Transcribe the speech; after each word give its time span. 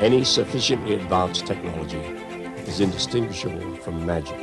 Any 0.00 0.22
sufficiently 0.22 0.94
advanced 0.94 1.44
technology 1.44 1.98
is 2.68 2.78
indistinguishable 2.78 3.74
from 3.78 4.06
magic. 4.06 4.36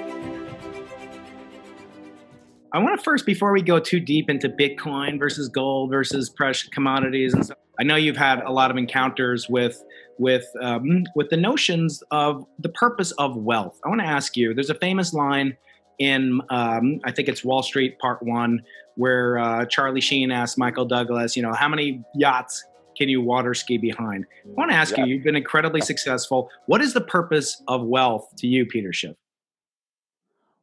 I 2.73 2.79
want 2.79 2.99
to 2.99 3.01
first, 3.01 3.25
before 3.25 3.53
we 3.53 3.61
go 3.61 3.79
too 3.79 4.01
deep 4.01 4.29
into 4.29 4.49
Bitcoin 4.49 5.17
versus 5.17 5.47
gold 5.47 5.91
versus 5.91 6.29
precious 6.29 6.67
commodities 6.67 7.33
and 7.33 7.45
stuff, 7.45 7.57
I 7.79 7.83
know 7.83 7.95
you've 7.95 8.17
had 8.17 8.41
a 8.41 8.51
lot 8.51 8.69
of 8.69 8.75
encounters 8.75 9.47
with 9.47 9.81
with 10.17 10.45
um, 10.61 11.05
with 11.15 11.29
the 11.29 11.37
notions 11.37 12.03
of 12.11 12.45
the 12.59 12.69
purpose 12.69 13.11
of 13.11 13.37
wealth. 13.37 13.79
I 13.85 13.87
want 13.87 14.01
to 14.01 14.07
ask 14.07 14.35
you. 14.35 14.53
There's 14.53 14.69
a 14.69 14.75
famous 14.75 15.13
line 15.13 15.55
in 15.99 16.41
um, 16.49 16.99
I 17.05 17.13
think 17.13 17.29
it's 17.29 17.45
Wall 17.45 17.63
Street 17.63 17.97
Part 17.99 18.21
One, 18.21 18.61
where 18.95 19.37
uh, 19.37 19.65
Charlie 19.67 20.01
Sheen 20.01 20.31
asks 20.31 20.57
Michael 20.57 20.83
Douglas, 20.83 21.37
you 21.37 21.43
know, 21.43 21.53
how 21.53 21.69
many 21.69 22.03
yachts 22.13 22.65
can 22.97 23.09
you 23.09 23.21
water 23.21 23.53
ski 23.53 23.77
behind? 23.77 24.25
I 24.45 24.49
want 24.49 24.71
to 24.71 24.75
ask 24.75 24.97
yeah. 24.97 25.05
you. 25.05 25.15
You've 25.15 25.23
been 25.23 25.35
incredibly 25.35 25.81
successful. 25.81 26.49
What 26.67 26.81
is 26.81 26.93
the 26.93 27.01
purpose 27.01 27.61
of 27.67 27.83
wealth 27.83 28.33
to 28.37 28.47
you, 28.47 28.65
Peter 28.65 28.93
Schiff? 28.93 29.15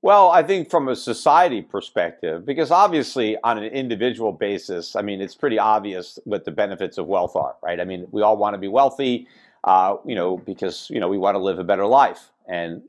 Well, 0.04 0.32
I 0.32 0.42
think 0.42 0.68
from 0.68 0.88
a 0.88 0.96
society 0.96 1.62
perspective, 1.62 2.44
because 2.44 2.72
obviously 2.72 3.36
on 3.44 3.58
an 3.58 3.64
individual 3.64 4.32
basis, 4.32 4.96
I 4.96 5.02
mean, 5.02 5.20
it's 5.20 5.36
pretty 5.36 5.60
obvious 5.60 6.18
what 6.24 6.44
the 6.44 6.50
benefits 6.50 6.98
of 6.98 7.06
wealth 7.06 7.36
are, 7.36 7.54
right? 7.62 7.78
I 7.78 7.84
mean, 7.84 8.08
we 8.10 8.20
all 8.20 8.36
want 8.36 8.54
to 8.54 8.58
be 8.58 8.66
wealthy, 8.66 9.28
uh, 9.62 9.96
you 10.04 10.16
know, 10.16 10.38
because, 10.38 10.88
you 10.90 10.98
know, 10.98 11.08
we 11.08 11.18
want 11.18 11.36
to 11.36 11.38
live 11.38 11.60
a 11.60 11.64
better 11.64 11.86
life. 11.86 12.32
And 12.48 12.82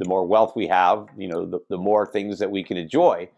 the 0.00 0.08
more 0.08 0.26
wealth 0.26 0.56
we 0.56 0.66
have, 0.66 1.06
you 1.16 1.28
know, 1.28 1.46
the, 1.46 1.60
the 1.68 1.78
more 1.78 2.04
things 2.04 2.40
that 2.40 2.50
we 2.50 2.64
can 2.64 2.76
enjoy 2.76 3.28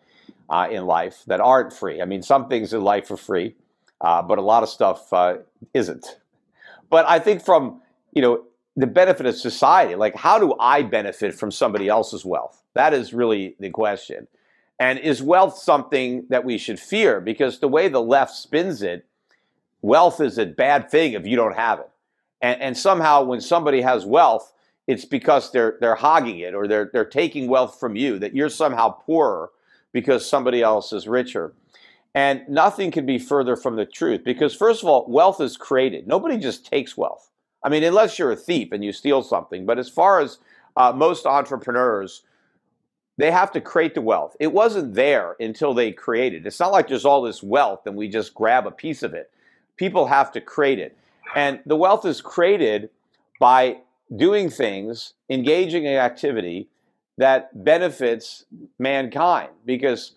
uh, 0.48 0.66
in 0.70 0.86
life 0.86 1.22
that 1.26 1.40
aren't 1.40 1.74
free. 1.74 2.00
I 2.00 2.06
mean, 2.06 2.22
some 2.22 2.48
things 2.48 2.72
in 2.72 2.82
life 2.82 3.10
are 3.10 3.18
free, 3.18 3.54
uh, 4.00 4.22
but 4.22 4.38
a 4.38 4.42
lot 4.42 4.62
of 4.62 4.68
stuff 4.68 5.12
uh, 5.12 5.38
isn't. 5.74 6.18
But 6.90 7.08
I 7.08 7.18
think 7.18 7.44
from, 7.44 7.82
you 8.12 8.22
know, 8.22 8.44
the 8.78 8.86
benefit 8.86 9.26
of 9.26 9.34
society. 9.34 9.96
Like, 9.96 10.14
how 10.14 10.38
do 10.38 10.54
I 10.60 10.82
benefit 10.82 11.34
from 11.34 11.50
somebody 11.50 11.88
else's 11.88 12.24
wealth? 12.24 12.62
That 12.74 12.94
is 12.94 13.12
really 13.12 13.56
the 13.58 13.70
question. 13.70 14.28
And 14.78 15.00
is 15.00 15.20
wealth 15.20 15.58
something 15.58 16.26
that 16.28 16.44
we 16.44 16.58
should 16.58 16.78
fear? 16.78 17.20
Because 17.20 17.58
the 17.58 17.66
way 17.66 17.88
the 17.88 18.00
left 18.00 18.36
spins 18.36 18.80
it, 18.80 19.04
wealth 19.82 20.20
is 20.20 20.38
a 20.38 20.46
bad 20.46 20.88
thing 20.88 21.14
if 21.14 21.26
you 21.26 21.34
don't 21.34 21.56
have 21.56 21.80
it. 21.80 21.90
And, 22.40 22.62
and 22.62 22.78
somehow, 22.78 23.24
when 23.24 23.40
somebody 23.40 23.80
has 23.80 24.06
wealth, 24.06 24.52
it's 24.86 25.04
because 25.04 25.50
they're 25.50 25.76
they're 25.80 25.96
hogging 25.96 26.38
it 26.38 26.54
or 26.54 26.66
they're 26.66 26.88
they're 26.92 27.04
taking 27.04 27.48
wealth 27.48 27.78
from 27.78 27.96
you. 27.96 28.18
That 28.18 28.34
you're 28.34 28.48
somehow 28.48 28.90
poorer 28.90 29.50
because 29.92 30.24
somebody 30.24 30.62
else 30.62 30.92
is 30.92 31.08
richer. 31.08 31.52
And 32.14 32.42
nothing 32.48 32.90
can 32.90 33.06
be 33.06 33.18
further 33.18 33.54
from 33.54 33.76
the 33.76 33.86
truth. 33.86 34.22
Because 34.24 34.54
first 34.54 34.82
of 34.82 34.88
all, 34.88 35.06
wealth 35.08 35.40
is 35.40 35.56
created. 35.56 36.06
Nobody 36.06 36.38
just 36.38 36.66
takes 36.66 36.96
wealth. 36.96 37.30
I 37.62 37.68
mean, 37.68 37.84
unless 37.84 38.18
you're 38.18 38.32
a 38.32 38.36
thief 38.36 38.72
and 38.72 38.84
you 38.84 38.92
steal 38.92 39.22
something. 39.22 39.66
But 39.66 39.78
as 39.78 39.88
far 39.88 40.20
as 40.20 40.38
uh, 40.76 40.92
most 40.92 41.26
entrepreneurs, 41.26 42.22
they 43.18 43.30
have 43.32 43.50
to 43.52 43.60
create 43.60 43.94
the 43.94 44.00
wealth. 44.00 44.36
It 44.38 44.52
wasn't 44.52 44.94
there 44.94 45.36
until 45.40 45.74
they 45.74 45.92
created. 45.92 46.46
It's 46.46 46.60
not 46.60 46.72
like 46.72 46.88
there's 46.88 47.04
all 47.04 47.22
this 47.22 47.42
wealth 47.42 47.86
and 47.86 47.96
we 47.96 48.08
just 48.08 48.32
grab 48.32 48.66
a 48.66 48.70
piece 48.70 49.02
of 49.02 49.12
it. 49.12 49.30
People 49.76 50.06
have 50.06 50.32
to 50.32 50.40
create 50.40 50.78
it. 50.78 50.96
And 51.34 51.60
the 51.66 51.76
wealth 51.76 52.06
is 52.06 52.20
created 52.20 52.90
by 53.40 53.78
doing 54.14 54.48
things, 54.48 55.14
engaging 55.28 55.84
in 55.84 55.96
activity 55.96 56.68
that 57.18 57.64
benefits 57.64 58.44
mankind 58.78 59.50
because 59.66 60.12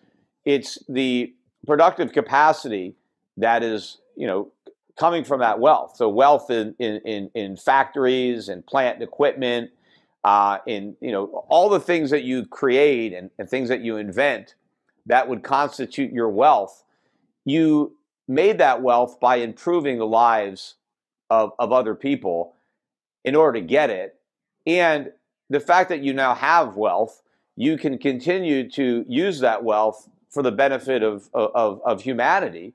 it's 0.45 0.77
the 0.87 1.33
productive 1.65 2.11
capacity 2.11 2.95
that 3.37 3.63
is, 3.63 3.97
you 4.15 4.27
know, 4.27 4.51
coming 4.97 5.23
from 5.23 5.39
that 5.39 5.59
wealth. 5.59 5.95
So 5.95 6.09
wealth 6.09 6.49
in 6.49 6.75
in 6.79 7.29
in, 7.33 7.57
factories 7.57 8.49
and 8.49 8.65
plant 8.65 8.95
and 8.95 9.03
equipment, 9.03 9.71
uh, 10.23 10.59
in 10.67 10.95
you 11.01 11.11
know 11.11 11.45
all 11.49 11.69
the 11.69 11.79
things 11.79 12.09
that 12.11 12.23
you 12.23 12.45
create 12.45 13.13
and, 13.13 13.29
and 13.37 13.49
things 13.49 13.69
that 13.69 13.81
you 13.81 13.97
invent 13.97 14.55
that 15.05 15.27
would 15.27 15.43
constitute 15.43 16.11
your 16.11 16.29
wealth. 16.29 16.83
You 17.45 17.95
made 18.27 18.59
that 18.59 18.81
wealth 18.81 19.19
by 19.19 19.37
improving 19.37 19.97
the 19.97 20.05
lives 20.05 20.75
of, 21.29 21.51
of 21.57 21.71
other 21.71 21.95
people 21.95 22.55
in 23.23 23.35
order 23.35 23.59
to 23.59 23.65
get 23.65 23.89
it. 23.89 24.15
And 24.67 25.11
the 25.49 25.59
fact 25.59 25.89
that 25.89 26.03
you 26.03 26.13
now 26.13 26.35
have 26.35 26.75
wealth, 26.75 27.23
you 27.55 27.77
can 27.77 27.97
continue 27.97 28.69
to 28.71 29.03
use 29.07 29.39
that 29.39 29.63
wealth 29.63 30.07
for 30.31 30.41
the 30.41 30.51
benefit 30.51 31.03
of, 31.03 31.29
of, 31.33 31.81
of 31.85 32.01
humanity 32.01 32.73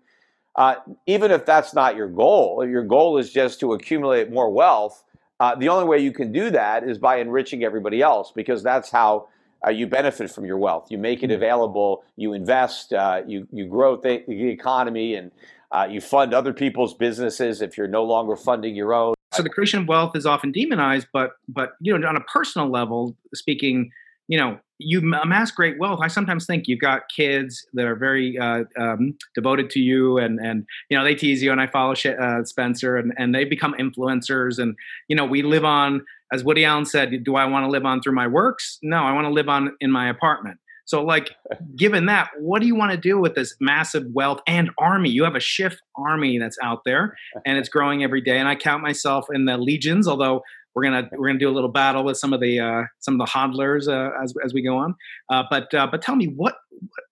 uh, 0.57 0.77
even 1.07 1.31
if 1.31 1.45
that's 1.45 1.75
not 1.75 1.97
your 1.97 2.09
goal, 2.09 2.67
your 2.67 2.83
goal 2.83 3.19
is 3.19 3.31
just 3.31 3.61
to 3.61 3.75
accumulate 3.75 4.33
more 4.33 4.51
wealth. 4.51 5.05
Uh, 5.39 5.55
the 5.55 5.69
only 5.69 5.85
way 5.85 5.99
you 5.99 6.13
can 6.13 6.33
do 6.33 6.51
that 6.51 6.83
is 6.83 6.97
by 6.97 7.17
enriching 7.17 7.63
everybody 7.63 8.01
else, 8.01 8.33
because 8.35 8.63
that's 8.63 8.91
how 8.91 9.29
uh, 9.67 9.71
you 9.71 9.87
benefit 9.87 10.31
from 10.31 10.47
your 10.47 10.57
wealth. 10.57 10.91
You 10.91 10.97
make 10.97 11.23
it 11.23 11.27
mm-hmm. 11.27 11.35
available, 11.35 12.05
you 12.17 12.33
invest, 12.33 12.95
uh, 12.95 13.23
you 13.27 13.47
you 13.53 13.67
grow 13.67 13.99
th- 13.99 14.25
the 14.27 14.49
economy, 14.49 15.15
and 15.15 15.31
uh, 15.73 15.87
you 15.91 16.01
fund 16.01 16.33
other 16.33 16.55
people's 16.55 16.95
businesses 16.95 17.61
if 17.61 17.77
you're 17.77 17.87
no 17.87 18.05
longer 18.05 18.35
funding 18.35 18.75
your 18.75 18.95
own. 18.95 19.15
So 19.35 19.43
the 19.43 19.51
creation 19.51 19.81
of 19.81 19.89
wealth 19.89 20.17
is 20.17 20.25
often 20.25 20.53
demonized, 20.53 21.09
but 21.13 21.33
but 21.49 21.75
you 21.81 21.97
know 21.99 22.09
on 22.09 22.17
a 22.17 22.21
personal 22.23 22.71
level, 22.71 23.15
speaking, 23.35 23.93
you 24.29 24.39
know 24.39 24.59
you 24.79 24.99
amass 24.99 25.51
great 25.51 25.79
wealth. 25.79 26.01
I 26.03 26.09
sometimes 26.09 26.45
think 26.45 26.65
you've 26.67 26.81
got 26.81 27.03
kids 27.15 27.67
that 27.73 27.87
are 27.87 27.97
very 27.97 28.39
uh, 28.39 28.65
um, 28.79 29.17
devoted 29.35 29.71
to 29.71 29.81
you, 29.81 30.19
and 30.19 30.39
and 30.39 30.67
you 30.91 30.97
know 30.97 31.05
they 31.05 31.15
tease 31.15 31.43
you. 31.43 31.53
And 31.53 31.61
I 31.61 31.67
follow 31.67 31.93
uh, 31.93 32.45
Spencer, 32.45 32.97
and 32.97 33.13
and 33.17 33.35
they 33.35 33.45
become 33.45 33.75
influencers. 33.79 34.59
And 34.59 34.77
you 35.09 35.17
know 35.17 35.25
we 35.25 35.43
live 35.43 35.65
on, 35.65 36.03
as 36.33 36.45
Woody 36.45 36.65
Allen 36.65 36.85
said, 36.85 37.25
do 37.25 37.37
I 37.37 37.47
want 37.47 37.65
to 37.65 37.71
live 37.71 37.85
on 37.85 38.03
through 38.03 38.15
my 38.15 38.27
works? 38.27 38.79
No, 38.83 38.99
I 38.99 39.13
want 39.13 39.27
to 39.27 39.33
live 39.33 39.49
on 39.49 39.77
in 39.81 39.91
my 39.91 40.09
apartment. 40.09 40.59
So, 40.85 41.03
like, 41.03 41.33
given 41.77 42.07
that, 42.07 42.31
what 42.39 42.61
do 42.61 42.67
you 42.67 42.75
want 42.75 42.93
to 42.93 42.99
do 42.99 43.19
with 43.19 43.35
this 43.35 43.55
massive 43.61 44.05
wealth 44.13 44.41
and 44.47 44.71
army? 44.79 45.11
You 45.11 45.25
have 45.25 45.35
a 45.35 45.41
Schiff 45.41 45.79
army 45.97 46.39
that's 46.39 46.59
out 46.63 46.83
there, 46.85 47.17
and 47.45 47.59
it's 47.59 47.69
growing 47.69 48.03
every 48.03 48.21
day. 48.21 48.39
And 48.39 48.49
I 48.49 48.55
count 48.55 48.83
myself 48.83 49.27
in 49.33 49.45
the 49.45 49.59
legions, 49.59 50.09
although 50.09 50.43
we're 50.77 50.83
gonna 50.83 51.09
we're 51.13 51.27
gonna 51.27 51.39
do 51.39 51.49
a 51.49 51.51
little 51.51 51.71
battle 51.71 52.05
with 52.05 52.19
some 52.19 52.35
of 52.35 52.41
the 52.41 52.61
uh, 52.61 52.83
some 53.01 53.19
of 53.19 53.27
the 53.27 53.33
hodlers 53.33 53.89
uh, 53.89 54.11
as 54.23 54.35
as 54.45 54.53
we 54.53 54.61
go 54.61 54.77
on. 54.77 54.95
Uh, 55.31 55.43
but 55.49 55.73
uh, 55.73 55.87
but 55.91 56.03
tell 56.03 56.15
me 56.15 56.27
what 56.27 56.57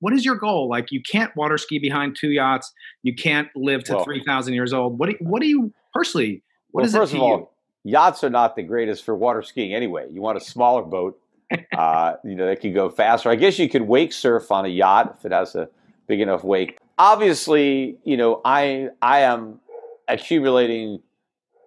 what 0.00 0.12
is 0.12 0.22
your 0.22 0.34
goal? 0.36 0.68
Like 0.68 0.92
you 0.92 1.02
can't 1.02 1.34
water 1.34 1.56
ski 1.56 1.78
behind 1.78 2.14
two 2.14 2.30
yachts. 2.30 2.70
You 3.02 3.14
can't 3.14 3.48
live 3.56 3.82
to 3.84 3.94
well, 3.94 4.04
three 4.04 4.22
thousand 4.22 4.52
years 4.52 4.74
old. 4.74 4.98
What 4.98 5.06
do 5.06 5.16
you, 5.18 5.26
what 5.26 5.40
do 5.40 5.48
you 5.48 5.72
personally? 5.94 6.42
What 6.72 6.82
well, 6.82 6.86
is 6.88 6.94
first 6.94 7.14
it 7.14 7.16
of 7.16 7.22
all, 7.22 7.38
you? 7.84 7.92
yachts 7.92 8.22
are 8.22 8.28
not 8.30 8.54
the 8.54 8.62
greatest 8.62 9.02
for 9.02 9.16
water 9.16 9.40
skiing 9.40 9.72
anyway. 9.72 10.08
You 10.12 10.20
want 10.20 10.36
a 10.36 10.42
smaller 10.42 10.82
boat. 10.82 11.18
uh, 11.76 12.14
you 12.22 12.34
know 12.34 12.46
that 12.46 12.60
can 12.60 12.74
go 12.74 12.90
faster. 12.90 13.30
I 13.30 13.34
guess 13.34 13.58
you 13.58 13.70
could 13.70 13.82
wake 13.82 14.12
surf 14.12 14.52
on 14.52 14.66
a 14.66 14.68
yacht 14.68 15.16
if 15.18 15.24
it 15.24 15.32
has 15.32 15.54
a 15.54 15.70
big 16.06 16.20
enough 16.20 16.44
wake. 16.44 16.76
Obviously, 16.98 17.96
you 18.04 18.18
know 18.18 18.42
I 18.44 18.90
I 19.00 19.20
am 19.20 19.60
accumulating 20.06 21.00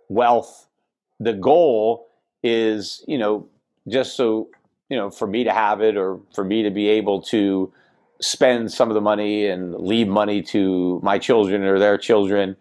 wealth 0.10 0.67
the 1.20 1.34
goal 1.34 2.08
is, 2.44 3.04
you 3.08 3.18
know, 3.18 3.48
just 3.88 4.16
so, 4.16 4.50
you 4.90 4.98
know, 4.98 5.10
for 5.10 5.28
me 5.28 5.44
to 5.44 5.52
have 5.52 5.82
it 5.82 5.98
or 5.98 6.20
for 6.34 6.44
me 6.44 6.64
to 6.64 6.70
be 6.70 6.88
able 6.88 7.22
to 7.22 7.72
spend 8.22 8.72
some 8.72 8.90
of 8.90 8.96
the 8.96 9.02
money 9.02 9.48
and 9.48 9.76
leave 9.76 10.08
money 10.08 10.42
to 10.42 11.00
my 11.04 11.18
children 11.18 11.64
or 11.64 11.80
their 11.80 11.98
children. 11.98 12.56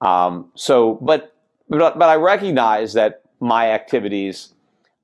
Um, 0.00 0.50
so, 0.54 0.94
but, 0.94 1.34
but, 1.68 1.98
but 1.98 2.08
I 2.08 2.16
recognize 2.16 2.92
that 2.94 3.22
my 3.40 3.70
activities 3.70 4.52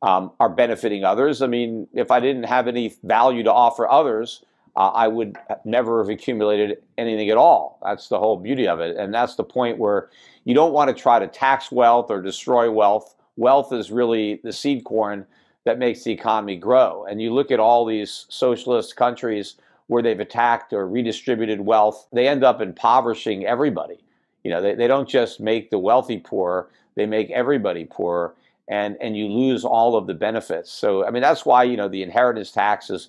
um, 0.02 0.32
are 0.38 0.48
benefiting 0.48 1.04
others. 1.04 1.42
I 1.42 1.46
mean, 1.46 1.88
if 1.94 2.10
I 2.10 2.20
didn't 2.20 2.44
have 2.44 2.68
any 2.68 2.94
value 3.02 3.42
to 3.44 3.52
offer 3.52 3.88
others, 3.88 4.44
uh, 4.76 4.88
I 4.88 5.08
would 5.08 5.36
never 5.64 6.02
have 6.02 6.08
accumulated 6.08 6.78
anything 6.98 7.30
at 7.30 7.36
all. 7.36 7.78
That's 7.82 8.08
the 8.08 8.18
whole 8.18 8.36
beauty 8.36 8.66
of 8.66 8.80
it. 8.80 8.96
And 8.96 9.14
that's 9.14 9.36
the 9.36 9.44
point 9.44 9.78
where 9.78 10.10
you 10.44 10.54
don't 10.54 10.72
want 10.72 10.94
to 10.94 11.00
try 11.00 11.18
to 11.18 11.28
tax 11.28 11.70
wealth 11.70 12.10
or 12.10 12.20
destroy 12.20 12.70
wealth. 12.70 13.14
Wealth 13.36 13.72
is 13.72 13.90
really 13.90 14.40
the 14.42 14.52
seed 14.52 14.84
corn 14.84 15.26
that 15.64 15.78
makes 15.78 16.02
the 16.02 16.12
economy 16.12 16.56
grow. 16.56 17.06
And 17.08 17.22
you 17.22 17.32
look 17.32 17.50
at 17.50 17.60
all 17.60 17.84
these 17.86 18.26
socialist 18.28 18.96
countries 18.96 19.56
where 19.86 20.02
they've 20.02 20.20
attacked 20.20 20.72
or 20.72 20.88
redistributed 20.88 21.60
wealth, 21.60 22.08
they 22.12 22.26
end 22.26 22.42
up 22.42 22.60
impoverishing 22.60 23.46
everybody. 23.46 24.02
You 24.42 24.50
know, 24.50 24.60
they, 24.60 24.74
they 24.74 24.88
don't 24.88 25.08
just 25.08 25.40
make 25.40 25.70
the 25.70 25.78
wealthy 25.78 26.18
poor, 26.18 26.68
they 26.96 27.06
make 27.06 27.30
everybody 27.30 27.86
poor 27.88 28.34
and 28.68 28.96
and 29.00 29.16
you 29.16 29.28
lose 29.28 29.64
all 29.64 29.96
of 29.96 30.06
the 30.06 30.14
benefits. 30.14 30.70
So 30.70 31.06
I 31.06 31.10
mean 31.10 31.22
that's 31.22 31.44
why 31.44 31.64
you 31.64 31.76
know 31.76 31.88
the 31.88 32.02
inheritance 32.02 32.50
tax 32.50 32.90
is 32.90 33.08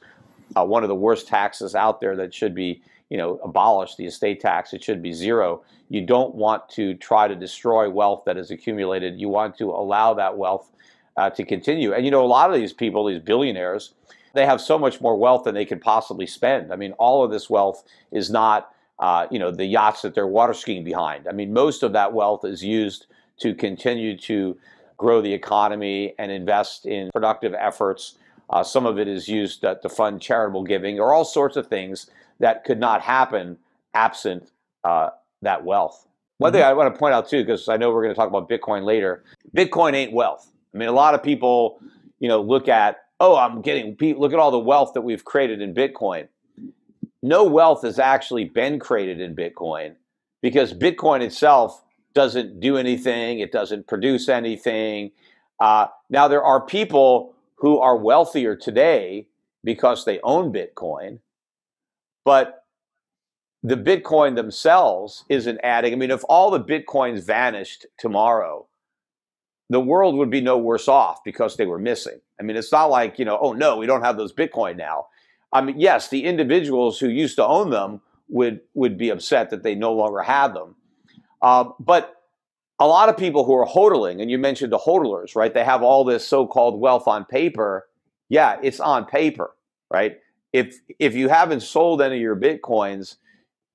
uh, 0.56 0.66
one 0.66 0.84
of 0.84 0.90
the 0.90 0.96
worst 0.96 1.28
taxes 1.28 1.76
out 1.76 2.00
there 2.02 2.16
that 2.16 2.34
should 2.34 2.56
be 2.56 2.82
you 3.10 3.18
know 3.18 3.40
abolished 3.44 3.98
the 3.98 4.06
estate 4.06 4.40
tax 4.40 4.74
it 4.74 4.84
should 4.84 5.02
be 5.02 5.14
zero. 5.14 5.64
You 5.90 6.02
don't 6.02 6.34
want 6.34 6.68
to 6.70 6.96
try 6.96 7.28
to 7.28 7.36
destroy 7.36 7.90
wealth 7.90 8.24
that 8.26 8.38
is 8.38 8.50
accumulated. 8.50 9.20
You 9.20 9.30
want 9.30 9.58
to 9.60 9.70
allow 9.70 10.16
that 10.16 10.38
wealth 10.38 10.72
uh, 11.16 11.30
to 11.30 11.46
continue. 11.46 11.94
And 11.94 12.04
you 12.04 12.12
know 12.12 12.24
a 12.24 12.28
lot 12.28 12.50
of 12.50 12.56
these 12.56 12.74
people 12.74 13.06
these 13.06 13.20
billionaires 13.20 13.94
they 14.34 14.46
have 14.46 14.60
so 14.60 14.78
much 14.78 15.00
more 15.00 15.16
wealth 15.16 15.46
than 15.46 15.56
they 15.56 15.66
could 15.66 15.82
possibly 15.82 16.28
spend. 16.28 16.74
I 16.74 16.76
mean 16.76 16.94
all 16.94 17.24
of 17.24 17.32
this 17.32 17.50
wealth 17.50 17.84
is 18.12 18.30
not 18.30 18.72
uh, 19.00 19.28
you 19.30 19.40
know 19.40 19.52
the 19.52 19.66
yachts 19.66 20.02
that 20.02 20.16
they're 20.16 20.28
water 20.28 20.54
skiing 20.54 20.84
behind. 20.84 21.28
I 21.28 21.32
mean 21.32 21.54
most 21.54 21.84
of 21.84 21.94
that 21.94 22.14
wealth 22.14 22.44
is 22.46 22.64
used 22.64 23.08
to 23.38 23.54
continue 23.54 24.18
to 24.18 24.58
grow 24.98 25.22
the 25.22 25.34
economy 25.34 26.14
and 26.18 26.32
invest 26.32 26.86
in 26.86 27.10
productive 27.12 27.54
efforts. 27.54 28.18
Uh, 28.50 28.64
some 28.64 28.86
of 28.86 29.00
it 29.00 29.08
is 29.08 29.28
used 29.28 29.62
to, 29.62 29.78
to 29.82 29.90
fund 29.90 30.22
charitable 30.22 30.64
giving 30.64 31.00
or 31.00 31.14
all 31.14 31.26
sorts 31.26 31.58
of 31.58 31.68
things 31.68 32.10
that 32.40 32.64
could 32.64 32.80
not 32.80 33.02
happen 33.02 33.58
absent 33.94 34.52
uh, 34.84 35.10
that 35.42 35.64
wealth. 35.64 36.08
One 36.38 36.52
thing 36.52 36.62
mm-hmm. 36.62 36.70
I 36.70 36.74
want 36.74 36.94
to 36.94 37.00
point 37.00 37.14
out 37.14 37.30
too, 37.30 37.44
because 37.44 37.70
I 37.70 37.78
know 37.78 37.92
we're 37.92 38.04
going 38.04 38.14
to 38.14 38.20
talk 38.20 38.28
about 38.28 38.50
Bitcoin 38.50 38.84
later. 38.84 39.24
Bitcoin 39.56 39.94
ain't 39.94 40.12
wealth. 40.12 40.52
I 40.74 40.78
mean, 40.78 40.90
a 40.90 40.94
lot 40.94 41.16
of 41.16 41.24
people, 41.24 41.80
you 42.20 42.28
know, 42.28 42.42
look 42.42 42.68
at, 42.68 42.98
oh, 43.20 43.38
I'm 43.38 43.62
getting, 43.62 43.96
look 44.18 44.34
at 44.34 44.40
all 44.40 44.52
the 44.52 44.60
wealth 44.60 44.94
that 44.94 45.02
we've 45.02 45.24
created 45.24 45.62
in 45.62 45.74
Bitcoin. 45.74 46.28
No 47.24 47.46
wealth 47.46 47.84
has 47.84 47.98
actually 47.98 48.46
been 48.46 48.80
created 48.80 49.22
in 49.22 49.36
Bitcoin 49.36 49.96
because 50.42 50.74
Bitcoin 50.74 51.22
itself 51.22 51.82
doesn't 52.14 52.60
do 52.60 52.78
anything. 52.78 53.40
It 53.40 53.52
doesn't 53.52 53.88
produce 53.88 54.30
anything. 54.30 55.12
Uh, 55.60 55.88
now 56.10 56.28
there 56.28 56.44
are 56.44 56.66
people 56.66 57.35
who 57.66 57.80
are 57.80 57.98
wealthier 57.98 58.56
today 58.56 59.28
because 59.64 60.06
they 60.06 60.20
own 60.22 60.54
Bitcoin, 60.54 61.18
but 62.24 62.64
the 63.64 63.76
Bitcoin 63.76 64.36
themselves 64.36 65.26
isn't 65.30 65.60
adding. 65.64 65.92
I 65.92 65.96
mean, 65.96 66.12
if 66.12 66.22
all 66.30 66.52
the 66.52 66.64
Bitcoins 66.64 67.26
vanished 67.26 67.88
tomorrow, 67.98 68.68
the 69.72 69.80
world 69.80 70.16
would 70.16 70.30
be 70.30 70.42
no 70.42 70.60
worse 70.60 70.88
off 70.88 71.24
because 71.26 71.58
they 71.58 71.66
were 71.66 71.80
missing. 71.80 72.22
I 72.40 72.44
mean, 72.44 72.56
it's 72.56 72.72
not 72.72 72.92
like, 72.92 73.18
you 73.18 73.26
know, 73.26 73.40
oh 73.42 73.54
no, 73.54 73.78
we 73.78 73.88
don't 73.88 74.04
have 74.04 74.18
those 74.18 74.32
Bitcoin 74.32 74.78
now. 74.78 75.08
I 75.52 75.62
mean, 75.62 75.80
yes, 75.80 76.10
the 76.10 76.26
individuals 76.26 77.00
who 77.00 77.10
used 77.10 77.36
to 77.38 77.48
own 77.48 77.72
them 77.72 78.00
would 78.30 78.60
would 78.76 78.96
be 78.96 79.10
upset 79.10 79.50
that 79.50 79.64
they 79.64 79.74
no 79.74 79.92
longer 79.92 80.22
have 80.22 80.54
them. 80.54 80.76
Uh, 81.42 81.70
but 81.80 82.16
a 82.80 82.88
lot 82.88 83.10
of 83.10 83.18
people 83.18 83.46
who 83.46 83.54
are 83.54 83.66
hodling, 83.66 84.22
and 84.22 84.30
you 84.30 84.38
mentioned 84.38 84.72
the 84.72 84.78
hodlers, 84.78 85.36
right? 85.36 85.54
They 85.54 85.64
have 85.64 85.82
all 85.82 86.04
this 86.04 86.28
so-called 86.28 86.80
wealth 86.80 87.08
on 87.08 87.26
paper. 87.26 87.88
Yeah, 88.30 88.58
it's 88.62 88.80
on 88.80 89.06
paper, 89.06 89.52
right? 89.92 90.18
If 90.52 90.78
if 91.00 91.16
you 91.16 91.30
haven't 91.30 91.62
sold 91.62 92.02
any 92.02 92.16
of 92.16 92.22
your 92.22 92.36
bitcoins, 92.36 93.18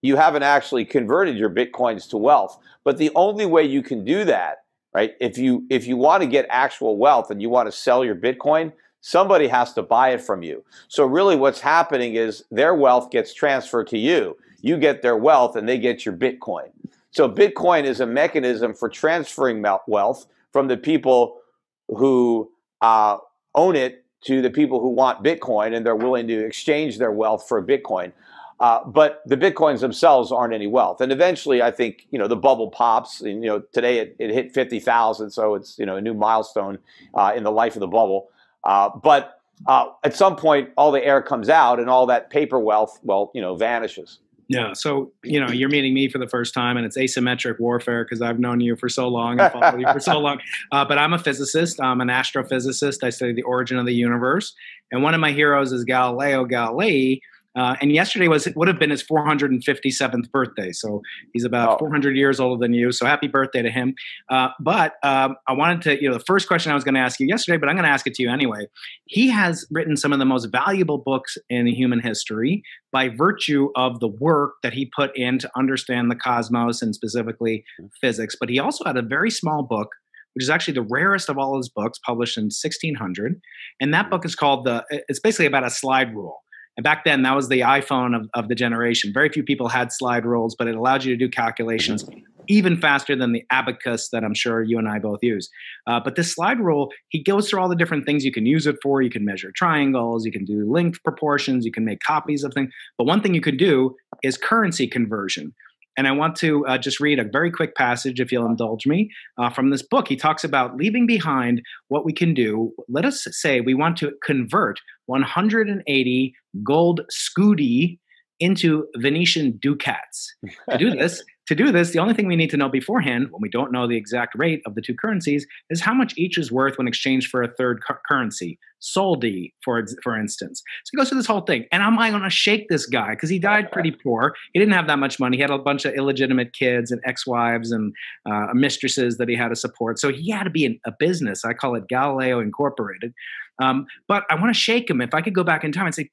you 0.02 0.16
haven't 0.16 0.42
actually 0.42 0.84
converted 0.84 1.36
your 1.36 1.50
bitcoins 1.50 2.08
to 2.10 2.16
wealth. 2.16 2.58
But 2.84 2.98
the 2.98 3.10
only 3.14 3.46
way 3.46 3.64
you 3.64 3.82
can 3.82 4.04
do 4.04 4.24
that, 4.24 4.58
right? 4.94 5.12
If 5.20 5.38
you 5.38 5.66
if 5.70 5.86
you 5.86 5.96
want 5.96 6.22
to 6.22 6.28
get 6.28 6.46
actual 6.50 6.98
wealth 6.98 7.30
and 7.30 7.40
you 7.40 7.48
want 7.48 7.68
to 7.68 7.72
sell 7.72 8.04
your 8.04 8.16
bitcoin, 8.16 8.72
somebody 9.00 9.48
has 9.48 9.72
to 9.74 9.82
buy 9.82 10.10
it 10.10 10.20
from 10.20 10.42
you. 10.42 10.64
So 10.88 11.04
really 11.06 11.36
what's 11.36 11.60
happening 11.60 12.14
is 12.14 12.44
their 12.50 12.74
wealth 12.74 13.10
gets 13.10 13.32
transferred 13.34 13.86
to 13.88 13.98
you. 13.98 14.36
You 14.62 14.76
get 14.76 15.00
their 15.00 15.16
wealth 15.16 15.56
and 15.56 15.68
they 15.68 15.78
get 15.78 16.04
your 16.04 16.14
bitcoin. 16.16 16.70
So 17.10 17.28
Bitcoin 17.28 17.84
is 17.84 18.00
a 18.00 18.06
mechanism 18.06 18.74
for 18.74 18.88
transferring 18.88 19.64
wealth 19.86 20.26
from 20.52 20.68
the 20.68 20.76
people 20.76 21.40
who 21.88 22.50
uh, 22.80 23.18
own 23.54 23.76
it 23.76 24.04
to 24.22 24.42
the 24.42 24.50
people 24.50 24.80
who 24.80 24.88
want 24.88 25.24
Bitcoin 25.24 25.74
and 25.74 25.84
they're 25.84 25.96
willing 25.96 26.28
to 26.28 26.44
exchange 26.44 26.98
their 26.98 27.12
wealth 27.12 27.46
for 27.48 27.64
Bitcoin. 27.64 28.12
Uh, 28.60 28.84
but 28.84 29.22
the 29.24 29.38
bitcoins 29.38 29.80
themselves 29.80 30.30
aren't 30.30 30.52
any 30.52 30.66
wealth. 30.66 31.00
And 31.00 31.10
eventually, 31.10 31.62
I 31.62 31.70
think 31.70 32.06
you 32.10 32.18
know 32.18 32.28
the 32.28 32.36
bubble 32.36 32.70
pops. 32.70 33.22
And 33.22 33.42
you 33.42 33.48
know 33.48 33.62
today 33.72 33.98
it, 33.98 34.16
it 34.18 34.30
hit 34.30 34.52
fifty 34.52 34.78
thousand, 34.78 35.30
so 35.30 35.54
it's 35.54 35.78
you 35.78 35.86
know 35.86 35.96
a 35.96 36.00
new 36.00 36.12
milestone 36.12 36.78
uh, 37.14 37.32
in 37.34 37.42
the 37.42 37.50
life 37.50 37.74
of 37.74 37.80
the 37.80 37.86
bubble. 37.86 38.28
Uh, 38.62 38.90
but 39.02 39.40
uh, 39.66 39.86
at 40.04 40.14
some 40.14 40.36
point, 40.36 40.70
all 40.76 40.92
the 40.92 41.02
air 41.02 41.22
comes 41.22 41.48
out, 41.48 41.80
and 41.80 41.88
all 41.88 42.04
that 42.06 42.28
paper 42.28 42.58
wealth, 42.58 43.00
well, 43.02 43.30
you 43.34 43.40
know, 43.40 43.56
vanishes. 43.56 44.18
Yeah. 44.50 44.72
So, 44.72 45.12
you 45.22 45.38
know, 45.38 45.48
you're 45.48 45.68
meeting 45.68 45.94
me 45.94 46.08
for 46.08 46.18
the 46.18 46.26
first 46.26 46.52
time 46.52 46.76
and 46.76 46.84
it's 46.84 46.98
asymmetric 46.98 47.60
warfare 47.60 48.04
because 48.04 48.20
I've 48.20 48.40
known 48.40 48.58
you 48.58 48.74
for 48.74 48.88
so 48.88 49.06
long 49.06 49.38
and 49.38 49.52
followed 49.52 49.80
you 49.80 49.86
for 49.92 50.00
so 50.00 50.18
long. 50.18 50.40
Uh, 50.72 50.84
but 50.84 50.98
I'm 50.98 51.12
a 51.12 51.18
physicist. 51.18 51.80
I'm 51.80 52.00
an 52.00 52.08
astrophysicist. 52.08 53.04
I 53.04 53.10
study 53.10 53.32
the 53.32 53.42
origin 53.42 53.78
of 53.78 53.86
the 53.86 53.94
universe. 53.94 54.54
And 54.90 55.02
one 55.02 55.14
of 55.14 55.20
my 55.20 55.32
heroes 55.32 55.72
is 55.72 55.84
Galileo 55.84 56.44
Galilei, 56.44 57.20
uh, 57.56 57.76
and 57.80 57.92
yesterday 57.92 58.28
was 58.28 58.48
would 58.54 58.68
have 58.68 58.78
been 58.78 58.90
his 58.90 59.02
457th 59.02 60.30
birthday, 60.30 60.72
so 60.72 61.02
he's 61.32 61.44
about 61.44 61.74
oh. 61.74 61.78
400 61.78 62.16
years 62.16 62.38
older 62.38 62.60
than 62.64 62.72
you. 62.72 62.92
So 62.92 63.06
happy 63.06 63.26
birthday 63.26 63.62
to 63.62 63.70
him! 63.70 63.94
Uh, 64.28 64.48
but 64.60 64.94
um, 65.02 65.36
I 65.48 65.52
wanted 65.52 65.82
to, 65.82 66.02
you 66.02 66.08
know, 66.08 66.14
the 66.14 66.24
first 66.24 66.46
question 66.46 66.70
I 66.70 66.74
was 66.74 66.84
going 66.84 66.94
to 66.94 67.00
ask 67.00 67.18
you 67.18 67.26
yesterday, 67.26 67.58
but 67.58 67.68
I'm 67.68 67.74
going 67.74 67.84
to 67.84 67.90
ask 67.90 68.06
it 68.06 68.14
to 68.14 68.22
you 68.22 68.30
anyway. 68.30 68.66
He 69.06 69.28
has 69.30 69.66
written 69.70 69.96
some 69.96 70.12
of 70.12 70.18
the 70.18 70.24
most 70.24 70.46
valuable 70.46 70.98
books 70.98 71.36
in 71.48 71.66
human 71.66 72.00
history 72.00 72.62
by 72.92 73.08
virtue 73.08 73.70
of 73.74 74.00
the 74.00 74.08
work 74.08 74.54
that 74.62 74.72
he 74.72 74.86
put 74.86 75.16
in 75.16 75.38
to 75.38 75.50
understand 75.56 76.10
the 76.10 76.16
cosmos 76.16 76.82
and 76.82 76.94
specifically 76.94 77.64
mm-hmm. 77.80 77.86
physics. 78.00 78.36
But 78.38 78.48
he 78.48 78.58
also 78.58 78.84
had 78.84 78.96
a 78.96 79.02
very 79.02 79.30
small 79.30 79.62
book 79.62 79.88
which 80.34 80.44
is 80.44 80.50
actually 80.50 80.74
the 80.74 80.86
rarest 80.88 81.28
of 81.28 81.38
all 81.38 81.56
his 81.56 81.68
books, 81.68 81.98
published 82.06 82.38
in 82.38 82.44
1600. 82.44 83.40
And 83.80 83.92
that 83.92 84.10
book 84.10 84.24
is 84.24 84.36
called 84.36 84.64
the. 84.64 84.84
It's 85.08 85.18
basically 85.18 85.46
about 85.46 85.64
a 85.64 85.70
slide 85.70 86.14
rule. 86.14 86.42
And 86.76 86.84
back 86.84 87.04
then, 87.04 87.22
that 87.22 87.34
was 87.34 87.48
the 87.48 87.60
iPhone 87.60 88.16
of, 88.16 88.28
of 88.34 88.48
the 88.48 88.54
generation. 88.54 89.12
Very 89.12 89.28
few 89.28 89.42
people 89.42 89.68
had 89.68 89.92
slide 89.92 90.24
rules, 90.24 90.54
but 90.56 90.68
it 90.68 90.74
allowed 90.74 91.04
you 91.04 91.14
to 91.14 91.18
do 91.18 91.28
calculations 91.28 92.04
even 92.48 92.76
faster 92.76 93.14
than 93.14 93.32
the 93.32 93.44
abacus 93.50 94.08
that 94.08 94.24
I'm 94.24 94.34
sure 94.34 94.62
you 94.62 94.76
and 94.76 94.88
I 94.88 94.98
both 94.98 95.22
use. 95.22 95.48
Uh, 95.86 96.00
but 96.00 96.16
this 96.16 96.34
slide 96.34 96.58
rule, 96.58 96.90
he 97.08 97.22
goes 97.22 97.48
through 97.48 97.60
all 97.60 97.68
the 97.68 97.76
different 97.76 98.04
things 98.04 98.24
you 98.24 98.32
can 98.32 98.44
use 98.44 98.66
it 98.66 98.76
for. 98.82 99.02
You 99.02 99.10
can 99.10 99.24
measure 99.24 99.52
triangles, 99.54 100.26
you 100.26 100.32
can 100.32 100.44
do 100.44 100.70
length 100.70 101.02
proportions, 101.04 101.64
you 101.64 101.70
can 101.70 101.84
make 101.84 102.00
copies 102.00 102.42
of 102.42 102.52
things. 102.52 102.72
But 102.98 103.04
one 103.04 103.22
thing 103.22 103.34
you 103.34 103.40
can 103.40 103.56
do 103.56 103.94
is 104.22 104.36
currency 104.36 104.88
conversion. 104.88 105.54
And 105.96 106.08
I 106.08 106.12
want 106.12 106.34
to 106.36 106.66
uh, 106.66 106.78
just 106.78 106.98
read 106.98 107.18
a 107.18 107.24
very 107.24 107.50
quick 107.50 107.74
passage, 107.74 108.20
if 108.20 108.32
you'll 108.32 108.46
indulge 108.46 108.86
me, 108.86 109.10
uh, 109.38 109.50
from 109.50 109.70
this 109.70 109.82
book. 109.82 110.08
He 110.08 110.16
talks 110.16 110.44
about 110.44 110.76
leaving 110.76 111.06
behind 111.06 111.62
what 111.88 112.04
we 112.04 112.12
can 112.12 112.32
do. 112.32 112.72
Let 112.88 113.04
us 113.04 113.26
say 113.30 113.60
we 113.60 113.74
want 113.74 113.96
to 113.98 114.12
convert 114.24 114.80
180 115.06 116.34
gold 116.62 117.02
scudi 117.10 117.98
into 118.40 118.86
Venetian 118.96 119.58
ducats. 119.58 120.34
To 120.70 120.78
do 120.78 120.90
this, 120.90 121.22
to 121.46 121.54
do 121.54 121.70
this, 121.70 121.90
the 121.90 121.98
only 121.98 122.14
thing 122.14 122.26
we 122.26 122.36
need 122.36 122.50
to 122.50 122.56
know 122.56 122.68
beforehand, 122.68 123.28
when 123.30 123.42
we 123.42 123.50
don't 123.50 123.70
know 123.70 123.86
the 123.86 123.96
exact 123.96 124.34
rate 124.34 124.62
of 124.66 124.74
the 124.74 124.80
two 124.80 124.94
currencies, 124.94 125.46
is 125.68 125.80
how 125.80 125.92
much 125.92 126.14
each 126.16 126.38
is 126.38 126.50
worth 126.50 126.78
when 126.78 126.88
exchanged 126.88 127.28
for 127.28 127.42
a 127.42 127.48
third 127.48 127.82
cu- 127.86 127.98
currency, 128.08 128.58
soldi, 128.80 129.52
for 129.62 129.84
for 130.02 130.18
instance. 130.18 130.62
So 130.84 130.90
he 130.92 130.96
goes 130.96 131.10
through 131.10 131.18
this 131.18 131.26
whole 131.26 131.42
thing, 131.42 131.66
and 131.70 131.82
am 131.82 131.98
I 131.98 132.10
going 132.10 132.22
to 132.22 132.30
shake 132.30 132.68
this 132.68 132.86
guy 132.86 133.10
because 133.10 133.28
he 133.28 133.38
died 133.38 133.70
pretty 133.72 133.90
poor? 133.90 134.34
He 134.54 134.58
didn't 134.58 134.74
have 134.74 134.86
that 134.86 134.98
much 134.98 135.20
money. 135.20 135.36
He 135.36 135.42
had 135.42 135.50
a 135.50 135.58
bunch 135.58 135.84
of 135.84 135.94
illegitimate 135.94 136.54
kids 136.54 136.90
and 136.90 137.00
ex-wives 137.04 137.72
and 137.72 137.92
uh, 138.24 138.46
mistresses 138.54 139.18
that 139.18 139.28
he 139.28 139.36
had 139.36 139.48
to 139.48 139.56
support. 139.56 139.98
So 139.98 140.10
he 140.10 140.30
had 140.30 140.44
to 140.44 140.50
be 140.50 140.64
in 140.64 140.80
a 140.86 140.92
business. 140.98 141.44
I 141.44 141.52
call 141.52 141.74
it 141.74 141.88
Galileo 141.88 142.40
Incorporated. 142.40 143.12
Um, 143.60 143.86
but 144.08 144.24
I 144.30 144.36
want 144.36 144.54
to 144.54 144.58
shake 144.58 144.88
him. 144.88 145.02
If 145.02 145.12
I 145.12 145.20
could 145.20 145.34
go 145.34 145.44
back 145.44 145.64
in 145.64 145.72
time 145.72 145.84
and 145.84 145.94
say, 145.94 146.08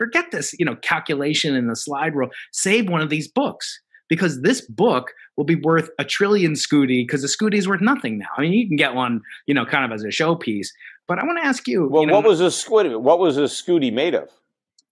forget 0.00 0.30
this, 0.30 0.54
you 0.58 0.64
know, 0.64 0.76
calculation 0.76 1.54
in 1.54 1.66
the 1.66 1.76
slide 1.76 2.14
rule. 2.14 2.30
Save 2.52 2.88
one 2.88 3.02
of 3.02 3.10
these 3.10 3.28
books 3.28 3.80
because 4.08 4.40
this 4.40 4.62
book 4.62 5.12
will 5.36 5.44
be 5.44 5.56
worth 5.56 5.90
a 5.98 6.04
trillion 6.04 6.54
scudi 6.54 7.06
because 7.06 7.20
the 7.20 7.28
scudi 7.28 7.58
is 7.58 7.68
worth 7.68 7.82
nothing 7.82 8.18
now. 8.18 8.30
I 8.38 8.40
mean, 8.40 8.54
you 8.54 8.66
can 8.66 8.76
get 8.76 8.94
one, 8.94 9.20
you 9.46 9.52
know, 9.52 9.66
kind 9.66 9.84
of 9.84 9.92
as 9.92 10.02
a 10.02 10.08
showpiece. 10.08 10.68
But 11.06 11.18
I 11.18 11.24
want 11.26 11.38
to 11.38 11.46
ask 11.46 11.68
you. 11.68 11.86
Well, 11.86 12.02
you 12.02 12.08
know, 12.08 12.14
what 12.14 12.24
was 12.24 12.40
a 12.40 12.46
scudi? 12.46 12.98
What 12.98 13.18
was 13.18 13.36
a 13.36 13.42
scudi 13.42 13.92
made 13.92 14.14
of? 14.14 14.30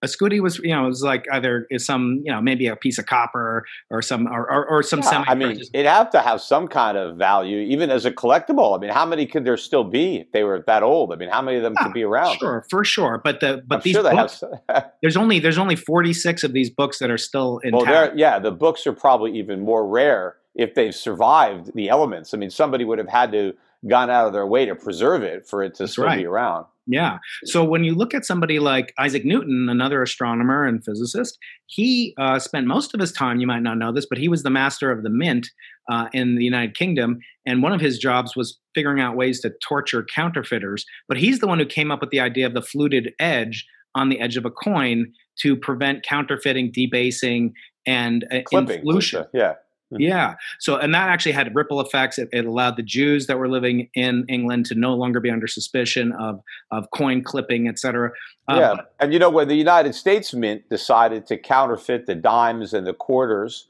A 0.02 0.06
scudi 0.06 0.40
was 0.40 0.58
you 0.58 0.70
know 0.70 0.84
it 0.84 0.88
was 0.88 1.02
like 1.02 1.26
either 1.32 1.66
some 1.76 2.22
you 2.24 2.32
know 2.32 2.40
maybe 2.40 2.66
a 2.66 2.76
piece 2.76 2.98
of 2.98 3.06
copper 3.06 3.64
or 3.90 4.02
some 4.02 4.26
or 4.28 4.50
or, 4.50 4.66
or 4.66 4.82
some 4.82 5.00
yeah, 5.00 5.10
semi. 5.10 5.24
I 5.26 5.34
mean, 5.34 5.60
it 5.72 5.86
have 5.86 6.10
to 6.10 6.20
have 6.20 6.40
some 6.40 6.68
kind 6.68 6.96
of 6.96 7.16
value, 7.16 7.58
even 7.58 7.90
as 7.90 8.04
a 8.04 8.10
collectible. 8.10 8.76
I 8.76 8.80
mean, 8.80 8.90
how 8.90 9.06
many 9.06 9.26
could 9.26 9.44
there 9.44 9.56
still 9.56 9.84
be 9.84 10.16
if 10.16 10.32
they 10.32 10.44
were 10.44 10.62
that 10.66 10.82
old? 10.82 11.12
I 11.12 11.16
mean, 11.16 11.28
how 11.28 11.42
many 11.42 11.56
of 11.56 11.62
them 11.62 11.74
yeah, 11.76 11.84
could 11.84 11.94
be 11.94 12.04
around? 12.04 12.38
Sure, 12.38 12.64
for 12.70 12.84
sure. 12.84 13.20
But 13.22 13.40
the 13.40 13.62
but 13.66 13.76
I'm 13.76 13.80
these 13.82 13.94
sure 13.94 14.02
books, 14.02 14.42
there's 15.02 15.16
only 15.16 15.40
there's 15.40 15.58
only 15.58 15.76
46 15.76 16.44
of 16.44 16.52
these 16.52 16.70
books 16.70 16.98
that 16.98 17.10
are 17.10 17.18
still 17.18 17.58
in. 17.58 17.74
Well, 17.74 18.16
yeah, 18.16 18.38
the 18.38 18.52
books 18.52 18.86
are 18.86 18.92
probably 18.92 19.36
even 19.38 19.60
more 19.60 19.86
rare 19.86 20.36
if 20.54 20.74
they've 20.74 20.94
survived 20.94 21.74
the 21.74 21.88
elements. 21.88 22.34
I 22.34 22.36
mean, 22.36 22.50
somebody 22.50 22.84
would 22.84 22.98
have 22.98 23.08
had 23.08 23.32
to 23.32 23.54
gone 23.86 24.10
out 24.10 24.26
of 24.26 24.32
their 24.32 24.46
way 24.46 24.66
to 24.66 24.74
preserve 24.74 25.22
it 25.22 25.46
for 25.46 25.62
it 25.62 25.74
to 25.74 25.84
That's 25.84 25.92
still 25.92 26.04
right. 26.04 26.18
be 26.18 26.26
around. 26.26 26.66
Yeah. 26.90 27.18
So 27.44 27.62
when 27.64 27.84
you 27.84 27.94
look 27.94 28.14
at 28.14 28.24
somebody 28.24 28.58
like 28.58 28.94
Isaac 28.98 29.24
Newton, 29.24 29.68
another 29.68 30.02
astronomer 30.02 30.64
and 30.64 30.82
physicist, 30.82 31.38
he 31.66 32.14
uh, 32.16 32.38
spent 32.38 32.66
most 32.66 32.94
of 32.94 33.00
his 33.00 33.12
time, 33.12 33.40
you 33.40 33.46
might 33.46 33.62
not 33.62 33.76
know 33.76 33.92
this, 33.92 34.06
but 34.06 34.16
he 34.16 34.26
was 34.26 34.42
the 34.42 34.50
master 34.50 34.90
of 34.90 35.02
the 35.02 35.10
mint 35.10 35.50
uh, 35.90 36.08
in 36.14 36.36
the 36.36 36.44
United 36.44 36.74
Kingdom. 36.74 37.18
And 37.44 37.62
one 37.62 37.72
of 37.72 37.80
his 37.80 37.98
jobs 37.98 38.34
was 38.34 38.58
figuring 38.74 39.00
out 39.00 39.16
ways 39.16 39.40
to 39.40 39.52
torture 39.62 40.02
counterfeiters. 40.02 40.86
But 41.08 41.18
he's 41.18 41.40
the 41.40 41.46
one 41.46 41.58
who 41.58 41.66
came 41.66 41.90
up 41.90 42.00
with 42.00 42.10
the 42.10 42.20
idea 42.20 42.46
of 42.46 42.54
the 42.54 42.62
fluted 42.62 43.12
edge 43.18 43.66
on 43.94 44.08
the 44.08 44.18
edge 44.18 44.38
of 44.38 44.46
a 44.46 44.50
coin 44.50 45.12
to 45.40 45.56
prevent 45.56 46.04
counterfeiting, 46.04 46.72
debasing, 46.72 47.52
and 47.86 48.24
uh, 48.32 48.40
Clipping, 48.46 48.78
inflation. 48.78 49.26
Yeah. 49.34 49.54
Mm-hmm. 49.92 50.02
Yeah. 50.02 50.34
So, 50.58 50.76
and 50.76 50.94
that 50.94 51.08
actually 51.08 51.32
had 51.32 51.54
ripple 51.54 51.80
effects. 51.80 52.18
It, 52.18 52.28
it, 52.30 52.44
allowed 52.44 52.76
the 52.76 52.82
Jews 52.82 53.26
that 53.26 53.38
were 53.38 53.48
living 53.48 53.88
in 53.94 54.26
England 54.28 54.66
to 54.66 54.74
no 54.74 54.94
longer 54.94 55.18
be 55.18 55.30
under 55.30 55.46
suspicion 55.46 56.12
of 56.12 56.42
of 56.70 56.90
coin 56.90 57.22
clipping, 57.22 57.68
et 57.68 57.78
cetera. 57.78 58.12
Um, 58.48 58.58
yeah. 58.58 58.76
And 59.00 59.12
you 59.14 59.18
know, 59.18 59.30
when 59.30 59.48
the 59.48 59.56
United 59.56 59.94
States 59.94 60.34
Mint 60.34 60.68
decided 60.68 61.26
to 61.28 61.38
counterfeit 61.38 62.06
the 62.06 62.14
dimes 62.14 62.74
and 62.74 62.86
the 62.86 62.92
quarters 62.92 63.66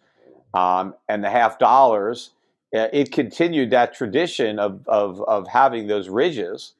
um, 0.55 0.95
and 1.09 1.23
the 1.23 1.31
half 1.31 1.59
dollars, 1.61 2.31
uh, 2.75 2.89
it 2.93 3.13
continued 3.13 3.71
that 3.71 3.95
tradition 3.95 4.59
of, 4.59 4.87
of, 4.87 5.23
of 5.23 5.49
having 5.49 5.87
those 5.87 6.09
ridges, 6.09 6.75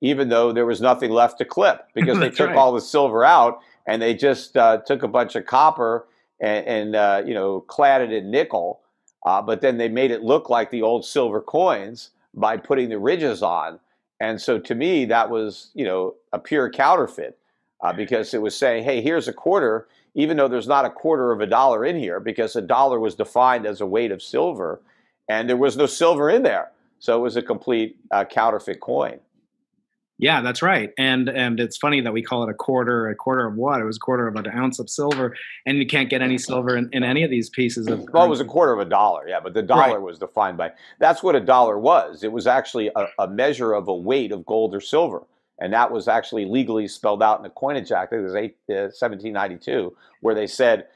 even 0.00 0.28
though 0.28 0.52
there 0.52 0.66
was 0.66 0.80
nothing 0.80 1.10
left 1.10 1.38
to 1.38 1.44
clip 1.44 1.88
because 1.94 2.18
they 2.20 2.30
took 2.30 2.48
right. 2.48 2.56
all 2.56 2.72
the 2.72 2.80
silver 2.80 3.24
out 3.24 3.60
and 3.86 4.02
they 4.02 4.14
just 4.14 4.56
uh, 4.56 4.78
took 4.78 5.02
a 5.02 5.08
bunch 5.08 5.34
of 5.34 5.46
copper 5.46 6.06
and, 6.40 6.66
and 6.66 6.96
uh, 6.96 7.22
you 7.24 7.34
know 7.34 7.60
clad 7.60 8.02
it 8.02 8.12
in 8.12 8.30
nickel, 8.30 8.80
uh, 9.24 9.42
but 9.42 9.60
then 9.60 9.78
they 9.78 9.88
made 9.88 10.10
it 10.10 10.22
look 10.22 10.50
like 10.50 10.70
the 10.70 10.82
old 10.82 11.04
silver 11.04 11.40
coins 11.40 12.10
by 12.34 12.56
putting 12.56 12.88
the 12.88 12.98
ridges 12.98 13.42
on. 13.42 13.78
And 14.20 14.40
so 14.40 14.58
to 14.58 14.74
me, 14.74 15.04
that 15.06 15.30
was 15.30 15.70
you 15.74 15.84
know 15.84 16.14
a 16.32 16.38
pure 16.38 16.70
counterfeit 16.70 17.38
uh, 17.82 17.92
because 17.92 18.34
it 18.34 18.42
was 18.42 18.56
saying, 18.56 18.84
hey, 18.84 19.00
here's 19.00 19.28
a 19.28 19.32
quarter, 19.32 19.88
even 20.14 20.36
though 20.36 20.48
there's 20.48 20.68
not 20.68 20.84
a 20.84 20.90
quarter 20.90 21.32
of 21.32 21.40
a 21.40 21.46
dollar 21.46 21.84
in 21.84 21.96
here 21.96 22.20
because 22.20 22.56
a 22.56 22.62
dollar 22.62 23.00
was 23.00 23.14
defined 23.14 23.66
as 23.66 23.80
a 23.80 23.86
weight 23.86 24.10
of 24.10 24.22
silver, 24.22 24.80
and 25.28 25.48
there 25.48 25.56
was 25.56 25.76
no 25.76 25.86
silver 25.86 26.28
in 26.30 26.42
there. 26.42 26.72
So 26.98 27.16
it 27.16 27.22
was 27.22 27.36
a 27.36 27.42
complete 27.42 27.96
uh, 28.10 28.24
counterfeit 28.26 28.80
coin. 28.80 29.20
Yeah, 30.20 30.42
that's 30.42 30.60
right. 30.60 30.92
And 30.98 31.30
and 31.30 31.58
it's 31.58 31.78
funny 31.78 32.02
that 32.02 32.12
we 32.12 32.22
call 32.22 32.42
it 32.42 32.50
a 32.50 32.54
quarter. 32.54 33.08
A 33.08 33.14
quarter 33.14 33.46
of 33.46 33.56
what? 33.56 33.80
It 33.80 33.84
was 33.84 33.96
a 33.96 34.00
quarter 34.00 34.28
of 34.28 34.36
an 34.36 34.46
ounce 34.48 34.78
of 34.78 34.90
silver, 34.90 35.34
and 35.64 35.78
you 35.78 35.86
can't 35.86 36.10
get 36.10 36.20
any 36.20 36.36
silver 36.36 36.76
in, 36.76 36.90
in 36.92 37.02
any 37.02 37.22
of 37.22 37.30
these 37.30 37.48
pieces 37.48 37.86
of. 37.88 38.06
Well, 38.12 38.26
it 38.26 38.28
was 38.28 38.40
a 38.40 38.44
quarter 38.44 38.74
of 38.74 38.80
a 38.80 38.84
dollar, 38.84 39.26
yeah, 39.26 39.40
but 39.40 39.54
the 39.54 39.62
dollar 39.62 39.94
Right. 39.94 40.02
was 40.02 40.18
defined 40.18 40.58
by. 40.58 40.72
That's 40.98 41.22
what 41.22 41.36
a 41.36 41.40
dollar 41.40 41.78
was. 41.78 42.22
It 42.22 42.32
was 42.32 42.46
actually 42.46 42.90
a, 42.94 43.06
a 43.18 43.28
measure 43.28 43.72
of 43.72 43.88
a 43.88 43.94
weight 43.94 44.30
of 44.30 44.44
gold 44.44 44.74
or 44.74 44.80
silver, 44.82 45.22
and 45.58 45.72
that 45.72 45.90
was 45.90 46.06
actually 46.06 46.44
legally 46.44 46.86
spelled 46.86 47.22
out 47.22 47.38
in 47.38 47.42
the 47.42 47.50
Coinage 47.50 47.90
Act. 47.90 48.12
It 48.12 48.20
was 48.20 48.34
eight, 48.34 48.58
uh, 48.68 48.92
1792, 48.92 49.96
where 50.20 50.34
they 50.34 50.46
said, 50.46 50.86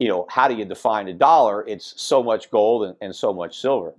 you 0.00 0.08
know, 0.08 0.26
how 0.28 0.48
do 0.48 0.54
you 0.56 0.64
define 0.64 1.06
a 1.06 1.14
dollar? 1.14 1.64
It's 1.68 1.94
so 1.96 2.20
much 2.20 2.50
gold 2.50 2.84
and, 2.84 2.96
and 3.00 3.14
so 3.14 3.32
much 3.32 3.60
silver. 3.60 3.94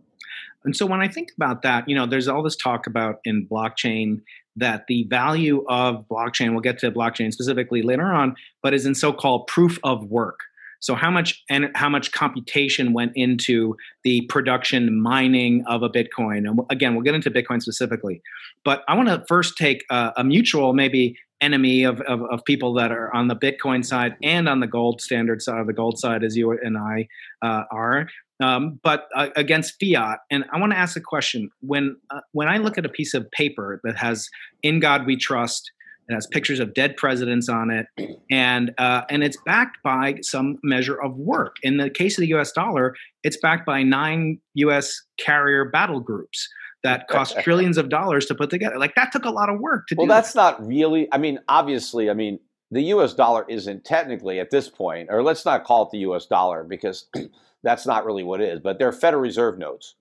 And 0.67 0.75
so 0.75 0.85
when 0.85 0.99
I 0.99 1.07
think 1.07 1.29
about 1.37 1.61
that, 1.61 1.87
you 1.87 1.95
know, 1.95 2.05
there's 2.05 2.27
all 2.27 2.43
this 2.43 2.57
talk 2.57 2.87
about 2.87 3.19
in 3.23 3.47
blockchain 3.47 4.19
that 4.57 4.83
the 4.89 5.05
value 5.09 5.63
of 5.69 6.03
blockchain, 6.11 6.51
we'll 6.51 6.59
get 6.59 6.77
to 6.79 6.91
blockchain 6.91 7.31
specifically 7.31 7.81
later 7.83 8.03
on, 8.03 8.35
but 8.61 8.73
is 8.73 8.85
in 8.85 8.93
so-called 8.93 9.47
proof 9.47 9.79
of 9.85 10.03
work. 10.09 10.41
So 10.81 10.93
how 10.93 11.09
much 11.09 11.41
and 11.49 11.71
how 11.73 11.87
much 11.87 12.11
computation 12.11 12.91
went 12.91 13.13
into 13.15 13.77
the 14.03 14.23
production 14.23 15.01
mining 15.01 15.63
of 15.67 15.83
a 15.83 15.89
Bitcoin? 15.89 16.49
And 16.49 16.59
again, 16.69 16.95
we'll 16.95 17.03
get 17.03 17.15
into 17.15 17.31
Bitcoin 17.31 17.61
specifically, 17.61 18.21
but 18.65 18.83
I 18.89 18.95
want 18.95 19.07
to 19.07 19.23
first 19.25 19.57
take 19.57 19.85
a, 19.89 20.11
a 20.17 20.23
mutual, 20.25 20.73
maybe 20.73 21.15
enemy 21.41 21.83
of, 21.83 22.01
of, 22.01 22.21
of 22.23 22.43
people 22.45 22.73
that 22.73 22.91
are 22.91 23.13
on 23.13 23.27
the 23.27 23.35
Bitcoin 23.35 23.85
side 23.85 24.15
and 24.23 24.49
on 24.49 24.59
the 24.59 24.67
gold 24.67 25.01
standard 25.01 25.41
side, 25.41 25.59
of 25.59 25.67
the 25.67 25.73
gold 25.73 25.99
side, 25.99 26.23
as 26.23 26.35
you 26.35 26.51
and 26.51 26.77
I 26.77 27.07
uh, 27.41 27.63
are, 27.71 28.07
um, 28.41 28.79
but 28.83 29.07
uh, 29.15 29.29
against 29.35 29.75
fiat. 29.79 30.19
And 30.29 30.45
I 30.51 30.59
want 30.59 30.71
to 30.73 30.77
ask 30.77 30.97
a 30.97 31.01
question: 31.01 31.49
when 31.61 31.97
uh, 32.09 32.21
when 32.31 32.47
I 32.47 32.57
look 32.57 32.77
at 32.77 32.85
a 32.85 32.89
piece 32.89 33.13
of 33.13 33.29
paper 33.31 33.81
that 33.83 33.97
has 33.97 34.29
"In 34.63 34.79
God 34.79 35.05
We 35.05 35.15
Trust," 35.15 35.71
it 36.07 36.13
has 36.13 36.27
pictures 36.27 36.59
of 36.59 36.73
dead 36.73 36.97
presidents 36.97 37.49
on 37.49 37.69
it, 37.71 37.87
and 38.29 38.73
uh, 38.77 39.01
and 39.09 39.23
it's 39.23 39.37
backed 39.45 39.77
by 39.83 40.15
some 40.21 40.57
measure 40.63 41.01
of 41.01 41.15
work. 41.17 41.57
In 41.63 41.77
the 41.77 41.89
case 41.89 42.17
of 42.17 42.21
the 42.21 42.27
U.S. 42.29 42.51
dollar, 42.51 42.95
it's 43.23 43.37
backed 43.37 43.65
by 43.65 43.83
nine 43.83 44.39
U.S. 44.55 45.01
carrier 45.17 45.65
battle 45.65 45.99
groups 45.99 46.47
that 46.87 47.07
cost 47.07 47.37
trillions 47.43 47.77
of 47.77 47.89
dollars 47.89 48.25
to 48.27 48.35
put 48.35 48.49
together. 48.49 48.77
Like 48.77 48.95
that 48.95 49.11
took 49.11 49.25
a 49.25 49.29
lot 49.29 49.49
of 49.49 49.59
work 49.59 49.87
to 49.87 49.95
Well, 49.95 50.05
do. 50.05 50.09
Well, 50.09 50.17
that's 50.17 50.35
not 50.35 50.65
really. 50.65 51.07
I 51.11 51.17
mean, 51.17 51.39
obviously, 51.47 52.09
I 52.09 52.13
mean, 52.13 52.39
the 52.71 52.81
U.S. 52.83 53.13
dollar 53.13 53.45
isn't 53.47 53.85
technically 53.85 54.39
at 54.39 54.49
this 54.49 54.69
point, 54.69 55.09
or 55.11 55.23
let's 55.23 55.45
not 55.45 55.63
call 55.63 55.83
it 55.83 55.91
the 55.91 55.99
U.S. 55.99 56.25
dollar 56.25 56.63
because 56.63 57.07
that's 57.63 57.85
not 57.85 58.05
really 58.05 58.23
what 58.23 58.41
it 58.41 58.49
is. 58.49 58.59
But 58.59 58.79
they're 58.79 58.91
Federal 58.91 59.21
Reserve 59.21 59.57
notes, 59.57 59.95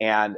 and 0.00 0.36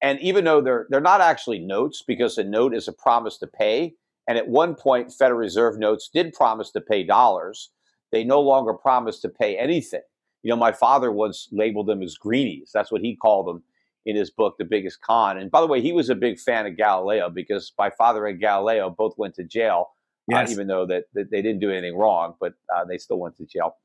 and 0.00 0.20
even 0.20 0.44
though 0.44 0.60
they're 0.60 0.86
they're 0.90 1.00
not 1.00 1.20
actually 1.20 1.58
notes 1.58 2.02
because 2.06 2.38
a 2.38 2.44
note 2.44 2.74
is 2.74 2.88
a 2.88 2.92
promise 2.92 3.38
to 3.38 3.46
pay, 3.46 3.94
and 4.28 4.38
at 4.38 4.48
one 4.48 4.74
point, 4.74 5.12
Federal 5.12 5.40
Reserve 5.40 5.78
notes 5.78 6.08
did 6.12 6.32
promise 6.32 6.70
to 6.72 6.80
pay 6.80 7.02
dollars. 7.02 7.70
They 8.10 8.24
no 8.24 8.40
longer 8.40 8.74
promise 8.74 9.20
to 9.20 9.28
pay 9.28 9.56
anything. 9.56 10.02
You 10.42 10.50
know, 10.50 10.56
my 10.56 10.72
father 10.72 11.10
once 11.10 11.48
labeled 11.50 11.86
them 11.86 12.02
as 12.02 12.16
greenies. 12.16 12.70
That's 12.74 12.92
what 12.92 13.00
he 13.00 13.16
called 13.16 13.46
them 13.46 13.62
in 14.04 14.16
his 14.16 14.30
book, 14.30 14.56
The 14.58 14.64
Biggest 14.64 15.00
Con. 15.00 15.38
And 15.38 15.50
by 15.50 15.60
the 15.60 15.66
way, 15.66 15.80
he 15.80 15.92
was 15.92 16.10
a 16.10 16.14
big 16.14 16.38
fan 16.38 16.66
of 16.66 16.76
Galileo 16.76 17.30
because 17.30 17.72
my 17.78 17.90
father 17.90 18.26
and 18.26 18.40
Galileo 18.40 18.90
both 18.90 19.16
went 19.16 19.34
to 19.36 19.44
jail, 19.44 19.90
Yes. 20.28 20.48
uh, 20.48 20.52
even 20.52 20.66
though 20.68 20.86
that, 20.86 21.04
that 21.14 21.30
they 21.30 21.42
didn't 21.42 21.60
do 21.60 21.70
anything 21.70 21.96
wrong, 21.96 22.34
but 22.40 22.54
uh, 22.74 22.84
they 22.84 22.98
still 22.98 23.18
went 23.18 23.36
to 23.36 23.46
jail. 23.46 23.76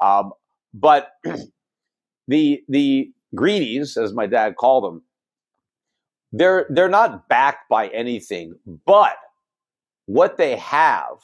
Um, 0.00 0.32
but 0.74 1.12
the 2.28 2.62
the 2.68 3.12
greenies, 3.34 3.96
as 3.96 4.12
my 4.12 4.26
dad 4.26 4.56
called 4.56 4.84
them, 4.84 5.02
they're 6.32 6.66
they're 6.70 6.88
not 6.88 7.28
backed 7.28 7.68
by 7.68 7.88
anything, 7.88 8.54
but 8.86 9.16
what 10.06 10.36
they 10.36 10.56
have 10.56 11.18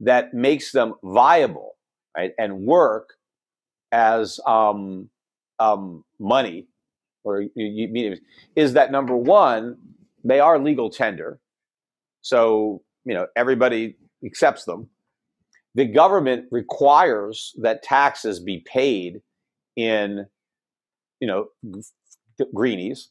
that 0.00 0.32
makes 0.32 0.72
them 0.72 0.94
viable, 1.02 1.76
right, 2.16 2.32
and 2.38 2.60
work 2.60 3.14
as 3.92 4.38
um, 4.46 5.08
um, 5.58 6.04
money 6.18 6.66
or 7.28 7.44
you 7.54 8.16
is 8.56 8.72
that 8.72 8.90
number 8.90 9.16
one, 9.16 9.76
they 10.24 10.40
are 10.40 10.58
legal 10.58 10.90
tender, 10.90 11.40
so 12.22 12.82
you 13.04 13.14
know 13.14 13.26
everybody 13.36 13.96
accepts 14.24 14.64
them. 14.64 14.88
The 15.74 15.84
government 15.84 16.46
requires 16.50 17.54
that 17.60 17.82
taxes 17.82 18.40
be 18.40 18.64
paid 18.66 19.20
in, 19.76 20.26
you 21.20 21.28
know, 21.28 21.48
greenies, 22.54 23.10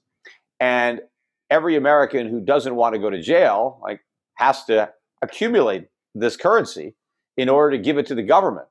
and 0.60 1.02
every 1.50 1.76
American 1.76 2.28
who 2.28 2.42
doesn't 2.42 2.76
want 2.76 2.94
to 2.94 3.00
go 3.00 3.10
to 3.10 3.22
jail 3.22 3.80
like 3.82 4.02
has 4.36 4.66
to 4.66 4.92
accumulate 5.22 5.88
this 6.14 6.36
currency 6.36 6.96
in 7.38 7.50
order 7.50 7.78
to 7.78 7.82
give 7.82 7.98
it 7.98 8.06
to 8.08 8.16
the 8.16 8.24
government. 8.24 8.68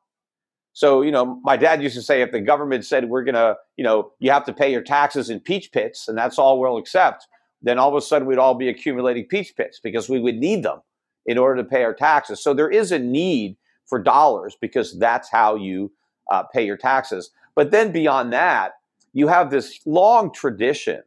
So, 0.76 1.00
you 1.00 1.10
know, 1.10 1.40
my 1.42 1.56
dad 1.56 1.82
used 1.82 1.94
to 1.94 2.02
say 2.02 2.20
if 2.20 2.32
the 2.32 2.40
government 2.42 2.84
said 2.84 3.08
we're 3.08 3.24
going 3.24 3.34
to, 3.34 3.56
you 3.78 3.82
know, 3.82 4.12
you 4.18 4.30
have 4.30 4.44
to 4.44 4.52
pay 4.52 4.70
your 4.70 4.82
taxes 4.82 5.30
in 5.30 5.40
peach 5.40 5.72
pits 5.72 6.06
and 6.06 6.18
that's 6.18 6.38
all 6.38 6.60
we'll 6.60 6.76
accept, 6.76 7.28
then 7.62 7.78
all 7.78 7.88
of 7.88 7.94
a 7.94 8.02
sudden 8.02 8.28
we'd 8.28 8.36
all 8.36 8.54
be 8.54 8.68
accumulating 8.68 9.24
peach 9.24 9.56
pits 9.56 9.80
because 9.82 10.10
we 10.10 10.20
would 10.20 10.36
need 10.36 10.62
them 10.62 10.82
in 11.24 11.38
order 11.38 11.62
to 11.62 11.66
pay 11.66 11.82
our 11.82 11.94
taxes. 11.94 12.42
So 12.42 12.52
there 12.52 12.68
is 12.68 12.92
a 12.92 12.98
need 12.98 13.56
for 13.86 13.98
dollars 13.98 14.54
because 14.60 14.98
that's 14.98 15.30
how 15.30 15.54
you 15.54 15.92
uh, 16.30 16.42
pay 16.42 16.66
your 16.66 16.76
taxes. 16.76 17.30
But 17.54 17.70
then 17.70 17.90
beyond 17.90 18.34
that, 18.34 18.72
you 19.14 19.28
have 19.28 19.50
this 19.50 19.80
long 19.86 20.30
tradition 20.30 21.02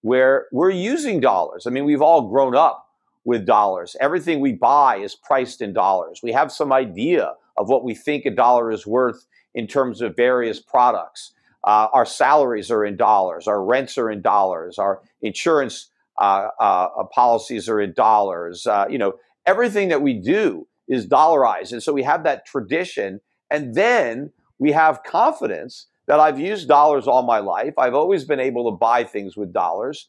where 0.00 0.46
we're 0.50 0.70
using 0.70 1.20
dollars. 1.20 1.66
I 1.66 1.70
mean, 1.70 1.84
we've 1.84 2.00
all 2.00 2.30
grown 2.30 2.56
up 2.56 2.86
with 3.26 3.44
dollars. 3.44 3.96
Everything 4.00 4.40
we 4.40 4.54
buy 4.54 4.96
is 4.96 5.14
priced 5.14 5.60
in 5.60 5.74
dollars. 5.74 6.20
We 6.22 6.32
have 6.32 6.50
some 6.50 6.72
idea 6.72 7.34
of 7.60 7.68
what 7.68 7.84
we 7.84 7.94
think 7.94 8.24
a 8.24 8.30
dollar 8.30 8.72
is 8.72 8.86
worth 8.86 9.26
in 9.54 9.66
terms 9.66 10.00
of 10.00 10.16
various 10.16 10.60
products. 10.60 11.32
Uh, 11.62 11.88
our 11.92 12.06
salaries 12.06 12.70
are 12.70 12.84
in 12.86 12.96
dollars, 12.96 13.46
our 13.46 13.62
rents 13.62 13.98
are 13.98 14.10
in 14.10 14.22
dollars, 14.22 14.78
our 14.78 15.02
insurance 15.20 15.90
uh, 16.18 16.48
uh, 16.58 17.04
policies 17.14 17.68
are 17.68 17.80
in 17.80 17.92
dollars. 17.92 18.66
Uh, 18.66 18.86
you 18.88 18.96
know, 18.96 19.12
everything 19.44 19.88
that 19.88 20.00
we 20.00 20.14
do 20.14 20.66
is 20.88 21.06
dollarized. 21.06 21.72
And 21.72 21.82
so 21.82 21.92
we 21.92 22.02
have 22.02 22.24
that 22.24 22.46
tradition. 22.46 23.20
And 23.50 23.74
then 23.74 24.32
we 24.58 24.72
have 24.72 25.02
confidence 25.02 25.86
that 26.06 26.18
I've 26.18 26.40
used 26.40 26.66
dollars 26.66 27.06
all 27.06 27.22
my 27.22 27.38
life. 27.38 27.74
I've 27.78 27.94
always 27.94 28.24
been 28.24 28.40
able 28.40 28.70
to 28.70 28.76
buy 28.76 29.04
things 29.04 29.36
with 29.36 29.52
dollars. 29.52 30.08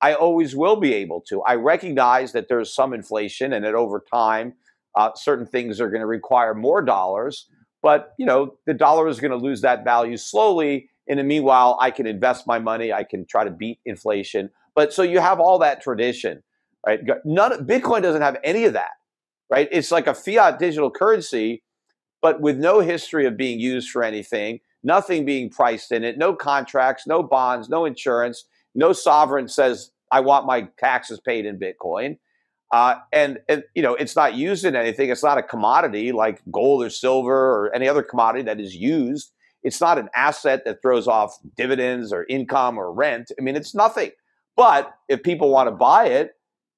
I 0.00 0.14
always 0.14 0.56
will 0.56 0.76
be 0.76 0.94
able 0.94 1.20
to. 1.28 1.42
I 1.42 1.54
recognize 1.56 2.32
that 2.32 2.48
there's 2.48 2.74
some 2.74 2.92
inflation 2.92 3.52
and 3.52 3.64
that 3.64 3.74
over 3.74 4.02
time, 4.12 4.54
uh, 4.96 5.10
certain 5.14 5.46
things 5.46 5.80
are 5.80 5.88
going 5.88 6.00
to 6.00 6.06
require 6.06 6.54
more 6.54 6.82
dollars. 6.82 7.48
But, 7.82 8.12
you 8.18 8.26
know, 8.26 8.54
the 8.66 8.74
dollar 8.74 9.08
is 9.08 9.18
going 9.18 9.32
to 9.32 9.36
lose 9.36 9.60
that 9.62 9.84
value 9.84 10.16
slowly. 10.16 10.88
In 11.08 11.18
the 11.18 11.24
meanwhile, 11.24 11.78
I 11.80 11.90
can 11.90 12.06
invest 12.06 12.46
my 12.46 12.58
money. 12.58 12.92
I 12.92 13.02
can 13.02 13.26
try 13.26 13.44
to 13.44 13.50
beat 13.50 13.80
inflation. 13.84 14.50
But 14.74 14.92
so 14.92 15.02
you 15.02 15.18
have 15.18 15.40
all 15.40 15.58
that 15.58 15.82
tradition, 15.82 16.42
right? 16.86 17.00
None, 17.24 17.66
Bitcoin 17.66 18.02
doesn't 18.02 18.22
have 18.22 18.38
any 18.44 18.64
of 18.64 18.72
that, 18.74 18.92
right? 19.50 19.68
It's 19.72 19.90
like 19.90 20.06
a 20.06 20.14
fiat 20.14 20.58
digital 20.58 20.90
currency, 20.90 21.62
but 22.20 22.40
with 22.40 22.56
no 22.56 22.80
history 22.80 23.26
of 23.26 23.36
being 23.36 23.58
used 23.58 23.90
for 23.90 24.04
anything, 24.04 24.60
nothing 24.82 25.24
being 25.24 25.50
priced 25.50 25.92
in 25.92 26.04
it, 26.04 26.16
no 26.16 26.34
contracts, 26.34 27.06
no 27.06 27.22
bonds, 27.22 27.68
no 27.68 27.84
insurance, 27.84 28.44
no 28.74 28.92
sovereign 28.92 29.48
says, 29.48 29.90
I 30.10 30.20
want 30.20 30.46
my 30.46 30.68
taxes 30.78 31.20
paid 31.20 31.46
in 31.46 31.58
Bitcoin. 31.58 32.18
Uh, 32.72 32.96
and, 33.12 33.38
and, 33.50 33.62
you 33.74 33.82
know, 33.82 33.94
it's 33.94 34.16
not 34.16 34.34
used 34.34 34.64
in 34.64 34.74
anything. 34.74 35.10
It's 35.10 35.22
not 35.22 35.36
a 35.36 35.42
commodity 35.42 36.10
like 36.10 36.40
gold 36.50 36.82
or 36.82 36.88
silver 36.90 37.34
or 37.34 37.70
any 37.74 37.86
other 37.86 38.02
commodity 38.02 38.44
that 38.44 38.58
is 38.58 38.74
used. 38.74 39.30
It's 39.62 39.80
not 39.80 39.98
an 39.98 40.08
asset 40.16 40.62
that 40.64 40.80
throws 40.80 41.06
off 41.06 41.38
dividends 41.56 42.12
or 42.12 42.24
income 42.28 42.78
or 42.78 42.90
rent. 42.90 43.30
I 43.38 43.42
mean, 43.42 43.56
it's 43.56 43.74
nothing. 43.74 44.10
But 44.56 44.92
if 45.08 45.22
people 45.22 45.50
want 45.50 45.68
to 45.68 45.70
buy 45.70 46.06
it, 46.06 46.30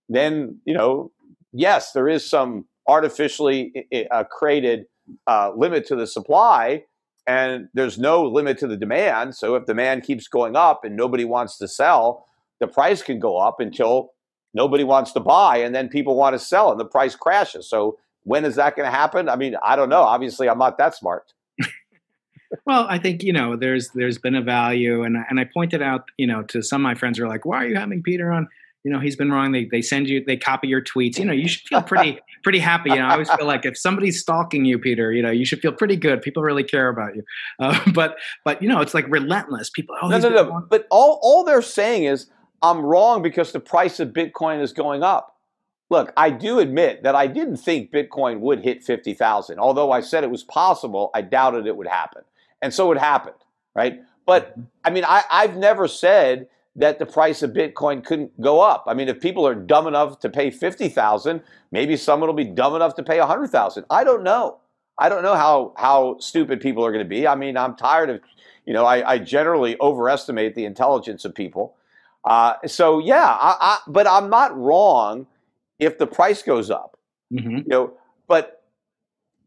then, 0.09 0.61
you 0.67 0.75
know, 0.75 1.13
yes, 1.53 1.93
there 1.93 2.09
is 2.09 2.29
some 2.29 2.67
artificially 2.89 3.87
uh, 4.11 4.25
created 4.25 4.87
uh, 5.27 5.53
limit 5.57 5.87
to 5.87 5.97
the 5.97 6.07
supply. 6.07 6.83
and 7.27 7.69
there's 7.75 7.99
no 7.99 8.23
limit 8.25 8.59
to 8.59 8.67
the 8.67 8.77
demand. 8.77 9.35
So 9.35 9.55
if 9.55 9.67
demand 9.67 10.03
keeps 10.03 10.29
going 10.29 10.57
up 10.57 10.85
and 10.85 10.97
nobody 10.97 11.25
wants 11.25 11.59
to 11.59 11.69
sell, 11.69 12.27
the 12.61 12.67
price 12.67 13.03
can 13.03 13.19
go 13.19 13.39
up 13.39 13.61
until 13.61 14.11
nobody 14.55 14.85
wants 14.85 15.13
to 15.13 15.21
buy, 15.21 15.59
and 15.59 15.75
then 15.75 15.89
people 15.89 16.17
want 16.17 16.35
to 16.35 16.39
sell, 16.39 16.71
and 16.71 16.81
the 16.81 16.85
price 16.85 17.15
crashes. 17.15 17.69
So 17.69 17.99
when 18.23 18.45
is 18.45 18.57
that 18.57 18.77
going 18.77 18.91
to 18.91 18.97
happen? 18.97 19.29
I 19.29 19.37
mean, 19.37 19.57
I 19.63 19.77
don't 19.77 19.89
know. 19.89 20.03
Obviously, 20.03 20.49
I'm 20.49 20.59
not 20.59 20.79
that 20.79 20.95
smart. 20.95 21.33
well, 22.67 22.87
I 22.89 22.99
think 22.99 23.23
you 23.23 23.33
know 23.33 23.57
there's 23.57 23.91
there's 23.91 24.19
been 24.19 24.35
a 24.35 24.43
value, 24.43 25.03
and 25.03 25.17
and 25.29 25.39
I 25.39 25.45
pointed 25.45 25.83
out 25.83 26.09
you 26.17 26.27
know 26.27 26.43
to 26.45 26.63
some 26.63 26.81
of 26.81 26.85
my 26.85 26.95
friends 26.95 27.19
who 27.19 27.25
are 27.25 27.29
like, 27.29 27.45
why 27.45 27.65
are 27.65 27.69
you 27.69 27.77
having 27.77 28.03
Peter 28.03 28.33
on? 28.33 28.49
you 28.85 28.93
know 28.93 29.01
he's 29.01 29.17
been 29.17 29.33
wrong 29.33 29.51
they, 29.53 29.65
they 29.65 29.83
send 29.83 30.09
you 30.09 30.23
they 30.25 30.37
copy 30.37 30.69
your 30.69 30.81
tweets 30.81 31.19
you 31.19 31.25
know 31.25 31.33
you 31.33 31.49
should 31.49 31.67
feel 31.67 31.83
pretty 31.83 32.21
pretty 32.45 32.59
happy 32.59 32.91
you 32.91 32.97
know 32.97 33.07
i 33.07 33.13
always 33.13 33.31
feel 33.31 33.47
like 33.47 33.65
if 33.65 33.77
somebody's 33.77 34.21
stalking 34.21 34.65
you 34.65 34.79
peter 34.79 35.11
you 35.13 35.23
know 35.23 35.31
you 35.31 35.45
should 35.45 35.61
feel 35.61 35.73
pretty 35.73 35.97
good 35.97 36.23
people 36.23 36.43
really 36.43 36.63
care 36.63 36.89
about 36.89 37.17
you 37.17 37.23
uh, 37.59 37.79
but 37.95 38.17
but 38.45 38.63
you 38.63 38.69
know 38.69 38.81
it's 38.81 38.95
like 38.95 39.07
relentless 39.09 39.71
people 39.71 39.97
oh 40.01 40.09
no 40.09 40.19
no 40.19 40.29
no 40.29 40.49
wrong. 40.49 40.67
but 40.69 40.87
all 40.91 41.19
all 41.23 41.43
they're 41.43 41.63
saying 41.63 42.05
is 42.05 42.27
i'm 42.65 42.81
wrong 42.81 43.23
because 43.23 43.53
the 43.53 43.61
price 43.61 44.01
of 44.01 44.09
bitcoin 44.09 44.61
is 44.61 44.73
going 44.73 45.03
up 45.03 45.37
look 45.91 46.13
i 46.17 46.31
do 46.31 46.59
admit 46.59 47.03
that 47.03 47.15
i 47.15 47.27
didn't 47.27 47.57
think 47.57 47.93
bitcoin 47.93 48.41
would 48.41 48.61
hit 48.61 48.83
50000 48.83 49.59
although 49.59 49.91
i 49.91 50.01
said 50.01 50.25
it 50.25 50.31
was 50.31 50.45
possible 50.45 51.11
i 51.15 51.21
doubted 51.21 51.67
it 51.67 51.77
would 51.77 51.89
happen 51.89 52.23
and 52.61 52.73
so 52.73 52.91
it 52.93 52.99
happened 52.99 53.37
right 53.75 54.01
but 54.27 54.51
mm-hmm. 54.53 54.63
i 54.85 54.91
mean 54.91 55.05
I, 55.05 55.23
i've 55.31 55.57
never 55.57 55.87
said 55.89 56.49
that 56.77 56.99
the 56.99 57.07
price 57.07 57.43
of 57.43 57.53
Bitcoin 57.53 58.05
couldn't 58.05 58.41
go 58.41 58.61
up. 58.61 58.85
I 58.87 58.95
mean, 58.95 59.09
if 59.09 59.21
people 59.21 59.47
are 59.47 59.55
dumb 59.55 59.87
enough 59.87 60.19
to 60.21 60.29
pay 60.29 60.51
50,000, 60.51 61.43
maybe 61.71 61.97
someone 61.97 62.29
will 62.29 62.35
be 62.35 62.45
dumb 62.45 62.75
enough 62.75 62.97
to 62.97 63.03
pay 63.03 63.21
100,000. 63.21 63.85
I 63.91 64.03
don't 64.03 64.25
know. 64.25 64.59
I 64.99 65.09
don't 65.09 65.23
know 65.23 65.35
how 65.35 65.75
how 65.77 66.19
stupid 66.21 66.61
people 66.61 66.85
are 66.85 66.93
going 66.93 67.05
to 67.05 67.09
be. 67.09 67.27
I 67.27 67.35
mean, 67.35 67.57
I'm 67.57 67.75
tired 67.75 68.11
of, 68.11 68.21
you 68.65 68.73
know, 68.73 68.85
I, 68.85 69.15
I 69.15 69.19
generally 69.19 69.77
overestimate 69.81 70.55
the 70.55 70.65
intelligence 70.65 71.25
of 71.25 71.35
people. 71.35 71.77
Uh, 72.25 72.55
so 72.67 72.99
yeah, 72.99 73.37
I, 73.41 73.57
I, 73.61 73.79
but 73.87 74.07
I'm 74.07 74.31
not 74.31 74.57
wrong 74.57 75.27
if 75.79 75.99
the 75.99 76.07
price 76.07 76.43
goes 76.43 76.71
up. 76.71 76.99
Mm-hmm. 77.33 77.57
You 77.57 77.65
know, 77.67 77.93
but 78.29 78.63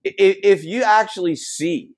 if, 0.03 0.37
if 0.43 0.63
you 0.63 0.83
actually 0.83 1.35
see 1.35 1.93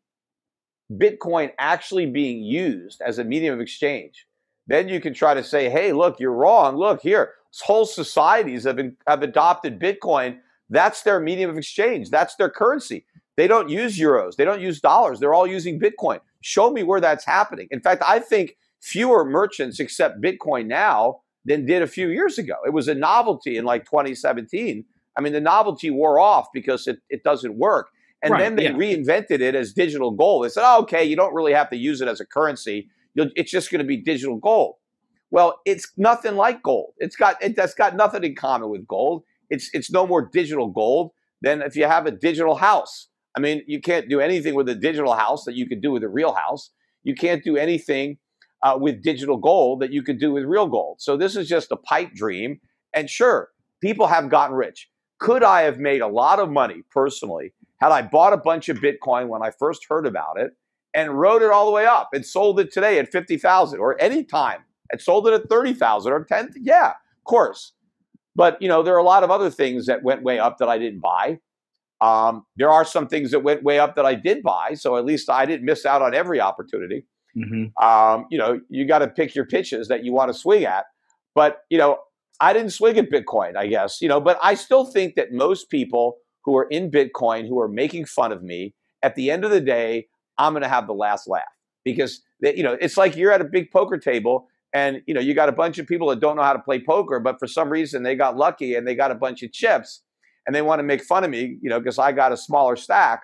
Bitcoin 0.92 1.52
actually 1.58 2.06
being 2.06 2.44
used 2.44 3.02
as 3.02 3.20
a 3.20 3.24
medium 3.24 3.54
of 3.56 3.62
exchange, 3.62 4.26
then 4.68 4.88
you 4.88 5.02
can 5.02 5.14
try 5.14 5.34
to 5.34 5.44
say, 5.44 5.70
hey, 5.70 5.94
look, 5.94 6.20
you're 6.20 6.34
wrong. 6.34 6.78
Look 6.78 7.02
here, 7.02 7.34
whole 7.64 7.86
societies 7.86 8.64
have, 8.64 8.76
been, 8.76 8.96
have 9.08 9.24
adopted 9.24 9.80
Bitcoin. 9.80 10.38
That's 10.70 11.02
their 11.02 11.20
medium 11.20 11.50
of 11.50 11.58
exchange. 11.58 12.10
That's 12.10 12.36
their 12.36 12.50
currency. 12.50 13.06
They 13.38 13.48
don't 13.48 13.70
use 13.70 13.98
euros. 13.98 14.36
They 14.36 14.46
don't 14.46 14.62
use 14.62 14.80
dollars. 14.80 15.20
They're 15.20 15.34
all 15.34 15.48
using 15.48 15.80
Bitcoin. 15.80 16.20
Show 16.42 16.70
me 16.72 16.84
where 16.84 17.02
that's 17.02 17.26
happening. 17.26 17.68
In 17.72 17.82
fact, 17.82 18.04
I 18.06 18.20
think 18.20 18.58
fewer 18.82 19.26
merchants 19.26 19.80
accept 19.80 20.22
Bitcoin 20.22 20.68
now 20.68 21.22
than 21.46 21.66
did 21.66 21.82
a 21.82 21.88
few 21.88 22.10
years 22.10 22.38
ago. 22.38 22.56
It 22.66 22.74
was 22.74 22.88
a 22.88 22.96
novelty 22.96 23.58
in 23.58 23.66
like 23.66 23.86
2017. 23.86 24.86
I 25.18 25.22
mean, 25.22 25.34
the 25.34 25.42
novelty 25.42 25.90
wore 25.90 26.20
off 26.20 26.48
because 26.54 26.88
it, 26.88 27.00
it 27.10 27.24
doesn't 27.24 27.58
work. 27.58 27.90
And 28.22 28.34
right, 28.34 28.40
then 28.40 28.56
they 28.56 28.64
yeah. 28.66 28.72
reinvented 28.72 29.40
it 29.40 29.56
as 29.56 29.74
digital 29.74 30.12
gold. 30.12 30.44
They 30.44 30.50
said, 30.50 30.64
oh, 30.66 30.82
okay, 30.82 31.06
you 31.06 31.16
don't 31.16 31.34
really 31.34 31.54
have 31.54 31.70
to 31.70 31.78
use 31.78 32.02
it 32.02 32.08
as 32.08 32.20
a 32.20 32.26
currency 32.26 32.90
it's 33.16 33.52
just 33.52 33.72
going 33.72 33.80
to 33.80 33.86
be 33.86 33.98
digital 33.98 34.38
gold. 34.38 34.76
Well, 35.32 35.60
it's 35.66 35.92
nothing 35.98 36.36
like 36.36 36.64
gold. 36.64 36.94
It's 36.98 37.16
got 37.16 37.42
it, 37.42 37.56
that's 37.56 37.74
got 37.74 37.96
nothing 37.96 38.24
in 38.24 38.36
common 38.36 38.70
with 38.70 38.88
gold. 38.88 39.24
It's 39.50 39.70
it's 39.74 39.92
no 39.92 40.08
more 40.08 40.28
digital 40.32 40.70
gold 40.70 41.12
than 41.42 41.62
if 41.62 41.76
you 41.76 41.86
have 41.86 42.06
a 42.06 42.12
digital 42.12 42.56
house. 42.56 43.08
I 43.36 43.40
mean, 43.40 43.62
you 43.68 43.80
can't 43.80 44.10
do 44.10 44.20
anything 44.20 44.56
with 44.56 44.68
a 44.70 44.76
digital 44.76 45.14
house 45.14 45.46
that 45.46 45.56
you 45.56 45.68
could 45.68 45.82
do 45.82 45.92
with 45.92 46.04
a 46.04 46.10
real 46.10 46.34
house. 46.34 46.72
You 47.04 47.14
can't 47.14 47.44
do 47.44 47.58
anything 47.58 48.18
uh, 48.64 48.78
with 48.80 49.04
digital 49.04 49.38
gold 49.38 49.82
that 49.82 49.92
you 49.92 50.04
could 50.04 50.20
do 50.20 50.32
with 50.32 50.44
real 50.44 50.68
gold. 50.68 51.02
So 51.02 51.18
this 51.18 51.36
is 51.36 51.48
just 51.48 51.72
a 51.72 51.78
pipe 51.78 52.14
dream. 52.14 52.60
And 52.94 53.10
sure, 53.10 53.50
people 53.82 54.08
have 54.08 54.30
gotten 54.30 54.56
rich. 54.56 54.90
Could 55.20 55.44
I 55.44 55.62
have 55.64 55.80
made 55.80 56.02
a 56.02 56.08
lot 56.08 56.40
of 56.40 56.50
money 56.50 56.84
personally 56.92 57.54
had 57.80 57.92
I 57.92 58.02
bought 58.02 58.34
a 58.34 58.38
bunch 58.38 58.70
of 58.70 58.78
Bitcoin 58.78 59.28
when 59.28 59.42
I 59.42 59.52
first 59.52 59.86
heard 59.90 60.06
about 60.06 60.40
it 60.40 60.52
and 60.94 61.20
rode 61.20 61.42
it 61.42 61.52
all 61.52 61.66
the 61.66 61.72
way 61.72 61.86
up 61.86 62.10
and 62.14 62.26
sold 62.26 62.60
it 62.60 62.72
today 62.72 63.00
at 63.00 63.12
50,000 63.12 63.80
or 63.80 64.02
any 64.02 64.24
time 64.24 64.62
and 64.92 65.02
sold 65.02 65.28
it 65.28 65.34
at 65.34 65.50
30,000 65.50 66.12
or 66.12 66.24
10 66.24 66.54
yeah 66.62 66.90
of 66.90 67.24
course 67.26 67.74
but 68.36 68.62
you 68.62 68.68
know 68.68 68.82
there 68.82 68.96
are 68.96 69.00
a 69.00 69.04
lot 69.04 69.24
of 69.24 69.32
other 69.32 69.50
things 69.50 69.86
that 69.86 70.04
went 70.04 70.24
way 70.24 70.40
up 70.40 70.58
that 70.58 70.70
I 70.70 70.78
didn't 70.78 71.00
buy 71.00 71.40
um, 72.02 72.46
there 72.56 72.72
are 72.72 72.86
some 72.86 73.08
things 73.08 73.32
that 73.32 73.44
went 73.44 73.62
way 73.62 73.78
up 73.78 73.96
that 73.96 74.06
I 74.06 74.16
did 74.16 74.42
buy 74.42 74.74
so 74.74 74.98
at 74.98 75.06
least 75.06 75.30
I 75.30 75.46
didn't 75.46 75.66
miss 75.66 75.86
out 75.86 76.02
on 76.02 76.16
every 76.16 76.42
opportunity 76.42 77.06
mm-hmm. 77.36 77.84
um, 77.84 78.26
you 78.30 78.38
know 78.38 78.60
you 78.70 78.86
got 78.86 79.00
to 79.00 79.08
pick 79.08 79.36
your 79.36 79.46
pitches 79.46 79.88
that 79.88 80.04
you 80.04 80.14
want 80.14 80.32
to 80.32 80.38
swing 80.38 80.66
at 80.66 80.86
but 81.36 81.62
you 81.70 81.78
know 81.78 82.00
I 82.40 82.54
didn't 82.54 82.72
swing 82.72 82.98
at 82.98 83.10
Bitcoin 83.10 83.56
I 83.58 83.68
guess 83.68 84.02
you 84.02 84.08
know 84.08 84.20
but 84.20 84.40
I 84.42 84.54
still 84.56 84.86
think 84.86 85.16
that 85.16 85.32
most 85.32 85.70
people 85.70 86.18
who 86.44 86.58
are 86.58 86.68
in 86.70 86.90
Bitcoin 86.92 87.48
who 87.48 87.60
are 87.60 87.68
making 87.68 88.06
fun 88.06 88.32
of 88.32 88.44
me 88.44 88.74
at 89.04 89.16
the 89.16 89.32
end 89.32 89.46
of 89.46 89.52
the 89.52 89.62
day 89.62 90.08
I'm 90.38 90.54
going 90.54 90.64
to 90.64 90.70
have 90.70 90.88
the 90.88 90.94
last 90.94 91.28
laugh 91.28 91.44
because 91.84 92.22
you 92.42 92.64
know 92.64 92.78
it's 92.80 92.98
like 92.98 93.16
you're 93.16 93.32
at 93.32 93.42
a 93.42 93.46
big 93.46 93.72
poker 93.72 93.98
table 93.98 94.48
and 94.74 95.02
you 95.08 95.14
know 95.14 95.22
you 95.22 95.34
got 95.34 95.50
a 95.50 95.54
bunch 95.54 95.78
of 95.80 95.88
people 95.88 96.10
that 96.10 96.20
don't 96.20 96.36
know 96.36 96.44
how 96.44 96.54
to 96.54 96.60
play 96.60 96.80
poker, 96.80 97.20
but 97.20 97.40
for 97.40 97.48
some 97.48 97.70
reason 97.70 98.04
they 98.04 98.16
got 98.16 98.38
lucky 98.38 98.76
and 98.76 98.88
they 98.88 98.96
got 98.96 99.12
a 99.12 99.16
bunch 99.16 99.44
of 99.44 99.52
chips 99.52 100.04
and 100.46 100.56
they 100.56 100.62
want 100.62 100.80
to 100.80 100.84
make 100.84 101.04
fun 101.04 101.24
of 101.24 101.30
me, 101.30 101.58
you 101.62 101.70
know, 101.70 101.80
because 101.80 102.00
I 102.00 102.12
got 102.12 102.32
a 102.32 102.38
smaller 102.38 102.76
stack. 102.76 103.24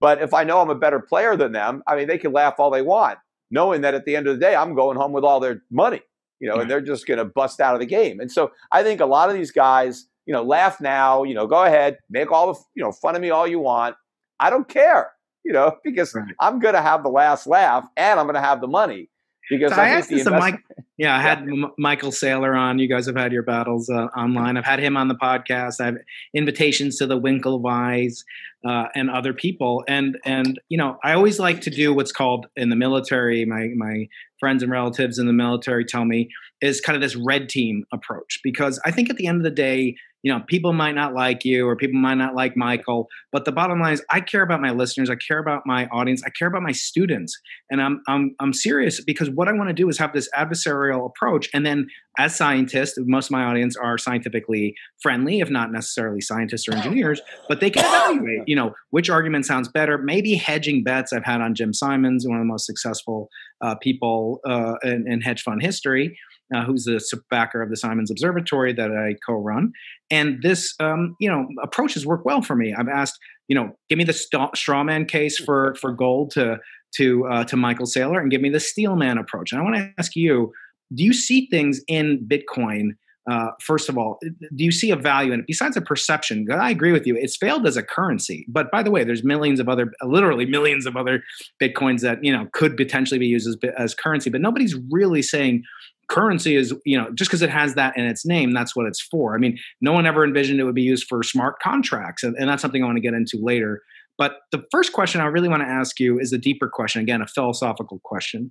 But 0.00 0.20
if 0.20 0.34
I 0.34 0.44
know 0.44 0.60
I'm 0.60 0.70
a 0.70 0.74
better 0.74 1.00
player 1.00 1.36
than 1.36 1.52
them, 1.52 1.82
I 1.86 1.96
mean, 1.96 2.06
they 2.06 2.18
can 2.18 2.32
laugh 2.32 2.56
all 2.58 2.70
they 2.70 2.82
want, 2.82 3.18
knowing 3.50 3.80
that 3.82 3.94
at 3.94 4.04
the 4.04 4.16
end 4.16 4.26
of 4.26 4.34
the 4.36 4.40
day, 4.40 4.54
I'm 4.54 4.74
going 4.74 4.96
home 4.96 5.12
with 5.12 5.24
all 5.24 5.40
their 5.40 5.62
money, 5.70 6.00
you 6.40 6.48
know, 6.48 6.54
and 6.54 6.62
mm-hmm. 6.62 6.70
they're 6.70 6.80
just 6.80 7.06
going 7.06 7.18
to 7.18 7.24
bust 7.24 7.60
out 7.60 7.74
of 7.74 7.80
the 7.80 7.86
game. 7.86 8.20
And 8.20 8.30
so 8.30 8.52
I 8.72 8.82
think 8.82 9.00
a 9.00 9.06
lot 9.06 9.28
of 9.28 9.36
these 9.36 9.50
guys, 9.50 10.06
you 10.26 10.32
know, 10.32 10.42
laugh 10.42 10.80
now, 10.80 11.22
you 11.22 11.34
know, 11.34 11.46
go 11.46 11.64
ahead, 11.64 11.98
make 12.10 12.32
all 12.32 12.52
the, 12.52 12.60
you 12.74 12.82
know, 12.82 12.92
fun 12.92 13.16
of 13.16 13.22
me 13.22 13.30
all 13.30 13.46
you 13.46 13.60
want. 13.60 13.96
I 14.38 14.50
don't 14.50 14.68
care 14.68 15.12
you 15.46 15.52
know, 15.52 15.76
because 15.84 16.14
right. 16.14 16.34
I'm 16.40 16.58
going 16.58 16.74
to 16.74 16.82
have 16.82 17.02
the 17.02 17.08
last 17.08 17.46
laugh 17.46 17.88
and 17.96 18.20
I'm 18.20 18.26
going 18.26 18.34
to 18.34 18.40
have 18.40 18.60
the 18.60 18.68
money. 18.68 19.08
Because 19.48 19.72
so 19.72 19.80
I, 19.80 19.86
I 19.86 19.88
asked 19.90 20.10
this 20.10 20.26
investment- 20.26 20.62
Mike, 20.68 20.84
yeah, 20.96 21.16
I 21.16 21.20
had 21.20 21.44
yeah. 21.46 21.64
M- 21.66 21.72
Michael 21.78 22.10
Saylor 22.10 22.58
on. 22.58 22.78
You 22.78 22.88
guys 22.88 23.06
have 23.06 23.16
had 23.16 23.32
your 23.32 23.42
battles 23.42 23.88
uh, 23.88 24.06
online. 24.16 24.56
I've 24.56 24.64
had 24.64 24.80
him 24.80 24.96
on 24.96 25.08
the 25.08 25.14
podcast. 25.14 25.80
I 25.80 25.86
have 25.86 25.96
invitations 26.34 26.96
to 26.98 27.06
the 27.06 27.20
Winklevoss 27.20 28.24
uh, 28.66 28.86
and 28.94 29.10
other 29.10 29.32
people. 29.32 29.84
And 29.86 30.18
and 30.24 30.58
you 30.68 30.78
know, 30.78 30.98
I 31.04 31.12
always 31.12 31.38
like 31.38 31.60
to 31.62 31.70
do 31.70 31.92
what's 31.92 32.12
called 32.12 32.46
in 32.56 32.70
the 32.70 32.76
military. 32.76 33.44
My 33.44 33.68
my 33.76 34.08
friends 34.40 34.62
and 34.62 34.72
relatives 34.72 35.18
in 35.18 35.26
the 35.26 35.32
military 35.32 35.84
tell 35.84 36.04
me 36.04 36.28
is 36.60 36.80
kind 36.80 36.96
of 36.96 37.02
this 37.02 37.16
red 37.16 37.48
team 37.48 37.84
approach 37.92 38.40
because 38.42 38.80
I 38.84 38.90
think 38.90 39.10
at 39.10 39.16
the 39.16 39.26
end 39.26 39.38
of 39.38 39.44
the 39.44 39.50
day, 39.50 39.96
you 40.26 40.32
know, 40.32 40.40
people 40.48 40.72
might 40.72 40.96
not 40.96 41.14
like 41.14 41.44
you 41.44 41.68
or 41.68 41.76
people 41.76 42.00
might 42.00 42.16
not 42.16 42.34
like 42.34 42.56
Michael, 42.56 43.06
but 43.30 43.44
the 43.44 43.52
bottom 43.52 43.80
line 43.80 43.92
is 43.92 44.04
I 44.10 44.18
care 44.18 44.42
about 44.42 44.60
my 44.60 44.72
listeners, 44.72 45.08
I 45.08 45.14
care 45.14 45.38
about 45.38 45.62
my 45.66 45.86
audience, 45.92 46.20
I 46.26 46.30
care 46.30 46.48
about 46.48 46.62
my 46.62 46.72
students. 46.72 47.40
And 47.70 47.80
I'm 47.80 48.02
I'm 48.08 48.34
I'm 48.40 48.52
serious 48.52 49.00
because 49.00 49.30
what 49.30 49.46
I 49.46 49.52
want 49.52 49.68
to 49.68 49.72
do 49.72 49.88
is 49.88 49.98
have 49.98 50.12
this 50.12 50.28
adversarial 50.36 51.06
approach 51.06 51.48
and 51.54 51.64
then 51.64 51.86
as 52.18 52.34
scientists, 52.34 52.98
most 52.98 53.26
of 53.26 53.32
my 53.32 53.44
audience 53.44 53.76
are 53.76 53.98
scientifically 53.98 54.74
friendly, 55.00 55.38
if 55.40 55.50
not 55.50 55.70
necessarily 55.70 56.20
scientists 56.20 56.66
or 56.66 56.74
engineers, 56.74 57.20
but 57.48 57.60
they 57.60 57.70
can 57.70 57.84
evaluate, 57.86 58.48
you 58.48 58.56
know, 58.56 58.74
which 58.90 59.08
argument 59.10 59.46
sounds 59.46 59.68
better. 59.68 59.96
Maybe 59.98 60.34
hedging 60.34 60.82
bets 60.82 61.12
I've 61.12 61.24
had 61.24 61.40
on 61.40 61.54
Jim 61.54 61.72
Simons, 61.72 62.26
one 62.26 62.38
of 62.38 62.40
the 62.40 62.46
most 62.46 62.66
successful 62.66 63.28
uh, 63.60 63.74
people 63.76 64.40
uh, 64.44 64.74
in, 64.82 65.04
in 65.06 65.20
hedge 65.20 65.42
fund 65.42 65.62
history 65.62 66.18
uh, 66.54 66.64
who's 66.64 66.84
the 66.84 67.00
backer 67.30 67.62
of 67.62 67.70
the 67.70 67.76
Simons 67.76 68.10
Observatory 68.10 68.72
that 68.72 68.90
I 68.90 69.16
co-run. 69.26 69.72
And 70.10 70.42
this, 70.42 70.74
um, 70.80 71.16
you 71.20 71.28
know, 71.28 71.48
approach 71.62 71.94
has 71.94 72.06
worked 72.06 72.24
well 72.24 72.42
for 72.42 72.54
me. 72.54 72.74
I've 72.76 72.88
asked, 72.88 73.18
you 73.48 73.54
know, 73.54 73.72
give 73.88 73.98
me 73.98 74.04
the 74.04 74.12
st- 74.12 74.52
strawman 74.52 75.08
case 75.08 75.38
for 75.38 75.74
for 75.80 75.92
gold 75.92 76.30
to 76.32 76.58
to 76.96 77.26
uh, 77.26 77.44
to 77.44 77.56
Michael 77.56 77.86
Saylor, 77.86 78.20
and 78.20 78.30
give 78.30 78.40
me 78.40 78.50
the 78.50 78.60
steelman 78.60 79.18
approach. 79.18 79.52
And 79.52 79.60
I 79.60 79.64
want 79.64 79.76
to 79.76 79.92
ask 79.98 80.14
you, 80.14 80.52
do 80.94 81.04
you 81.04 81.12
see 81.12 81.48
things 81.50 81.80
in 81.88 82.26
Bitcoin? 82.28 82.90
Uh, 83.28 83.50
first 83.60 83.88
of 83.88 83.98
all, 83.98 84.20
do 84.54 84.64
you 84.64 84.70
see 84.70 84.92
a 84.92 84.96
value 84.96 85.32
in 85.32 85.40
it 85.40 85.46
besides 85.48 85.76
a 85.76 85.80
perception? 85.80 86.46
I 86.48 86.70
agree 86.70 86.92
with 86.92 87.08
you; 87.08 87.16
it's 87.16 87.36
failed 87.36 87.66
as 87.66 87.76
a 87.76 87.82
currency. 87.82 88.46
But 88.48 88.70
by 88.70 88.84
the 88.84 88.92
way, 88.92 89.02
there's 89.02 89.24
millions 89.24 89.58
of 89.58 89.68
other, 89.68 89.90
literally 90.04 90.46
millions 90.46 90.86
of 90.86 90.96
other 90.96 91.24
bitcoins 91.60 92.02
that 92.02 92.22
you 92.22 92.32
know 92.32 92.46
could 92.52 92.76
potentially 92.76 93.18
be 93.18 93.26
used 93.26 93.48
as 93.48 93.56
as 93.76 93.94
currency. 93.96 94.30
But 94.30 94.42
nobody's 94.42 94.76
really 94.90 95.22
saying 95.22 95.64
currency 96.08 96.56
is 96.56 96.74
you 96.84 96.96
know 96.96 97.10
just 97.14 97.30
because 97.30 97.42
it 97.42 97.50
has 97.50 97.74
that 97.74 97.96
in 97.96 98.04
its 98.04 98.24
name 98.24 98.52
that's 98.52 98.76
what 98.76 98.86
it's 98.86 99.00
for. 99.00 99.34
I 99.34 99.38
mean 99.38 99.58
no 99.80 99.92
one 99.92 100.06
ever 100.06 100.24
envisioned 100.24 100.60
it 100.60 100.64
would 100.64 100.74
be 100.74 100.82
used 100.82 101.06
for 101.08 101.22
smart 101.22 101.60
contracts 101.60 102.22
and, 102.22 102.36
and 102.36 102.48
that's 102.48 102.62
something 102.62 102.82
i 102.82 102.86
want 102.86 102.96
to 102.96 103.02
get 103.02 103.14
into 103.14 103.38
later. 103.42 103.82
But 104.18 104.38
the 104.52 104.64
first 104.70 104.92
question 104.92 105.20
i 105.20 105.26
really 105.26 105.48
want 105.48 105.62
to 105.62 105.68
ask 105.68 105.98
you 106.00 106.18
is 106.18 106.32
a 106.32 106.38
deeper 106.38 106.68
question 106.68 107.02
again 107.02 107.22
a 107.22 107.26
philosophical 107.26 108.00
question. 108.04 108.50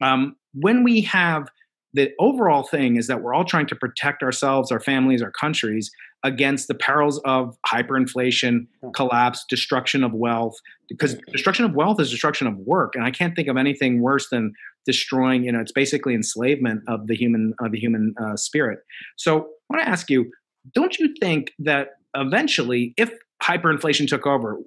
Um, 0.00 0.36
when 0.54 0.82
we 0.82 1.00
have 1.02 1.48
the 1.96 2.12
overall 2.20 2.62
thing 2.62 2.96
is 2.96 3.06
that 3.06 3.22
we're 3.22 3.32
all 3.32 3.44
trying 3.44 3.66
to 3.66 3.74
protect 3.74 4.22
ourselves, 4.22 4.70
our 4.70 4.80
families, 4.80 5.22
our 5.22 5.30
countries 5.30 5.90
against 6.22 6.68
the 6.68 6.74
perils 6.74 7.18
of 7.24 7.56
hyperinflation, 7.66 8.66
hmm. 8.82 8.90
collapse, 8.90 9.46
destruction 9.48 10.04
of 10.04 10.12
wealth. 10.12 10.54
Because 10.90 11.16
destruction 11.32 11.64
of 11.64 11.74
wealth 11.74 11.98
is 11.98 12.10
destruction 12.10 12.46
of 12.46 12.56
work, 12.58 12.94
and 12.94 13.04
I 13.04 13.10
can't 13.10 13.34
think 13.34 13.48
of 13.48 13.56
anything 13.56 14.02
worse 14.02 14.28
than 14.28 14.52
destroying. 14.84 15.44
You 15.44 15.52
know, 15.52 15.60
it's 15.60 15.72
basically 15.72 16.14
enslavement 16.14 16.82
of 16.86 17.06
the 17.06 17.16
human 17.16 17.54
of 17.60 17.72
the 17.72 17.78
human 17.80 18.14
uh, 18.22 18.36
spirit. 18.36 18.80
So 19.16 19.38
I 19.38 19.74
want 19.74 19.82
to 19.82 19.88
ask 19.88 20.10
you: 20.10 20.30
Don't 20.74 20.96
you 20.98 21.14
think 21.18 21.54
that 21.60 21.94
eventually, 22.14 22.92
if 22.98 23.10
hyperinflation 23.42 24.06
took 24.06 24.26
over, 24.26 24.58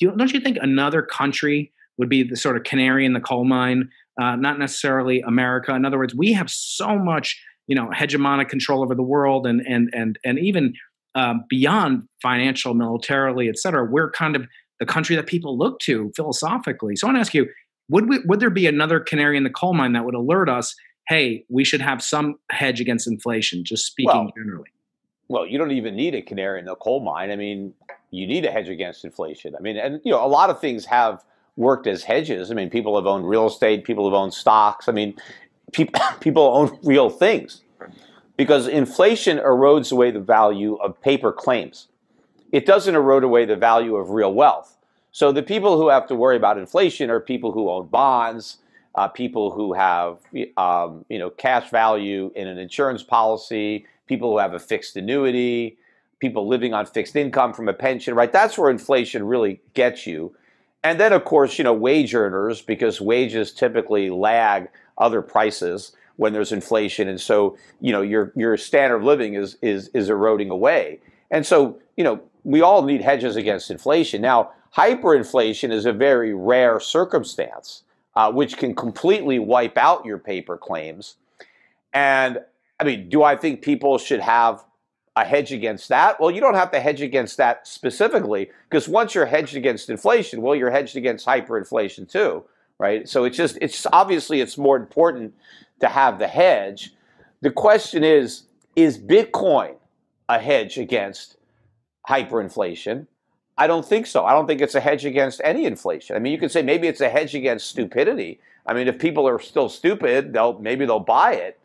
don't 0.00 0.32
you 0.32 0.40
think 0.40 0.58
another 0.60 1.02
country 1.02 1.72
would 1.96 2.08
be 2.08 2.22
the 2.22 2.36
sort 2.36 2.56
of 2.56 2.64
canary 2.64 3.04
in 3.04 3.14
the 3.14 3.20
coal 3.20 3.44
mine? 3.44 3.88
Uh, 4.20 4.36
not 4.36 4.58
necessarily 4.58 5.20
America. 5.22 5.74
In 5.74 5.84
other 5.84 5.98
words, 5.98 6.14
we 6.14 6.32
have 6.34 6.50
so 6.50 6.98
much 6.98 7.40
you 7.66 7.74
know 7.74 7.88
hegemonic 7.88 8.48
control 8.48 8.82
over 8.82 8.94
the 8.94 9.02
world 9.14 9.46
and 9.46 9.60
and 9.66 9.88
and 9.94 10.18
and 10.24 10.38
even 10.38 10.74
um, 11.14 11.44
beyond 11.48 12.04
financial, 12.22 12.74
militarily, 12.74 13.48
et 13.48 13.58
cetera, 13.58 13.84
we're 13.84 14.10
kind 14.10 14.36
of 14.36 14.46
the 14.78 14.86
country 14.86 15.16
that 15.16 15.26
people 15.26 15.58
look 15.58 15.78
to 15.80 16.12
philosophically. 16.16 16.96
So 16.96 17.06
I 17.06 17.08
want 17.08 17.16
to 17.16 17.20
ask 17.20 17.34
you, 17.34 17.46
would 17.88 18.08
we, 18.08 18.20
would 18.26 18.40
there 18.40 18.50
be 18.50 18.66
another 18.66 19.00
canary 19.00 19.36
in 19.36 19.44
the 19.44 19.50
coal 19.50 19.74
mine 19.74 19.92
that 19.94 20.04
would 20.04 20.14
alert 20.14 20.48
us, 20.48 20.74
hey, 21.08 21.44
we 21.48 21.64
should 21.64 21.80
have 21.80 22.02
some 22.02 22.36
hedge 22.50 22.80
against 22.80 23.06
inflation? 23.06 23.64
Just 23.64 23.86
speaking 23.86 24.12
well, 24.14 24.32
generally. 24.36 24.70
Well, 25.28 25.46
you 25.46 25.58
don't 25.58 25.72
even 25.72 25.96
need 25.96 26.14
a 26.14 26.22
canary 26.22 26.60
in 26.60 26.66
the 26.66 26.76
coal 26.76 27.00
mine. 27.00 27.30
I 27.30 27.36
mean, 27.36 27.74
you 28.10 28.26
need 28.26 28.44
a 28.44 28.50
hedge 28.50 28.68
against 28.68 29.04
inflation. 29.04 29.54
I 29.56 29.60
mean, 29.60 29.76
and 29.76 30.00
you 30.04 30.12
know, 30.12 30.24
a 30.24 30.28
lot 30.28 30.50
of 30.50 30.60
things 30.60 30.84
have 30.86 31.24
worked 31.60 31.86
as 31.86 32.02
hedges. 32.02 32.50
I 32.50 32.54
mean, 32.54 32.70
people 32.70 32.96
have 32.96 33.06
owned 33.06 33.28
real 33.28 33.46
estate, 33.46 33.84
people 33.84 34.06
have 34.06 34.14
owned 34.14 34.34
stocks. 34.34 34.88
I 34.88 34.92
mean, 34.92 35.14
people 35.72 36.00
people 36.20 36.42
own 36.42 36.78
real 36.82 37.10
things 37.10 37.60
because 38.36 38.66
inflation 38.66 39.38
erodes 39.38 39.92
away 39.92 40.10
the 40.10 40.20
value 40.20 40.74
of 40.76 41.00
paper 41.02 41.30
claims. 41.30 41.88
It 42.50 42.66
doesn't 42.66 42.94
erode 42.94 43.22
away 43.22 43.44
the 43.44 43.54
value 43.54 43.94
of 43.94 44.10
real 44.10 44.32
wealth. 44.32 44.76
So 45.12 45.30
the 45.30 45.42
people 45.42 45.76
who 45.76 45.88
have 45.88 46.06
to 46.08 46.14
worry 46.14 46.36
about 46.36 46.56
inflation 46.58 47.10
are 47.10 47.20
people 47.20 47.52
who 47.52 47.68
own 47.68 47.88
bonds, 47.88 48.58
uh, 48.94 49.08
people 49.08 49.50
who 49.50 49.74
have 49.74 50.18
um, 50.56 51.04
you 51.08 51.18
know 51.18 51.30
cash 51.30 51.70
value 51.70 52.32
in 52.34 52.48
an 52.48 52.58
insurance 52.58 53.02
policy, 53.02 53.86
people 54.06 54.30
who 54.30 54.38
have 54.38 54.54
a 54.54 54.58
fixed 54.58 54.96
annuity, 54.96 55.76
people 56.18 56.48
living 56.48 56.72
on 56.72 56.86
fixed 56.86 57.16
income 57.16 57.52
from 57.52 57.68
a 57.68 57.74
pension. 57.74 58.14
Right, 58.14 58.32
that's 58.32 58.56
where 58.56 58.70
inflation 58.70 59.26
really 59.26 59.60
gets 59.74 60.06
you. 60.06 60.34
And 60.82 60.98
then 60.98 61.12
of 61.12 61.24
course 61.24 61.58
you 61.58 61.64
know 61.64 61.74
wage 61.74 62.14
earners 62.14 62.62
because 62.62 63.00
wages 63.00 63.52
typically 63.52 64.10
lag 64.10 64.68
other 64.98 65.22
prices 65.22 65.92
when 66.16 66.34
there's 66.34 66.52
inflation, 66.52 67.08
and 67.08 67.20
so 67.20 67.56
you 67.80 67.92
know 67.92 68.02
your 68.02 68.32
your 68.36 68.56
standard 68.56 68.96
of 68.96 69.04
living 69.04 69.34
is 69.34 69.56
is 69.62 69.88
is 69.94 70.10
eroding 70.10 70.50
away. 70.50 71.00
And 71.30 71.46
so 71.46 71.78
you 71.96 72.04
know 72.04 72.20
we 72.44 72.62
all 72.62 72.82
need 72.82 73.00
hedges 73.02 73.36
against 73.36 73.70
inflation. 73.70 74.22
Now, 74.22 74.52
hyperinflation 74.76 75.72
is 75.72 75.86
a 75.86 75.92
very 75.92 76.34
rare 76.34 76.80
circumstance, 76.80 77.82
uh, 78.14 78.32
which 78.32 78.56
can 78.56 78.74
completely 78.74 79.38
wipe 79.38 79.76
out 79.76 80.04
your 80.04 80.18
paper 80.18 80.56
claims. 80.56 81.16
And 81.92 82.38
I 82.78 82.84
mean, 82.84 83.08
do 83.08 83.22
I 83.22 83.36
think 83.36 83.62
people 83.62 83.98
should 83.98 84.20
have 84.20 84.64
a 85.16 85.24
hedge 85.24 85.52
against 85.52 85.88
that? 85.88 86.20
Well, 86.20 86.30
you 86.30 86.40
don't 86.40 86.54
have 86.54 86.70
to 86.72 86.80
hedge 86.80 87.02
against 87.02 87.36
that 87.36 87.66
specifically 87.66 88.50
because 88.68 88.88
once 88.88 89.14
you're 89.14 89.26
hedged 89.26 89.56
against 89.56 89.90
inflation, 89.90 90.42
well, 90.42 90.54
you're 90.54 90.70
hedged 90.70 90.96
against 90.96 91.26
hyperinflation 91.26 92.10
too 92.10 92.44
right? 92.80 93.06
So 93.06 93.24
it's 93.24 93.36
just 93.36 93.58
it's 93.60 93.86
obviously 93.92 94.40
it's 94.40 94.58
more 94.58 94.76
important 94.76 95.34
to 95.80 95.88
have 95.88 96.18
the 96.18 96.26
hedge. 96.26 96.94
The 97.42 97.50
question 97.50 98.02
is 98.02 98.44
is 98.74 98.98
Bitcoin 98.98 99.76
a 100.28 100.38
hedge 100.38 100.78
against 100.78 101.36
hyperinflation? 102.08 103.06
I 103.58 103.66
don't 103.66 103.84
think 103.84 104.06
so. 104.06 104.24
I 104.24 104.32
don't 104.32 104.46
think 104.46 104.62
it's 104.62 104.74
a 104.74 104.80
hedge 104.80 105.04
against 105.04 105.42
any 105.44 105.66
inflation. 105.66 106.16
I 106.16 106.18
mean, 106.18 106.32
you 106.32 106.38
could 106.38 106.50
say 106.50 106.62
maybe 106.62 106.88
it's 106.88 107.02
a 107.02 107.10
hedge 107.10 107.34
against 107.34 107.68
stupidity. 107.68 108.40
I 108.66 108.72
mean, 108.72 108.88
if 108.88 108.98
people 108.98 109.28
are 109.28 109.38
still 109.38 109.68
stupid, 109.68 110.32
they'll 110.32 110.58
maybe 110.58 110.86
they'll 110.86 111.00
buy 111.00 111.34
it. 111.34 111.59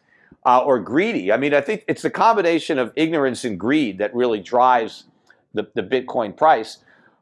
Uh, 0.46 0.60
or 0.60 0.80
greedy. 0.80 1.32
I 1.32 1.38
mean, 1.38 1.56
I 1.56 1.62
think 1.62 1.84
it's 1.88 2.04
the 2.04 2.12
combination 2.12 2.78
of 2.78 2.92
ignorance 2.96 3.44
and 3.44 3.60
greed 3.60 3.98
that 3.98 4.14
really 4.14 4.40
drives 4.40 5.06
the, 5.56 5.68
the 5.74 5.82
Bitcoin 5.82 6.38
price. 6.38 6.78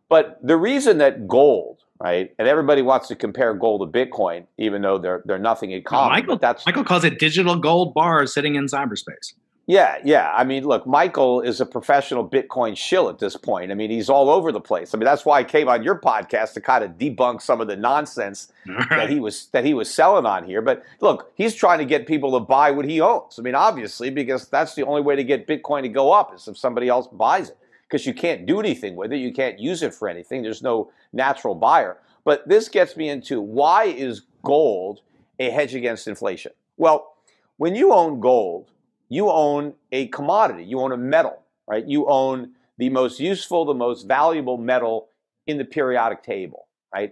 But 0.09 0.39
the 0.43 0.57
reason 0.57 0.97
that 0.97 1.27
gold 1.27 1.83
right? 2.03 2.33
And 2.37 2.47
everybody 2.47 2.81
wants 2.81 3.07
to 3.07 3.15
compare 3.15 3.53
gold 3.53 3.81
to 3.81 4.05
Bitcoin, 4.05 4.45
even 4.57 4.81
though 4.81 4.97
they're 4.97 5.23
they're 5.25 5.39
nothing 5.39 5.71
in 5.71 5.83
common. 5.83 6.11
Michael, 6.11 6.37
that's 6.37 6.65
Michael 6.65 6.83
calls 6.83 7.03
it 7.03 7.17
digital 7.17 7.55
gold 7.55 7.93
bars 7.93 8.33
sitting 8.33 8.55
in 8.55 8.65
cyberspace. 8.65 9.33
Yeah, 9.65 9.97
yeah. 10.03 10.33
I 10.35 10.43
mean, 10.43 10.65
look, 10.65 10.85
Michael 10.85 11.39
is 11.39 11.61
a 11.61 11.65
professional 11.65 12.27
Bitcoin 12.27 12.75
shill 12.75 13.07
at 13.07 13.19
this 13.19 13.37
point. 13.37 13.71
I 13.71 13.75
mean, 13.75 13.89
he's 13.89 14.09
all 14.09 14.29
over 14.29 14.51
the 14.51 14.59
place. 14.59 14.93
I 14.93 14.97
mean, 14.97 15.05
that's 15.05 15.25
why 15.25 15.39
I 15.39 15.43
came 15.45 15.69
on 15.69 15.83
your 15.83 15.97
podcast 15.97 16.53
to 16.55 16.61
kind 16.61 16.83
of 16.83 16.91
debunk 16.91 17.41
some 17.41 17.61
of 17.61 17.67
the 17.67 17.77
nonsense 17.77 18.51
right. 18.67 18.89
that 18.89 19.09
he 19.09 19.21
was 19.21 19.47
that 19.53 19.63
he 19.63 19.73
was 19.73 19.93
selling 19.93 20.25
on 20.25 20.43
here. 20.43 20.61
But 20.61 20.83
look, 20.99 21.31
he's 21.35 21.55
trying 21.55 21.79
to 21.79 21.85
get 21.85 22.07
people 22.07 22.33
to 22.33 22.41
buy 22.41 22.71
what 22.71 22.83
he 22.83 22.99
owns. 22.99 23.39
I 23.39 23.41
mean, 23.41 23.55
obviously, 23.55 24.09
because 24.09 24.49
that's 24.49 24.75
the 24.75 24.83
only 24.83 25.01
way 25.01 25.15
to 25.15 25.23
get 25.23 25.47
Bitcoin 25.47 25.83
to 25.83 25.89
go 25.89 26.11
up 26.11 26.35
is 26.35 26.45
if 26.49 26.57
somebody 26.57 26.89
else 26.89 27.07
buys 27.07 27.49
it 27.49 27.57
because 27.87 28.05
you 28.05 28.13
can't 28.13 28.45
do 28.45 28.59
anything 28.59 28.95
with 28.97 29.13
it. 29.13 29.17
You 29.17 29.31
can't 29.31 29.59
use 29.59 29.81
it 29.81 29.93
for 29.93 30.09
anything. 30.09 30.41
There's 30.41 30.63
no 30.63 30.91
natural 31.13 31.55
buyer. 31.55 31.99
But 32.25 32.47
this 32.49 32.67
gets 32.67 32.97
me 32.97 33.07
into 33.07 33.39
why 33.39 33.85
is 33.85 34.23
gold 34.43 35.01
a 35.39 35.49
hedge 35.49 35.75
against 35.75 36.07
inflation? 36.07 36.51
Well, 36.75 37.15
when 37.57 37.75
you 37.75 37.93
own 37.93 38.19
gold, 38.19 38.71
you 39.09 39.29
own 39.29 39.73
a 39.91 40.07
commodity, 40.07 40.63
you 40.63 40.79
own 40.79 40.91
a 40.91 40.97
metal, 40.97 41.43
right? 41.67 41.85
You 41.85 42.07
own 42.07 42.51
the 42.77 42.89
most 42.89 43.19
useful, 43.19 43.65
the 43.65 43.73
most 43.73 44.07
valuable 44.07 44.57
metal 44.57 45.09
in 45.47 45.57
the 45.57 45.65
periodic 45.65 46.23
table, 46.23 46.67
right? 46.93 47.11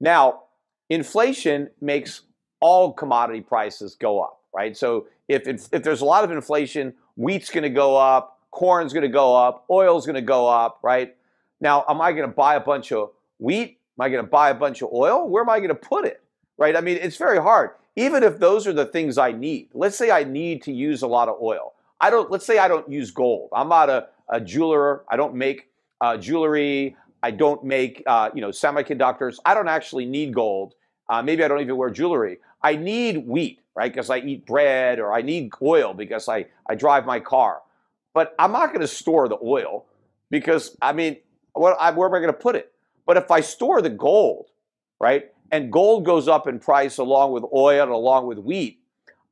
Now, 0.00 0.42
inflation 0.90 1.70
makes 1.80 2.22
all 2.60 2.92
commodity 2.92 3.40
prices 3.40 3.94
go 3.94 4.20
up, 4.20 4.40
right? 4.54 4.76
So 4.76 5.06
if, 5.28 5.46
if, 5.46 5.82
there's 5.82 6.00
a 6.00 6.04
lot 6.04 6.24
of 6.24 6.30
inflation, 6.30 6.94
wheat's 7.16 7.50
going 7.50 7.62
to 7.62 7.70
go 7.70 7.96
up, 7.96 8.40
corn's 8.50 8.92
going 8.92 9.02
to 9.02 9.08
go 9.08 9.34
up, 9.34 9.64
oil's 9.70 10.06
going 10.06 10.14
to 10.14 10.22
go 10.22 10.46
up, 10.46 10.78
right? 10.82 11.14
Now, 11.60 11.84
am 11.88 12.00
I 12.00 12.12
going 12.12 12.28
to 12.28 12.34
buy 12.34 12.56
a 12.56 12.60
bunch 12.60 12.92
of 12.92 13.10
wheat? 13.38 13.78
Am 13.98 14.04
I 14.04 14.08
going 14.08 14.24
to 14.24 14.30
buy 14.30 14.50
a 14.50 14.54
bunch 14.54 14.82
of 14.82 14.90
oil? 14.92 15.28
Where 15.28 15.42
am 15.42 15.50
I 15.50 15.58
going 15.58 15.68
to 15.68 15.74
put 15.74 16.04
it? 16.04 16.22
Right? 16.58 16.76
I 16.76 16.80
mean, 16.80 16.98
it's 17.00 17.16
very 17.16 17.38
hard. 17.38 17.70
Even 17.96 18.22
if 18.22 18.38
those 18.38 18.66
are 18.66 18.72
the 18.72 18.86
things 18.86 19.18
I 19.18 19.32
need. 19.32 19.68
Let's 19.72 19.96
say 19.96 20.10
I 20.10 20.24
need 20.24 20.62
to 20.64 20.72
use 20.72 21.02
a 21.02 21.06
lot 21.06 21.28
of 21.28 21.36
oil. 21.40 21.74
I 22.00 22.10
don't. 22.10 22.30
Let's 22.30 22.44
say 22.44 22.58
I 22.58 22.68
don't 22.68 22.90
use 22.90 23.10
gold. 23.10 23.50
I'm 23.52 23.68
not 23.68 23.88
a, 23.88 24.08
a 24.28 24.40
jeweler. 24.40 25.04
I 25.08 25.16
don't 25.16 25.34
make 25.34 25.68
uh, 26.00 26.16
jewelry. 26.16 26.96
I 27.22 27.30
don't 27.30 27.64
make 27.64 28.02
uh, 28.06 28.30
you 28.34 28.40
know 28.40 28.48
semiconductors. 28.48 29.38
I 29.44 29.54
don't 29.54 29.68
actually 29.68 30.06
need 30.06 30.34
gold. 30.34 30.74
Uh, 31.08 31.22
maybe 31.22 31.44
I 31.44 31.48
don't 31.48 31.60
even 31.60 31.76
wear 31.76 31.90
jewelry. 31.90 32.38
I 32.62 32.76
need 32.76 33.26
wheat, 33.26 33.60
right? 33.74 33.92
Because 33.92 34.10
I 34.10 34.18
eat 34.18 34.46
bread, 34.46 34.98
or 34.98 35.12
I 35.12 35.22
need 35.22 35.52
oil 35.62 35.94
because 35.94 36.28
I 36.28 36.46
I 36.68 36.74
drive 36.74 37.06
my 37.06 37.20
car 37.20 37.60
but 38.14 38.34
I'm 38.38 38.52
not 38.52 38.68
going 38.68 38.80
to 38.80 38.86
store 38.86 39.28
the 39.28 39.36
oil 39.42 39.84
because 40.30 40.76
I 40.80 40.92
mean, 40.92 41.18
what, 41.52 41.76
I, 41.78 41.90
where 41.90 42.08
am 42.08 42.14
I 42.14 42.20
going 42.20 42.32
to 42.32 42.38
put 42.38 42.54
it? 42.56 42.72
But 43.04 43.18
if 43.18 43.30
I 43.30 43.40
store 43.40 43.82
the 43.82 43.90
gold, 43.90 44.46
right, 45.00 45.33
and 45.54 45.70
gold 45.70 46.04
goes 46.04 46.26
up 46.26 46.48
in 46.48 46.58
price 46.58 46.98
along 46.98 47.30
with 47.30 47.44
oil 47.54 47.84
and 47.84 47.92
along 47.92 48.26
with 48.26 48.38
wheat, 48.38 48.80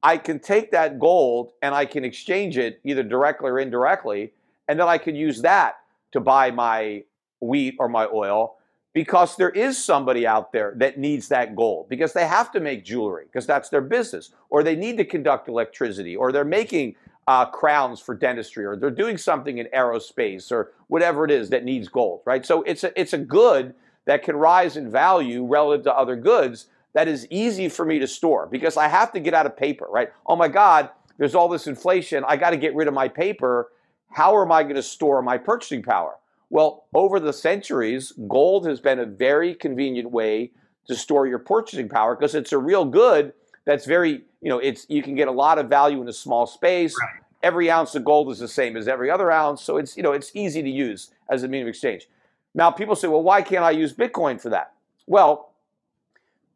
I 0.04 0.18
can 0.18 0.38
take 0.38 0.70
that 0.70 1.00
gold 1.00 1.50
and 1.60 1.74
I 1.74 1.84
can 1.84 2.04
exchange 2.04 2.56
it 2.56 2.80
either 2.84 3.02
directly 3.02 3.50
or 3.50 3.58
indirectly, 3.58 4.32
and 4.68 4.78
then 4.78 4.86
I 4.86 4.98
can 4.98 5.16
use 5.16 5.42
that 5.42 5.78
to 6.12 6.20
buy 6.20 6.52
my 6.52 7.02
wheat 7.40 7.74
or 7.80 7.88
my 7.88 8.06
oil 8.06 8.54
because 8.92 9.34
there 9.34 9.50
is 9.50 9.84
somebody 9.84 10.24
out 10.24 10.52
there 10.52 10.74
that 10.76 10.96
needs 10.96 11.26
that 11.26 11.56
gold 11.56 11.88
because 11.88 12.12
they 12.12 12.28
have 12.28 12.52
to 12.52 12.60
make 12.60 12.84
jewelry 12.84 13.24
because 13.24 13.44
that's 13.44 13.68
their 13.68 13.80
business 13.80 14.30
or 14.48 14.62
they 14.62 14.76
need 14.76 14.98
to 14.98 15.04
conduct 15.04 15.48
electricity 15.48 16.14
or 16.14 16.30
they're 16.30 16.44
making 16.44 16.94
uh, 17.26 17.46
crowns 17.46 17.98
for 17.98 18.14
dentistry, 18.14 18.64
or 18.64 18.76
they're 18.76 18.90
doing 18.90 19.16
something 19.16 19.58
in 19.58 19.66
aerospace, 19.74 20.50
or 20.50 20.72
whatever 20.88 21.24
it 21.24 21.30
is 21.30 21.50
that 21.50 21.64
needs 21.64 21.88
gold, 21.88 22.20
right? 22.24 22.44
So 22.44 22.62
it's 22.62 22.84
a 22.84 23.00
it's 23.00 23.12
a 23.12 23.18
good 23.18 23.74
that 24.06 24.22
can 24.22 24.36
rise 24.36 24.76
in 24.76 24.90
value 24.90 25.44
relative 25.44 25.84
to 25.84 25.94
other 25.94 26.16
goods 26.16 26.66
that 26.94 27.08
is 27.08 27.26
easy 27.30 27.68
for 27.68 27.84
me 27.84 27.98
to 27.98 28.06
store 28.06 28.46
because 28.50 28.76
I 28.76 28.88
have 28.88 29.12
to 29.12 29.20
get 29.20 29.34
out 29.34 29.46
of 29.46 29.56
paper, 29.56 29.86
right? 29.90 30.10
Oh 30.26 30.36
my 30.36 30.48
God, 30.48 30.90
there's 31.18 31.34
all 31.34 31.48
this 31.48 31.66
inflation. 31.66 32.24
I 32.26 32.36
got 32.36 32.50
to 32.50 32.56
get 32.56 32.74
rid 32.74 32.88
of 32.88 32.94
my 32.94 33.08
paper. 33.08 33.70
How 34.10 34.40
am 34.42 34.52
I 34.52 34.62
going 34.62 34.74
to 34.74 34.82
store 34.82 35.22
my 35.22 35.38
purchasing 35.38 35.82
power? 35.82 36.16
Well, 36.50 36.84
over 36.92 37.18
the 37.18 37.32
centuries, 37.32 38.12
gold 38.28 38.66
has 38.66 38.80
been 38.80 38.98
a 38.98 39.06
very 39.06 39.54
convenient 39.54 40.10
way 40.10 40.50
to 40.86 40.94
store 40.94 41.26
your 41.26 41.38
purchasing 41.38 41.88
power 41.88 42.14
because 42.14 42.34
it's 42.34 42.52
a 42.52 42.58
real 42.58 42.84
good 42.84 43.32
that's 43.64 43.86
very, 43.86 44.22
you 44.40 44.48
know, 44.50 44.58
it's 44.58 44.84
you 44.88 45.02
can 45.02 45.14
get 45.14 45.28
a 45.28 45.32
lot 45.32 45.58
of 45.58 45.68
value 45.68 46.02
in 46.02 46.08
a 46.08 46.12
small 46.12 46.46
space. 46.46 46.94
Right. 47.00 47.22
Every 47.42 47.70
ounce 47.70 47.94
of 47.94 48.04
gold 48.04 48.30
is 48.30 48.38
the 48.38 48.48
same 48.48 48.76
as 48.76 48.86
every 48.86 49.10
other 49.10 49.30
ounce, 49.30 49.62
so 49.62 49.76
it's 49.76 49.96
you 49.96 50.02
know 50.02 50.12
it's 50.12 50.30
easy 50.34 50.62
to 50.62 50.70
use 50.70 51.10
as 51.28 51.42
a 51.42 51.48
medium 51.48 51.66
of 51.66 51.70
exchange. 51.70 52.08
Now 52.54 52.70
people 52.70 52.96
say, 52.96 53.08
well, 53.08 53.22
why 53.22 53.42
can't 53.42 53.64
I 53.64 53.70
use 53.70 53.92
Bitcoin 53.92 54.40
for 54.40 54.50
that? 54.50 54.74
Well, 55.06 55.52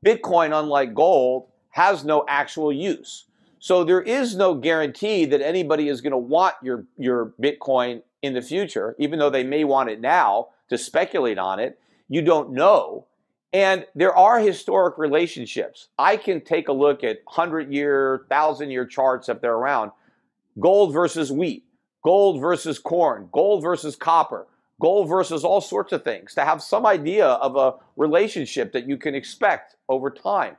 Bitcoin, 0.04 0.58
unlike 0.58 0.94
gold, 0.94 1.48
has 1.70 2.04
no 2.04 2.24
actual 2.28 2.72
use. 2.72 3.26
So 3.58 3.84
there 3.84 4.02
is 4.02 4.36
no 4.36 4.54
guarantee 4.54 5.24
that 5.26 5.40
anybody 5.40 5.88
is 5.88 6.00
going 6.00 6.12
to 6.12 6.18
want 6.18 6.54
your 6.62 6.84
your 6.96 7.34
Bitcoin 7.40 8.02
in 8.22 8.34
the 8.34 8.42
future, 8.42 8.94
even 8.98 9.18
though 9.18 9.30
they 9.30 9.44
may 9.44 9.64
want 9.64 9.90
it 9.90 10.00
now 10.00 10.48
to 10.68 10.78
speculate 10.78 11.38
on 11.38 11.58
it. 11.58 11.78
You 12.08 12.22
don't 12.22 12.52
know. 12.52 13.06
And 13.52 13.86
there 13.94 14.14
are 14.14 14.38
historic 14.38 14.98
relationships. 14.98 15.88
I 15.98 16.16
can 16.16 16.40
take 16.42 16.68
a 16.68 16.72
look 16.72 17.02
at 17.02 17.20
100 17.24 17.72
year, 17.72 18.18
1,000 18.28 18.70
year 18.70 18.84
charts 18.84 19.28
if 19.28 19.40
they're 19.40 19.54
around. 19.54 19.92
Gold 20.60 20.92
versus 20.92 21.32
wheat, 21.32 21.64
gold 22.04 22.40
versus 22.40 22.78
corn, 22.78 23.28
gold 23.32 23.62
versus 23.62 23.96
copper, 23.96 24.46
gold 24.80 25.08
versus 25.08 25.44
all 25.44 25.60
sorts 25.60 25.92
of 25.92 26.04
things 26.04 26.34
to 26.34 26.44
have 26.44 26.62
some 26.62 26.84
idea 26.84 27.26
of 27.26 27.56
a 27.56 27.74
relationship 27.96 28.72
that 28.72 28.88
you 28.88 28.96
can 28.96 29.14
expect 29.14 29.76
over 29.88 30.10
time. 30.10 30.56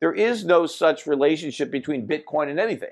There 0.00 0.12
is 0.12 0.44
no 0.44 0.66
such 0.66 1.06
relationship 1.06 1.70
between 1.70 2.06
Bitcoin 2.06 2.50
and 2.50 2.60
anything. 2.60 2.90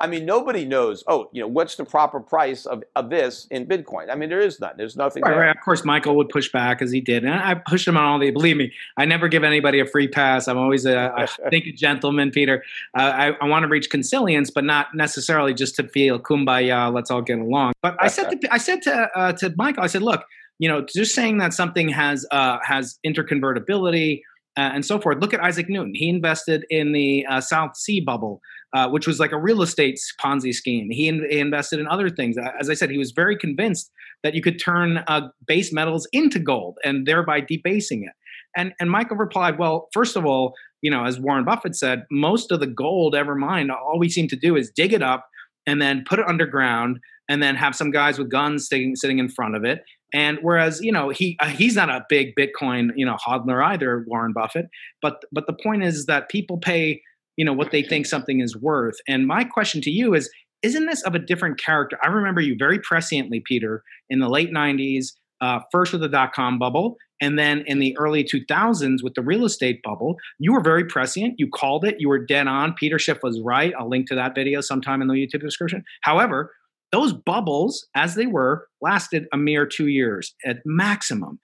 I 0.00 0.06
mean, 0.06 0.24
nobody 0.24 0.64
knows, 0.64 1.02
oh, 1.08 1.28
you 1.32 1.40
know, 1.40 1.48
what's 1.48 1.74
the 1.74 1.84
proper 1.84 2.20
price 2.20 2.66
of, 2.66 2.84
of 2.94 3.10
this 3.10 3.48
in 3.50 3.66
Bitcoin? 3.66 4.10
I 4.10 4.14
mean, 4.14 4.28
there 4.28 4.38
is 4.38 4.60
none. 4.60 4.74
There's 4.76 4.96
nothing 4.96 5.24
right. 5.24 5.36
Right. 5.36 5.50
Of 5.50 5.60
course, 5.64 5.84
Michael 5.84 6.16
would 6.16 6.28
push 6.28 6.52
back 6.52 6.80
as 6.80 6.92
he 6.92 7.00
did. 7.00 7.24
And 7.24 7.34
I 7.34 7.54
pushed 7.54 7.88
him 7.88 7.96
on 7.96 8.04
all 8.04 8.18
the, 8.20 8.30
believe 8.30 8.56
me, 8.56 8.72
I 8.96 9.06
never 9.06 9.26
give 9.26 9.42
anybody 9.42 9.80
a 9.80 9.86
free 9.86 10.06
pass. 10.06 10.46
I'm 10.46 10.56
always, 10.56 10.86
a, 10.86 11.12
I 11.16 11.26
think, 11.50 11.66
a 11.66 11.72
gentleman, 11.72 12.30
Peter. 12.30 12.62
Uh, 12.96 13.02
I, 13.02 13.26
I 13.40 13.48
want 13.48 13.64
to 13.64 13.68
reach 13.68 13.90
consilience, 13.90 14.50
but 14.50 14.62
not 14.62 14.94
necessarily 14.94 15.52
just 15.52 15.74
to 15.76 15.88
feel 15.88 16.20
kumbaya, 16.20 16.92
let's 16.94 17.10
all 17.10 17.22
get 17.22 17.40
along. 17.40 17.72
But 17.82 17.96
I 17.98 18.06
said 18.06 18.30
to, 18.30 18.48
I 18.54 18.58
said 18.58 18.82
to, 18.82 19.10
uh, 19.16 19.32
to 19.32 19.52
Michael, 19.56 19.82
I 19.82 19.88
said, 19.88 20.02
look, 20.02 20.24
you 20.60 20.68
know, 20.68 20.86
just 20.94 21.12
saying 21.12 21.38
that 21.38 21.54
something 21.54 21.88
has, 21.88 22.24
uh, 22.30 22.58
has 22.62 23.00
interconvertibility, 23.04 24.20
uh, 24.58 24.72
and 24.74 24.84
so 24.84 24.98
forth. 24.98 25.18
Look 25.18 25.32
at 25.32 25.40
Isaac 25.40 25.68
Newton. 25.68 25.94
He 25.94 26.08
invested 26.08 26.64
in 26.68 26.90
the 26.90 27.24
uh, 27.26 27.40
South 27.40 27.76
Sea 27.76 28.00
bubble, 28.00 28.40
uh, 28.74 28.88
which 28.88 29.06
was 29.06 29.18
like 29.18 29.32
a 29.32 29.38
real 29.38 29.62
estate 29.62 29.98
Ponzi 30.20 30.54
scheme. 30.54 30.90
He, 30.90 31.08
in, 31.08 31.26
he, 31.30 31.38
invested 31.38 31.80
in 31.80 31.88
other 31.88 32.10
things. 32.10 32.36
As 32.60 32.68
I 32.68 32.74
said, 32.74 32.90
he 32.90 32.98
was 32.98 33.12
very 33.12 33.36
convinced 33.36 33.90
that 34.22 34.34
you 34.34 34.42
could 34.42 34.60
turn 34.60 34.98
uh, 35.06 35.28
base 35.46 35.72
metals 35.72 36.08
into 36.12 36.38
gold 36.38 36.78
and 36.84 37.06
thereby 37.06 37.40
debasing 37.40 38.04
it. 38.04 38.12
And, 38.56 38.72
and 38.80 38.90
Michael 38.90 39.16
replied, 39.16 39.58
well, 39.58 39.88
first 39.92 40.16
of 40.16 40.26
all, 40.26 40.54
you 40.82 40.90
know, 40.90 41.04
as 41.04 41.18
Warren 41.18 41.44
Buffett 41.44 41.76
said, 41.76 42.04
most 42.10 42.50
of 42.50 42.60
the 42.60 42.66
gold 42.66 43.14
ever 43.14 43.34
mined, 43.34 43.70
all 43.70 43.98
we 43.98 44.08
seem 44.08 44.28
to 44.28 44.36
do 44.36 44.56
is 44.56 44.70
dig 44.70 44.92
it 44.92 45.02
up 45.02 45.28
and 45.66 45.80
then 45.80 46.04
put 46.08 46.18
it 46.18 46.28
underground 46.28 46.98
and 47.28 47.42
then 47.42 47.56
have 47.56 47.74
some 47.74 47.90
guys 47.90 48.18
with 48.18 48.30
guns 48.30 48.68
sitting, 48.68 48.96
sitting 48.96 49.18
in 49.18 49.28
front 49.28 49.54
of 49.54 49.64
it 49.64 49.82
and 50.12 50.38
whereas 50.42 50.80
you 50.80 50.92
know 50.92 51.10
he 51.10 51.36
uh, 51.40 51.46
he's 51.46 51.76
not 51.76 51.90
a 51.90 52.04
big 52.08 52.34
Bitcoin 52.34 52.90
you 52.96 53.04
know 53.04 53.16
hodler 53.16 53.62
either, 53.64 54.04
Warren 54.06 54.32
Buffett. 54.32 54.68
But 55.02 55.22
but 55.32 55.46
the 55.46 55.52
point 55.52 55.82
is 55.84 56.06
that 56.06 56.28
people 56.28 56.58
pay 56.58 57.02
you 57.38 57.44
know 57.44 57.52
what 57.54 57.70
they 57.70 57.82
think 57.82 58.04
something 58.04 58.40
is 58.40 58.56
worth. 58.56 58.96
And 59.06 59.26
my 59.26 59.44
question 59.44 59.80
to 59.82 59.90
you 59.90 60.12
is: 60.12 60.28
Isn't 60.62 60.86
this 60.86 61.02
of 61.04 61.14
a 61.14 61.18
different 61.20 61.58
character? 61.58 61.96
I 62.02 62.08
remember 62.08 62.42
you 62.42 62.56
very 62.58 62.78
presciently, 62.78 63.42
Peter, 63.42 63.82
in 64.10 64.18
the 64.18 64.28
late 64.28 64.52
'90s, 64.52 65.12
uh, 65.40 65.60
first 65.72 65.92
with 65.92 66.02
the 66.02 66.08
dot 66.08 66.34
com 66.34 66.58
bubble, 66.58 66.96
and 67.20 67.38
then 67.38 67.62
in 67.66 67.78
the 67.78 67.96
early 67.96 68.24
2000s 68.24 69.02
with 69.02 69.14
the 69.14 69.22
real 69.22 69.44
estate 69.44 69.80
bubble. 69.84 70.16
You 70.40 70.52
were 70.52 70.60
very 70.60 70.84
prescient. 70.84 71.36
You 71.38 71.48
called 71.48 71.84
it. 71.84 71.96
You 72.00 72.08
were 72.08 72.24
dead 72.24 72.48
on. 72.48 72.74
Peter 72.74 72.98
Schiff 72.98 73.18
was 73.22 73.40
right. 73.40 73.72
I'll 73.78 73.88
link 73.88 74.08
to 74.08 74.16
that 74.16 74.34
video 74.34 74.60
sometime 74.60 75.00
in 75.00 75.08
the 75.08 75.14
YouTube 75.14 75.40
description. 75.40 75.84
However, 76.02 76.52
those 76.90 77.12
bubbles, 77.12 77.86
as 77.94 78.16
they 78.16 78.26
were, 78.26 78.66
lasted 78.80 79.26
a 79.32 79.36
mere 79.36 79.64
two 79.66 79.88
years 79.88 80.34
at 80.44 80.56
maximum. 80.64 81.38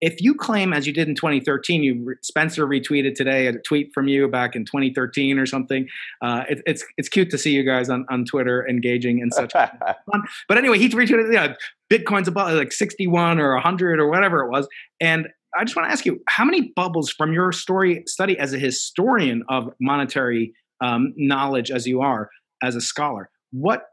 If 0.00 0.20
you 0.20 0.34
claim, 0.34 0.72
as 0.72 0.86
you 0.86 0.92
did 0.92 1.08
in 1.08 1.14
2013, 1.14 1.82
you 1.82 2.14
Spencer 2.22 2.66
retweeted 2.66 3.14
today 3.14 3.46
a 3.46 3.58
tweet 3.58 3.92
from 3.92 4.08
you 4.08 4.28
back 4.28 4.56
in 4.56 4.64
2013 4.64 5.38
or 5.38 5.46
something. 5.46 5.88
Uh, 6.22 6.44
it, 6.48 6.62
it's 6.66 6.84
it's 6.96 7.08
cute 7.08 7.30
to 7.30 7.38
see 7.38 7.52
you 7.52 7.62
guys 7.62 7.90
on, 7.90 8.06
on 8.10 8.24
Twitter 8.24 8.66
engaging 8.68 9.18
in 9.18 9.30
such 9.30 9.52
fun. 9.52 10.22
But 10.48 10.58
anyway, 10.58 10.78
he 10.78 10.88
retweeted, 10.88 11.32
yeah, 11.32 11.54
Bitcoin's 11.92 12.28
about 12.28 12.54
like 12.54 12.72
61 12.72 13.38
or 13.38 13.54
100 13.54 14.00
or 14.00 14.08
whatever 14.08 14.42
it 14.42 14.50
was, 14.50 14.68
and 15.00 15.28
I 15.58 15.64
just 15.64 15.76
want 15.76 15.88
to 15.88 15.92
ask 15.92 16.06
you, 16.06 16.20
how 16.28 16.44
many 16.44 16.72
bubbles 16.76 17.10
from 17.10 17.32
your 17.32 17.52
story 17.52 18.04
study 18.06 18.38
as 18.38 18.52
a 18.52 18.58
historian 18.58 19.42
of 19.48 19.72
monetary 19.80 20.54
um, 20.80 21.12
knowledge, 21.16 21.70
as 21.70 21.86
you 21.86 22.00
are 22.00 22.30
as 22.62 22.76
a 22.76 22.80
scholar, 22.80 23.30
what 23.52 23.86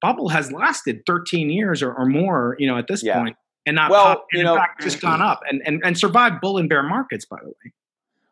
bubble 0.00 0.28
has 0.28 0.52
lasted 0.52 1.00
13 1.06 1.50
years 1.50 1.82
or, 1.82 1.92
or 1.92 2.06
more, 2.06 2.56
you 2.58 2.66
know, 2.66 2.78
at 2.78 2.88
this 2.88 3.02
yeah. 3.02 3.18
point, 3.18 3.36
and 3.68 3.74
not 3.74 3.90
well, 3.90 4.04
pop, 4.04 4.26
you 4.32 4.42
know, 4.42 4.56
fact, 4.56 4.80
just 4.80 5.00
gone 5.02 5.22
up 5.22 5.42
and, 5.48 5.62
and, 5.66 5.80
and 5.84 5.96
survived 5.98 6.40
bull 6.40 6.58
and 6.58 6.68
bear 6.68 6.82
markets, 6.82 7.24
by 7.24 7.36
the 7.42 7.48
way. 7.48 7.72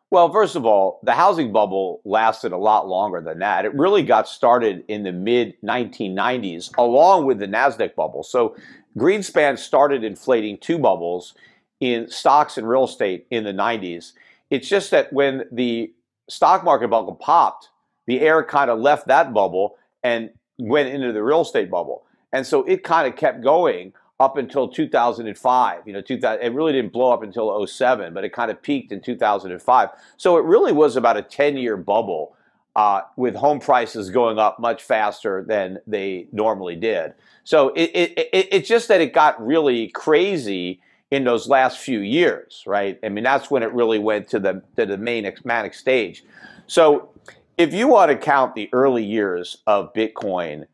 Well, 0.09 0.31
first 0.31 0.55
of 0.55 0.65
all, 0.65 0.99
the 1.03 1.11
housing 1.11 1.51
bubble 1.51 2.01
lasted 2.05 2.53
a 2.53 2.57
lot 2.57 2.87
longer 2.87 3.21
than 3.21 3.39
that. 3.39 3.65
It 3.65 3.73
really 3.73 4.03
got 4.03 4.27
started 4.27 4.83
in 4.87 5.03
the 5.03 5.11
mid 5.11 5.55
1990s, 5.61 6.75
along 6.77 7.25
with 7.25 7.39
the 7.39 7.47
NASDAQ 7.47 7.93
bubble. 7.93 8.23
So 8.23 8.55
Greenspan 8.97 9.57
started 9.57 10.03
inflating 10.03 10.57
two 10.57 10.79
bubbles 10.79 11.35
in 11.79 12.09
stocks 12.09 12.57
and 12.57 12.67
real 12.67 12.85
estate 12.85 13.27
in 13.29 13.43
the 13.43 13.51
90s. 13.51 14.13
It's 14.49 14.67
just 14.67 14.91
that 14.91 15.11
when 15.11 15.43
the 15.51 15.93
stock 16.29 16.63
market 16.63 16.87
bubble 16.87 17.15
popped, 17.15 17.69
the 18.07 18.21
air 18.21 18.43
kind 18.43 18.71
of 18.71 18.79
left 18.79 19.07
that 19.07 19.33
bubble 19.33 19.75
and 20.03 20.29
went 20.57 20.89
into 20.89 21.11
the 21.11 21.21
real 21.21 21.41
estate 21.41 21.69
bubble. 21.69 22.05
And 22.31 22.47
so 22.47 22.63
it 22.63 22.83
kind 22.83 23.07
of 23.07 23.17
kept 23.17 23.43
going 23.43 23.93
up 24.19 24.37
until 24.37 24.67
2005. 24.67 25.81
You 25.85 25.93
know, 25.93 26.01
2000, 26.01 26.43
it 26.43 26.53
really 26.53 26.73
didn't 26.73 26.91
blow 26.91 27.11
up 27.11 27.23
until 27.23 27.65
07, 27.65 28.13
but 28.13 28.23
it 28.23 28.33
kind 28.33 28.51
of 28.51 28.61
peaked 28.61 28.91
in 28.91 29.01
2005. 29.01 29.89
So 30.17 30.37
it 30.37 30.45
really 30.45 30.71
was 30.71 30.95
about 30.95 31.17
a 31.17 31.21
10 31.21 31.57
year 31.57 31.77
bubble 31.77 32.35
uh, 32.75 33.01
with 33.15 33.35
home 33.35 33.59
prices 33.59 34.09
going 34.09 34.37
up 34.37 34.59
much 34.59 34.83
faster 34.83 35.43
than 35.47 35.79
they 35.87 36.27
normally 36.31 36.75
did. 36.75 37.13
So 37.43 37.69
it, 37.69 37.91
it, 37.93 38.19
it, 38.33 38.47
it's 38.51 38.67
just 38.67 38.87
that 38.89 39.01
it 39.01 39.13
got 39.13 39.43
really 39.45 39.89
crazy 39.89 40.81
in 41.09 41.23
those 41.23 41.47
last 41.47 41.77
few 41.77 41.99
years, 41.99 42.63
right? 42.67 42.99
I 43.03 43.09
mean, 43.09 43.23
that's 43.23 43.49
when 43.49 43.63
it 43.63 43.71
really 43.73 43.99
went 43.99 44.27
to 44.29 44.39
the, 44.39 44.61
to 44.75 44.85
the 44.85 44.97
main 44.97 45.31
manic 45.45 45.73
stage. 45.73 46.23
So 46.67 47.09
if 47.57 47.73
you 47.73 47.87
want 47.87 48.11
to 48.11 48.17
count 48.17 48.55
the 48.55 48.69
early 48.73 49.03
years 49.03 49.57
of 49.65 49.93
Bitcoin, 49.93 50.65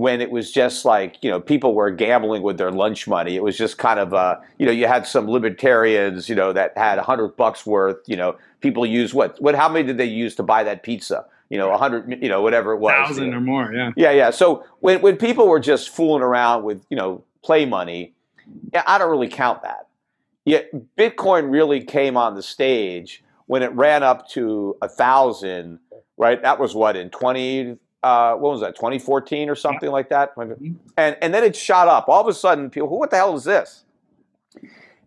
when 0.00 0.22
it 0.22 0.30
was 0.30 0.50
just 0.50 0.86
like 0.86 1.18
you 1.20 1.30
know 1.30 1.38
people 1.38 1.74
were 1.74 1.90
gambling 1.90 2.40
with 2.40 2.56
their 2.56 2.72
lunch 2.72 3.06
money, 3.06 3.36
it 3.36 3.42
was 3.42 3.58
just 3.58 3.76
kind 3.76 4.00
of 4.00 4.14
uh, 4.14 4.38
you 4.56 4.64
know 4.64 4.72
you 4.72 4.86
had 4.86 5.06
some 5.06 5.28
libertarians 5.28 6.26
you 6.26 6.34
know 6.34 6.54
that 6.54 6.72
had 6.74 6.96
a 6.96 7.02
hundred 7.02 7.36
bucks 7.36 7.66
worth. 7.66 7.98
You 8.06 8.16
know, 8.16 8.38
people 8.62 8.86
use 8.86 9.12
what 9.12 9.38
what 9.42 9.54
how 9.54 9.68
many 9.68 9.86
did 9.86 9.98
they 9.98 10.06
use 10.06 10.34
to 10.36 10.42
buy 10.42 10.64
that 10.64 10.82
pizza? 10.82 11.26
You 11.50 11.58
know, 11.58 11.70
a 11.70 11.76
hundred, 11.76 12.22
you 12.22 12.30
know, 12.30 12.40
whatever 12.40 12.72
it 12.72 12.78
was, 12.78 12.92
thousand 12.92 13.24
you 13.24 13.30
know. 13.32 13.36
or 13.36 13.40
more, 13.42 13.74
yeah, 13.74 13.90
yeah, 13.94 14.10
yeah. 14.12 14.30
So 14.30 14.64
when 14.78 15.02
when 15.02 15.18
people 15.18 15.46
were 15.46 15.60
just 15.60 15.90
fooling 15.90 16.22
around 16.22 16.64
with 16.64 16.82
you 16.88 16.96
know 16.96 17.22
play 17.44 17.66
money, 17.66 18.14
yeah, 18.72 18.84
I 18.86 18.96
don't 18.96 19.10
really 19.10 19.28
count 19.28 19.60
that. 19.64 19.88
Yet 20.46 20.70
Bitcoin 20.96 21.52
really 21.52 21.84
came 21.84 22.16
on 22.16 22.36
the 22.36 22.42
stage 22.42 23.22
when 23.44 23.62
it 23.62 23.72
ran 23.72 24.02
up 24.02 24.30
to 24.30 24.78
a 24.80 24.88
thousand 24.88 25.78
right? 26.20 26.42
That 26.42 26.60
was 26.60 26.74
what 26.74 26.96
in 26.96 27.08
20 27.08 27.78
uh, 28.02 28.34
what 28.34 28.52
was 28.52 28.60
that 28.60 28.74
2014 28.76 29.48
or 29.48 29.54
something 29.54 29.88
yeah. 29.88 29.92
like 29.92 30.08
that? 30.10 30.34
Mm-hmm. 30.36 30.72
and 30.96 31.16
and 31.20 31.34
then 31.34 31.44
it 31.44 31.54
shot 31.56 31.88
up. 31.88 32.08
All 32.08 32.20
of 32.20 32.28
a 32.28 32.34
sudden 32.34 32.70
people 32.70 32.98
what 32.98 33.10
the 33.10 33.16
hell 33.16 33.36
is 33.36 33.44
this? 33.44 33.84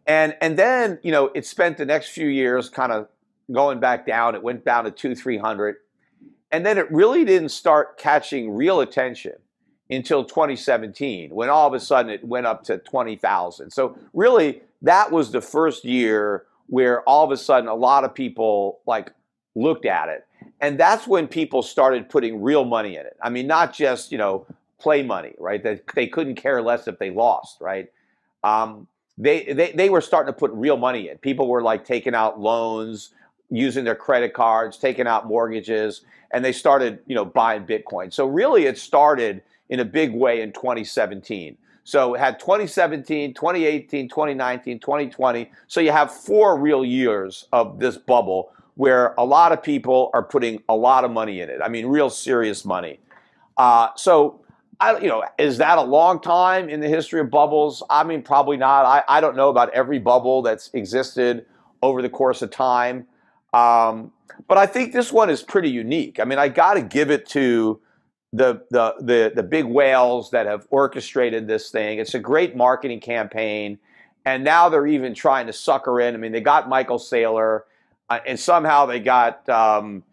And 0.06 0.36
and 0.42 0.58
then 0.58 1.00
you 1.04 1.12
know 1.12 1.32
it 1.34 1.46
spent 1.46 1.78
the 1.78 1.86
next 1.86 2.10
few 2.10 2.28
years 2.28 2.70
kind 2.70 2.92
of 2.92 3.08
going 3.52 3.80
back 3.80 4.06
down. 4.06 4.36
It 4.36 4.44
went 4.44 4.66
down 4.66 4.86
to 4.86 4.92
two 4.92 5.16
three 5.16 5.38
hundred. 5.38 5.78
And 6.52 6.64
then 6.64 6.78
it 6.78 6.92
really 6.92 7.26
didn't 7.26 7.50
start 7.50 7.98
catching 7.98 8.54
real 8.54 8.80
attention 8.80 9.34
until 9.90 10.24
2017 10.24 11.34
when 11.34 11.50
all 11.50 11.68
of 11.68 11.74
a 11.74 11.80
sudden 11.80 12.12
it 12.12 12.24
went 12.24 12.46
up 12.46 12.64
to 12.64 12.78
20,000 12.78 13.70
so 13.70 13.98
really 14.14 14.62
that 14.82 15.12
was 15.12 15.32
the 15.32 15.42
first 15.42 15.84
year 15.84 16.46
where 16.68 17.02
all 17.02 17.24
of 17.24 17.32
a 17.32 17.38
sudden 17.38 17.68
a 17.68 17.76
lot 17.76 18.04
of 18.04 18.14
people 18.14 18.80
like 18.88 19.12
looked 19.56 19.86
at 19.86 20.10
it 20.10 20.26
and 20.62 20.80
that's 20.80 21.08
when 21.08 21.28
people 21.28 21.62
started 21.62 22.10
putting 22.10 22.42
real 22.42 22.66
money 22.66 22.96
in 22.96 23.06
it. 23.06 23.18
I 23.22 23.30
mean, 23.30 23.48
not 23.48 23.74
just 23.74 24.12
you 24.12 24.18
know 24.18 24.46
play 24.80 25.04
money, 25.04 25.34
right? 25.38 25.64
That 25.64 25.84
they 25.96 26.08
couldn't 26.08 26.36
care 26.36 26.62
less 26.62 26.88
if 26.88 27.00
they 27.00 27.10
lost, 27.10 27.62
right? 27.62 27.92
Um, 28.44 28.88
they, 29.18 29.54
they 29.54 29.72
they 29.72 29.90
were 29.90 30.02
starting 30.02 30.34
to 30.34 30.38
put 30.38 30.52
real 30.52 30.78
money 30.78 31.10
in. 31.10 31.18
People 31.20 31.48
were 31.48 31.62
like 31.62 31.86
taking 31.86 32.16
out 32.16 32.40
loans, 32.40 33.12
using 33.50 33.84
their 33.84 33.96
credit 33.96 34.34
cards, 34.34 34.78
taking 34.78 35.08
out 35.08 35.28
mortgages, 35.28 36.02
and 36.32 36.44
they 36.44 36.52
started 36.52 37.00
you 37.06 37.16
know 37.16 37.26
buying 37.26 37.66
Bitcoin. 37.66 38.12
So 38.12 38.26
really, 38.26 38.66
it 38.66 38.78
started 38.78 39.42
in 39.70 39.80
a 39.80 39.86
big 39.86 40.14
way 40.14 40.42
in 40.42 40.52
2017. 40.52 41.58
So 41.86 42.14
it 42.14 42.20
had 42.20 42.40
2017, 42.40 43.34
2018, 43.34 44.08
2019, 44.08 44.80
2020. 44.80 45.52
So 45.68 45.82
you 45.82 45.92
have 45.92 46.14
four 46.14 46.58
real 46.58 46.86
years 46.86 47.48
of 47.52 47.80
this 47.80 47.98
bubble 47.98 48.52
where 48.76 49.14
a 49.18 49.26
lot 49.26 49.52
of 49.52 49.62
people 49.62 50.10
are 50.14 50.24
putting 50.24 50.62
a 50.68 50.76
lot 50.76 51.04
of 51.04 51.12
money 51.12 51.42
in 51.42 51.50
it. 51.50 51.60
I 51.64 51.70
mean, 51.70 51.86
real 51.86 52.10
serious 52.10 52.66
money. 52.66 53.00
Uh, 53.58 53.90
so, 53.96 54.42
I, 54.80 54.98
you 54.98 55.08
know, 55.08 55.24
is 55.38 55.60
that 55.60 55.78
a 55.78 55.84
long 55.84 56.20
time 56.20 56.70
in 56.70 56.80
the 56.80 56.90
history 56.90 57.20
of 57.20 57.30
bubbles? 57.30 57.84
I 57.90 58.04
mean, 58.04 58.24
probably 58.24 58.58
not. 58.58 58.86
I, 58.86 59.04
I 59.08 59.22
don't 59.22 59.36
know 59.36 59.50
about 59.50 59.70
every 59.74 60.00
bubble 60.00 60.42
that's 60.42 60.72
existed 60.74 61.46
over 61.82 62.02
the 62.02 62.10
course 62.10 62.42
of 62.42 62.50
time. 62.50 63.06
Um, 63.54 64.12
but 64.48 64.58
I 64.58 64.66
think 64.66 64.94
this 64.94 65.14
one 65.14 65.30
is 65.30 65.44
pretty 65.44 65.70
unique. 65.70 66.20
I 66.20 66.24
mean, 66.24 66.40
I 66.40 66.48
got 66.48 66.74
to 66.74 66.82
give 66.82 67.12
it 67.12 67.28
to 67.30 67.80
the, 68.32 68.64
the 68.72 68.96
the 69.00 69.32
the 69.36 69.44
big 69.44 69.66
whales 69.66 70.32
that 70.32 70.48
have 70.48 70.66
orchestrated 70.72 71.48
this 71.48 71.70
thing. 71.70 72.00
It's 72.00 72.16
a 72.16 72.20
great 72.20 72.56
marketing 72.56 73.00
campaign, 73.00 73.78
and 74.26 74.44
now 74.44 74.70
they're 74.70 74.88
even 74.88 75.14
trying 75.14 75.46
to 75.48 75.54
sucker 75.54 76.02
in. 76.02 76.16
I 76.16 76.18
mean, 76.18 76.32
they 76.32 76.42
got 76.42 76.68
Michael 76.68 76.98
Saylor, 76.98 77.62
uh, 78.10 78.20
and 78.26 78.40
somehow 78.40 78.86
they 78.86 79.00
got 79.00 79.48
um, 79.50 80.04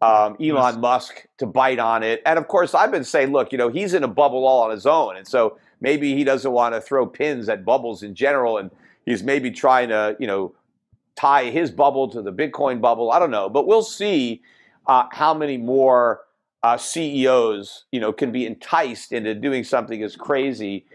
um, 0.00 0.36
Elon 0.40 0.80
Musk 0.80 1.26
to 1.38 1.46
bite 1.46 1.78
on 1.78 2.02
it. 2.02 2.22
And 2.26 2.38
of 2.38 2.48
course, 2.48 2.74
I've 2.74 2.90
been 2.90 3.04
saying, 3.04 3.32
look, 3.32 3.52
you 3.52 3.58
know, 3.58 3.68
he's 3.68 3.94
in 3.94 4.02
a 4.02 4.08
bubble 4.08 4.46
all 4.46 4.62
on 4.62 4.70
his 4.70 4.86
own, 4.86 5.16
and 5.16 5.26
so 5.26 5.58
maybe 5.80 6.14
he 6.14 6.24
doesn't 6.24 6.50
want 6.50 6.74
to 6.74 6.80
throw 6.80 7.06
pins 7.06 7.48
at 7.48 7.64
bubbles 7.64 8.02
in 8.02 8.14
general, 8.14 8.58
and 8.58 8.70
he's 9.06 9.22
maybe 9.22 9.50
trying 9.50 9.88
to, 9.88 10.16
you 10.18 10.26
know, 10.26 10.54
tie 11.16 11.50
his 11.50 11.70
bubble 11.70 12.08
to 12.08 12.22
the 12.22 12.32
Bitcoin 12.32 12.80
bubble. 12.80 13.12
I 13.12 13.18
don't 13.18 13.30
know, 13.30 13.48
but 13.48 13.66
we'll 13.66 13.82
see 13.82 14.42
uh, 14.86 15.04
how 15.12 15.32
many 15.32 15.56
more 15.56 16.22
uh, 16.62 16.76
CEOs, 16.76 17.84
you 17.92 18.00
know, 18.00 18.12
can 18.12 18.32
be 18.32 18.46
enticed 18.46 19.12
into 19.12 19.34
doing 19.34 19.64
something 19.64 20.02
as 20.02 20.16
crazy 20.16 20.86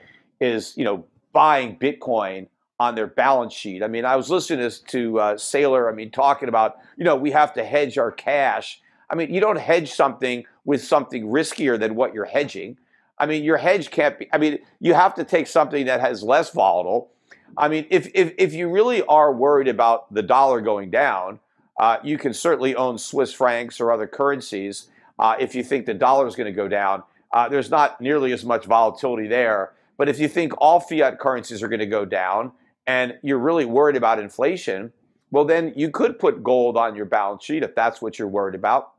as 0.42 0.76
you 0.78 0.84
know 0.84 1.06
buying 1.32 1.78
Bitcoin 1.78 2.48
on 2.80 2.96
their 2.96 3.08
balance 3.08 3.54
sheet. 3.54 3.84
I 3.84 3.88
mean, 3.88 4.06
I 4.06 4.16
was 4.16 4.30
listening 4.30 4.70
to, 4.70 4.86
to 4.86 5.20
uh, 5.20 5.36
Saylor. 5.36 5.92
I 5.92 5.96
mean, 5.96 6.12
talking 6.12 6.50
about 6.50 6.78
you 6.98 7.04
know 7.04 7.16
we 7.16 7.32
have 7.32 7.54
to 7.54 7.64
hedge 7.64 7.98
our 7.98 8.12
cash. 8.12 8.82
I 9.10 9.16
mean, 9.16 9.34
you 9.34 9.42
don't 9.42 9.60
hedge 9.60 9.92
something 9.92 10.46
with 10.66 10.84
something 10.84 11.28
riskier 11.28 11.80
than 11.80 11.96
what 11.96 12.14
you're 12.14 12.26
hedging. 12.26 12.78
I 13.18 13.26
mean, 13.26 13.44
your 13.44 13.58
hedge 13.58 13.92
can't 13.92 14.18
be. 14.20 14.30
I 14.32 14.38
mean, 14.38 14.60
you 14.80 14.94
have 14.94 15.16
to 15.16 15.24
take 15.24 15.48
something 15.48 15.86
that 15.88 16.00
has 16.00 16.24
less 16.24 16.52
volatile. 16.52 17.12
I 17.58 17.68
mean, 17.68 17.86
if 17.90 18.10
if 18.14 18.34
if 18.38 18.54
you 18.54 18.70
really 18.70 19.04
are 19.04 19.34
worried 19.34 19.68
about 19.68 20.14
the 20.14 20.22
dollar 20.22 20.62
going 20.62 20.90
down, 20.90 21.40
uh, 21.80 21.98
you 22.04 22.18
can 22.18 22.34
certainly 22.34 22.76
own 22.76 22.98
Swiss 22.98 23.34
francs 23.34 23.82
or 23.82 23.92
other 23.92 24.08
currencies 24.08 24.88
uh, 25.20 25.36
if 25.38 25.54
you 25.54 25.64
think 25.64 25.86
the 25.86 25.94
dollar 25.94 26.26
is 26.26 26.36
going 26.36 26.46
to 26.46 26.56
go 26.56 26.68
down, 26.68 27.04
uh, 27.34 27.50
there's 27.50 27.70
not 27.70 28.00
nearly 28.02 28.32
as 28.32 28.46
much 28.46 28.66
volatility 28.66 29.28
there. 29.28 29.74
But 29.98 30.08
if 30.08 30.18
you 30.18 30.30
think 30.30 30.54
all 30.60 30.80
fiat 30.80 31.20
currencies 31.20 31.62
are 31.62 31.68
going 31.68 31.82
to 31.82 31.86
go 31.86 32.06
down 32.06 32.54
and 32.90 33.20
you're 33.22 33.38
really 33.38 33.66
worried 33.66 33.96
about 33.96 34.18
inflation, 34.18 34.92
well, 35.30 35.46
then 35.46 35.74
you 35.76 35.92
could 35.92 36.18
put 36.18 36.44
gold 36.44 36.76
on 36.76 36.96
your 36.96 37.06
balance 37.06 37.44
sheet 37.46 37.62
if 37.62 37.76
that's 37.76 38.02
what 38.02 38.18
you're 38.18 38.28
worried 38.28 38.56
about. 38.56 38.94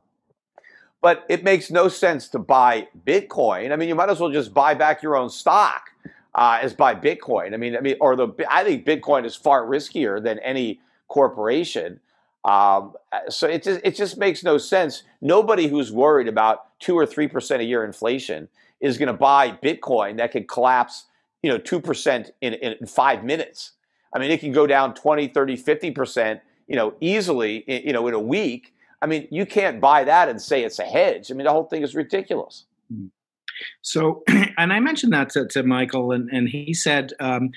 But 1.03 1.24
it 1.29 1.42
makes 1.42 1.72
no 1.72 1.88
sense 1.88 2.29
to 2.29 2.38
buy 2.38 2.87
Bitcoin. 3.05 3.72
I 3.72 3.76
mean, 3.76 3.88
you 3.88 3.96
might 3.96 4.09
as 4.09 4.20
well 4.20 4.31
just 4.31 4.55
buy 4.55 4.74
back 4.74 5.03
your 5.03 5.16
own 5.16 5.29
stock 5.29 5.90
uh, 6.37 6.61
as 6.62 6.72
buy 6.72 6.94
Bitcoin. 6.94 7.53
I 7.53 7.57
mean, 7.57 7.76
I 7.76 7.81
mean, 7.81 7.96
or 8.00 8.14
the 8.14 8.29
I 8.48 8.62
think 8.62 8.87
Bitcoin 8.87 9.24
is 9.24 9.35
far 9.35 9.66
riskier 9.66 10.22
than 10.22 10.38
any 10.38 10.79
corporation. 11.09 11.98
Um, 12.44 12.92
so 13.29 13.48
it 13.48 13.64
just, 13.64 13.81
it 13.83 13.96
just 13.96 14.16
makes 14.18 14.44
no 14.44 14.57
sense. 14.57 15.03
Nobody 15.20 15.66
who's 15.66 15.90
worried 15.90 16.29
about 16.29 16.79
two 16.79 16.96
or 16.96 17.07
three 17.07 17.26
percent 17.26 17.61
a 17.61 17.64
year 17.64 17.85
inflation 17.85 18.48
is 18.81 18.98
going 18.98 19.09
to 19.09 19.20
buy 19.31 19.50
Bitcoin 19.50 20.18
that 20.18 20.31
could 20.31 20.46
collapse, 20.46 21.07
you 21.42 21.50
know, 21.50 21.59
two 21.59 21.81
percent 21.81 22.31
in, 22.40 22.55
in 22.55 22.87
five 22.87 23.24
minutes. 23.24 23.72
I 24.14 24.18
mean, 24.18 24.31
it 24.31 24.40
can 24.40 24.53
go 24.53 24.66
down 24.66 24.94
20, 24.94 25.29
30, 25.29 25.57
50 25.57 25.90
percent, 25.92 26.40
you 26.66 26.77
know, 26.77 26.94
easily, 27.01 27.64
you 27.66 27.92
know, 27.92 28.07
in 28.09 28.14
a 28.14 28.20
week. 28.20 28.75
I 29.03 29.07
mean, 29.07 29.29
you 29.31 29.46
can't 29.46 29.81
buy 29.81 30.05
that 30.05 30.29
and 30.29 30.40
say 30.40 30.62
it's 30.62 30.79
a 30.79 30.85
hedge. 30.85 31.31
I 31.31 31.35
mean, 31.35 31.44
the 31.44 31.53
whole 31.53 31.64
thing 31.64 31.83
is 31.83 31.94
ridiculous. 31.94 32.66
Hmm. 32.92 33.07
So, 33.83 34.23
and 34.59 34.73
I 34.73 34.81
mentioned 34.81 35.12
that 35.12 35.31
to, 35.31 35.46
to 35.49 35.62
Michael, 35.62 36.12
and, 36.12 36.29
and 36.31 36.49
he 36.49 36.75
said, 36.75 37.12
um, 37.20 37.51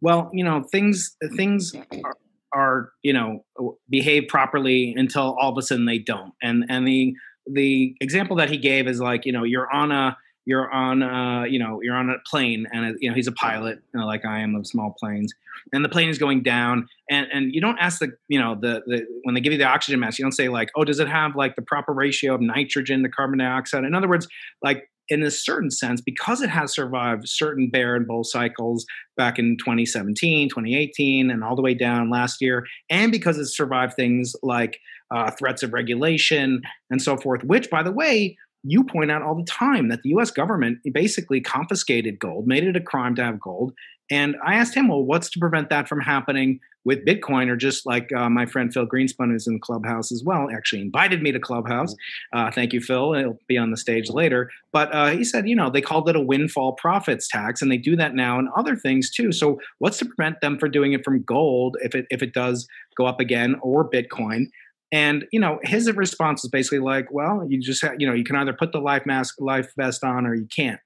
well, 0.00 0.30
you 0.32 0.44
know, 0.44 0.62
things 0.62 1.16
things 1.36 1.74
are, 2.02 2.16
are 2.52 2.92
you 3.02 3.12
know 3.12 3.44
behave 3.88 4.28
properly 4.28 4.94
until 4.96 5.36
all 5.40 5.52
of 5.52 5.58
a 5.58 5.62
sudden 5.62 5.84
they 5.84 5.98
don't 5.98 6.32
and 6.42 6.64
and 6.68 6.86
the 6.86 7.14
the 7.46 7.94
example 8.00 8.36
that 8.36 8.50
he 8.50 8.56
gave 8.56 8.86
is 8.88 9.00
like 9.00 9.24
you 9.24 9.32
know 9.32 9.44
you're 9.44 9.70
on 9.70 9.92
a 9.92 10.16
you're 10.50 10.70
on 10.70 11.02
a, 11.02 11.46
you 11.48 11.58
know 11.58 11.80
you're 11.82 11.94
on 11.94 12.10
a 12.10 12.16
plane 12.28 12.66
and 12.72 12.96
you 13.00 13.08
know 13.08 13.14
he's 13.14 13.28
a 13.28 13.32
pilot 13.32 13.78
you 13.94 14.00
know, 14.00 14.06
like 14.06 14.24
I 14.24 14.40
am 14.40 14.54
of 14.56 14.66
small 14.66 14.94
planes 14.98 15.32
and 15.72 15.84
the 15.84 15.88
plane 15.88 16.08
is 16.08 16.18
going 16.18 16.42
down 16.42 16.88
and 17.08 17.28
and 17.32 17.54
you 17.54 17.60
don't 17.60 17.78
ask 17.78 18.00
the 18.00 18.10
you 18.28 18.38
know 18.38 18.56
the, 18.60 18.82
the 18.86 19.06
when 19.22 19.34
they 19.34 19.40
give 19.40 19.52
you 19.52 19.58
the 19.58 19.64
oxygen 19.64 20.00
mask 20.00 20.18
you 20.18 20.24
don't 20.24 20.32
say 20.32 20.48
like 20.48 20.70
oh 20.76 20.84
does 20.84 20.98
it 20.98 21.08
have 21.08 21.36
like 21.36 21.54
the 21.54 21.62
proper 21.62 21.92
ratio 21.92 22.34
of 22.34 22.40
nitrogen 22.40 23.02
to 23.04 23.08
carbon 23.08 23.38
dioxide? 23.38 23.84
In 23.84 23.94
other 23.94 24.08
words 24.08 24.26
like 24.62 24.88
in 25.10 25.24
a 25.24 25.30
certain 25.30 25.72
sense, 25.72 26.00
because 26.00 26.40
it 26.40 26.48
has 26.48 26.72
survived 26.72 27.28
certain 27.28 27.68
bear 27.68 27.96
and 27.96 28.06
bull 28.06 28.22
cycles 28.22 28.86
back 29.16 29.40
in 29.40 29.56
2017, 29.58 30.48
2018, 30.48 31.30
and 31.30 31.42
all 31.42 31.56
the 31.56 31.62
way 31.62 31.74
down 31.74 32.10
last 32.10 32.40
year, 32.40 32.64
and 32.88 33.10
because 33.10 33.36
it's 33.36 33.56
survived 33.56 33.94
things 33.94 34.34
like 34.44 34.78
uh, 35.12 35.30
threats 35.32 35.64
of 35.64 35.72
regulation 35.72 36.62
and 36.90 37.02
so 37.02 37.16
forth, 37.16 37.42
which, 37.42 37.68
by 37.68 37.82
the 37.82 37.90
way, 37.90 38.36
you 38.62 38.84
point 38.84 39.10
out 39.10 39.22
all 39.22 39.34
the 39.34 39.44
time 39.44 39.88
that 39.88 40.02
the 40.02 40.10
US 40.10 40.30
government 40.30 40.78
basically 40.92 41.40
confiscated 41.40 42.18
gold, 42.18 42.46
made 42.46 42.64
it 42.64 42.76
a 42.76 42.80
crime 42.80 43.14
to 43.16 43.24
have 43.24 43.40
gold. 43.40 43.72
And 44.10 44.36
I 44.44 44.54
asked 44.54 44.74
him, 44.74 44.88
well, 44.88 45.04
what's 45.04 45.30
to 45.30 45.38
prevent 45.38 45.70
that 45.70 45.88
from 45.88 46.00
happening 46.00 46.58
with 46.84 47.04
Bitcoin, 47.04 47.48
or 47.48 47.56
just 47.56 47.84
like 47.84 48.10
uh, 48.12 48.28
my 48.30 48.46
friend 48.46 48.72
Phil 48.72 48.86
Greenspun, 48.86 49.30
who's 49.30 49.46
in 49.46 49.54
the 49.54 49.60
Clubhouse 49.60 50.10
as 50.10 50.24
well, 50.24 50.48
actually 50.50 50.80
invited 50.80 51.22
me 51.22 51.30
to 51.30 51.38
Clubhouse. 51.38 51.92
Mm-hmm. 51.92 52.38
Uh, 52.38 52.50
thank 52.50 52.72
you, 52.72 52.80
Phil. 52.80 53.12
He'll 53.12 53.38
be 53.48 53.58
on 53.58 53.70
the 53.70 53.76
stage 53.76 54.08
later. 54.08 54.50
But 54.72 54.92
uh, 54.94 55.08
he 55.08 55.22
said, 55.22 55.48
you 55.48 55.54
know, 55.54 55.70
they 55.70 55.82
called 55.82 56.08
it 56.08 56.16
a 56.16 56.20
windfall 56.20 56.72
profits 56.72 57.28
tax, 57.28 57.60
and 57.60 57.70
they 57.70 57.76
do 57.76 57.96
that 57.96 58.14
now 58.14 58.38
and 58.38 58.48
other 58.56 58.76
things 58.76 59.10
too. 59.10 59.30
So 59.30 59.60
what's 59.78 59.98
to 59.98 60.06
prevent 60.06 60.40
them 60.40 60.58
from 60.58 60.70
doing 60.70 60.92
it 60.92 61.04
from 61.04 61.22
gold 61.22 61.76
if 61.82 61.94
it 61.94 62.06
if 62.10 62.22
it 62.22 62.32
does 62.32 62.66
go 62.96 63.06
up 63.06 63.20
again, 63.20 63.56
or 63.62 63.88
Bitcoin? 63.88 64.46
And 64.92 65.24
you 65.32 65.40
know, 65.40 65.60
his 65.62 65.90
response 65.92 66.44
is 66.44 66.50
basically 66.50 66.80
like, 66.80 67.12
well, 67.12 67.46
you 67.48 67.60
just 67.60 67.82
have, 67.82 67.94
you 67.98 68.06
know, 68.06 68.14
you 68.14 68.24
can 68.24 68.36
either 68.36 68.52
put 68.52 68.72
the 68.72 68.80
life 68.80 69.06
mask, 69.06 69.36
life 69.38 69.72
vest 69.76 70.02
on, 70.02 70.26
or 70.26 70.34
you 70.34 70.48
can't. 70.54 70.80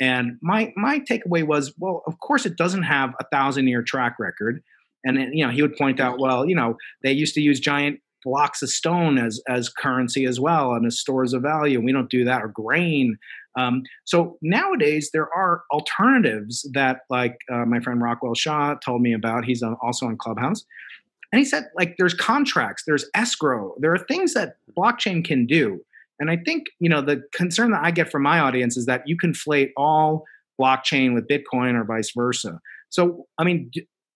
And 0.00 0.38
my 0.42 0.72
my 0.76 1.00
takeaway 1.00 1.46
was, 1.46 1.72
well, 1.78 2.02
of 2.06 2.18
course, 2.20 2.44
it 2.44 2.56
doesn't 2.56 2.82
have 2.82 3.14
a 3.20 3.24
thousand 3.32 3.68
year 3.68 3.82
track 3.82 4.16
record. 4.18 4.62
And 5.04 5.18
you 5.32 5.46
know, 5.46 5.52
he 5.52 5.62
would 5.62 5.76
point 5.76 6.00
out, 6.00 6.18
well, 6.18 6.46
you 6.46 6.54
know, 6.54 6.76
they 7.02 7.12
used 7.12 7.34
to 7.34 7.40
use 7.40 7.60
giant 7.60 8.00
blocks 8.24 8.60
of 8.60 8.68
stone 8.68 9.18
as 9.18 9.40
as 9.48 9.70
currency 9.70 10.26
as 10.26 10.38
well 10.38 10.74
and 10.74 10.84
as 10.84 10.98
stores 10.98 11.32
of 11.32 11.42
value. 11.42 11.80
We 11.80 11.92
don't 11.92 12.10
do 12.10 12.24
that 12.24 12.42
or 12.42 12.48
grain. 12.48 13.16
Um, 13.58 13.84
so 14.04 14.36
nowadays 14.42 15.10
there 15.14 15.32
are 15.34 15.62
alternatives 15.72 16.68
that, 16.74 17.00
like 17.08 17.38
uh, 17.50 17.64
my 17.64 17.80
friend 17.80 18.02
Rockwell 18.02 18.34
Shaw 18.34 18.74
told 18.84 19.00
me 19.00 19.14
about. 19.14 19.46
He's 19.46 19.62
also 19.62 20.06
on 20.06 20.18
Clubhouse, 20.18 20.66
and 21.32 21.38
he 21.38 21.44
said 21.44 21.64
like 21.76 21.96
there's 21.98 22.14
contracts, 22.14 22.84
there's 22.86 23.08
escrow, 23.14 23.74
there 23.78 23.92
are 23.92 23.98
things 23.98 24.34
that 24.34 24.56
blockchain 24.76 25.24
can 25.24 25.46
do. 25.46 25.80
And 26.18 26.30
I 26.30 26.38
think 26.44 26.66
you 26.80 26.88
know 26.88 27.02
the 27.02 27.22
concern 27.32 27.70
that 27.72 27.82
I 27.82 27.90
get 27.90 28.10
from 28.10 28.22
my 28.22 28.38
audience 28.38 28.76
is 28.76 28.86
that 28.86 29.02
you 29.06 29.16
conflate 29.16 29.70
all 29.76 30.24
blockchain 30.60 31.14
with 31.14 31.28
Bitcoin 31.28 31.74
or 31.74 31.84
vice 31.84 32.12
versa. 32.16 32.60
So 32.88 33.26
I 33.38 33.44
mean, 33.44 33.70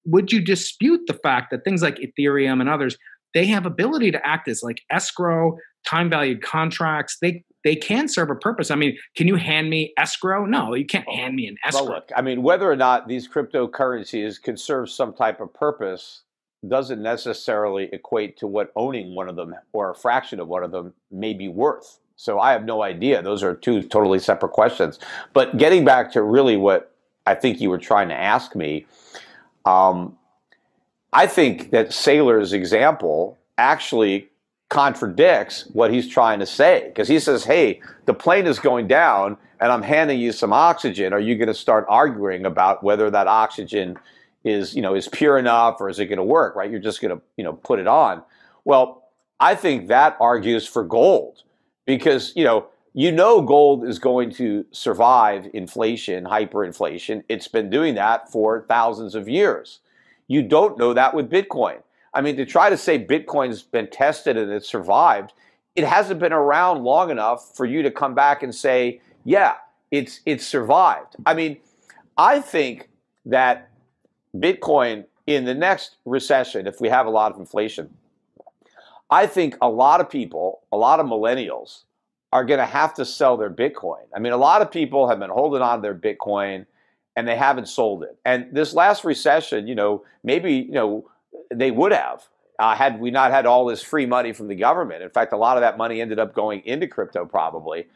would 0.07 0.33
you 0.33 0.41
dispute 0.41 1.03
the 1.07 1.15
fact 1.15 1.51
that 1.51 1.65
things 1.65 1.83
like 1.83 1.97
Ethereum 1.97 2.61
and 2.61 2.69
others 2.69 2.97
they 3.35 3.47
have 3.47 3.67
ability 3.67 4.11
to 4.11 4.27
act 4.27 4.49
as 4.49 4.63
like 4.63 4.83
escrow, 4.91 5.57
time 5.87 6.11
valued 6.11 6.43
contracts. 6.43 7.19
They 7.21 7.45
they 7.63 7.77
can 7.77 8.09
serve 8.09 8.31
a 8.31 8.35
purpose. 8.35 8.71
I 8.71 8.75
mean, 8.75 8.97
can 9.17 9.29
you 9.29 9.37
hand 9.37 9.69
me 9.69 9.93
escrow? 9.99 10.47
No, 10.47 10.75
you 10.75 10.87
can't 10.87 11.09
hand 11.09 11.37
me 11.37 11.47
an 11.47 11.57
escrow. 11.65 11.85
Well, 11.85 11.95
look, 11.95 12.11
I 12.17 12.23
mean, 12.23 12.43
whether 12.43 12.71
or 12.71 12.77
not 12.77 13.07
these 13.07 13.29
cryptocurrencies 13.29 14.41
can 14.43 14.57
serve 14.57 14.91
some 14.91 15.13
type 15.13 15.41
of 15.41 15.53
purpose 15.53 16.23
doesn't 16.67 17.03
necessarily 17.03 17.89
equate 17.93 18.37
to 18.39 18.47
what 18.47 18.73
owning 18.77 19.15
one 19.15 19.29
of 19.29 19.37
them 19.37 19.55
or 19.73 19.91
a 19.91 19.95
fraction 19.95 20.41
of 20.41 20.49
one 20.49 20.63
of 20.63 20.71
them 20.71 20.93
may 21.11 21.33
be 21.33 21.49
worth. 21.49 21.99
So 22.17 22.39
I 22.39 22.53
have 22.53 22.65
no 22.65 22.83
idea. 22.83 23.23
Those 23.23 23.43
are 23.43 23.55
two 23.55 23.83
totally 23.83 24.19
separate 24.19 24.53
questions. 24.53 24.99
But 25.33 25.57
getting 25.57 25.85
back 25.85 26.13
to 26.13 26.23
really 26.23 26.57
what 26.57 26.93
I 27.27 27.35
think 27.35 27.61
you 27.61 27.71
were 27.71 27.79
trying 27.79 28.09
to 28.09 28.15
ask 28.15 28.55
me, 28.55 28.87
um, 29.65 30.19
I 31.13 31.27
think 31.27 31.71
that 31.71 31.89
Saylor's 31.89 32.53
example 32.53 33.39
actually 33.57 34.29
contradicts 34.69 35.67
what 35.73 35.93
he's 35.93 36.07
trying 36.07 36.39
to 36.41 36.47
say 36.47 36.85
because 36.89 37.09
he 37.09 37.19
says, 37.19 37.45
"Hey, 37.45 37.81
the 38.05 38.15
plane 38.15 38.47
is 38.47 38.59
going 38.59 38.87
down, 38.87 39.37
and 39.59 39.73
I'm 39.73 39.83
handing 39.83 40.21
you 40.21 40.31
some 40.33 40.53
oxygen. 40.53 41.13
Are 41.13 41.21
you 41.21 41.37
going 41.37 41.49
to 41.49 41.55
start 41.55 41.87
arguing 41.89 42.47
about 42.47 42.85
whether 42.85 43.11
that 43.11 43.27
oxygen 43.27 43.99
is, 44.45 44.75
you 44.75 44.83
know, 44.83 44.95
is 44.95 45.09
pure 45.09 45.39
enough, 45.39 45.81
or 45.81 45.89
is 45.89 45.99
it 45.99 46.07
going 46.07 46.19
to 46.19 46.25
work? 46.25 46.57
Right? 46.57 46.71
You're 46.71 46.81
just 46.81 47.01
going 47.01 47.17
to, 47.17 47.23
you 47.37 47.45
know, 47.45 47.55
put 47.55 47.79
it 47.79 47.87
on." 47.87 48.23
Well, 48.65 49.05
I 49.41 49.55
think 49.55 49.89
that 49.89 50.17
argues 50.21 50.67
for 50.67 50.85
gold 50.85 51.43
because 51.87 52.33
you 52.37 52.45
know 52.45 52.67
you 52.93 53.11
know 53.11 53.41
gold 53.41 53.87
is 53.87 53.99
going 53.99 54.31
to 54.33 54.67
survive 54.71 55.49
inflation, 55.55 56.25
hyperinflation. 56.25 57.25
It's 57.29 57.49
been 57.49 57.71
doing 57.71 57.95
that 57.95 58.31
for 58.31 58.67
thousands 58.69 59.15
of 59.15 59.29
years. 59.29 59.81
You 60.29 60.43
don't 60.43 60.79
know 60.79 60.95
that 60.95 61.15
with 61.15 61.31
Bitcoin. 61.31 61.83
I 62.13 62.21
mean, 62.21 62.37
to 62.37 62.45
try 62.45 62.71
to 62.71 62.77
say 62.77 63.05
Bitcoin's 63.05 63.63
been 63.63 63.89
tested 63.89 64.37
and 64.37 64.53
it's 64.53 64.69
survived, 64.69 65.33
it 65.77 65.85
hasn't 65.85 66.21
been 66.21 66.33
around 66.33 66.83
long 66.85 67.11
enough 67.11 67.57
for 67.57 67.65
you 67.65 67.83
to 67.83 67.91
come 67.91 68.15
back 68.15 68.43
and 68.43 68.55
say, 68.55 69.01
yeah, 69.25 69.55
it's 69.91 70.21
it's 70.27 70.47
survived. 70.47 71.17
I 71.25 71.35
mean, 71.35 71.59
I 72.17 72.41
think 72.41 72.89
that 73.27 73.70
Bitcoin 74.37 75.05
in 75.27 75.45
the 75.45 75.55
next 75.55 75.97
recession, 76.05 76.67
if 76.67 76.81
we 76.81 76.89
have 76.89 77.07
a 77.07 77.11
lot 77.11 77.33
of 77.33 77.39
inflation, 77.39 77.91
I 79.11 79.27
think 79.27 79.57
a 79.61 79.69
lot 79.69 80.01
of 80.01 80.09
people, 80.09 80.63
a 80.73 80.77
lot 80.77 81.01
of 81.01 81.07
millennials, 81.07 81.85
are 82.33 82.45
going 82.45 82.61
to 82.61 82.67
have 82.67 82.95
to 82.95 83.05
sell 83.05 83.37
their 83.37 83.51
Bitcoin. 83.51 84.05
I 84.15 84.21
mean, 84.21 84.33
a 84.33 84.37
lot 84.37 84.63
of 84.63 84.71
people 84.71 85.09
have 85.09 85.19
been 85.19 85.31
holding 85.31 85.63
on 85.63 85.79
to 85.79 85.83
their 85.83 85.95
Bitcoin 85.95 86.67
and 87.17 87.27
they 87.27 87.37
haven't 87.37 87.67
sold 87.67 88.05
it. 88.05 88.17
And 88.25 88.47
this 88.53 88.73
last 88.73 89.05
recession, 89.05 89.67
you 89.67 89.75
know, 89.75 90.05
maybe, 90.23 90.55
you 90.55 90.73
know, 90.73 91.11
they 91.53 91.73
would 91.73 91.93
have 91.93 92.29
uh, 92.61 92.77
had 92.77 93.01
we 93.01 93.11
not 93.11 93.33
had 93.33 93.47
all 93.47 93.67
this 93.67 93.83
free 93.83 94.07
money 94.07 94.33
from 94.33 94.47
the 94.47 94.55
government. 94.55 95.03
In 95.03 95.11
fact, 95.11 95.33
a 95.33 95.37
lot 95.37 95.57
of 95.57 95.63
that 95.63 95.77
money 95.77 96.01
ended 96.01 96.21
up 96.21 96.35
going 96.35 96.61
into 96.65 96.87
crypto 96.87 97.25
probably. 97.25 97.89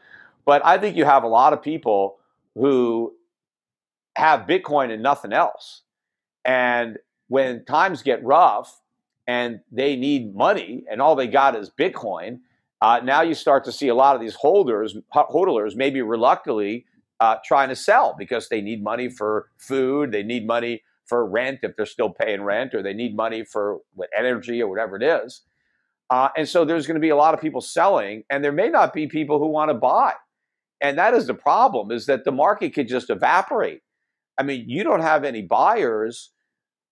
But 0.43 0.65
I 0.65 0.77
think 0.77 0.97
you 0.97 1.05
have 1.05 1.23
a 1.23 1.27
lot 1.27 1.53
of 1.53 1.61
people 1.61 2.17
who 2.55 3.13
have 4.17 4.41
Bitcoin 4.41 4.91
and 4.91 5.01
nothing 5.01 5.33
else. 5.33 5.81
And 6.45 6.97
when 7.27 7.65
times 7.65 8.03
get 8.03 8.23
rough 8.23 8.81
and 9.27 9.59
they 9.71 9.95
need 9.95 10.35
money 10.35 10.83
and 10.89 11.01
all 11.01 11.15
they 11.15 11.27
got 11.27 11.55
is 11.55 11.69
Bitcoin, 11.69 12.39
uh, 12.81 12.99
now 13.03 13.21
you 13.21 13.33
start 13.33 13.63
to 13.65 13.71
see 13.71 13.87
a 13.87 13.95
lot 13.95 14.15
of 14.15 14.21
these 14.21 14.35
holders, 14.35 14.95
hodlers, 15.13 15.75
maybe 15.75 16.01
reluctantly 16.01 16.85
uh, 17.19 17.37
trying 17.43 17.69
to 17.69 17.75
sell 17.75 18.15
because 18.17 18.49
they 18.49 18.61
need 18.61 18.83
money 18.83 19.09
for 19.09 19.49
food, 19.57 20.11
they 20.11 20.23
need 20.23 20.45
money 20.45 20.83
for 21.05 21.25
rent 21.25 21.59
if 21.63 21.75
they're 21.75 21.85
still 21.85 22.09
paying 22.09 22.41
rent, 22.41 22.73
or 22.73 22.81
they 22.81 22.93
need 22.93 23.15
money 23.15 23.43
for 23.43 23.79
what, 23.93 24.09
energy 24.17 24.61
or 24.61 24.67
whatever 24.67 24.95
it 24.95 25.03
is. 25.03 25.41
Uh, 26.09 26.29
and 26.37 26.47
so 26.47 26.65
there's 26.65 26.85
going 26.85 26.95
to 26.95 27.01
be 27.01 27.09
a 27.09 27.15
lot 27.15 27.33
of 27.33 27.41
people 27.41 27.61
selling, 27.61 28.23
and 28.29 28.43
there 28.43 28.51
may 28.51 28.69
not 28.69 28.93
be 28.93 29.07
people 29.07 29.39
who 29.39 29.47
want 29.47 29.69
to 29.69 29.73
buy. 29.73 30.13
And 30.81 30.97
that 30.97 31.13
is 31.13 31.27
the 31.27 31.33
problem: 31.33 31.91
is 31.91 32.05
that 32.05 32.25
the 32.25 32.31
market 32.31 32.73
could 32.73 32.87
just 32.87 33.09
evaporate. 33.09 33.81
I 34.37 34.43
mean, 34.43 34.65
you 34.67 34.83
don't 34.83 35.01
have 35.01 35.23
any 35.23 35.41
buyers. 35.41 36.31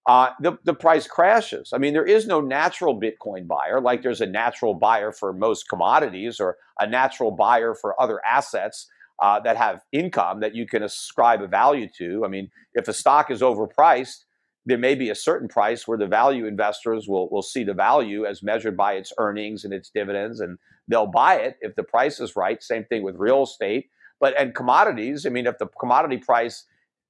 Uh, 0.06 0.32
the, 0.42 0.58
the 0.66 0.74
price 0.74 1.08
crashes. 1.08 1.72
I 1.74 1.78
mean, 1.78 1.94
there 1.94 2.06
is 2.06 2.28
no 2.28 2.42
natural 2.42 3.00
Bitcoin 3.00 3.48
buyer, 3.48 3.80
like 3.80 4.02
there's 4.02 4.20
a 4.20 4.26
natural 4.26 4.74
buyer 4.74 5.14
for 5.14 5.32
most 5.32 5.70
commodities 5.70 6.42
or 6.42 6.58
a 6.80 6.86
natural 6.86 7.32
buyer 7.32 7.74
for 7.74 8.00
other 8.02 8.20
assets 8.26 8.88
uh, 9.22 9.40
that 9.40 9.56
have 9.56 9.82
income 9.94 10.42
that 10.42 10.56
you 10.56 10.66
can 10.66 10.84
ascribe 10.84 11.42
a 11.42 11.48
value 11.48 11.88
to. 11.98 12.26
I 12.26 12.28
mean, 12.28 12.50
if 12.74 12.90
a 12.90 12.94
stock 12.94 13.32
is 13.32 13.42
overpriced, 13.42 14.26
there 14.66 14.78
may 14.78 14.96
be 14.96 15.10
a 15.10 15.16
certain 15.16 15.48
price 15.48 15.88
where 15.88 15.98
the 15.98 16.08
value 16.08 16.46
investors 16.46 17.08
will, 17.08 17.30
will 17.30 17.42
see 17.42 17.64
the 17.64 17.74
value 17.74 18.26
as 18.26 18.44
measured 18.44 18.76
by 18.76 18.94
its 18.94 19.14
earnings 19.18 19.64
and 19.64 19.74
its 19.74 19.90
dividends, 19.90 20.42
and 20.42 20.58
they'll 20.88 21.08
buy 21.08 21.36
it 21.36 21.58
if 21.62 21.76
the 21.76 21.84
price 21.84 22.20
is 22.20 22.36
right. 22.36 22.62
Same 22.62 22.84
thing 22.86 23.04
with 23.04 23.16
real 23.16 23.44
estate. 23.44 23.90
But 24.20 24.38
and 24.38 24.56
commodities, 24.56 25.26
I 25.26 25.30
mean, 25.30 25.48
if 25.48 25.58
the 25.58 25.68
commodity 25.68 26.18
price 26.18 26.66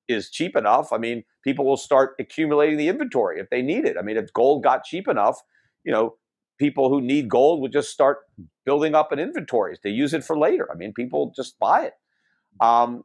is 0.08 0.30
cheap 0.30 0.56
enough, 0.56 0.92
I 0.92 0.98
mean, 0.98 1.24
people 1.44 1.66
will 1.66 1.78
start 1.78 2.16
accumulating 2.20 2.78
the 2.78 2.90
inventory 2.90 3.40
if 3.40 3.50
they 3.50 3.62
need 3.62 3.86
it. 3.86 3.96
I 3.98 4.02
mean, 4.02 4.18
if 4.18 4.32
gold 4.34 4.64
got 4.64 4.84
cheap 4.84 5.08
enough, 5.08 5.40
you 5.84 5.92
know, 5.92 6.16
people 6.60 6.90
who 6.90 7.02
need 7.02 7.30
gold 7.30 7.62
would 7.62 7.72
just 7.72 7.90
start 7.90 8.20
building 8.66 8.96
up 8.96 9.12
an 9.12 9.20
inventories 9.20 9.80
to 9.80 9.90
use 9.90 10.14
it 10.14 10.24
for 10.24 10.38
later. 10.38 10.70
I 10.72 10.76
mean, 10.76 10.94
people 10.94 11.34
just 11.36 11.58
buy 11.60 11.86
it. 11.86 11.94
Um, 12.62 13.04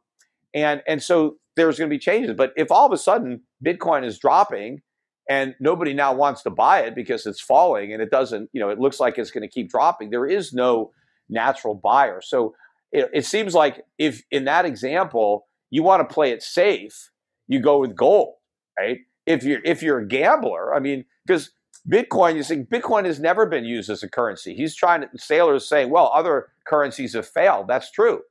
and 0.53 0.81
and 0.87 1.01
so 1.01 1.37
there's 1.55 1.77
going 1.77 1.89
to 1.89 1.93
be 1.93 1.99
changes. 1.99 2.33
But 2.35 2.53
if 2.55 2.71
all 2.71 2.85
of 2.85 2.91
a 2.93 2.97
sudden 2.97 3.41
Bitcoin 3.63 4.05
is 4.05 4.17
dropping 4.17 4.81
and 5.29 5.55
nobody 5.59 5.93
now 5.93 6.13
wants 6.13 6.41
to 6.43 6.49
buy 6.49 6.81
it 6.81 6.95
because 6.95 7.25
it's 7.25 7.41
falling 7.41 7.93
and 7.93 8.01
it 8.01 8.09
doesn't, 8.09 8.49
you 8.53 8.61
know, 8.61 8.69
it 8.69 8.79
looks 8.79 8.99
like 8.99 9.17
it's 9.17 9.31
going 9.31 9.41
to 9.41 9.47
keep 9.47 9.69
dropping, 9.69 10.09
there 10.09 10.25
is 10.25 10.53
no 10.53 10.91
natural 11.29 11.75
buyer. 11.75 12.21
So 12.21 12.55
it, 12.91 13.09
it 13.13 13.25
seems 13.25 13.53
like 13.53 13.83
if 13.97 14.23
in 14.31 14.45
that 14.45 14.65
example 14.65 15.47
you 15.69 15.83
want 15.83 16.07
to 16.07 16.13
play 16.13 16.31
it 16.31 16.41
safe, 16.41 17.11
you 17.47 17.59
go 17.59 17.79
with 17.79 17.95
gold, 17.95 18.35
right? 18.77 18.99
If 19.25 19.43
you're 19.43 19.61
if 19.63 19.83
you're 19.83 19.99
a 19.99 20.07
gambler, 20.07 20.73
I 20.73 20.79
mean, 20.79 21.05
because 21.25 21.51
Bitcoin, 21.87 22.35
you 22.35 22.43
see, 22.43 22.57
Bitcoin 22.57 23.05
has 23.05 23.19
never 23.19 23.45
been 23.45 23.65
used 23.65 23.89
as 23.89 24.03
a 24.03 24.09
currency. 24.09 24.53
He's 24.53 24.75
trying 24.75 25.01
to, 25.01 25.07
Saylor's 25.17 25.67
saying, 25.67 25.89
well, 25.89 26.11
other 26.13 26.49
currencies 26.67 27.13
have 27.13 27.27
failed. 27.27 27.67
That's 27.67 27.91
true. 27.91 28.21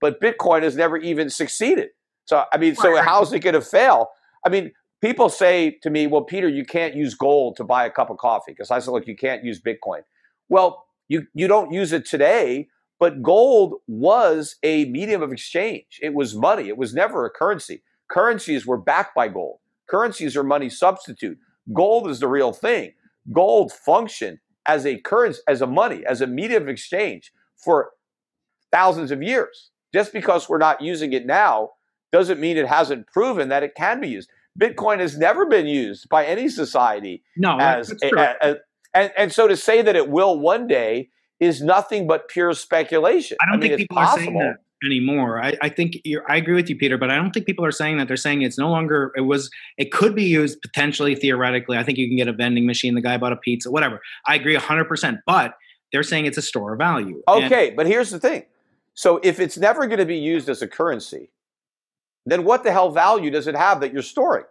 But 0.00 0.20
Bitcoin 0.20 0.62
has 0.62 0.76
never 0.76 0.96
even 0.96 1.30
succeeded. 1.30 1.90
So, 2.24 2.44
I 2.52 2.58
mean, 2.58 2.74
so 2.74 3.00
how's 3.02 3.32
it 3.32 3.40
going 3.40 3.54
to 3.54 3.60
fail? 3.60 4.08
I 4.44 4.48
mean, 4.48 4.72
people 5.00 5.28
say 5.28 5.78
to 5.82 5.90
me, 5.90 6.06
well, 6.06 6.22
Peter, 6.22 6.48
you 6.48 6.64
can't 6.64 6.94
use 6.94 7.14
gold 7.14 7.56
to 7.56 7.64
buy 7.64 7.84
a 7.84 7.90
cup 7.90 8.10
of 8.10 8.16
coffee. 8.16 8.52
Because 8.52 8.70
I 8.70 8.78
said, 8.78 8.90
look, 8.90 9.06
you 9.06 9.16
can't 9.16 9.44
use 9.44 9.60
Bitcoin. 9.60 10.00
Well, 10.48 10.84
you, 11.08 11.26
you 11.34 11.46
don't 11.46 11.72
use 11.72 11.92
it 11.92 12.06
today, 12.06 12.68
but 12.98 13.22
gold 13.22 13.74
was 13.86 14.56
a 14.62 14.84
medium 14.86 15.22
of 15.22 15.32
exchange. 15.32 15.98
It 16.02 16.14
was 16.14 16.34
money, 16.34 16.68
it 16.68 16.76
was 16.76 16.94
never 16.94 17.24
a 17.24 17.30
currency. 17.30 17.82
Currencies 18.10 18.66
were 18.66 18.78
backed 18.78 19.14
by 19.14 19.28
gold. 19.28 19.58
Currencies 19.88 20.36
are 20.36 20.44
money 20.44 20.68
substitute. 20.68 21.38
Gold 21.72 22.08
is 22.08 22.20
the 22.20 22.28
real 22.28 22.52
thing. 22.52 22.92
Gold 23.32 23.72
functioned 23.72 24.38
as 24.66 24.86
a 24.86 24.98
currency, 24.98 25.40
as 25.48 25.60
a 25.60 25.66
money, 25.66 26.04
as 26.06 26.20
a 26.20 26.26
medium 26.26 26.64
of 26.64 26.68
exchange 26.68 27.32
for 27.56 27.90
thousands 28.70 29.10
of 29.10 29.22
years. 29.22 29.70
Just 29.92 30.12
because 30.12 30.48
we're 30.48 30.58
not 30.58 30.80
using 30.80 31.12
it 31.12 31.26
now 31.26 31.70
doesn't 32.12 32.40
mean 32.40 32.56
it 32.56 32.66
hasn't 32.66 33.06
proven 33.06 33.48
that 33.48 33.62
it 33.62 33.74
can 33.74 34.00
be 34.00 34.08
used. 34.08 34.30
Bitcoin 34.58 35.00
has 35.00 35.18
never 35.18 35.46
been 35.46 35.66
used 35.66 36.08
by 36.08 36.24
any 36.24 36.48
society 36.48 37.22
no, 37.36 37.56
as 37.58 37.92
a, 38.02 38.10
a, 38.16 38.36
a, 38.40 38.56
and, 38.94 39.12
and 39.16 39.32
so 39.32 39.48
to 39.48 39.56
say 39.56 39.82
that 39.82 39.96
it 39.96 40.08
will 40.08 40.38
one 40.38 40.66
day 40.66 41.08
is 41.40 41.62
nothing 41.62 42.06
but 42.06 42.28
pure 42.28 42.52
speculation. 42.54 43.36
I 43.40 43.46
don't 43.46 43.54
I 43.54 43.56
mean, 43.58 43.70
think 43.70 43.80
people 43.80 43.98
are 43.98 44.16
saying 44.16 44.34
that 44.38 44.56
anymore. 44.84 45.42
I, 45.42 45.54
I 45.62 45.68
think 45.68 46.00
I 46.28 46.36
agree 46.36 46.54
with 46.54 46.68
you, 46.68 46.76
Peter, 46.76 46.98
but 46.98 47.10
I 47.10 47.16
don't 47.16 47.32
think 47.32 47.46
people 47.46 47.64
are 47.64 47.72
saying 47.72 47.98
that. 47.98 48.08
They're 48.08 48.16
saying 48.16 48.42
it's 48.42 48.58
no 48.58 48.70
longer. 48.70 49.12
It 49.16 49.22
was. 49.22 49.50
It 49.78 49.92
could 49.92 50.14
be 50.14 50.24
used 50.24 50.60
potentially 50.62 51.14
theoretically. 51.14 51.76
I 51.76 51.82
think 51.82 51.98
you 51.98 52.08
can 52.08 52.16
get 52.16 52.28
a 52.28 52.32
vending 52.32 52.66
machine. 52.66 52.94
The 52.94 53.00
guy 53.00 53.16
bought 53.16 53.32
a 53.32 53.36
pizza, 53.36 53.70
whatever. 53.70 54.00
I 54.26 54.36
agree 54.36 54.54
hundred 54.54 54.84
percent. 54.84 55.20
But 55.26 55.54
they're 55.92 56.02
saying 56.02 56.26
it's 56.26 56.38
a 56.38 56.42
store 56.42 56.72
of 56.74 56.78
value. 56.78 57.22
Okay, 57.28 57.68
and, 57.68 57.76
but 57.76 57.86
here's 57.86 58.10
the 58.10 58.20
thing: 58.20 58.44
so 58.94 59.20
if 59.22 59.40
it's 59.40 59.58
never 59.58 59.86
going 59.86 59.98
to 59.98 60.06
be 60.06 60.18
used 60.18 60.48
as 60.48 60.62
a 60.62 60.68
currency, 60.68 61.30
then 62.26 62.44
what 62.44 62.62
the 62.64 62.72
hell 62.72 62.90
value 62.90 63.30
does 63.30 63.46
it 63.46 63.56
have 63.56 63.80
that 63.80 63.92
you're 63.92 64.02
storing? 64.02 64.44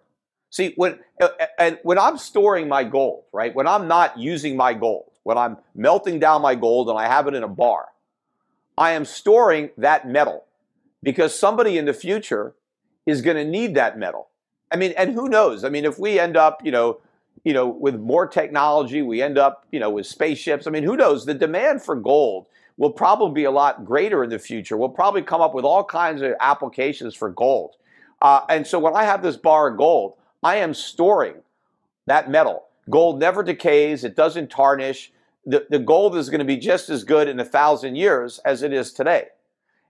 See, 0.50 0.74
when 0.76 1.00
uh, 1.22 1.30
and 1.58 1.80
when 1.84 1.98
I'm 1.98 2.18
storing 2.18 2.68
my 2.68 2.84
gold, 2.84 3.24
right? 3.34 3.56
When 3.56 3.68
I'm 3.68 3.88
not 3.88 4.20
using 4.20 4.56
my 4.56 4.74
gold, 4.74 5.10
when 5.24 5.38
I'm 5.38 5.58
melting 5.76 6.20
down 6.20 6.42
my 6.42 6.56
gold 6.56 6.90
and 6.90 6.98
I 6.98 7.08
have 7.08 7.28
it 7.28 7.34
in 7.34 7.44
a 7.44 7.48
bar, 7.48 7.88
I 8.78 8.92
am 8.92 9.06
storing 9.06 9.70
that 9.78 10.08
metal 10.08 10.46
because 11.02 11.38
somebody 11.38 11.78
in 11.78 11.86
the 11.86 11.94
future 11.94 12.56
is 13.06 13.22
going 13.22 13.38
to 13.38 13.46
need 13.46 13.76
that 13.76 13.98
metal. 13.98 14.30
I 14.72 14.78
mean, 14.78 14.94
and 14.98 15.14
who 15.14 15.30
knows? 15.30 15.64
I 15.64 15.70
mean, 15.70 15.86
if 15.86 16.00
we 16.00 16.20
end 16.20 16.36
up, 16.36 16.66
you 16.66 16.72
know, 16.72 17.00
you 17.44 17.54
know, 17.54 17.68
with 17.68 18.00
more 18.00 18.26
technology, 18.26 19.02
we 19.02 19.22
end 19.22 19.38
up, 19.38 19.66
you 19.72 19.80
know, 19.80 19.90
with 19.90 20.08
spaceships. 20.08 20.66
I 20.66 20.72
mean, 20.72 20.84
who 20.84 20.96
knows? 20.96 21.26
The 21.26 21.34
demand 21.34 21.84
for 21.84 21.96
gold 21.96 22.46
will 22.78 22.92
probably 22.92 23.34
be 23.42 23.44
a 23.44 23.52
lot 23.52 23.86
greater 23.86 24.24
in 24.24 24.30
the 24.30 24.40
future. 24.40 24.78
We'll 24.78 24.90
probably 24.90 25.22
come 25.22 25.42
up 25.42 25.54
with 25.54 25.66
all 25.66 25.84
kinds 25.84 26.22
of 26.22 26.34
applications 26.40 27.14
for 27.14 27.30
gold. 27.30 27.76
Uh, 28.22 28.42
and 28.50 28.66
so 28.66 28.80
when 28.80 28.96
I 28.96 29.04
have 29.04 29.22
this 29.22 29.36
bar 29.36 29.68
of 29.68 29.78
gold, 29.78 30.16
I 30.42 30.56
am 30.58 30.74
storing 30.74 31.36
that 32.08 32.30
metal. 32.30 32.66
Gold 32.90 33.20
never 33.20 33.44
decays, 33.44 34.04
it 34.04 34.16
doesn't 34.16 34.50
tarnish. 34.50 35.12
The, 35.46 35.66
the 35.70 35.80
gold 35.80 36.16
is 36.16 36.30
going 36.30 36.40
to 36.40 36.46
be 36.46 36.58
just 36.58 36.90
as 36.90 37.04
good 37.04 37.28
in 37.28 37.40
a 37.40 37.46
thousand 37.46 37.96
years 37.96 38.40
as 38.46 38.64
it 38.64 38.72
is 38.72 38.94
today. 38.94 39.28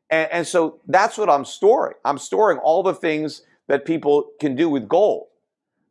And, 0.09 0.31
and 0.31 0.47
so 0.47 0.79
that's 0.87 1.17
what 1.17 1.29
I'm 1.29 1.45
storing. 1.45 1.95
I'm 2.05 2.17
storing 2.17 2.57
all 2.57 2.83
the 2.83 2.93
things 2.93 3.43
that 3.67 3.85
people 3.85 4.29
can 4.39 4.55
do 4.55 4.69
with 4.69 4.87
gold. 4.87 5.27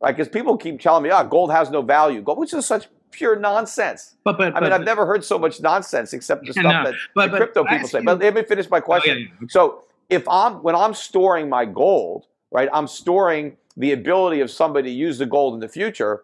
Right? 0.01 0.15
Because 0.15 0.27
people 0.27 0.57
keep 0.57 0.81
telling 0.81 1.03
me, 1.03 1.11
oh, 1.11 1.23
gold 1.23 1.51
has 1.51 1.69
no 1.69 1.81
value, 1.81 2.21
gold, 2.21 2.37
which 2.37 2.53
is 2.53 2.65
such 2.65 2.87
pure 3.11 3.37
nonsense. 3.37 4.15
But, 4.23 4.37
but 4.37 4.55
I 4.55 4.59
mean, 4.59 4.69
but, 4.69 4.73
I've 4.73 4.83
never 4.83 5.05
heard 5.05 5.23
so 5.23 5.39
much 5.39 5.61
nonsense 5.61 6.13
except 6.13 6.45
the 6.45 6.51
stuff 6.51 6.63
no, 6.63 6.83
that 6.83 6.93
but, 7.15 7.31
the 7.31 7.37
crypto 7.37 7.63
people 7.63 7.87
say. 7.87 7.99
You, 7.99 8.05
but 8.05 8.19
let 8.19 8.33
me 8.33 8.43
finish 8.43 8.69
my 8.69 8.81
question. 8.81 9.11
Oh, 9.11 9.19
yeah, 9.19 9.37
yeah. 9.41 9.47
So 9.49 9.83
if 10.09 10.27
I'm 10.27 10.55
when 10.63 10.75
I'm 10.75 10.93
storing 10.93 11.47
my 11.47 11.65
gold, 11.65 12.25
right, 12.51 12.67
I'm 12.73 12.87
storing 12.87 13.57
the 13.77 13.91
ability 13.93 14.41
of 14.41 14.51
somebody 14.51 14.89
to 14.89 14.95
use 14.95 15.17
the 15.17 15.25
gold 15.25 15.53
in 15.53 15.59
the 15.59 15.69
future, 15.69 16.23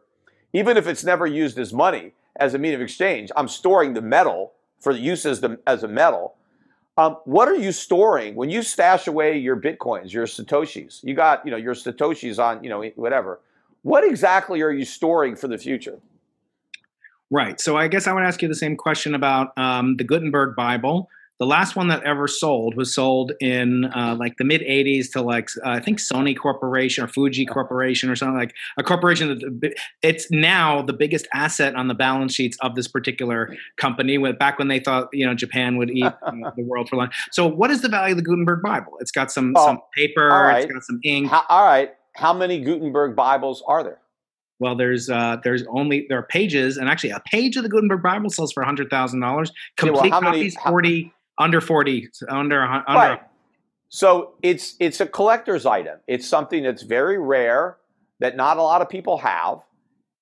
even 0.54 0.78
if 0.78 0.88
it's 0.88 1.04
never 1.04 1.26
used 1.26 1.58
as 1.60 1.74
money 1.74 2.14
as 2.40 2.54
a 2.54 2.58
medium 2.58 2.82
of 2.82 2.86
exchange. 2.86 3.32
I'm 3.36 3.48
storing 3.48 3.94
the 3.94 4.02
metal 4.02 4.54
for 4.80 4.94
the 4.94 5.00
use 5.00 5.26
as 5.26 5.42
the 5.42 5.60
as 5.68 5.84
a 5.84 5.88
metal. 5.88 6.36
Um, 6.98 7.18
what 7.24 7.48
are 7.48 7.56
you 7.56 7.72
storing 7.72 8.36
when 8.36 8.50
you 8.50 8.62
stash 8.62 9.08
away 9.08 9.38
your 9.38 9.56
bitcoins, 9.56 10.12
your 10.12 10.26
satoshis? 10.26 11.04
You 11.04 11.14
got 11.14 11.46
you 11.46 11.52
know 11.52 11.58
your 11.58 11.74
satoshis 11.74 12.40
on 12.40 12.64
you 12.64 12.70
know 12.70 12.84
whatever. 12.96 13.40
What 13.84 14.04
exactly 14.04 14.62
are 14.62 14.72
you 14.72 14.86
storing 14.86 15.36
for 15.36 15.48
the 15.48 15.58
future? 15.58 16.00
Right. 17.32 17.60
So 17.62 17.78
I 17.78 17.88
guess 17.88 18.08
I 18.08 18.14
would 18.14 18.24
ask 18.24 18.42
you 18.42 18.48
the 18.48 18.56
same 18.56 18.76
question 18.76 19.14
about 19.14 19.58
um, 19.58 19.98
the 19.98 20.04
Gutenberg 20.04 20.56
Bible. 20.56 21.10
The 21.40 21.46
last 21.46 21.78
one 21.78 21.88
that 21.88 22.04
ever 22.04 22.28
sold 22.28 22.76
was 22.76 22.94
sold 22.94 23.32
in 23.40 23.86
uh, 23.86 24.18
like 24.20 24.36
the 24.38 24.44
mid 24.44 24.60
80s 24.60 25.10
to 25.14 25.22
like 25.22 25.50
uh, 25.66 25.70
I 25.70 25.80
think 25.80 26.00
Sony 26.00 26.38
Corporation 26.38 27.04
or 27.04 27.08
Fuji 27.08 27.46
Corporation 27.46 28.10
or 28.10 28.18
something 28.18 28.38
like 28.38 28.54
a 28.78 28.84
corporation 28.84 29.40
that 29.62 29.74
it's 30.02 30.30
now 30.32 30.82
the 30.82 30.92
biggest 30.92 31.30
asset 31.34 31.76
on 31.76 31.88
the 31.88 31.94
balance 31.94 32.34
sheets 32.34 32.58
of 32.60 32.76
this 32.76 32.90
particular 32.90 33.56
company. 33.78 34.18
With 34.18 34.38
back 34.38 34.60
when 34.60 34.68
they 34.68 34.82
thought 34.82 35.08
you 35.14 35.26
know 35.26 35.34
Japan 35.34 35.78
would 35.78 35.90
eat 35.92 36.04
you 36.34 36.40
know, 36.40 36.52
the 36.58 36.64
world 36.64 36.90
for 36.90 36.98
lunch. 36.98 37.16
So 37.32 37.48
what 37.48 37.72
is 37.72 37.82
the 37.82 37.90
value 37.90 38.12
of 38.12 38.18
the 38.18 38.24
Gutenberg 38.24 38.62
Bible? 38.62 38.98
It's 39.00 39.12
got 39.12 39.32
some 39.32 39.54
oh, 39.56 39.66
some 39.66 39.80
paper. 39.96 40.28
Right. 40.28 40.64
It's 40.64 40.74
got 40.74 40.84
some 40.84 41.00
ink. 41.06 41.30
How, 41.30 41.46
all 41.48 41.66
right. 41.66 41.94
How 42.16 42.34
many 42.34 42.60
Gutenberg 42.60 43.16
Bibles 43.16 43.64
are 43.66 43.82
there? 43.82 44.00
Well, 44.60 44.76
there's 44.76 45.10
uh, 45.10 45.38
there's 45.42 45.64
only 45.70 46.06
there 46.10 46.20
are 46.20 46.24
pages, 46.24 46.76
and 46.76 46.90
actually 46.90 47.12
a 47.12 47.22
page 47.22 47.56
of 47.56 47.64
the 47.64 47.70
Gutenberg 47.70 48.04
Bible 48.04 48.30
sells 48.30 48.52
for 48.52 48.62
hundred 48.64 48.90
thousand 48.90 49.22
dollars. 49.22 49.54
Complete 49.78 50.10
yeah, 50.10 50.20
well, 50.20 50.22
copies 50.22 50.56
many, 50.56 50.64
how, 50.64 50.70
forty. 50.70 51.14
Under 51.40 51.62
40 51.62 52.10
under 52.30 52.62
under 52.64 52.84
right. 52.88 53.22
So 53.90 54.34
it's 54.44 54.76
it's 54.80 55.02
a 55.02 55.08
collector's 55.08 55.66
item. 55.66 56.00
It's 56.08 56.28
something 56.28 56.64
that's 56.64 56.84
very 56.84 57.18
rare 57.18 57.78
that 58.20 58.36
not 58.36 58.58
a 58.58 58.62
lot 58.62 58.82
of 58.82 58.90
people 58.90 59.18
have. 59.18 59.60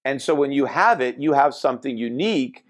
And 0.05 0.22
so 0.22 0.34
when 0.34 0.53
you 0.53 0.65
have 0.65 1.01
it, 1.01 1.18
you 1.18 1.34
have 1.34 1.53
something 1.53 1.97
unique 1.97 2.63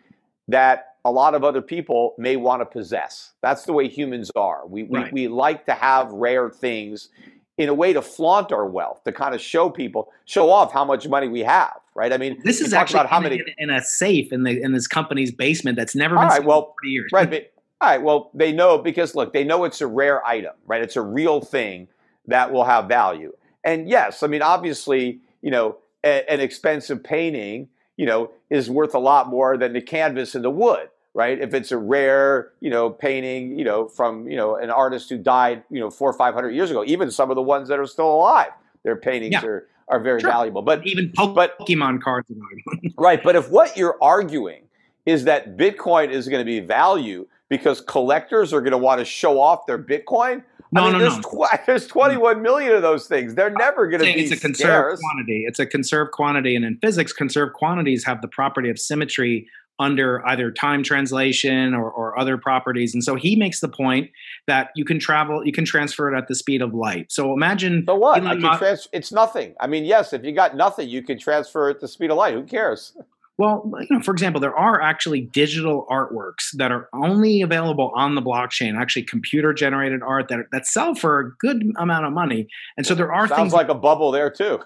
that 0.47 0.95
a 1.05 1.11
lot 1.11 1.35
of 1.35 1.43
other 1.43 1.61
people 1.61 2.15
may 2.17 2.35
want 2.35 2.61
to 2.61 2.65
possess. 2.65 3.33
That's 3.41 3.63
the 3.63 3.73
way 3.73 3.87
humans 3.87 4.31
are. 4.35 4.65
We, 4.65 4.83
right. 4.83 5.11
we, 5.13 5.27
we 5.27 5.27
like 5.27 5.65
to 5.67 5.73
have 5.73 6.11
rare 6.11 6.49
things 6.49 7.09
in 7.57 7.69
a 7.69 7.73
way 7.73 7.93
to 7.93 8.01
flaunt 8.01 8.51
our 8.51 8.65
wealth, 8.65 9.03
to 9.03 9.11
kind 9.11 9.33
of 9.33 9.41
show 9.41 9.69
people, 9.69 10.11
show 10.25 10.49
off 10.49 10.71
how 10.71 10.85
much 10.85 11.07
money 11.07 11.27
we 11.27 11.41
have, 11.41 11.79
right? 11.95 12.11
I 12.11 12.17
mean, 12.17 12.39
this 12.43 12.61
is 12.61 12.73
actually 12.73 12.99
about 12.99 13.09
how 13.09 13.19
many 13.19 13.41
in, 13.57 13.69
a 13.69 13.81
safe 13.81 14.31
in 14.31 14.43
the 14.43 14.61
in 14.61 14.73
this 14.73 14.87
company's 14.87 15.31
basement 15.31 15.77
that's 15.77 15.95
never 15.95 16.15
been 16.15 16.27
right, 16.27 16.43
well, 16.43 16.75
for 16.79 16.87
years. 16.87 17.09
Right, 17.11 17.29
but 17.29 17.51
all 17.79 17.89
right, 17.89 18.01
well, 18.01 18.31
they 18.33 18.51
know 18.51 18.77
because 18.77 19.13
look, 19.15 19.33
they 19.33 19.43
know 19.43 19.63
it's 19.63 19.81
a 19.81 19.87
rare 19.87 20.25
item, 20.25 20.53
right? 20.65 20.81
It's 20.81 20.95
a 20.95 21.01
real 21.01 21.41
thing 21.41 21.87
that 22.25 22.51
will 22.51 22.63
have 22.63 22.87
value. 22.87 23.33
And 23.63 23.87
yes, 23.87 24.23
I 24.23 24.27
mean, 24.27 24.41
obviously, 24.41 25.19
you 25.41 25.51
know, 25.51 25.77
a, 26.03 26.29
an 26.31 26.39
expensive 26.39 27.03
painting, 27.03 27.69
you 27.95 28.05
know, 28.05 28.31
is 28.49 28.69
worth 28.69 28.95
a 28.95 28.99
lot 28.99 29.29
more 29.29 29.57
than 29.57 29.73
the 29.73 29.81
canvas 29.81 30.33
and 30.33 30.43
the 30.43 30.49
wood, 30.49 30.89
right? 31.13 31.39
If 31.39 31.53
it's 31.53 31.71
a 31.71 31.77
rare, 31.77 32.51
you 32.61 32.69
know, 32.69 32.89
painting, 32.89 33.57
you 33.57 33.65
know, 33.65 33.87
from, 33.87 34.27
you 34.27 34.37
know, 34.37 34.55
an 34.55 34.69
artist 34.71 35.09
who 35.09 35.17
died, 35.17 35.63
you 35.69 35.79
know, 35.79 35.89
four 35.89 36.09
or 36.09 36.13
five 36.13 36.33
hundred 36.33 36.51
years 36.51 36.71
ago, 36.71 36.83
even 36.85 37.11
some 37.11 37.29
of 37.29 37.35
the 37.35 37.41
ones 37.41 37.67
that 37.69 37.79
are 37.79 37.85
still 37.85 38.11
alive, 38.11 38.51
their 38.83 38.95
paintings 38.95 39.33
yeah. 39.33 39.45
are 39.45 39.67
are 39.89 39.99
very 39.99 40.19
sure. 40.19 40.29
valuable. 40.29 40.61
But 40.61 40.85
even 40.85 41.09
Pokemon 41.09 42.01
cards, 42.01 42.29
are 42.29 42.35
valuable. 42.35 42.95
right? 42.97 43.21
But 43.23 43.35
if 43.35 43.49
what 43.49 43.77
you're 43.77 43.97
arguing 44.01 44.63
is 45.05 45.23
that 45.23 45.55
Bitcoin 45.57 46.09
is 46.09 46.27
going 46.27 46.41
to 46.41 46.45
be 46.45 46.59
value 46.59 47.25
because 47.49 47.81
collectors 47.81 48.53
are 48.53 48.61
going 48.61 48.71
to 48.71 48.77
want 48.77 48.99
to 48.99 49.05
show 49.05 49.39
off 49.39 49.65
their 49.65 49.77
Bitcoin. 49.81 50.43
No, 50.71 50.81
I 50.81 50.91
mean, 50.91 50.93
no, 50.93 50.99
there's, 50.99 51.17
no. 51.17 51.45
Tw- 51.45 51.59
there's 51.65 51.87
21 51.87 52.41
million 52.41 52.73
of 52.73 52.81
those 52.81 53.07
things. 53.07 53.35
They're 53.35 53.49
never 53.49 53.87
going 53.87 53.99
to 53.99 54.05
be 54.13 54.21
It's 54.21 54.31
a 54.31 54.37
conserved 54.37 54.57
scarce. 54.69 54.99
quantity. 54.99 55.45
It's 55.47 55.59
a 55.59 55.65
conserved 55.65 56.11
quantity, 56.11 56.55
and 56.55 56.65
in 56.65 56.77
physics, 56.79 57.13
conserved 57.13 57.53
quantities 57.53 58.03
have 58.05 58.21
the 58.21 58.27
property 58.27 58.69
of 58.69 58.77
symmetry 58.77 59.47
under 59.79 60.27
either 60.27 60.49
time 60.49 60.81
translation 60.81 61.75
or, 61.75 61.89
or 61.91 62.19
other 62.19 62.35
properties. 62.35 62.95
And 62.95 63.03
so 63.03 63.13
he 63.13 63.35
makes 63.35 63.59
the 63.59 63.67
point 63.67 64.09
that 64.47 64.71
you 64.75 64.83
can 64.83 64.99
travel, 64.99 65.45
you 65.45 65.51
can 65.51 65.65
transfer 65.65 66.11
it 66.11 66.17
at 66.17 66.27
the 66.27 66.33
speed 66.33 66.63
of 66.63 66.73
light. 66.73 67.11
So 67.11 67.31
imagine. 67.31 67.83
So 67.87 67.95
what? 67.95 68.23
Trans- 68.57 68.87
it's 68.91 69.11
nothing. 69.11 69.53
I 69.59 69.67
mean, 69.67 69.85
yes, 69.85 70.13
if 70.13 70.25
you 70.25 70.31
got 70.31 70.55
nothing, 70.55 70.89
you 70.89 71.03
can 71.03 71.19
transfer 71.19 71.69
it 71.69 71.75
at 71.75 71.81
the 71.81 71.87
speed 71.87 72.09
of 72.09 72.17
light. 72.17 72.33
Who 72.33 72.43
cares? 72.43 72.97
Well, 73.37 73.71
you 73.79 73.87
know, 73.95 74.01
for 74.01 74.11
example, 74.11 74.41
there 74.41 74.57
are 74.57 74.81
actually 74.81 75.21
digital 75.21 75.85
artworks 75.91 76.51
that 76.53 76.71
are 76.71 76.89
only 76.93 77.41
available 77.41 77.91
on 77.95 78.15
the 78.15 78.21
blockchain, 78.21 78.75
actually 78.79 79.03
computer 79.03 79.53
generated 79.53 80.01
art 80.01 80.27
that, 80.29 80.39
that 80.51 80.65
sell 80.65 80.95
for 80.95 81.19
a 81.19 81.31
good 81.37 81.63
amount 81.77 82.07
of 82.07 82.13
money. 82.13 82.47
And 82.77 82.85
so 82.85 82.95
there 82.95 83.13
are 83.13 83.27
Sounds 83.27 83.39
things 83.39 83.53
like 83.53 83.69
a 83.69 83.75
bubble 83.75 84.11
there 84.11 84.31
too. 84.31 84.59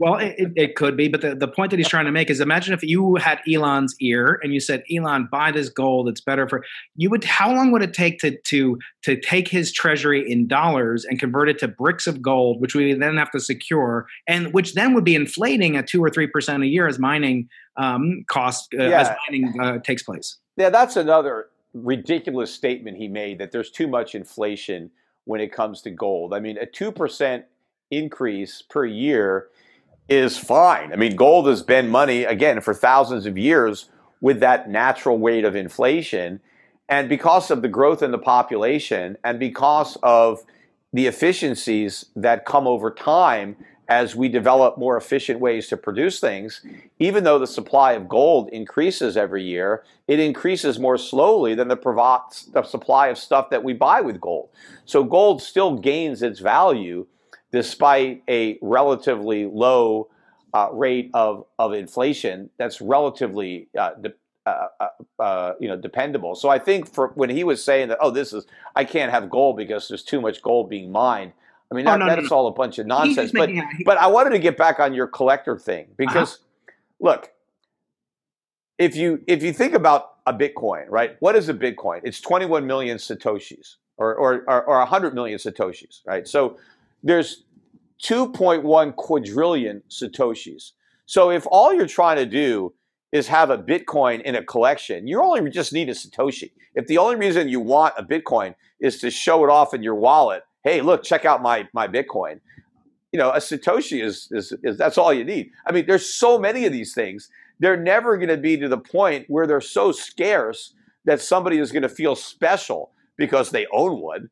Well, 0.00 0.16
it, 0.16 0.52
it 0.56 0.74
could 0.74 0.96
be, 0.96 1.06
but 1.06 1.20
the, 1.20 1.36
the 1.36 1.46
point 1.46 1.70
that 1.70 1.76
he's 1.76 1.88
trying 1.88 2.06
to 2.06 2.12
make 2.12 2.28
is 2.28 2.40
imagine 2.40 2.74
if 2.74 2.82
you 2.82 3.14
had 3.14 3.38
Elon's 3.48 3.94
ear 4.00 4.40
and 4.42 4.52
you 4.52 4.58
said, 4.58 4.82
Elon, 4.92 5.28
buy 5.30 5.52
this 5.52 5.68
gold, 5.68 6.08
it's 6.08 6.20
better 6.20 6.48
for 6.48 6.64
you 6.96 7.10
would 7.10 7.22
how 7.22 7.54
long 7.54 7.70
would 7.70 7.82
it 7.82 7.94
take 7.94 8.18
to 8.18 8.36
to 8.46 8.76
to 9.02 9.20
take 9.20 9.46
his 9.46 9.72
treasury 9.72 10.28
in 10.28 10.48
dollars 10.48 11.04
and 11.04 11.20
convert 11.20 11.48
it 11.48 11.60
to 11.60 11.68
bricks 11.68 12.08
of 12.08 12.20
gold, 12.20 12.60
which 12.60 12.74
we 12.74 12.92
then 12.92 13.16
have 13.16 13.30
to 13.30 13.38
secure, 13.38 14.06
and 14.26 14.52
which 14.52 14.74
then 14.74 14.94
would 14.94 15.04
be 15.04 15.14
inflating 15.14 15.76
at 15.76 15.86
two 15.86 16.02
or 16.02 16.10
three 16.10 16.26
percent 16.26 16.64
a 16.64 16.66
year 16.66 16.88
as 16.88 16.98
mining 16.98 17.48
um, 17.76 18.24
cost 18.28 18.74
uh, 18.76 18.82
yeah. 18.82 19.00
as 19.00 19.10
mining 19.28 19.60
uh, 19.60 19.78
takes 19.78 20.02
place. 20.02 20.38
Yeah, 20.56 20.70
that's 20.70 20.96
another 20.96 21.50
ridiculous 21.72 22.52
statement 22.52 22.96
he 22.96 23.06
made 23.06 23.38
that 23.38 23.52
there's 23.52 23.70
too 23.70 23.86
much 23.86 24.16
inflation 24.16 24.90
when 25.24 25.40
it 25.40 25.52
comes 25.52 25.82
to 25.82 25.90
gold. 25.90 26.34
I 26.34 26.40
mean, 26.40 26.58
a 26.58 26.66
two 26.66 26.90
percent 26.90 27.44
increase 27.92 28.60
per 28.60 28.84
year 28.84 29.48
is 30.08 30.36
fine. 30.36 30.92
I 30.92 30.96
mean, 30.96 31.16
gold 31.16 31.46
has 31.46 31.62
been 31.62 31.88
money 31.88 32.24
again 32.24 32.60
for 32.60 32.74
thousands 32.74 33.26
of 33.26 33.38
years 33.38 33.88
with 34.20 34.40
that 34.40 34.68
natural 34.68 35.18
weight 35.18 35.44
of 35.44 35.56
inflation. 35.56 36.40
And 36.88 37.08
because 37.08 37.50
of 37.50 37.62
the 37.62 37.68
growth 37.68 38.02
in 38.02 38.10
the 38.10 38.18
population 38.18 39.16
and 39.24 39.38
because 39.38 39.96
of 40.02 40.44
the 40.92 41.06
efficiencies 41.06 42.06
that 42.14 42.44
come 42.44 42.66
over 42.66 42.90
time 42.90 43.56
as 43.88 44.16
we 44.16 44.28
develop 44.28 44.78
more 44.78 44.96
efficient 44.96 45.40
ways 45.40 45.68
to 45.68 45.76
produce 45.76 46.20
things, 46.20 46.64
even 46.98 47.24
though 47.24 47.38
the 47.38 47.46
supply 47.46 47.92
of 47.92 48.08
gold 48.08 48.48
increases 48.50 49.16
every 49.16 49.42
year, 49.42 49.84
it 50.08 50.18
increases 50.20 50.78
more 50.78 50.96
slowly 50.96 51.54
than 51.54 51.68
the, 51.68 51.76
provo- 51.76 52.22
the 52.52 52.62
supply 52.62 53.08
of 53.08 53.18
stuff 53.18 53.50
that 53.50 53.62
we 53.62 53.72
buy 53.72 54.00
with 54.00 54.20
gold. 54.20 54.48
So 54.84 55.04
gold 55.04 55.42
still 55.42 55.76
gains 55.76 56.22
its 56.22 56.40
value 56.40 57.06
despite 57.54 58.20
a 58.28 58.58
relatively 58.60 59.46
low 59.46 60.08
uh, 60.52 60.68
rate 60.72 61.08
of, 61.14 61.46
of 61.56 61.72
inflation 61.72 62.50
that's 62.58 62.80
relatively 62.80 63.68
uh, 63.78 63.90
de- 63.94 64.12
uh, 64.44 64.66
uh, 64.80 64.88
uh, 65.22 65.54
you 65.60 65.68
know 65.68 65.76
dependable. 65.76 66.34
So 66.34 66.48
I 66.48 66.58
think 66.58 66.92
for 66.92 67.12
when 67.14 67.30
he 67.30 67.44
was 67.44 67.64
saying 67.64 67.88
that, 67.88 67.98
oh, 68.00 68.10
this 68.10 68.32
is 68.32 68.44
I 68.74 68.84
can't 68.84 69.12
have 69.12 69.30
gold 69.30 69.56
because 69.56 69.86
there's 69.86 70.02
too 70.02 70.20
much 70.20 70.42
gold 70.42 70.68
being 70.68 70.90
mined. 70.90 71.32
I 71.70 71.76
mean, 71.76 71.86
oh, 71.86 71.92
that, 71.92 71.98
no, 72.00 72.06
that's 72.06 72.30
no, 72.30 72.36
all 72.36 72.46
a 72.48 72.52
bunch 72.52 72.78
of 72.80 72.86
nonsense. 72.86 73.30
But 73.30 73.50
but 73.84 73.98
I 73.98 74.08
wanted 74.08 74.30
to 74.30 74.40
get 74.40 74.56
back 74.56 74.80
on 74.80 74.92
your 74.92 75.06
collector 75.06 75.56
thing 75.56 75.86
because 75.96 76.34
uh-huh. 76.34 76.72
look, 77.00 77.32
if 78.78 78.96
you 78.96 79.22
if 79.28 79.44
you 79.44 79.52
think 79.52 79.74
about 79.74 80.16
a 80.26 80.34
Bitcoin, 80.34 80.86
right? 80.88 81.16
What 81.20 81.36
is 81.36 81.48
a 81.48 81.54
Bitcoin? 81.54 82.00
It's 82.02 82.20
21 82.20 82.66
million 82.66 82.98
satoshis 82.98 83.76
or 83.96 84.14
or 84.14 84.44
or, 84.48 84.64
or 84.64 84.78
100 84.78 85.14
million 85.14 85.38
satoshis, 85.38 86.00
right? 86.04 86.26
So 86.26 86.58
there's 87.04 87.43
2.1 88.02 88.96
quadrillion 88.96 89.82
satoshis. 89.88 90.72
So 91.06 91.30
if 91.30 91.46
all 91.50 91.72
you're 91.72 91.86
trying 91.86 92.16
to 92.16 92.26
do 92.26 92.74
is 93.12 93.28
have 93.28 93.50
a 93.50 93.58
Bitcoin 93.58 94.20
in 94.22 94.34
a 94.34 94.42
collection, 94.42 95.06
you 95.06 95.22
only 95.22 95.48
just 95.50 95.72
need 95.72 95.88
a 95.88 95.92
satoshi. 95.92 96.50
If 96.74 96.86
the 96.86 96.98
only 96.98 97.16
reason 97.16 97.48
you 97.48 97.60
want 97.60 97.94
a 97.96 98.02
Bitcoin 98.02 98.54
is 98.80 98.98
to 99.00 99.10
show 99.10 99.44
it 99.44 99.50
off 99.50 99.72
in 99.72 99.82
your 99.82 99.94
wallet, 99.94 100.42
hey, 100.64 100.80
look, 100.80 101.04
check 101.04 101.24
out 101.24 101.40
my 101.40 101.68
my 101.72 101.86
Bitcoin. 101.86 102.40
You 103.12 103.18
know, 103.18 103.30
a 103.30 103.38
satoshi 103.38 104.02
is 104.02 104.28
is, 104.32 104.52
is 104.64 104.76
that's 104.76 104.98
all 104.98 105.14
you 105.14 105.24
need. 105.24 105.50
I 105.66 105.72
mean, 105.72 105.86
there's 105.86 106.12
so 106.12 106.38
many 106.38 106.66
of 106.66 106.72
these 106.72 106.92
things. 106.92 107.28
They're 107.60 107.76
never 107.76 108.16
going 108.16 108.30
to 108.30 108.36
be 108.36 108.56
to 108.56 108.68
the 108.68 108.78
point 108.78 109.26
where 109.28 109.46
they're 109.46 109.60
so 109.60 109.92
scarce 109.92 110.74
that 111.04 111.20
somebody 111.20 111.58
is 111.58 111.70
going 111.70 111.82
to 111.82 111.88
feel 111.88 112.16
special 112.16 112.90
because 113.16 113.50
they 113.50 113.66
own 113.72 114.00
one. 114.00 114.30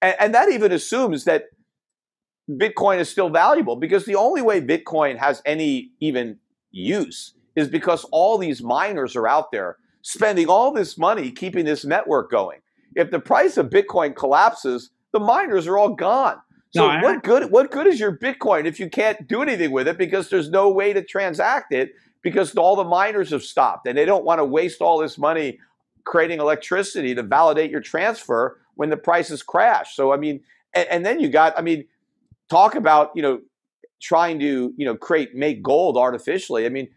And, 0.00 0.14
and 0.20 0.34
that 0.34 0.50
even 0.50 0.70
assumes 0.70 1.24
that 1.24 1.46
Bitcoin 2.58 2.98
is 2.98 3.08
still 3.08 3.28
valuable 3.28 3.76
because 3.76 4.04
the 4.04 4.14
only 4.14 4.42
way 4.42 4.60
Bitcoin 4.60 5.16
has 5.16 5.42
any 5.44 5.90
even 6.00 6.38
use 6.70 7.34
is 7.56 7.68
because 7.68 8.04
all 8.12 8.38
these 8.38 8.62
miners 8.62 9.16
are 9.16 9.28
out 9.28 9.52
there 9.52 9.76
spending 10.02 10.48
all 10.48 10.72
this 10.72 10.96
money 10.96 11.30
keeping 11.30 11.64
this 11.64 11.84
network 11.84 12.30
going. 12.30 12.60
If 12.94 13.10
the 13.10 13.20
price 13.20 13.56
of 13.56 13.70
Bitcoin 13.70 14.16
collapses, 14.16 14.90
the 15.12 15.20
miners 15.20 15.66
are 15.66 15.78
all 15.78 15.90
gone. 15.94 16.40
So 16.72 16.90
no, 16.90 17.02
what 17.02 17.24
good 17.24 17.50
what 17.50 17.70
good 17.70 17.86
is 17.86 17.98
your 17.98 18.16
Bitcoin 18.16 18.64
if 18.64 18.78
you 18.78 18.88
can't 18.88 19.26
do 19.26 19.42
anything 19.42 19.72
with 19.72 19.88
it 19.88 19.98
because 19.98 20.30
there's 20.30 20.50
no 20.50 20.70
way 20.70 20.92
to 20.92 21.02
transact 21.02 21.72
it 21.72 21.92
because 22.22 22.54
all 22.54 22.76
the 22.76 22.84
miners 22.84 23.30
have 23.30 23.42
stopped 23.42 23.88
and 23.88 23.98
they 23.98 24.04
don't 24.04 24.24
want 24.24 24.38
to 24.38 24.44
waste 24.44 24.80
all 24.80 24.98
this 24.98 25.18
money 25.18 25.58
creating 26.04 26.38
electricity 26.38 27.14
to 27.14 27.22
validate 27.24 27.70
your 27.70 27.80
transfer 27.80 28.60
when 28.76 28.88
the 28.88 28.96
prices 28.96 29.42
crash. 29.42 29.96
So 29.96 30.12
I 30.12 30.16
mean 30.16 30.42
and, 30.72 30.88
and 30.88 31.06
then 31.06 31.18
you 31.18 31.28
got 31.28 31.58
I 31.58 31.62
mean 31.62 31.86
talk 32.50 32.74
about 32.74 33.10
you 33.14 33.22
know 33.22 33.40
trying 34.02 34.38
to 34.40 34.74
you 34.76 34.84
know 34.84 34.96
create 34.96 35.34
make 35.34 35.62
gold 35.62 35.96
artificially. 35.96 36.66
I 36.66 36.68
mean, 36.68 36.88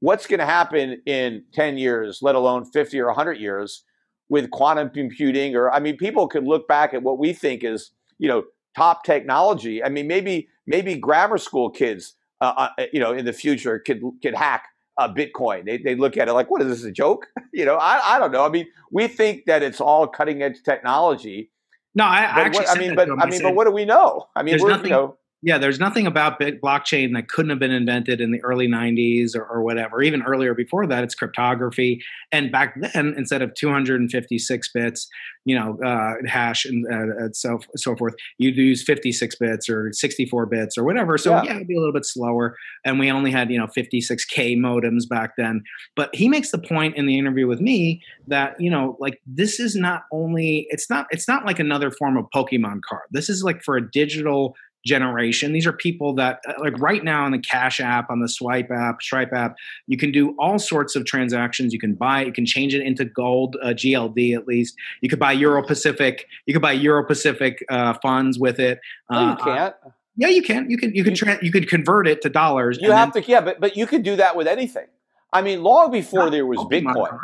what's 0.00 0.26
going 0.26 0.40
to 0.40 0.46
happen 0.46 1.02
in 1.06 1.44
ten 1.52 1.78
years, 1.78 2.20
let 2.22 2.34
alone 2.34 2.64
fifty 2.64 3.00
or 3.00 3.10
hundred 3.10 3.38
years, 3.38 3.84
with 4.28 4.50
quantum 4.50 4.90
computing? 4.90 5.54
Or 5.54 5.70
I 5.70 5.80
mean, 5.80 5.96
people 5.96 6.28
could 6.28 6.44
look 6.44 6.66
back 6.66 6.94
at 6.94 7.02
what 7.02 7.18
we 7.18 7.32
think 7.32 7.62
is 7.62 7.92
you 8.18 8.28
know 8.28 8.44
top 8.76 9.04
technology. 9.04 9.84
I 9.84 9.88
mean, 9.88 10.06
maybe 10.06 10.48
maybe 10.66 10.96
grammar 10.96 11.38
school 11.38 11.70
kids, 11.70 12.14
uh, 12.40 12.68
uh, 12.78 12.84
you 12.92 13.00
know, 13.00 13.12
in 13.12 13.24
the 13.24 13.32
future 13.32 13.78
could 13.78 14.02
could 14.22 14.34
hack 14.34 14.66
uh, 14.98 15.12
Bitcoin. 15.12 15.64
They, 15.64 15.78
they 15.78 15.94
look 15.94 16.16
at 16.16 16.28
it 16.28 16.32
like, 16.32 16.50
what 16.50 16.62
is 16.62 16.68
this, 16.68 16.84
a 16.84 16.92
joke? 16.92 17.26
you 17.52 17.64
know, 17.64 17.76
I, 17.76 18.16
I 18.16 18.18
don't 18.18 18.32
know. 18.32 18.44
I 18.44 18.48
mean, 18.48 18.66
we 18.90 19.08
think 19.08 19.46
that 19.46 19.62
it's 19.62 19.80
all 19.80 20.06
cutting 20.06 20.42
edge 20.42 20.62
technology. 20.62 21.50
No, 21.94 22.04
I, 22.04 22.18
I 22.18 22.20
actually. 22.20 22.64
What, 22.64 22.76
I 22.76 22.80
mean, 22.80 22.94
but 22.94 23.10
I, 23.10 23.26
mean, 23.26 23.42
but 23.42 23.54
what 23.54 23.64
do 23.64 23.70
we 23.70 23.84
know? 23.84 24.28
I 24.34 24.42
mean, 24.42 24.52
there's 24.52 24.64
nothing. 24.64 24.86
You 24.86 24.90
know, 24.90 25.16
Yeah, 25.44 25.58
there's 25.58 25.80
nothing 25.80 26.06
about 26.06 26.38
blockchain 26.38 27.14
that 27.14 27.28
couldn't 27.28 27.50
have 27.50 27.58
been 27.58 27.72
invented 27.72 28.20
in 28.20 28.30
the 28.30 28.40
early 28.42 28.68
90s 28.68 29.34
or, 29.34 29.44
or, 29.44 29.62
whatever. 29.62 30.00
Even 30.00 30.22
earlier 30.22 30.54
before 30.54 30.86
that, 30.86 31.02
it's 31.02 31.16
cryptography. 31.16 32.00
And 32.30 32.52
back 32.52 32.76
then, 32.80 33.14
instead 33.16 33.42
of 33.42 33.52
256 33.54 34.72
bits, 34.72 35.08
you 35.44 35.58
know, 35.58 35.78
uh, 35.84 36.14
hash 36.28 36.64
and 36.64 36.86
uh, 36.86 37.32
so 37.32 37.58
so 37.74 37.96
forth, 37.96 38.14
you'd 38.38 38.56
use 38.56 38.84
56 38.84 39.34
bits 39.36 39.68
or 39.68 39.92
64 39.92 40.46
bits 40.46 40.78
or 40.78 40.84
whatever. 40.84 41.18
So 41.18 41.32
yeah. 41.32 41.42
yeah, 41.42 41.56
it'd 41.56 41.66
be 41.66 41.74
a 41.74 41.80
little 41.80 41.92
bit 41.92 42.06
slower. 42.06 42.56
And 42.84 43.00
we 43.00 43.10
only 43.10 43.32
had 43.32 43.50
you 43.50 43.58
know 43.58 43.66
56k 43.66 44.56
modems 44.56 45.08
back 45.08 45.32
then. 45.36 45.64
But 45.96 46.14
he 46.14 46.28
makes 46.28 46.52
the 46.52 46.58
point 46.58 46.96
in 46.96 47.06
the 47.06 47.18
interview 47.18 47.48
with 47.48 47.60
me 47.60 48.00
that 48.28 48.54
you 48.60 48.70
know, 48.70 48.96
like 49.00 49.20
this 49.26 49.58
is 49.58 49.74
not 49.74 50.04
only 50.12 50.68
it's 50.70 50.88
not 50.88 51.06
it's 51.10 51.26
not 51.26 51.44
like 51.44 51.58
another 51.58 51.90
form 51.90 52.16
of 52.16 52.26
Pokemon 52.32 52.80
card. 52.88 53.08
This 53.10 53.28
is 53.28 53.42
like 53.42 53.62
for 53.64 53.76
a 53.76 53.90
digital 53.90 54.54
generation. 54.84 55.52
These 55.52 55.66
are 55.66 55.72
people 55.72 56.14
that, 56.14 56.40
uh, 56.48 56.54
like 56.58 56.78
right 56.80 57.02
now 57.02 57.24
on 57.24 57.32
the 57.32 57.38
Cash 57.38 57.80
app, 57.80 58.10
on 58.10 58.20
the 58.20 58.28
Swipe 58.28 58.70
app, 58.70 59.02
Stripe 59.02 59.32
app, 59.32 59.56
you 59.86 59.96
can 59.96 60.12
do 60.12 60.34
all 60.38 60.58
sorts 60.58 60.96
of 60.96 61.04
transactions. 61.04 61.72
You 61.72 61.78
can 61.78 61.94
buy, 61.94 62.24
you 62.24 62.32
can 62.32 62.46
change 62.46 62.74
it 62.74 62.82
into 62.82 63.04
gold, 63.04 63.56
uh, 63.62 63.68
GLD 63.68 64.34
at 64.36 64.46
least. 64.46 64.76
You 65.00 65.08
could 65.08 65.18
buy 65.18 65.32
Euro 65.32 65.64
Pacific. 65.64 66.26
You 66.46 66.54
could 66.54 66.62
buy 66.62 66.72
Euro 66.72 67.04
Pacific 67.04 67.64
uh, 67.70 67.94
funds 68.02 68.38
with 68.38 68.58
it. 68.58 68.80
Uh, 69.08 69.20
no, 69.24 69.30
you 69.30 69.36
can't. 69.36 69.74
yeah, 70.16 70.28
you 70.28 70.42
can. 70.42 70.70
You 70.70 70.76
can. 70.76 70.94
You 70.94 71.04
can. 71.04 71.14
Tra- 71.14 71.42
you 71.42 71.52
could 71.52 71.68
convert 71.68 72.06
it 72.08 72.22
to 72.22 72.28
dollars. 72.28 72.78
You 72.80 72.90
have 72.92 73.12
then- 73.12 73.22
to. 73.22 73.30
Yeah, 73.30 73.40
but 73.40 73.60
but 73.60 73.76
you 73.76 73.86
could 73.86 74.02
do 74.02 74.16
that 74.16 74.36
with 74.36 74.46
anything. 74.46 74.86
I 75.32 75.42
mean, 75.42 75.62
long 75.62 75.90
before 75.90 76.28
there 76.28 76.44
was 76.44 76.58
Bitcoin. 76.58 77.18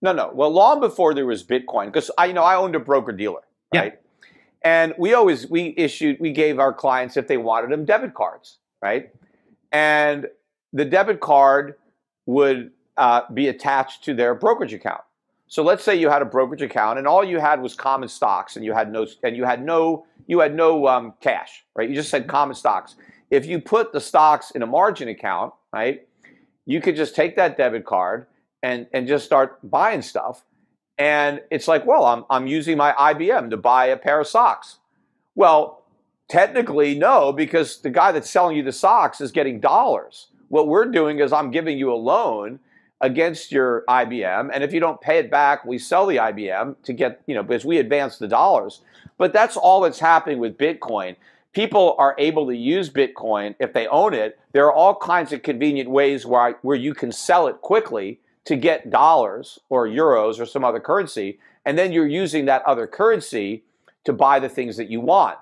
No, 0.00 0.12
no. 0.12 0.32
Well, 0.34 0.50
long 0.50 0.80
before 0.80 1.14
there 1.14 1.26
was 1.26 1.44
Bitcoin, 1.44 1.86
because 1.86 2.10
I, 2.18 2.26
you 2.26 2.32
know, 2.32 2.42
I 2.42 2.56
owned 2.56 2.74
a 2.74 2.80
broker 2.80 3.12
dealer, 3.12 3.42
right? 3.72 3.92
Yeah. 3.94 3.98
And 4.64 4.94
we 4.98 5.14
always 5.14 5.48
we 5.48 5.74
issued 5.76 6.18
we 6.20 6.32
gave 6.32 6.58
our 6.58 6.72
clients 6.72 7.16
if 7.16 7.26
they 7.26 7.36
wanted 7.36 7.70
them 7.70 7.84
debit 7.84 8.14
cards, 8.14 8.58
right? 8.80 9.10
And 9.72 10.26
the 10.72 10.84
debit 10.84 11.20
card 11.20 11.74
would 12.26 12.70
uh, 12.96 13.22
be 13.32 13.48
attached 13.48 14.04
to 14.04 14.14
their 14.14 14.34
brokerage 14.34 14.72
account. 14.72 15.02
So 15.48 15.62
let's 15.62 15.84
say 15.84 15.96
you 15.96 16.08
had 16.08 16.22
a 16.22 16.24
brokerage 16.24 16.62
account 16.62 16.98
and 16.98 17.06
all 17.06 17.22
you 17.22 17.38
had 17.38 17.60
was 17.60 17.74
common 17.74 18.08
stocks 18.08 18.56
and 18.56 18.64
you 18.64 18.72
had 18.72 18.90
no 18.90 19.06
and 19.22 19.36
you 19.36 19.44
had 19.44 19.64
no 19.64 20.06
you 20.26 20.40
had 20.40 20.54
no 20.54 20.86
um, 20.86 21.14
cash, 21.20 21.64
right? 21.74 21.88
You 21.88 21.94
just 21.94 22.08
said 22.10 22.26
common 22.26 22.54
stocks. 22.54 22.94
If 23.30 23.46
you 23.46 23.60
put 23.60 23.92
the 23.92 24.00
stocks 24.00 24.52
in 24.52 24.62
a 24.62 24.66
margin 24.66 25.08
account, 25.08 25.52
right, 25.72 26.06
you 26.64 26.80
could 26.80 26.96
just 26.96 27.14
take 27.14 27.36
that 27.36 27.56
debit 27.56 27.84
card 27.84 28.26
and 28.62 28.86
and 28.92 29.06
just 29.06 29.26
start 29.26 29.58
buying 29.68 30.02
stuff 30.02 30.44
and 31.02 31.40
it's 31.50 31.66
like, 31.66 31.84
well, 31.84 32.04
I'm, 32.04 32.24
I'm 32.30 32.46
using 32.46 32.76
my 32.76 32.92
IBM 32.92 33.50
to 33.50 33.56
buy 33.56 33.86
a 33.86 33.96
pair 33.96 34.20
of 34.20 34.28
socks. 34.28 34.78
Well, 35.34 35.82
technically, 36.28 36.94
no, 36.94 37.32
because 37.32 37.80
the 37.80 37.90
guy 37.90 38.12
that's 38.12 38.30
selling 38.30 38.56
you 38.56 38.62
the 38.62 38.70
socks 38.70 39.20
is 39.20 39.32
getting 39.32 39.58
dollars. 39.58 40.28
What 40.46 40.68
we're 40.68 40.92
doing 40.92 41.18
is 41.18 41.32
I'm 41.32 41.50
giving 41.50 41.76
you 41.76 41.92
a 41.92 41.96
loan 41.96 42.60
against 43.00 43.50
your 43.50 43.82
IBM. 43.88 44.50
And 44.54 44.62
if 44.62 44.72
you 44.72 44.78
don't 44.78 45.00
pay 45.00 45.18
it 45.18 45.28
back, 45.28 45.64
we 45.64 45.76
sell 45.76 46.06
the 46.06 46.18
IBM 46.18 46.76
to 46.84 46.92
get, 46.92 47.20
you 47.26 47.34
know, 47.34 47.42
because 47.42 47.64
we 47.64 47.78
advance 47.78 48.18
the 48.18 48.28
dollars. 48.28 48.82
But 49.18 49.32
that's 49.32 49.56
all 49.56 49.80
that's 49.80 49.98
happening 49.98 50.38
with 50.38 50.56
Bitcoin. 50.56 51.16
People 51.52 51.96
are 51.98 52.14
able 52.16 52.46
to 52.46 52.56
use 52.56 52.90
Bitcoin 52.90 53.56
if 53.58 53.72
they 53.72 53.88
own 53.88 54.14
it. 54.14 54.38
There 54.52 54.66
are 54.66 54.72
all 54.72 54.94
kinds 54.94 55.32
of 55.32 55.42
convenient 55.42 55.90
ways 55.90 56.24
where, 56.24 56.60
where 56.62 56.76
you 56.76 56.94
can 56.94 57.10
sell 57.10 57.48
it 57.48 57.60
quickly 57.60 58.20
to 58.44 58.56
get 58.56 58.90
dollars 58.90 59.58
or 59.68 59.86
euros 59.86 60.40
or 60.40 60.46
some 60.46 60.64
other 60.64 60.80
currency, 60.80 61.38
and 61.64 61.78
then 61.78 61.92
you're 61.92 62.06
using 62.06 62.46
that 62.46 62.62
other 62.62 62.86
currency 62.86 63.64
to 64.04 64.12
buy 64.12 64.40
the 64.40 64.48
things 64.48 64.76
that 64.76 64.90
you 64.90 65.00
want. 65.00 65.38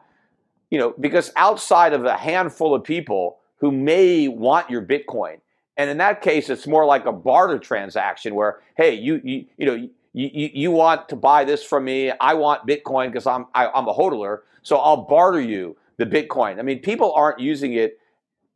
You 0.71 0.79
know, 0.79 0.95
because 1.01 1.33
outside 1.37 1.93
of 1.93 2.05
a 2.05 2.17
handful 2.17 2.75
of 2.75 2.85
people 2.85 3.39
who 3.59 3.73
may 3.73 4.29
want 4.29 4.71
your 4.71 4.83
Bitcoin, 4.83 5.39
and 5.77 5.89
in 5.91 5.99
that 5.99 6.21
case, 6.21 6.51
it's 6.51 6.67
more 6.67 6.85
like 6.85 7.07
a 7.07 7.13
barter 7.13 7.59
transaction 7.59 8.35
where, 8.35 8.61
hey, 8.77 8.95
you 8.95 9.21
you 9.25 9.47
you 9.57 9.67
know. 9.67 9.89
You, 10.13 10.29
you, 10.35 10.51
you 10.53 10.71
want 10.73 11.09
to 11.11 11.15
buy 11.15 11.45
this 11.45 11.63
from 11.63 11.85
me. 11.85 12.11
I 12.11 12.35
want 12.35 12.67
Bitcoin 12.67 13.13
because 13.13 13.29
I'm 13.29 13.47
I, 13.55 13.67
am 13.67 13.71
i 13.77 13.79
am 13.79 13.87
a 13.87 13.95
hodler, 13.95 14.39
so 14.65 14.77
I'll 14.77 15.03
barter 15.03 15.41
you 15.41 15.77
the 16.01 16.07
Bitcoin. 16.07 16.59
I 16.59 16.63
mean, 16.63 16.81
people 16.81 17.13
aren't 17.13 17.39
using 17.39 17.75
it, 17.75 18.01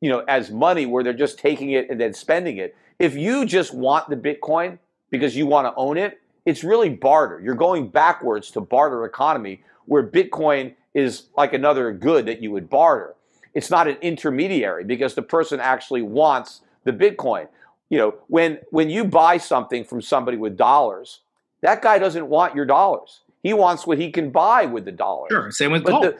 you 0.00 0.08
know, 0.08 0.24
as 0.26 0.50
money 0.50 0.86
where 0.86 1.04
they're 1.04 1.12
just 1.12 1.38
taking 1.38 1.70
it 1.70 1.88
and 1.90 2.00
then 2.00 2.12
spending 2.12 2.56
it. 2.56 2.74
If 2.98 3.14
you 3.16 3.44
just 3.44 3.74
want 3.74 4.08
the 4.08 4.16
Bitcoin 4.16 4.78
because 5.10 5.36
you 5.36 5.46
want 5.46 5.66
to 5.66 5.74
own 5.76 5.96
it, 5.96 6.20
it's 6.46 6.62
really 6.62 6.90
barter. 6.90 7.40
You're 7.40 7.54
going 7.54 7.88
backwards 7.88 8.50
to 8.52 8.60
barter 8.60 9.04
economy 9.04 9.62
where 9.86 10.02
Bitcoin 10.02 10.74
is 10.92 11.24
like 11.36 11.52
another 11.52 11.92
good 11.92 12.26
that 12.26 12.40
you 12.40 12.50
would 12.52 12.70
barter. 12.70 13.14
It's 13.54 13.70
not 13.70 13.88
an 13.88 13.96
intermediary 14.00 14.84
because 14.84 15.14
the 15.14 15.22
person 15.22 15.60
actually 15.60 16.02
wants 16.02 16.62
the 16.84 16.92
Bitcoin. 16.92 17.48
You 17.90 17.98
know, 17.98 18.14
when 18.28 18.58
when 18.70 18.90
you 18.90 19.04
buy 19.04 19.38
something 19.38 19.84
from 19.84 20.00
somebody 20.00 20.36
with 20.36 20.56
dollars, 20.56 21.20
that 21.60 21.82
guy 21.82 21.98
doesn't 21.98 22.26
want 22.26 22.54
your 22.54 22.64
dollars. 22.64 23.20
He 23.42 23.52
wants 23.52 23.86
what 23.86 23.98
he 23.98 24.10
can 24.10 24.30
buy 24.30 24.66
with 24.66 24.84
the 24.84 24.92
dollars. 24.92 25.28
Sure, 25.30 25.50
same 25.50 25.72
with 25.72 25.84
gold. 25.84 26.14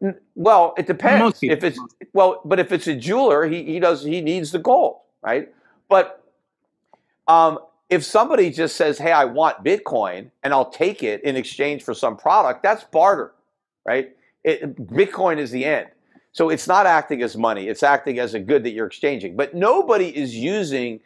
The, 0.00 0.16
well, 0.34 0.74
it 0.76 0.86
depends. 0.86 1.38
If 1.42 1.62
it's 1.62 1.78
well, 2.12 2.40
but 2.44 2.58
if 2.58 2.72
it's 2.72 2.86
a 2.86 2.96
jeweler, 2.96 3.46
he, 3.46 3.64
he 3.64 3.80
does 3.80 4.04
he 4.04 4.20
needs 4.20 4.50
the 4.50 4.58
gold, 4.58 4.98
right? 5.22 5.52
But 5.94 6.24
um, 7.28 7.60
if 7.88 8.02
somebody 8.02 8.50
just 8.50 8.74
says, 8.74 8.98
"Hey, 8.98 9.12
I 9.12 9.26
want 9.26 9.62
Bitcoin," 9.62 10.32
and 10.42 10.52
I'll 10.52 10.68
take 10.68 11.04
it 11.04 11.22
in 11.22 11.36
exchange 11.36 11.84
for 11.84 11.94
some 11.94 12.16
product, 12.16 12.64
that's 12.64 12.82
barter, 12.82 13.32
right? 13.86 14.10
It, 14.42 14.74
Bitcoin 14.88 15.38
is 15.38 15.52
the 15.52 15.64
end. 15.64 15.86
So 16.32 16.50
it's 16.50 16.66
not 16.66 16.86
acting 16.86 17.22
as 17.22 17.36
money; 17.36 17.68
it's 17.68 17.84
acting 17.84 18.18
as 18.18 18.34
a 18.34 18.40
good 18.40 18.64
that 18.64 18.70
you're 18.70 18.88
exchanging. 18.88 19.36
But 19.36 19.54
nobody 19.54 20.08
is 20.08 20.34
using 20.34 20.98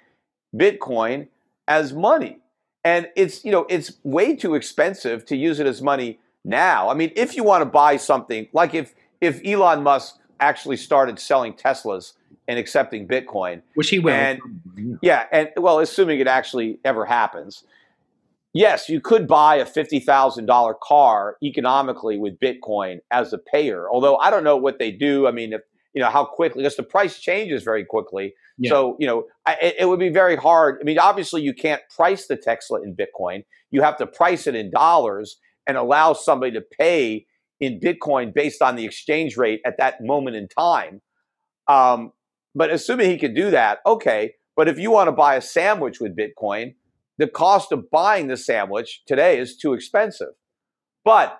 Bitcoin 0.56 1.28
as 1.66 1.92
money, 1.92 2.38
and 2.82 3.10
it's 3.14 3.44
you 3.44 3.52
know 3.52 3.66
it's 3.68 3.92
way 4.04 4.34
too 4.34 4.54
expensive 4.54 5.26
to 5.26 5.36
use 5.36 5.60
it 5.60 5.66
as 5.66 5.82
money 5.82 6.18
now. 6.46 6.88
I 6.88 6.94
mean, 6.94 7.12
if 7.14 7.36
you 7.36 7.44
want 7.44 7.60
to 7.60 7.66
buy 7.66 7.98
something, 7.98 8.48
like 8.54 8.72
if 8.72 8.94
if 9.20 9.44
Elon 9.44 9.82
Musk 9.82 10.18
actually 10.40 10.76
started 10.76 11.18
selling 11.18 11.52
Teslas 11.52 12.12
and 12.46 12.58
accepting 12.58 13.06
Bitcoin. 13.06 13.62
Which 13.74 13.90
he 13.90 13.98
will. 13.98 14.14
And, 14.14 14.40
yeah, 15.02 15.26
and 15.30 15.50
well, 15.56 15.78
assuming 15.78 16.20
it 16.20 16.26
actually 16.26 16.80
ever 16.84 17.04
happens. 17.04 17.64
Yes, 18.54 18.88
you 18.88 19.00
could 19.00 19.28
buy 19.28 19.56
a 19.56 19.66
$50,000 19.66 20.80
car 20.82 21.36
economically 21.42 22.18
with 22.18 22.40
Bitcoin 22.40 22.98
as 23.10 23.32
a 23.32 23.38
payer. 23.38 23.88
Although 23.90 24.16
I 24.16 24.30
don't 24.30 24.42
know 24.42 24.56
what 24.56 24.78
they 24.78 24.90
do. 24.90 25.26
I 25.26 25.30
mean, 25.30 25.52
if, 25.52 25.60
you 25.92 26.02
know, 26.02 26.08
how 26.10 26.24
quickly, 26.24 26.62
because 26.62 26.76
the 26.76 26.82
price 26.82 27.20
changes 27.20 27.62
very 27.62 27.84
quickly. 27.84 28.34
Yeah. 28.56 28.70
So, 28.70 28.96
you 28.98 29.06
know, 29.06 29.24
I, 29.46 29.74
it 29.78 29.88
would 29.88 30.00
be 30.00 30.08
very 30.08 30.36
hard. 30.36 30.78
I 30.80 30.84
mean, 30.84 30.98
obviously, 30.98 31.42
you 31.42 31.54
can't 31.54 31.82
price 31.94 32.26
the 32.26 32.36
Tesla 32.36 32.82
in 32.82 32.96
Bitcoin. 32.96 33.44
You 33.70 33.82
have 33.82 33.96
to 33.98 34.06
price 34.06 34.46
it 34.46 34.54
in 34.54 34.70
dollars 34.70 35.36
and 35.66 35.76
allow 35.76 36.14
somebody 36.14 36.52
to 36.52 36.60
pay 36.60 37.26
in 37.60 37.80
Bitcoin 37.80 38.32
based 38.32 38.62
on 38.62 38.76
the 38.76 38.84
exchange 38.84 39.36
rate 39.36 39.60
at 39.66 39.78
that 39.78 39.96
moment 40.00 40.36
in 40.36 40.48
time. 40.48 41.00
Um, 41.66 42.12
but 42.54 42.70
assuming 42.70 43.10
he 43.10 43.18
could 43.18 43.34
do 43.34 43.50
that, 43.50 43.78
okay. 43.84 44.34
But 44.56 44.68
if 44.68 44.78
you 44.78 44.90
want 44.90 45.08
to 45.08 45.12
buy 45.12 45.36
a 45.36 45.40
sandwich 45.40 46.00
with 46.00 46.16
Bitcoin, 46.16 46.74
the 47.18 47.28
cost 47.28 47.72
of 47.72 47.90
buying 47.90 48.28
the 48.28 48.36
sandwich 48.36 49.02
today 49.06 49.38
is 49.38 49.56
too 49.56 49.72
expensive. 49.72 50.34
But 51.04 51.38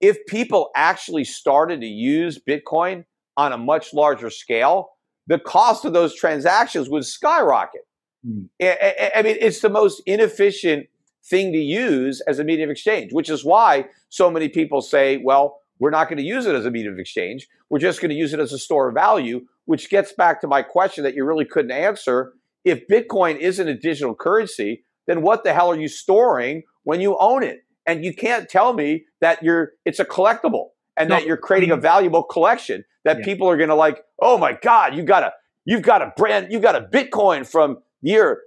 if 0.00 0.18
people 0.26 0.70
actually 0.74 1.24
started 1.24 1.80
to 1.80 1.86
use 1.86 2.38
Bitcoin 2.38 3.04
on 3.36 3.52
a 3.52 3.58
much 3.58 3.94
larger 3.94 4.30
scale, 4.30 4.90
the 5.26 5.38
cost 5.38 5.84
of 5.84 5.92
those 5.92 6.14
transactions 6.14 6.88
would 6.88 7.04
skyrocket. 7.04 7.82
Mm. 8.26 8.48
I, 8.60 9.12
I 9.16 9.22
mean, 9.22 9.36
it's 9.40 9.60
the 9.60 9.70
most 9.70 10.02
inefficient 10.06 10.86
thing 11.24 11.52
to 11.52 11.58
use 11.58 12.20
as 12.22 12.38
a 12.38 12.44
medium 12.44 12.68
of 12.68 12.72
exchange, 12.72 13.12
which 13.12 13.30
is 13.30 13.44
why 13.44 13.86
so 14.08 14.30
many 14.30 14.48
people 14.48 14.82
say, 14.82 15.18
well, 15.18 15.58
we're 15.78 15.90
not 15.90 16.08
going 16.08 16.18
to 16.18 16.24
use 16.24 16.46
it 16.46 16.54
as 16.54 16.66
a 16.66 16.70
medium 16.70 16.94
of 16.94 17.00
exchange. 17.00 17.48
We're 17.70 17.78
just 17.78 18.00
going 18.00 18.10
to 18.10 18.14
use 18.14 18.32
it 18.32 18.40
as 18.40 18.52
a 18.52 18.58
store 18.58 18.88
of 18.88 18.94
value, 18.94 19.46
which 19.64 19.90
gets 19.90 20.12
back 20.12 20.40
to 20.40 20.46
my 20.46 20.62
question 20.62 21.04
that 21.04 21.14
you 21.14 21.24
really 21.24 21.44
couldn't 21.44 21.72
answer. 21.72 22.32
If 22.64 22.86
Bitcoin 22.88 23.38
isn't 23.38 23.66
a 23.66 23.74
digital 23.74 24.14
currency, 24.14 24.84
then 25.06 25.22
what 25.22 25.44
the 25.44 25.52
hell 25.52 25.70
are 25.70 25.80
you 25.80 25.88
storing 25.88 26.62
when 26.84 27.00
you 27.00 27.16
own 27.18 27.42
it? 27.42 27.64
And 27.86 28.04
you 28.04 28.14
can't 28.14 28.48
tell 28.48 28.74
me 28.74 29.06
that 29.20 29.42
you're 29.42 29.72
it's 29.84 29.98
a 29.98 30.04
collectible 30.04 30.68
and 30.96 31.08
no, 31.08 31.16
that 31.16 31.26
you're 31.26 31.36
creating 31.36 31.72
a 31.72 31.76
valuable 31.76 32.22
collection 32.22 32.84
that 33.04 33.18
yeah. 33.18 33.24
people 33.24 33.48
are 33.48 33.56
going 33.56 33.70
to 33.70 33.74
like, 33.74 34.04
"Oh 34.20 34.38
my 34.38 34.52
god, 34.52 34.94
you 34.94 35.02
got 35.02 35.24
a 35.24 35.32
you've 35.64 35.82
got 35.82 36.00
a 36.00 36.12
brand, 36.16 36.52
you've 36.52 36.62
got 36.62 36.76
a 36.76 36.82
Bitcoin 36.82 37.44
from 37.44 37.78
year 38.02 38.42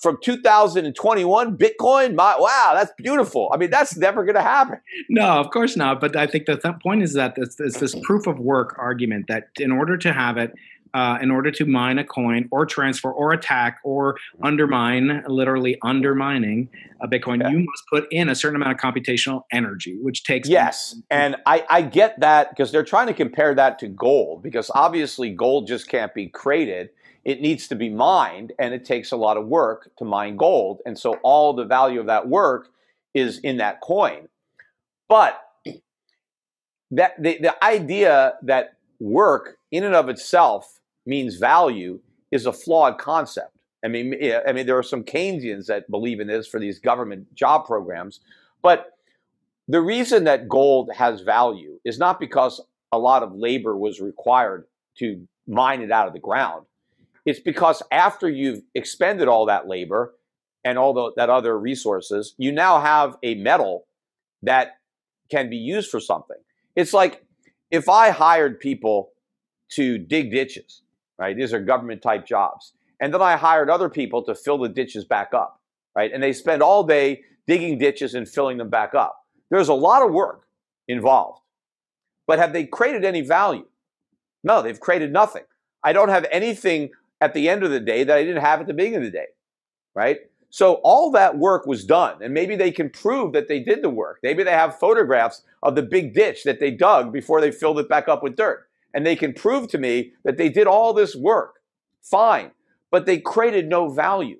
from 0.00 0.16
2021 0.22 1.58
bitcoin 1.58 2.14
my 2.14 2.36
wow 2.38 2.72
that's 2.74 2.92
beautiful 2.96 3.50
i 3.52 3.56
mean 3.56 3.70
that's 3.70 3.96
never 3.96 4.24
going 4.24 4.34
to 4.34 4.42
happen 4.42 4.78
no 5.08 5.40
of 5.40 5.50
course 5.50 5.76
not 5.76 6.00
but 6.00 6.16
i 6.16 6.26
think 6.26 6.46
the 6.46 6.56
th- 6.56 6.74
point 6.82 7.02
is 7.02 7.12
that 7.14 7.34
it's, 7.36 7.58
it's 7.60 7.78
this 7.78 7.94
proof 8.02 8.26
of 8.26 8.38
work 8.38 8.74
argument 8.78 9.26
that 9.28 9.48
in 9.58 9.72
order 9.72 9.96
to 9.98 10.12
have 10.12 10.36
it 10.36 10.52
uh, 10.94 11.18
in 11.22 11.30
order 11.30 11.50
to 11.50 11.64
mine 11.64 11.98
a 11.98 12.04
coin 12.04 12.48
or 12.50 12.66
transfer 12.66 13.10
or 13.10 13.32
attack 13.32 13.78
or 13.84 14.16
undermine, 14.42 15.24
literally 15.26 15.78
undermining 15.82 16.68
a 17.00 17.08
Bitcoin, 17.08 17.42
okay. 17.42 17.52
you 17.52 17.58
must 17.60 17.84
put 17.88 18.06
in 18.10 18.28
a 18.28 18.34
certain 18.34 18.56
amount 18.56 18.72
of 18.72 18.78
computational 18.78 19.44
energy, 19.50 19.98
which 20.02 20.24
takes. 20.24 20.48
Yes. 20.48 20.96
And 21.10 21.36
I, 21.46 21.64
I 21.68 21.82
get 21.82 22.20
that 22.20 22.50
because 22.50 22.72
they're 22.72 22.84
trying 22.84 23.06
to 23.06 23.14
compare 23.14 23.54
that 23.54 23.78
to 23.80 23.88
gold 23.88 24.42
because 24.42 24.70
obviously 24.74 25.30
gold 25.30 25.66
just 25.66 25.88
can't 25.88 26.12
be 26.14 26.28
created. 26.28 26.90
It 27.24 27.40
needs 27.40 27.68
to 27.68 27.76
be 27.76 27.88
mined 27.88 28.52
and 28.58 28.74
it 28.74 28.84
takes 28.84 29.12
a 29.12 29.16
lot 29.16 29.36
of 29.36 29.46
work 29.46 29.90
to 29.98 30.04
mine 30.04 30.36
gold. 30.36 30.80
And 30.84 30.98
so 30.98 31.14
all 31.22 31.52
the 31.52 31.64
value 31.64 32.00
of 32.00 32.06
that 32.06 32.28
work 32.28 32.68
is 33.14 33.38
in 33.38 33.58
that 33.58 33.80
coin. 33.80 34.28
But 35.08 35.40
that 36.90 37.22
the, 37.22 37.38
the 37.38 37.64
idea 37.64 38.34
that 38.42 38.74
work 38.98 39.58
in 39.70 39.84
and 39.84 39.94
of 39.94 40.08
itself 40.08 40.80
means 41.06 41.36
value 41.36 42.00
is 42.30 42.46
a 42.46 42.52
flawed 42.52 42.98
concept. 42.98 43.56
I 43.84 43.88
mean, 43.88 44.14
I 44.46 44.52
mean, 44.52 44.66
there 44.66 44.78
are 44.78 44.82
some 44.82 45.02
Keynesians 45.02 45.66
that 45.66 45.90
believe 45.90 46.20
in 46.20 46.28
this 46.28 46.46
for 46.46 46.60
these 46.60 46.78
government 46.78 47.34
job 47.34 47.66
programs, 47.66 48.20
but 48.62 48.96
the 49.66 49.80
reason 49.80 50.24
that 50.24 50.48
gold 50.48 50.90
has 50.96 51.20
value 51.20 51.78
is 51.84 51.98
not 51.98 52.20
because 52.20 52.60
a 52.92 52.98
lot 52.98 53.22
of 53.22 53.34
labor 53.34 53.76
was 53.76 54.00
required 54.00 54.66
to 54.98 55.26
mine 55.48 55.82
it 55.82 55.90
out 55.90 56.06
of 56.06 56.12
the 56.12 56.20
ground. 56.20 56.66
It's 57.24 57.40
because 57.40 57.82
after 57.90 58.28
you've 58.28 58.62
expended 58.74 59.28
all 59.28 59.46
that 59.46 59.68
labor 59.68 60.14
and 60.64 60.78
all 60.78 60.92
the, 60.92 61.12
that 61.16 61.30
other 61.30 61.58
resources, 61.58 62.34
you 62.38 62.52
now 62.52 62.80
have 62.80 63.16
a 63.22 63.34
metal 63.36 63.86
that 64.42 64.78
can 65.30 65.48
be 65.48 65.56
used 65.56 65.90
for 65.90 66.00
something. 66.00 66.36
It's 66.74 66.92
like 66.92 67.24
if 67.70 67.88
I 67.88 68.10
hired 68.10 68.60
people 68.60 69.10
to 69.72 69.98
dig 69.98 70.30
ditches, 70.30 70.82
right? 71.18 71.36
These 71.36 71.52
are 71.54 71.60
government 71.60 72.02
type 72.02 72.26
jobs. 72.26 72.72
And 73.00 73.12
then 73.12 73.22
I 73.22 73.36
hired 73.36 73.70
other 73.70 73.88
people 73.88 74.22
to 74.24 74.34
fill 74.34 74.58
the 74.58 74.68
ditches 74.68 75.04
back 75.04 75.32
up, 75.34 75.60
right? 75.96 76.12
And 76.12 76.22
they 76.22 76.32
spend 76.32 76.62
all 76.62 76.84
day 76.84 77.22
digging 77.46 77.78
ditches 77.78 78.14
and 78.14 78.28
filling 78.28 78.58
them 78.58 78.70
back 78.70 78.94
up. 78.94 79.16
There's 79.50 79.68
a 79.68 79.74
lot 79.74 80.04
of 80.04 80.12
work 80.12 80.42
involved. 80.88 81.40
But 82.26 82.38
have 82.38 82.52
they 82.52 82.64
created 82.64 83.04
any 83.04 83.22
value? 83.22 83.66
No, 84.44 84.62
they've 84.62 84.78
created 84.78 85.12
nothing. 85.12 85.42
I 85.82 85.92
don't 85.92 86.08
have 86.08 86.26
anything 86.30 86.90
at 87.22 87.34
the 87.34 87.48
end 87.48 87.62
of 87.62 87.70
the 87.70 87.80
day 87.80 88.02
that 88.02 88.16
I 88.16 88.24
didn't 88.24 88.42
have 88.42 88.60
at 88.60 88.66
the 88.66 88.74
beginning 88.74 88.96
of 88.96 89.04
the 89.04 89.10
day, 89.10 89.28
right? 89.94 90.18
So 90.50 90.74
all 90.82 91.12
that 91.12 91.38
work 91.38 91.66
was 91.66 91.84
done, 91.84 92.20
and 92.20 92.34
maybe 92.34 92.56
they 92.56 92.72
can 92.72 92.90
prove 92.90 93.32
that 93.32 93.46
they 93.46 93.60
did 93.60 93.80
the 93.80 93.88
work. 93.88 94.18
Maybe 94.22 94.42
they 94.42 94.50
have 94.50 94.78
photographs 94.78 95.42
of 95.62 95.76
the 95.76 95.82
big 95.82 96.14
ditch 96.14 96.42
that 96.44 96.58
they 96.58 96.72
dug 96.72 97.12
before 97.12 97.40
they 97.40 97.52
filled 97.52 97.78
it 97.78 97.88
back 97.88 98.08
up 98.08 98.22
with 98.22 98.36
dirt 98.36 98.68
and 98.92 99.06
they 99.06 99.16
can 99.16 99.32
prove 99.32 99.68
to 99.68 99.78
me 99.78 100.12
that 100.24 100.36
they 100.36 100.48
did 100.48 100.66
all 100.66 100.92
this 100.92 101.14
work, 101.14 101.60
fine, 102.02 102.50
but 102.90 103.06
they 103.06 103.18
created 103.18 103.68
no 103.68 103.88
value. 103.88 104.38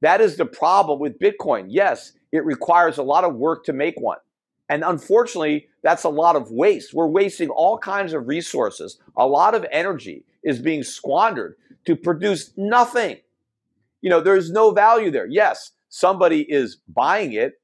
That 0.00 0.20
is 0.20 0.36
the 0.36 0.44
problem 0.44 0.98
with 0.98 1.18
Bitcoin. 1.18 1.66
Yes, 1.68 2.12
it 2.32 2.44
requires 2.44 2.98
a 2.98 3.02
lot 3.02 3.24
of 3.24 3.36
work 3.36 3.64
to 3.64 3.72
make 3.72 3.98
one. 3.98 4.18
And 4.68 4.82
unfortunately, 4.84 5.68
that's 5.82 6.04
a 6.04 6.08
lot 6.08 6.36
of 6.36 6.50
waste. 6.50 6.92
We're 6.92 7.06
wasting 7.06 7.48
all 7.50 7.78
kinds 7.78 8.12
of 8.12 8.26
resources. 8.26 8.98
A 9.16 9.26
lot 9.26 9.54
of 9.54 9.64
energy 9.70 10.24
is 10.42 10.58
being 10.58 10.82
squandered 10.82 11.56
to 11.86 11.96
produce 11.96 12.52
nothing. 12.56 13.18
You 14.02 14.10
know, 14.10 14.20
there's 14.20 14.50
no 14.50 14.70
value 14.70 15.10
there. 15.10 15.26
Yes, 15.26 15.72
somebody 15.88 16.42
is 16.42 16.78
buying 16.88 17.32
it, 17.32 17.54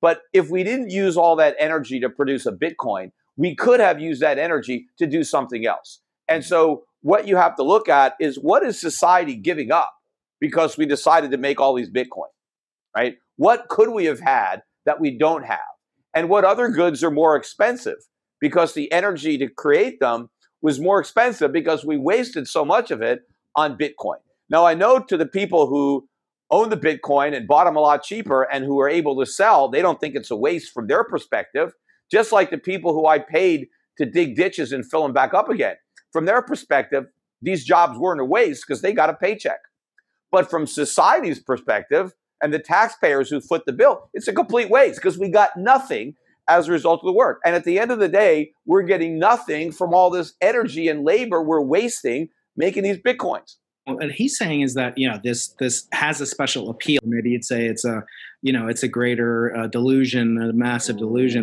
but 0.00 0.22
if 0.32 0.48
we 0.50 0.64
didn't 0.64 0.90
use 0.90 1.16
all 1.16 1.36
that 1.36 1.56
energy 1.58 2.00
to 2.00 2.08
produce 2.08 2.46
a 2.46 2.52
Bitcoin, 2.52 3.12
we 3.36 3.54
could 3.54 3.80
have 3.80 4.00
used 4.00 4.22
that 4.22 4.38
energy 4.38 4.86
to 4.98 5.06
do 5.06 5.24
something 5.24 5.66
else. 5.66 6.00
And 6.28 6.44
so 6.44 6.84
what 7.02 7.26
you 7.26 7.36
have 7.36 7.56
to 7.56 7.62
look 7.62 7.88
at 7.88 8.14
is 8.20 8.36
what 8.36 8.62
is 8.62 8.80
society 8.80 9.34
giving 9.34 9.72
up 9.72 9.92
because 10.40 10.76
we 10.76 10.86
decided 10.86 11.30
to 11.30 11.38
make 11.38 11.60
all 11.60 11.74
these 11.74 11.90
Bitcoin, 11.90 12.28
right? 12.94 13.16
What 13.36 13.68
could 13.68 13.90
we 13.90 14.06
have 14.06 14.20
had 14.20 14.62
that 14.86 15.00
we 15.00 15.16
don't 15.16 15.44
have? 15.44 15.58
And 16.14 16.28
what 16.28 16.44
other 16.44 16.68
goods 16.68 17.02
are 17.02 17.10
more 17.10 17.36
expensive 17.36 17.98
because 18.40 18.74
the 18.74 18.90
energy 18.92 19.38
to 19.38 19.48
create 19.48 20.00
them 20.00 20.28
was 20.62 20.80
more 20.80 21.00
expensive 21.00 21.52
because 21.52 21.84
we 21.84 21.96
wasted 21.96 22.48
so 22.48 22.64
much 22.64 22.90
of 22.90 23.00
it 23.00 23.22
on 23.56 23.76
Bitcoin. 23.76 24.18
Now, 24.48 24.66
I 24.66 24.74
know 24.74 24.98
to 24.98 25.16
the 25.16 25.26
people 25.26 25.66
who 25.66 26.08
own 26.50 26.70
the 26.70 26.76
Bitcoin 26.76 27.36
and 27.36 27.46
bought 27.46 27.64
them 27.64 27.76
a 27.76 27.80
lot 27.80 28.02
cheaper 28.02 28.42
and 28.42 28.64
who 28.64 28.80
are 28.80 28.88
able 28.88 29.18
to 29.20 29.26
sell, 29.26 29.68
they 29.68 29.82
don't 29.82 30.00
think 30.00 30.14
it's 30.14 30.30
a 30.30 30.36
waste 30.36 30.72
from 30.72 30.88
their 30.88 31.04
perspective 31.04 31.72
just 32.10 32.32
like 32.32 32.50
the 32.50 32.58
people 32.58 32.92
who 32.92 33.06
I 33.06 33.18
paid 33.18 33.68
to 33.98 34.06
dig 34.06 34.36
ditches 34.36 34.72
and 34.72 34.88
fill 34.88 35.02
them 35.02 35.12
back 35.12 35.32
up 35.32 35.48
again. 35.48 35.76
From 36.12 36.24
their 36.24 36.42
perspective, 36.42 37.04
these 37.40 37.64
jobs 37.64 37.98
weren't 37.98 38.20
a 38.20 38.24
waste 38.24 38.64
because 38.66 38.82
they 38.82 38.92
got 38.92 39.10
a 39.10 39.14
paycheck. 39.14 39.60
But 40.32 40.50
from 40.50 40.66
society's 40.66 41.40
perspective 41.40 42.12
and 42.42 42.52
the 42.52 42.58
taxpayers 42.58 43.30
who 43.30 43.40
foot 43.40 43.62
the 43.66 43.72
bill, 43.72 44.10
it's 44.12 44.28
a 44.28 44.32
complete 44.32 44.70
waste 44.70 44.96
because 44.96 45.18
we 45.18 45.28
got 45.28 45.50
nothing 45.56 46.14
as 46.48 46.68
a 46.68 46.72
result 46.72 47.00
of 47.00 47.06
the 47.06 47.12
work. 47.12 47.40
And 47.44 47.54
at 47.54 47.64
the 47.64 47.78
end 47.78 47.90
of 47.90 47.98
the 48.00 48.08
day, 48.08 48.52
we're 48.66 48.82
getting 48.82 49.18
nothing 49.18 49.70
from 49.70 49.94
all 49.94 50.10
this 50.10 50.34
energy 50.40 50.88
and 50.88 51.04
labor 51.04 51.42
we're 51.42 51.60
wasting 51.60 52.28
making 52.56 52.82
these 52.82 52.98
bitcoins. 52.98 53.56
What 53.86 54.12
he's 54.12 54.36
saying 54.36 54.60
is 54.60 54.74
that 54.74 54.96
you 54.96 55.08
know 55.08 55.18
this 55.22 55.48
this 55.58 55.86
has 55.92 56.20
a 56.20 56.26
special 56.26 56.70
appeal. 56.70 57.00
Maybe 57.04 57.30
you'd 57.30 57.44
say 57.44 57.66
it's 57.66 57.84
a 57.84 58.04
you 58.42 58.52
know 58.52 58.68
it's 58.68 58.82
a 58.82 58.88
greater 58.88 59.56
uh, 59.56 59.66
delusion, 59.66 60.40
a 60.40 60.52
massive 60.52 60.98
delusion. 60.98 61.42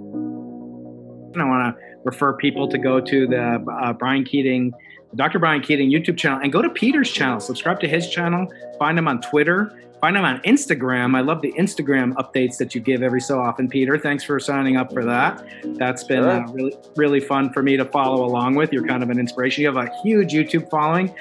I 1.36 1.44
want 1.44 1.76
to 1.76 1.84
refer 2.04 2.34
people 2.34 2.68
to 2.70 2.78
go 2.78 3.00
to 3.00 3.28
the 3.28 3.64
uh, 3.84 3.94
Brian 3.94 4.24
Keating, 4.24 4.72
Dr. 5.16 5.40
Brian 5.40 5.62
Keating 5.62 5.90
YouTube 5.90 6.18
channel, 6.18 6.40
and 6.42 6.52
go 6.52 6.62
to 6.62 6.70
Peter's 6.70 7.12
channel. 7.12 7.40
Subscribe 7.40 7.80
to 7.80 7.88
his 7.88 8.10
channel. 8.10 8.48
Find 8.78 8.98
him 8.98 9.08
on 9.08 9.22
Twitter. 9.22 9.82
Find 10.02 10.16
him 10.16 10.26
on 10.26 10.40
Instagram. 10.42 11.16
I 11.16 11.22
love 11.22 11.42
the 11.42 11.52
Instagram 11.54 12.14
updates 12.14 12.58
that 12.58 12.76
you 12.76 12.82
give 12.82 13.02
every 13.02 13.22
so 13.22 13.40
often, 13.40 13.68
Peter. 13.68 13.98
Thanks 13.98 14.24
for 14.24 14.40
signing 14.40 14.78
up 14.78 14.94
for 14.94 15.04
that. 15.06 15.44
That's 15.64 16.04
been 16.04 16.24
uh, 16.24 16.46
really, 16.52 16.76
really 16.96 17.20
fun 17.20 17.52
for 17.52 17.64
me 17.64 17.78
to 17.78 17.86
follow 17.86 18.24
along 18.24 18.56
with. 18.56 18.72
You're 18.72 18.86
kind 18.86 19.02
of 19.02 19.10
an 19.10 19.18
inspiration. 19.20 19.64
You 19.64 19.74
have 19.74 19.78
a 19.78 19.90
huge 20.04 20.34
YouTube 20.34 20.70
following. 20.70 21.16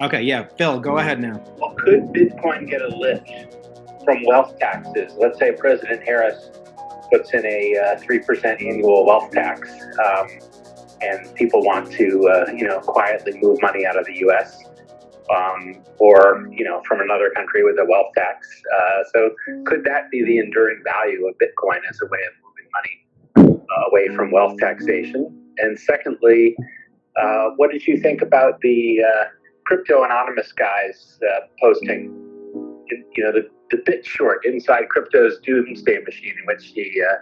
Okay, 0.00 0.22
yeah, 0.22 0.46
Phil, 0.56 0.80
go 0.80 0.98
ahead 0.98 1.20
now. 1.20 1.42
Well, 1.58 1.74
could 1.74 2.04
Bitcoin 2.12 2.68
get 2.68 2.82
a 2.82 2.88
lift 2.88 3.30
from 4.04 4.24
wealth 4.26 4.58
taxes? 4.58 5.12
Let's 5.16 5.38
say 5.38 5.52
President 5.52 6.02
Harris 6.02 6.50
puts 7.12 7.32
in 7.34 7.44
a 7.44 7.76
uh, 7.76 7.98
three 8.00 8.18
percent 8.18 8.60
annual 8.60 9.06
wealth 9.06 9.30
tax, 9.30 9.70
um, 9.70 10.26
and 11.00 11.34
people 11.34 11.62
want 11.62 11.90
to 11.92 12.28
uh, 12.28 12.50
you 12.52 12.66
know 12.66 12.80
quietly 12.80 13.38
move 13.40 13.58
money 13.62 13.86
out 13.86 13.98
of 13.98 14.06
the 14.06 14.14
U.S. 14.18 14.64
Um, 15.34 15.82
or 15.98 16.48
you 16.50 16.64
know 16.64 16.82
from 16.86 17.00
another 17.00 17.30
country 17.30 17.64
with 17.64 17.78
a 17.78 17.84
wealth 17.84 18.12
tax. 18.14 18.48
Uh, 18.74 19.04
so 19.12 19.30
could 19.64 19.84
that 19.84 20.10
be 20.10 20.24
the 20.24 20.38
enduring 20.38 20.82
value 20.84 21.26
of 21.26 21.34
Bitcoin 21.34 21.80
as 21.88 22.00
a 22.02 22.06
way 22.06 22.20
of 22.26 22.34
moving 22.44 22.68
money 22.78 23.58
uh, 23.70 23.90
away 23.90 24.08
from 24.14 24.30
wealth 24.30 24.58
taxation? 24.58 25.34
And 25.58 25.78
secondly, 25.78 26.56
uh, 27.20 27.50
what 27.56 27.70
did 27.70 27.86
you 27.86 28.00
think 28.00 28.22
about 28.22 28.60
the 28.60 29.00
uh, 29.02 29.24
crypto 29.66 30.04
anonymous 30.04 30.52
guys 30.52 31.18
posting? 31.60 32.24
You 33.14 33.24
know 33.24 33.32
the 33.32 33.50
the 33.70 33.82
bit 33.84 34.04
short 34.04 34.44
inside 34.44 34.88
crypto's 34.88 35.38
doomsday 35.40 35.98
machine, 36.04 36.34
in 36.38 36.46
which 36.46 36.72
he 36.74 37.02
uh, 37.02 37.16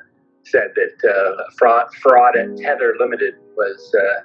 said 0.45 0.73
that 0.77 1.11
uh, 1.11 1.43
fraud, 1.57 1.93
fraud 1.95 2.37
at 2.37 2.57
Tether 2.57 2.95
Limited 2.99 3.35
was 3.57 3.95
uh, 3.95 4.25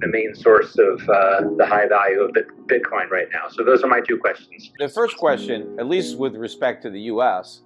the 0.00 0.08
main 0.08 0.34
source 0.34 0.76
of 0.78 1.08
uh, 1.08 1.42
the 1.56 1.66
high 1.66 1.86
value 1.88 2.20
of 2.20 2.32
Bitcoin 2.66 3.10
right 3.10 3.28
now. 3.32 3.48
So 3.48 3.64
those 3.64 3.82
are 3.82 3.88
my 3.88 4.00
two 4.00 4.18
questions. 4.18 4.72
The 4.78 4.88
first 4.88 5.16
question, 5.16 5.76
at 5.78 5.86
least 5.86 6.18
with 6.18 6.34
respect 6.36 6.82
to 6.82 6.90
the 6.90 7.00
U.S., 7.02 7.62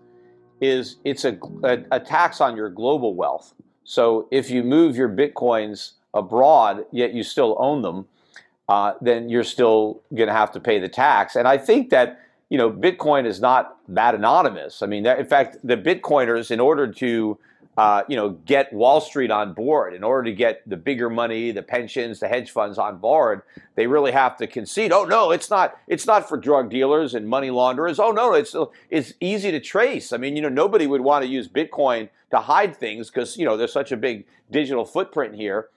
is 0.61 0.97
it's 1.05 1.25
a, 1.25 1.39
a, 1.63 1.79
a 1.93 2.01
tax 2.01 2.41
on 2.41 2.57
your 2.57 2.69
global 2.69 3.15
wealth. 3.15 3.55
So 3.85 4.29
if 4.31 4.51
you 4.51 4.63
move 4.63 4.97
your 4.97 5.09
bitcoins 5.09 5.93
abroad, 6.13 6.85
yet 6.93 7.15
you 7.15 7.23
still 7.23 7.57
own 7.59 7.83
them, 7.83 8.07
uh, 8.69 8.95
then 9.01 9.29
you're 9.29 9.45
still 9.45 10.03
going 10.15 10.27
to 10.27 10.35
have 10.35 10.53
to 10.53 10.61
pay 10.61 10.79
the 10.79 10.89
tax. 10.89 11.37
And 11.37 11.49
I 11.49 11.57
think 11.57 11.91
that 11.91 12.21
you 12.49 12.57
know, 12.57 12.71
Bitcoin 12.71 13.27
is 13.27 13.41
not 13.41 13.77
that 13.89 14.15
anonymous. 14.15 14.83
I 14.83 14.87
mean, 14.87 15.07
in 15.07 15.27
fact, 15.27 15.59
the 15.63 15.77
Bitcoiners, 15.77 16.51
in 16.51 16.61
order 16.61 16.91
to, 16.93 17.39
uh, 17.79 18.03
you 18.09 18.17
know, 18.17 18.31
get 18.31 18.73
Wall 18.73 19.01
Street 19.01 19.31
on 19.31 19.55
board, 19.55 19.95
in 19.95 20.03
order 20.03 20.25
to 20.25 20.35
get 20.35 20.69
the 20.69 20.77
bigger 20.77 21.09
money, 21.09 21.53
the 21.53 21.63
pensions, 21.63 22.19
the 22.19 22.27
hedge 22.27 22.51
funds 22.51 22.77
on 22.77 22.99
board, 22.99 23.43
they 23.77 23.87
really 23.87 24.11
have 24.11 24.37
to 24.39 24.49
concede. 24.49 24.91
Oh 24.91 25.05
no, 25.05 25.31
it's 25.31 25.49
not. 25.49 25.79
It's 25.87 26.05
not 26.05 26.29
for 26.29 26.37
drug 26.37 26.71
dealers 26.71 27.15
and 27.15 27.29
money 27.29 27.51
launderers. 27.51 28.01
Oh 28.01 28.11
no, 28.11 28.35
it's 28.35 28.57
it's 28.91 29.15
easy 29.21 29.53
to 29.53 29.61
trace. 29.61 30.13
I 30.13 30.17
mean, 30.17 30.35
you 30.35 30.43
know, 30.43 30.49
nobody 30.49 30.89
would 30.89 31.03
want 31.03 31.25
to 31.25 31.31
use 31.31 31.47
Bitcoin 31.47 32.09
to 32.33 32.41
hide 32.41 32.77
things 32.77 33.11
because 33.11 33.37
you 33.37 33.45
know 33.45 33.57
there's 33.57 33.73
such 33.73 33.93
a 33.93 33.97
big 33.97 34.27
digital 34.51 34.85
footprint 34.85 35.37
here. 35.37 35.69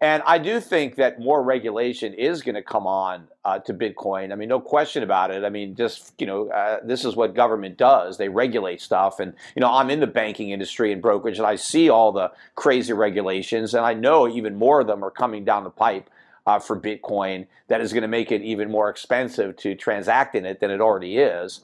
And 0.00 0.22
I 0.26 0.38
do 0.38 0.60
think 0.60 0.94
that 0.94 1.18
more 1.18 1.42
regulation 1.42 2.14
is 2.14 2.42
going 2.42 2.54
to 2.54 2.62
come 2.62 2.86
on 2.86 3.26
uh, 3.44 3.58
to 3.60 3.74
Bitcoin. 3.74 4.32
I 4.32 4.36
mean, 4.36 4.48
no 4.48 4.60
question 4.60 5.02
about 5.02 5.32
it. 5.32 5.42
I 5.42 5.48
mean, 5.48 5.74
just, 5.74 6.12
you 6.20 6.26
know, 6.26 6.48
uh, 6.50 6.78
this 6.84 7.04
is 7.04 7.16
what 7.16 7.34
government 7.34 7.76
does. 7.76 8.16
They 8.16 8.28
regulate 8.28 8.80
stuff. 8.80 9.18
And, 9.18 9.34
you 9.56 9.60
know, 9.60 9.72
I'm 9.72 9.90
in 9.90 9.98
the 9.98 10.06
banking 10.06 10.50
industry 10.50 10.92
and 10.92 11.02
brokerage, 11.02 11.38
and 11.38 11.46
I 11.46 11.56
see 11.56 11.90
all 11.90 12.12
the 12.12 12.30
crazy 12.54 12.92
regulations, 12.92 13.74
and 13.74 13.84
I 13.84 13.94
know 13.94 14.28
even 14.28 14.54
more 14.54 14.80
of 14.80 14.86
them 14.86 15.04
are 15.04 15.10
coming 15.10 15.44
down 15.44 15.64
the 15.64 15.70
pipe. 15.70 16.08
uh, 16.48 16.58
for 16.58 16.80
Bitcoin 16.80 17.46
that 17.68 17.82
is 17.82 17.92
going 17.92 18.02
to 18.02 18.08
make 18.08 18.32
it 18.32 18.40
even 18.40 18.70
more 18.70 18.88
expensive 18.88 19.54
to 19.58 19.74
transact 19.74 20.34
in 20.34 20.46
it 20.46 20.60
than 20.60 20.70
it 20.70 20.80
already 20.80 21.18
is. 21.18 21.60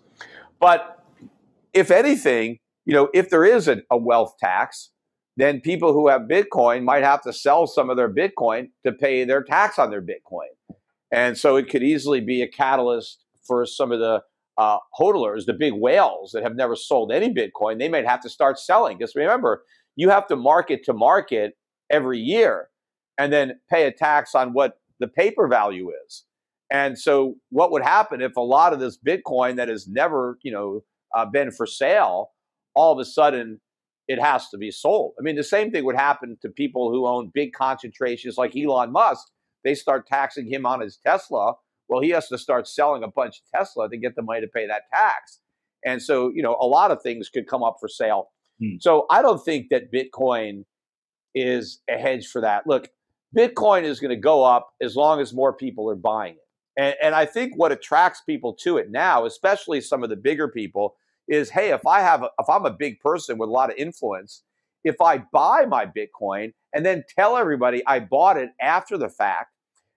But 0.61 1.03
if 1.73 1.91
anything, 1.91 2.59
you 2.85 2.93
know, 2.93 3.09
if 3.15 3.31
there 3.31 3.47
is 3.47 3.67
a, 3.67 3.79
a 3.91 3.97
wealth 3.97 4.37
tax, 4.39 4.91
then 5.37 5.61
people 5.61 5.93
who 5.93 6.09
have 6.09 6.23
Bitcoin 6.23 6.85
might 6.85 7.03
have 7.03 7.23
to 7.23 7.33
sell 7.33 7.67
some 7.67 7.91
of 7.91 7.97
their 7.97 8.13
Bitcoin 8.13 8.71
to 8.85 8.93
pay 8.93 9.25
their 9.25 9.43
tax 9.43 9.79
on 9.79 9.91
their 9.91 10.03
Bitcoin. 10.03 10.77
And 11.11 11.37
so 11.37 11.57
it 11.57 11.69
could 11.69 11.83
easily 11.83 12.21
be 12.21 12.43
a 12.43 12.49
catalyst 12.49 13.25
for 13.47 13.67
some 13.67 13.93
of 13.93 13.99
the 13.99 14.23
uh, 14.57 14.79
hodlers, 14.99 15.47
the 15.47 15.53
big 15.53 15.73
whales 15.73 16.33
that 16.33 16.43
have 16.43 16.55
never 16.55 16.77
sold 16.77 17.11
any 17.11 17.33
Bitcoin. 17.33 17.79
They 17.79 17.89
might 17.89 18.07
have 18.07 18.21
to 18.23 18.31
start 18.31 18.59
selling 18.59 18.99
because 18.99 19.15
remember, 19.17 19.65
you 19.97 20.11
have 20.11 20.27
to 20.29 20.37
market 20.37 20.85
to 20.85 20.93
market 20.93 21.57
every 21.91 22.19
year 22.19 22.69
and 23.19 23.33
then 23.33 23.59
pay 23.71 23.87
a 23.87 23.93
tax 23.93 24.35
on 24.35 24.53
what 24.53 24.81
the 25.01 25.09
paper 25.09 25.49
value 25.49 25.91
is. 26.07 26.25
And 26.71 26.99
so, 26.99 27.37
what 27.51 27.71
would 27.71 27.83
happen 27.83 28.21
if 28.21 28.37
a 28.37 28.41
lot 28.41 28.73
of 28.73 28.81
this 28.81 28.99
Bitcoin 28.99 29.57
that 29.57 29.69
has 29.69 29.87
never, 29.87 30.39
you 30.43 30.51
know, 30.51 30.83
uh, 31.15 31.27
been 31.27 31.51
for 31.51 31.67
sale, 31.67 32.31
all 32.75 32.93
of 32.93 32.99
a 32.99 33.05
sudden 33.05 33.61
it 34.09 34.21
has 34.21 34.49
to 34.51 34.59
be 34.59 34.71
sold? 34.71 35.15
I 35.19 35.23
mean, 35.23 35.37
the 35.37 35.43
same 35.43 35.71
thing 35.71 35.85
would 35.85 35.97
happen 35.97 36.37
to 36.43 36.49
people 36.49 36.91
who 36.91 37.07
own 37.07 37.31
big 37.33 37.53
concentrations 37.53 38.37
like 38.37 38.57
Elon 38.57 38.93
Musk. 38.93 39.27
They 39.65 39.75
start 39.75 40.07
taxing 40.07 40.47
him 40.47 40.67
on 40.67 40.81
his 40.81 40.99
Tesla. 40.99 41.55
Well, 41.89 42.01
he 42.03 42.11
has 42.11 42.29
to 42.29 42.39
start 42.39 42.69
selling 42.69 43.03
a 43.03 43.09
bunch 43.09 43.41
of 43.41 43.59
Tesla 43.59 43.89
to 43.89 43.97
get 43.97 44.17
the 44.17 44.23
money 44.23 44.41
to 44.41 44.47
pay 44.47 44.67
that 44.67 44.83
tax. 44.93 45.41
And 45.85 46.03
so, 46.03 46.31
you 46.35 46.43
know, 46.43 46.57
a 46.61 46.67
lot 46.67 46.91
of 46.91 47.03
things 47.03 47.29
could 47.29 47.47
come 47.47 47.63
up 47.63 47.77
for 47.81 47.89
sale. 47.89 48.29
Hmm. 48.61 48.77
So 48.81 49.07
I 49.11 49.23
don't 49.23 49.45
think 49.45 49.69
that 49.71 49.93
Bitcoin 49.93 50.65
is 51.35 51.81
a 51.89 51.99
hedge 51.99 52.27
for 52.27 52.41
that. 52.41 52.67
Look, 52.67 52.89
Bitcoin 53.37 53.83
is 53.83 54.01
going 54.01 54.11
to 54.11 54.17
go 54.17 54.45
up 54.45 54.71
as 54.81 54.97
long 54.97 55.21
as 55.21 55.35
more 55.35 55.53
people 55.53 55.91
are 55.91 55.97
buying 55.97 56.35
it. 56.35 56.41
And, 56.77 56.95
and 57.03 57.15
I 57.15 57.27
think 57.27 57.53
what 57.57 57.73
attracts 57.73 58.23
people 58.23 58.55
to 58.63 58.79
it 58.79 58.91
now, 58.91 59.27
especially 59.27 59.81
some 59.81 60.03
of 60.03 60.11
the 60.11 60.17
bigger 60.17 60.49
people, 60.49 60.97
is 61.29 61.51
hey, 61.51 61.71
if 61.71 61.87
I 61.87 62.01
have, 62.01 62.23
a, 62.23 62.29
if 62.39 62.49
I'm 62.49 62.67
a 62.67 62.71
big 62.71 63.01
person 63.01 63.39
with 63.39 63.49
a 63.49 63.53
lot 63.53 63.71
of 63.71 63.77
influence, 63.77 64.43
if 64.85 65.01
I 65.01 65.19
buy 65.33 65.65
my 65.67 65.87
Bitcoin 65.87 66.53
and 66.75 66.85
then 66.85 67.05
tell 67.17 67.37
everybody 67.37 67.83
I 67.87 68.01
bought 68.01 68.37
it 68.37 68.51
after 68.61 68.99
the 68.99 69.09
fact, 69.09 69.51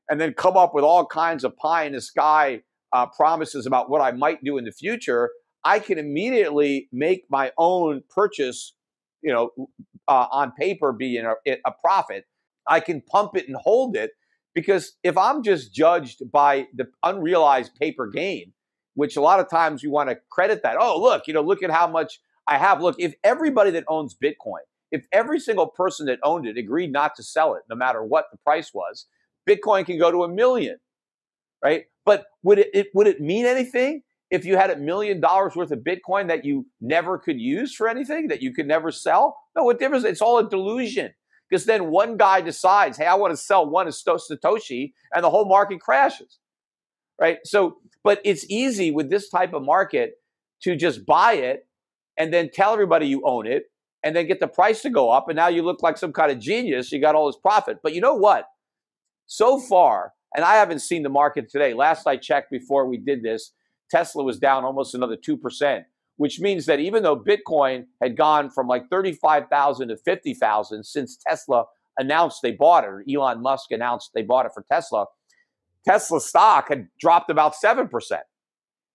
and 0.09 0.21
then 0.21 0.33
come 0.33 0.55
up 0.55 0.73
with 0.73 0.83
all 0.83 1.05
kinds 1.05 1.43
of 1.43 1.55
pie 1.57 1.83
in 1.83 1.93
the 1.93 2.01
sky 2.01 2.61
uh, 2.93 3.05
promises 3.07 3.65
about 3.65 3.89
what 3.89 4.01
I 4.01 4.11
might 4.11 4.43
do 4.43 4.57
in 4.57 4.65
the 4.65 4.71
future, 4.71 5.31
I 5.63 5.79
can 5.79 5.97
immediately 5.97 6.87
make 6.91 7.25
my 7.29 7.51
own 7.57 8.03
purchase, 8.09 8.73
you 9.21 9.33
know, 9.33 9.51
uh, 10.07 10.27
on 10.31 10.51
paper 10.53 10.93
be 10.93 11.17
a, 11.17 11.35
a 11.45 11.71
profit. 11.83 12.25
I 12.67 12.79
can 12.79 13.01
pump 13.01 13.35
it 13.35 13.47
and 13.47 13.57
hold 13.57 13.95
it 13.95 14.11
because 14.53 14.93
if 15.03 15.17
I'm 15.17 15.43
just 15.43 15.73
judged 15.73 16.31
by 16.31 16.67
the 16.73 16.87
unrealized 17.03 17.75
paper 17.75 18.07
gain, 18.07 18.53
which 18.97 19.15
a 19.15 19.21
lot 19.21 19.39
of 19.39 19.47
times 19.47 19.83
you 19.83 19.91
want 19.91 20.09
to 20.09 20.17
credit 20.31 20.63
that, 20.63 20.75
oh, 20.79 20.99
look, 20.99 21.27
you 21.27 21.33
know, 21.33 21.43
look 21.43 21.61
at 21.61 21.69
how 21.69 21.85
much 21.85 22.19
I 22.47 22.57
have. 22.57 22.81
Look, 22.81 22.95
if 22.97 23.13
everybody 23.23 23.69
that 23.69 23.83
owns 23.87 24.15
Bitcoin, 24.15 24.65
if 24.91 25.05
every 25.11 25.39
single 25.39 25.67
person 25.67 26.07
that 26.07 26.17
owned 26.23 26.47
it 26.47 26.57
agreed 26.57 26.91
not 26.91 27.13
to 27.17 27.23
sell 27.23 27.53
it, 27.53 27.61
no 27.69 27.75
matter 27.75 28.03
what 28.03 28.25
the 28.31 28.39
price 28.39 28.73
was, 28.73 29.05
Bitcoin 29.47 29.85
can 29.85 29.99
go 29.99 30.11
to 30.11 30.23
a 30.23 30.27
million, 30.27 30.79
right? 31.63 31.85
But 32.05 32.25
would 32.41 32.57
it, 32.57 32.71
it 32.73 32.87
would 32.95 33.05
it 33.05 33.21
mean 33.21 33.45
anything 33.45 34.01
if 34.31 34.45
you 34.45 34.57
had 34.57 34.71
a 34.71 34.77
million 34.77 35.21
dollars 35.21 35.55
worth 35.55 35.69
of 35.69 35.79
Bitcoin 35.79 36.27
that 36.29 36.43
you 36.43 36.65
never 36.81 37.19
could 37.19 37.39
use 37.39 37.75
for 37.75 37.87
anything, 37.87 38.29
that 38.29 38.41
you 38.41 38.51
could 38.51 38.67
never 38.67 38.91
sell? 38.91 39.37
No, 39.55 39.63
what 39.63 39.77
difference? 39.77 40.05
It's 40.05 40.21
all 40.23 40.39
a 40.39 40.49
delusion 40.49 41.13
because 41.47 41.65
then 41.65 41.91
one 41.91 42.17
guy 42.17 42.41
decides, 42.41 42.97
hey, 42.97 43.05
I 43.05 43.13
want 43.13 43.31
to 43.31 43.37
sell 43.37 43.69
one 43.69 43.85
Satoshi, 43.85 44.93
and 45.13 45.23
the 45.23 45.29
whole 45.29 45.45
market 45.45 45.81
crashes. 45.81 46.39
Right? 47.19 47.37
So, 47.43 47.77
but 48.03 48.21
it's 48.23 48.45
easy 48.49 48.91
with 48.91 49.09
this 49.09 49.29
type 49.29 49.53
of 49.53 49.63
market 49.63 50.13
to 50.63 50.75
just 50.75 51.05
buy 51.05 51.33
it 51.33 51.67
and 52.17 52.33
then 52.33 52.49
tell 52.53 52.73
everybody 52.73 53.07
you 53.07 53.21
own 53.25 53.47
it 53.47 53.63
and 54.03 54.15
then 54.15 54.27
get 54.27 54.39
the 54.39 54.47
price 54.47 54.81
to 54.83 54.89
go 54.89 55.09
up. 55.09 55.27
And 55.27 55.35
now 55.35 55.47
you 55.47 55.63
look 55.63 55.81
like 55.81 55.97
some 55.97 56.13
kind 56.13 56.31
of 56.31 56.39
genius. 56.39 56.91
You 56.91 57.01
got 57.01 57.15
all 57.15 57.27
this 57.27 57.39
profit. 57.39 57.77
But 57.83 57.93
you 57.93 58.01
know 58.01 58.15
what? 58.15 58.45
So 59.25 59.59
far, 59.59 60.13
and 60.35 60.45
I 60.45 60.55
haven't 60.55 60.79
seen 60.79 61.03
the 61.03 61.09
market 61.09 61.49
today. 61.49 61.73
Last 61.73 62.07
I 62.07 62.17
checked 62.17 62.49
before 62.51 62.87
we 62.87 62.97
did 62.97 63.23
this, 63.23 63.51
Tesla 63.89 64.23
was 64.23 64.39
down 64.39 64.63
almost 64.63 64.93
another 64.93 65.17
2% 65.17 65.83
which 66.17 66.39
means 66.39 66.65
that 66.65 66.79
even 66.79 67.03
though 67.03 67.15
Bitcoin 67.17 67.85
had 68.01 68.17
gone 68.17 68.49
from 68.49 68.67
like 68.67 68.89
35,000 68.89 69.87
to 69.87 69.97
50,000 69.97 70.83
since 70.83 71.17
Tesla 71.25 71.65
announced 71.97 72.41
they 72.41 72.51
bought 72.51 72.83
it, 72.83 72.87
or 72.87 73.03
Elon 73.09 73.41
Musk 73.41 73.71
announced 73.71 74.11
they 74.13 74.23
bought 74.23 74.45
it 74.45 74.51
for 74.53 74.65
Tesla, 74.69 75.05
Tesla 75.87 76.19
stock 76.19 76.69
had 76.69 76.87
dropped 76.99 77.29
about 77.29 77.55
7%, 77.55 77.89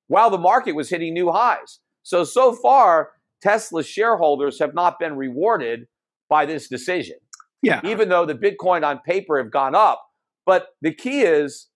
while 0.09 0.31
the 0.31 0.39
market 0.39 0.75
was 0.75 0.91
hitting 0.91 1.15
new 1.15 1.31
highs. 1.33 1.81
So, 2.03 2.25
so 2.25 2.53
far, 2.53 3.11
Tesla 3.41 3.83
shareholders 3.83 4.59
have 4.59 4.75
not 4.75 4.99
been 4.99 5.17
rewarded 5.17 5.87
by 6.29 6.47
this 6.47 6.69
decision. 6.69 7.17
Yeah. 7.63 7.81
Even 7.85 8.09
though 8.09 8.27
the 8.27 8.35
Bitcoin 8.35 8.85
on 8.85 8.99
paper 8.99 9.39
have 9.39 9.51
gone 9.51 9.75
up. 9.75 10.05
But 10.45 10.69
the 10.81 10.93
key 10.93 11.23
is, 11.23 11.69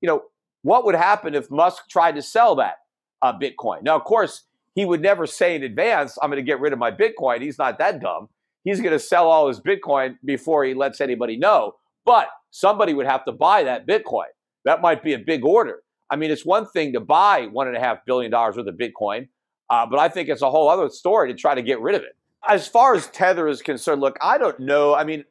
you 0.00 0.06
know, 0.06 0.22
what 0.62 0.84
would 0.84 0.94
happen 0.94 1.34
if 1.34 1.50
Musk 1.50 1.84
tried 1.90 2.14
to 2.16 2.22
sell 2.22 2.54
that 2.56 2.74
uh, 3.22 3.32
Bitcoin? 3.32 3.82
Now, 3.82 3.96
of 3.96 4.04
course, 4.04 4.44
he 4.74 4.84
would 4.84 5.00
never 5.00 5.26
say 5.26 5.54
in 5.54 5.62
advance, 5.62 6.18
I'm 6.22 6.30
going 6.30 6.44
to 6.44 6.46
get 6.46 6.60
rid 6.60 6.72
of 6.72 6.78
my 6.78 6.90
Bitcoin. 6.90 7.40
He's 7.40 7.58
not 7.58 7.78
that 7.78 8.00
dumb. 8.00 8.28
He's 8.64 8.80
going 8.80 8.92
to 8.92 8.98
sell 8.98 9.30
all 9.30 9.48
his 9.48 9.60
Bitcoin 9.60 10.16
before 10.24 10.64
he 10.64 10.74
lets 10.74 11.00
anybody 11.00 11.36
know. 11.36 11.72
But 12.04 12.28
somebody 12.50 12.92
would 12.92 13.06
have 13.06 13.24
to 13.24 13.32
buy 13.32 13.64
that 13.64 13.86
Bitcoin. 13.86 14.26
That 14.64 14.80
might 14.80 15.02
be 15.02 15.14
a 15.14 15.18
big 15.18 15.44
order. 15.44 15.82
I 16.10 16.16
mean, 16.16 16.30
it's 16.30 16.44
one 16.44 16.66
thing 16.66 16.92
to 16.92 17.00
buy 17.00 17.48
one 17.50 17.68
and 17.68 17.76
a 17.76 17.80
half 17.80 18.04
billion 18.04 18.30
dollars 18.30 18.56
worth 18.56 18.66
of 18.66 18.76
Bitcoin, 18.76 19.28
uh, 19.70 19.86
but 19.86 19.98
I 19.98 20.08
think 20.08 20.28
it's 20.28 20.42
a 20.42 20.50
whole 20.50 20.68
other 20.68 20.88
story 20.88 21.32
to 21.32 21.38
try 21.38 21.54
to 21.54 21.62
get 21.62 21.80
rid 21.80 21.94
of 21.94 22.02
it. 22.02 22.16
As 22.46 22.68
far 22.68 22.94
as 22.94 23.06
Tether 23.08 23.48
is 23.48 23.62
concerned, 23.62 24.00
look, 24.00 24.16
I 24.20 24.36
don't 24.38 24.60
know. 24.60 24.94
I 24.94 25.04
mean, 25.04 25.24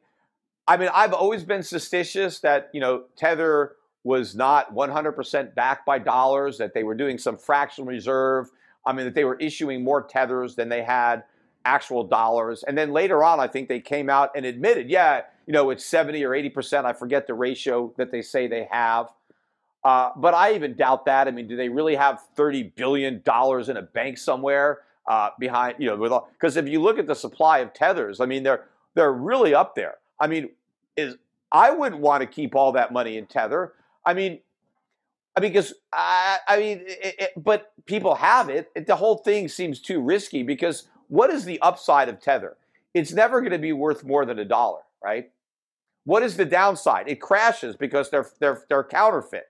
I 0.66 0.76
mean, 0.76 0.88
I've 0.92 1.12
always 1.12 1.44
been 1.44 1.62
suspicious 1.62 2.40
that 2.40 2.70
you 2.72 2.80
know 2.80 3.04
Tether 3.16 3.76
was 4.02 4.34
not 4.34 4.74
100% 4.74 5.54
backed 5.54 5.86
by 5.86 5.98
dollars, 5.98 6.58
that 6.58 6.74
they 6.74 6.82
were 6.82 6.94
doing 6.94 7.16
some 7.16 7.38
fractional 7.38 7.88
reserve 7.88 8.50
I 8.86 8.92
mean, 8.92 9.06
that 9.06 9.14
they 9.14 9.24
were 9.24 9.36
issuing 9.36 9.82
more 9.82 10.02
tethers 10.02 10.56
than 10.56 10.68
they 10.68 10.82
had 10.82 11.24
actual 11.64 12.04
dollars. 12.04 12.62
And 12.66 12.76
then 12.76 12.92
later 12.92 13.24
on, 13.24 13.40
I 13.40 13.46
think 13.46 13.68
they 13.68 13.80
came 13.80 14.10
out 14.10 14.30
and 14.36 14.44
admitted, 14.44 14.90
yeah, 14.90 15.22
you 15.46 15.52
know, 15.52 15.70
it's 15.70 15.84
70 15.84 16.22
or 16.24 16.30
80%. 16.30 16.84
I 16.84 16.92
forget 16.92 17.26
the 17.26 17.34
ratio 17.34 17.92
that 17.96 18.10
they 18.10 18.22
say 18.22 18.46
they 18.46 18.68
have. 18.70 19.08
Uh, 19.84 20.10
but 20.16 20.32
I 20.34 20.54
even 20.54 20.74
doubt 20.74 21.04
that. 21.06 21.28
I 21.28 21.30
mean, 21.30 21.46
do 21.46 21.56
they 21.56 21.68
really 21.68 21.94
have 21.94 22.22
$30 22.36 22.74
billion 22.74 23.16
in 23.16 23.76
a 23.76 23.82
bank 23.82 24.16
somewhere 24.18 24.80
uh, 25.06 25.30
behind, 25.38 25.76
you 25.78 25.86
know, 25.86 26.26
because 26.32 26.56
if 26.56 26.66
you 26.66 26.80
look 26.80 26.98
at 26.98 27.06
the 27.06 27.14
supply 27.14 27.58
of 27.58 27.74
tethers, 27.74 28.20
I 28.20 28.26
mean, 28.26 28.42
they're, 28.42 28.64
they're 28.94 29.12
really 29.12 29.54
up 29.54 29.74
there. 29.74 29.96
I 30.18 30.26
mean, 30.26 30.50
is 30.96 31.16
I 31.52 31.70
wouldn't 31.70 32.00
want 32.00 32.22
to 32.22 32.26
keep 32.26 32.54
all 32.54 32.72
that 32.72 32.92
money 32.92 33.18
in 33.18 33.26
tether. 33.26 33.74
I 34.04 34.14
mean, 34.14 34.40
I 35.36 35.40
because 35.40 35.74
I, 35.92 36.38
I 36.48 36.58
mean, 36.58 36.82
it, 36.86 37.14
it, 37.18 37.30
but 37.36 37.72
people 37.86 38.14
have 38.14 38.48
it. 38.48 38.70
it. 38.74 38.86
The 38.86 38.96
whole 38.96 39.18
thing 39.18 39.48
seems 39.48 39.80
too 39.80 40.00
risky 40.00 40.42
because 40.42 40.88
what 41.08 41.30
is 41.30 41.44
the 41.44 41.60
upside 41.60 42.08
of 42.08 42.20
Tether? 42.20 42.56
It's 42.92 43.12
never 43.12 43.40
going 43.40 43.52
to 43.52 43.58
be 43.58 43.72
worth 43.72 44.04
more 44.04 44.24
than 44.24 44.38
a 44.38 44.44
dollar, 44.44 44.80
right? 45.02 45.30
What 46.04 46.22
is 46.22 46.36
the 46.36 46.44
downside? 46.44 47.08
It 47.08 47.20
crashes 47.20 47.76
because 47.76 48.10
they're 48.10 48.28
they're 48.38 48.62
they're 48.68 48.84
counterfeit. 48.84 49.48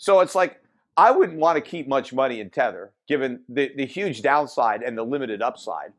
So 0.00 0.20
it's 0.20 0.34
like 0.34 0.56
I 0.96 1.10
wouldn't 1.10 1.38
want 1.38 1.56
to 1.56 1.60
keep 1.60 1.86
much 1.86 2.14
money 2.14 2.40
in 2.40 2.48
Tether, 2.48 2.90
given 3.06 3.40
the, 3.50 3.70
the 3.76 3.84
huge 3.84 4.22
downside 4.22 4.82
and 4.82 4.96
the 4.96 5.02
limited 5.02 5.42
upside. 5.42 5.92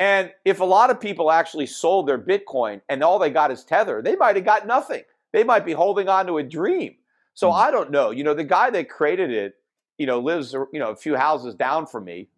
And 0.00 0.32
if 0.44 0.58
a 0.58 0.64
lot 0.64 0.90
of 0.90 1.00
people 1.00 1.30
actually 1.30 1.66
sold 1.66 2.08
their 2.08 2.18
Bitcoin 2.18 2.80
and 2.88 3.04
all 3.04 3.20
they 3.20 3.30
got 3.30 3.52
is 3.52 3.64
Tether, 3.64 4.02
they 4.02 4.16
might 4.16 4.34
have 4.34 4.44
got 4.44 4.66
nothing. 4.66 5.04
They 5.32 5.44
might 5.44 5.64
be 5.64 5.72
holding 5.72 6.08
on 6.08 6.26
to 6.26 6.38
a 6.38 6.42
dream. 6.42 6.96
So 7.34 7.48
mm-hmm. 7.48 7.60
I 7.60 7.70
don't 7.70 7.92
know. 7.92 8.10
You 8.10 8.24
know, 8.24 8.34
the 8.34 8.44
guy 8.44 8.70
that 8.70 8.90
created 8.90 9.30
it, 9.30 9.54
you 9.98 10.06
know, 10.06 10.18
lives 10.18 10.52
you 10.52 10.80
know 10.80 10.90
a 10.90 10.96
few 10.96 11.14
houses 11.14 11.54
down 11.54 11.86
from 11.86 12.04
me. 12.04 12.28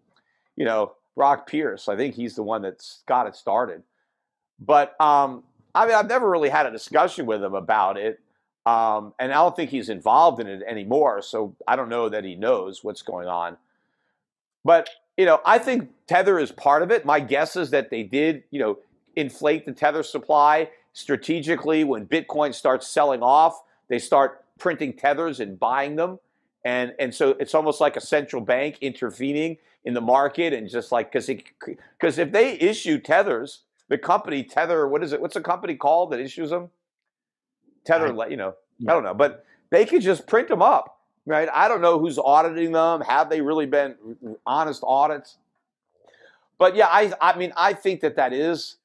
You 0.54 0.66
know, 0.66 0.92
Brock 1.16 1.48
Pierce. 1.48 1.88
I 1.88 1.96
think 1.96 2.14
he's 2.14 2.34
the 2.34 2.42
one 2.42 2.60
that's 2.60 3.02
got 3.06 3.26
it 3.26 3.34
started. 3.34 3.82
But 4.60 5.00
um, 5.00 5.44
I 5.74 5.86
mean, 5.86 5.94
I've 5.94 6.08
never 6.08 6.28
really 6.28 6.50
had 6.50 6.66
a 6.66 6.70
discussion 6.70 7.24
with 7.24 7.42
him 7.42 7.54
about 7.54 7.96
it. 7.96 8.20
Um, 8.68 9.14
and 9.18 9.32
I 9.32 9.36
don't 9.36 9.56
think 9.56 9.70
he's 9.70 9.88
involved 9.88 10.40
in 10.40 10.46
it 10.46 10.62
anymore. 10.68 11.22
So 11.22 11.56
I 11.66 11.74
don't 11.74 11.88
know 11.88 12.10
that 12.10 12.22
he 12.22 12.34
knows 12.34 12.84
what's 12.84 13.00
going 13.00 13.26
on. 13.26 13.56
But 14.62 14.90
you 15.16 15.24
know, 15.24 15.40
I 15.46 15.58
think 15.58 15.88
Tether 16.06 16.38
is 16.38 16.52
part 16.52 16.82
of 16.82 16.90
it. 16.90 17.06
My 17.06 17.18
guess 17.18 17.56
is 17.56 17.70
that 17.70 17.88
they 17.88 18.02
did, 18.02 18.44
you 18.50 18.60
know, 18.60 18.78
inflate 19.16 19.64
the 19.64 19.72
Tether 19.72 20.02
supply 20.02 20.68
strategically 20.92 21.82
when 21.82 22.06
Bitcoin 22.06 22.54
starts 22.54 22.86
selling 22.86 23.22
off. 23.22 23.58
They 23.88 23.98
start 23.98 24.44
printing 24.58 24.92
tethers 24.92 25.40
and 25.40 25.58
buying 25.58 25.96
them. 25.96 26.18
And, 26.62 26.92
and 26.98 27.14
so 27.14 27.30
it's 27.40 27.54
almost 27.54 27.80
like 27.80 27.96
a 27.96 28.02
central 28.02 28.42
bank 28.42 28.78
intervening 28.82 29.56
in 29.84 29.94
the 29.94 30.02
market 30.02 30.52
and 30.52 30.68
just 30.68 30.92
like 30.92 31.10
because 31.10 31.30
because 31.98 32.18
if 32.18 32.32
they 32.32 32.52
issue 32.58 32.98
tethers, 32.98 33.62
the 33.88 33.96
company 33.96 34.44
Tether, 34.44 34.86
what 34.86 35.02
is 35.02 35.14
it? 35.14 35.22
What's 35.22 35.34
the 35.34 35.40
company 35.40 35.74
called 35.74 36.12
that 36.12 36.20
issues 36.20 36.50
them? 36.50 36.68
Tether, 37.88 38.14
you 38.28 38.36
know, 38.36 38.54
I 38.86 38.92
don't 38.92 39.02
know, 39.02 39.14
but 39.14 39.44
they 39.70 39.86
could 39.86 40.02
just 40.02 40.26
print 40.26 40.48
them 40.48 40.62
up, 40.62 41.00
right? 41.26 41.48
I 41.52 41.68
don't 41.68 41.80
know 41.80 41.98
who's 41.98 42.18
auditing 42.18 42.72
them. 42.72 43.00
Have 43.00 43.30
they 43.30 43.40
really 43.40 43.66
been 43.66 43.96
honest 44.46 44.82
audits? 44.86 45.38
But 46.58 46.76
yeah, 46.76 46.88
I 46.88 47.12
I 47.20 47.38
mean 47.38 47.52
I 47.56 47.72
think 47.72 48.00
that 48.00 48.16
that 48.16 48.32
is 48.32 48.76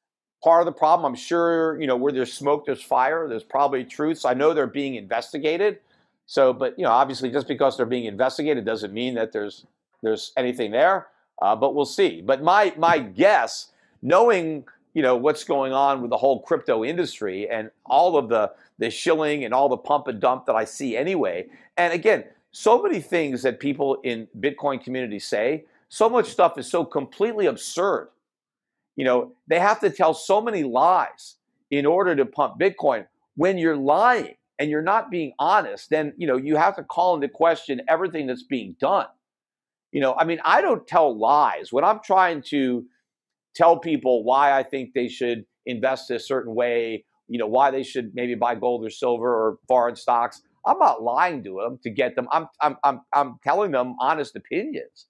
part 0.43 0.61
of 0.61 0.65
the 0.65 0.71
problem. 0.71 1.05
I'm 1.05 1.17
sure 1.17 1.79
you 1.81 1.87
know 1.87 1.97
where 1.97 2.13
there's 2.13 2.33
smoke, 2.33 2.65
there's 2.65 2.81
fire. 2.81 3.27
There's 3.27 3.43
probably 3.43 3.83
truths. 3.83 4.25
I 4.25 4.33
know 4.33 4.53
they're 4.53 4.67
being 4.67 4.95
investigated. 4.95 5.79
So, 6.25 6.53
but 6.53 6.77
you 6.77 6.85
know, 6.85 6.91
obviously, 6.91 7.29
just 7.29 7.47
because 7.47 7.75
they're 7.75 7.85
being 7.85 8.05
investigated 8.05 8.63
doesn't 8.65 8.93
mean 8.93 9.15
that 9.15 9.33
there's 9.33 9.65
there's 10.01 10.31
anything 10.37 10.71
there. 10.71 11.07
Uh, 11.41 11.55
but 11.55 11.75
we'll 11.75 11.85
see. 11.85 12.21
But 12.21 12.41
my 12.41 12.73
my 12.77 12.99
guess, 12.99 13.71
knowing 14.01 14.65
you 14.93 15.01
know 15.01 15.15
what's 15.15 15.43
going 15.43 15.73
on 15.73 16.01
with 16.01 16.09
the 16.09 16.17
whole 16.17 16.41
crypto 16.41 16.83
industry 16.83 17.49
and 17.49 17.71
all 17.85 18.17
of 18.17 18.29
the 18.29 18.51
the 18.79 18.89
shilling 18.89 19.43
and 19.43 19.53
all 19.53 19.69
the 19.69 19.77
pump 19.77 20.07
and 20.07 20.19
dump 20.19 20.45
that 20.45 20.55
I 20.55 20.65
see 20.65 20.97
anyway, 20.97 21.47
and 21.77 21.93
again, 21.93 22.25
so 22.51 22.81
many 22.81 22.99
things 22.99 23.41
that 23.43 23.59
people 23.59 23.97
in 24.03 24.27
Bitcoin 24.39 24.83
community 24.83 25.19
say, 25.19 25.65
so 25.89 26.09
much 26.09 26.27
stuff 26.27 26.57
is 26.57 26.69
so 26.69 26.85
completely 26.85 27.47
absurd. 27.47 28.09
You 28.95 29.05
know, 29.05 29.33
they 29.47 29.59
have 29.59 29.79
to 29.81 29.89
tell 29.89 30.13
so 30.13 30.39
many 30.39 30.63
lies 30.63 31.35
in 31.71 31.85
order 31.85 32.15
to 32.15 32.25
pump 32.25 32.59
Bitcoin. 32.59 33.07
When 33.35 33.57
you're 33.57 33.77
lying 33.77 34.35
and 34.59 34.69
you're 34.69 34.83
not 34.83 35.09
being 35.09 35.33
honest, 35.39 35.89
then 35.89 36.13
you 36.17 36.27
know 36.27 36.37
you 36.37 36.55
have 36.55 36.75
to 36.75 36.83
call 36.83 37.15
into 37.15 37.27
question 37.27 37.81
everything 37.87 38.27
that's 38.27 38.43
being 38.43 38.75
done. 38.79 39.07
You 39.91 40.01
know, 40.01 40.15
I 40.15 40.25
mean, 40.25 40.39
I 40.43 40.61
don't 40.61 40.87
tell 40.87 41.15
lies 41.17 41.71
when 41.71 41.83
I'm 41.83 41.99
trying 42.03 42.41
to 42.43 42.85
tell 43.55 43.79
people 43.79 44.23
why 44.23 44.57
I 44.57 44.63
think 44.63 44.93
they 44.93 45.07
should 45.07 45.45
invest 45.65 46.11
a 46.11 46.19
certain 46.19 46.55
way. 46.55 47.05
You 47.27 47.39
know, 47.39 47.47
why 47.47 47.71
they 47.71 47.83
should 47.83 48.11
maybe 48.13 48.35
buy 48.35 48.55
gold 48.55 48.85
or 48.85 48.89
silver 48.89 49.29
or 49.29 49.57
foreign 49.67 49.95
stocks. 49.95 50.41
I'm 50.65 50.79
not 50.79 51.01
lying 51.01 51.43
to 51.45 51.59
them 51.61 51.79
to 51.83 51.89
get 51.89 52.15
them. 52.15 52.27
I'm 52.31 52.47
I'm 52.61 52.77
I'm 52.83 53.01
I'm 53.13 53.39
telling 53.43 53.71
them 53.71 53.95
honest 53.99 54.35
opinions. 54.35 55.07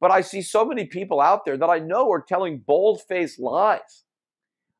But 0.00 0.10
I 0.10 0.20
see 0.20 0.42
so 0.42 0.64
many 0.64 0.84
people 0.84 1.20
out 1.20 1.44
there 1.44 1.56
that 1.56 1.70
I 1.70 1.78
know 1.78 2.10
are 2.12 2.20
telling 2.20 2.58
bold-faced 2.58 3.40
lies 3.40 4.04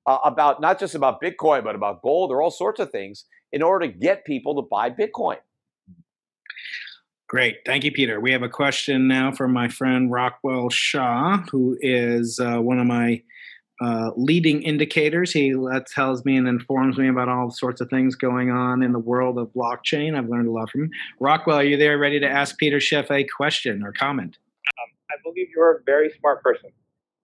uh, 0.07 0.19
about 0.25 0.61
not 0.61 0.79
just 0.79 0.95
about 0.95 1.23
Bitcoin, 1.23 1.65
but 1.65 1.75
about 1.75 2.03
gold 2.03 2.31
or 2.31 2.43
all 2.43 2.51
sorts 2.51 2.81
of 2.81 2.91
things 2.91 3.25
in 3.53 3.63
order 3.63 3.87
to 3.87 3.93
get 3.93 4.27
people 4.27 4.55
to 4.57 4.69
buy 4.69 4.91
Bitcoin. 4.91 5.39
Great. 7.29 7.57
Thank 7.67 7.83
you, 7.83 7.91
Peter. 7.91 8.21
We 8.21 8.31
have 8.31 8.43
a 8.43 8.49
question 8.49 9.09
now 9.09 9.33
from 9.33 9.53
my 9.53 9.69
friend 9.69 10.13
Rockwell 10.13 10.71
Shaw, 10.71 11.39
who 11.51 11.77
is 11.81 12.39
uh, 12.39 12.59
one 12.59 12.79
of 12.79 12.87
my 12.87 13.21
uh, 13.81 14.11
leading 14.17 14.63
indicators. 14.63 15.33
He 15.33 15.53
tells 15.93 16.25
me 16.25 16.37
and 16.37 16.47
informs 16.47 16.99
me 16.99 17.09
about 17.09 17.29
all 17.29 17.51
sorts 17.51 17.81
of 17.81 17.91
things 17.91 18.15
going 18.15 18.51
on 18.51 18.81
in 18.81 18.93
the 18.93 19.01
world 19.01 19.39
of 19.39 19.49
blockchain. 19.49 20.17
I've 20.17 20.29
learned 20.29 20.47
a 20.47 20.53
lot 20.53 20.71
from 20.71 20.85
him. 20.85 20.91
Rockwell, 21.19 21.57
are 21.57 21.65
you 21.65 21.77
there 21.77 21.99
ready 21.99 22.21
to 22.21 22.29
ask 22.29 22.59
Peter 22.59 22.79
Schiff 22.79 23.11
a 23.11 23.25
question 23.25 23.83
or 23.83 23.93
comment? 23.93 24.39
Um, 24.69 24.93
I 25.11 25.17
believe 25.25 25.49
you're 25.55 25.79
a 25.79 25.83
very 25.85 26.13
smart 26.21 26.45
person. 26.45 26.71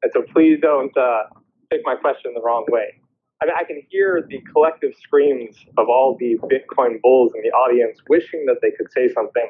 And 0.02 0.10
so 0.12 0.22
please 0.22 0.58
don't 0.60 0.94
uh, 0.96 1.22
take 1.70 1.82
my 1.84 1.94
question 1.94 2.34
the 2.34 2.42
wrong 2.42 2.66
way. 2.70 2.92
I 3.40 3.46
mean, 3.46 3.54
I 3.56 3.62
can 3.62 3.80
hear 3.88 4.26
the 4.28 4.40
collective 4.52 4.94
screams 5.00 5.56
of 5.78 5.88
all 5.88 6.16
the 6.18 6.38
Bitcoin 6.42 7.00
bulls 7.02 7.32
in 7.36 7.42
the 7.42 7.50
audience 7.50 7.98
wishing 8.08 8.46
that 8.46 8.56
they 8.62 8.72
could 8.72 8.90
say 8.92 9.08
something 9.12 9.48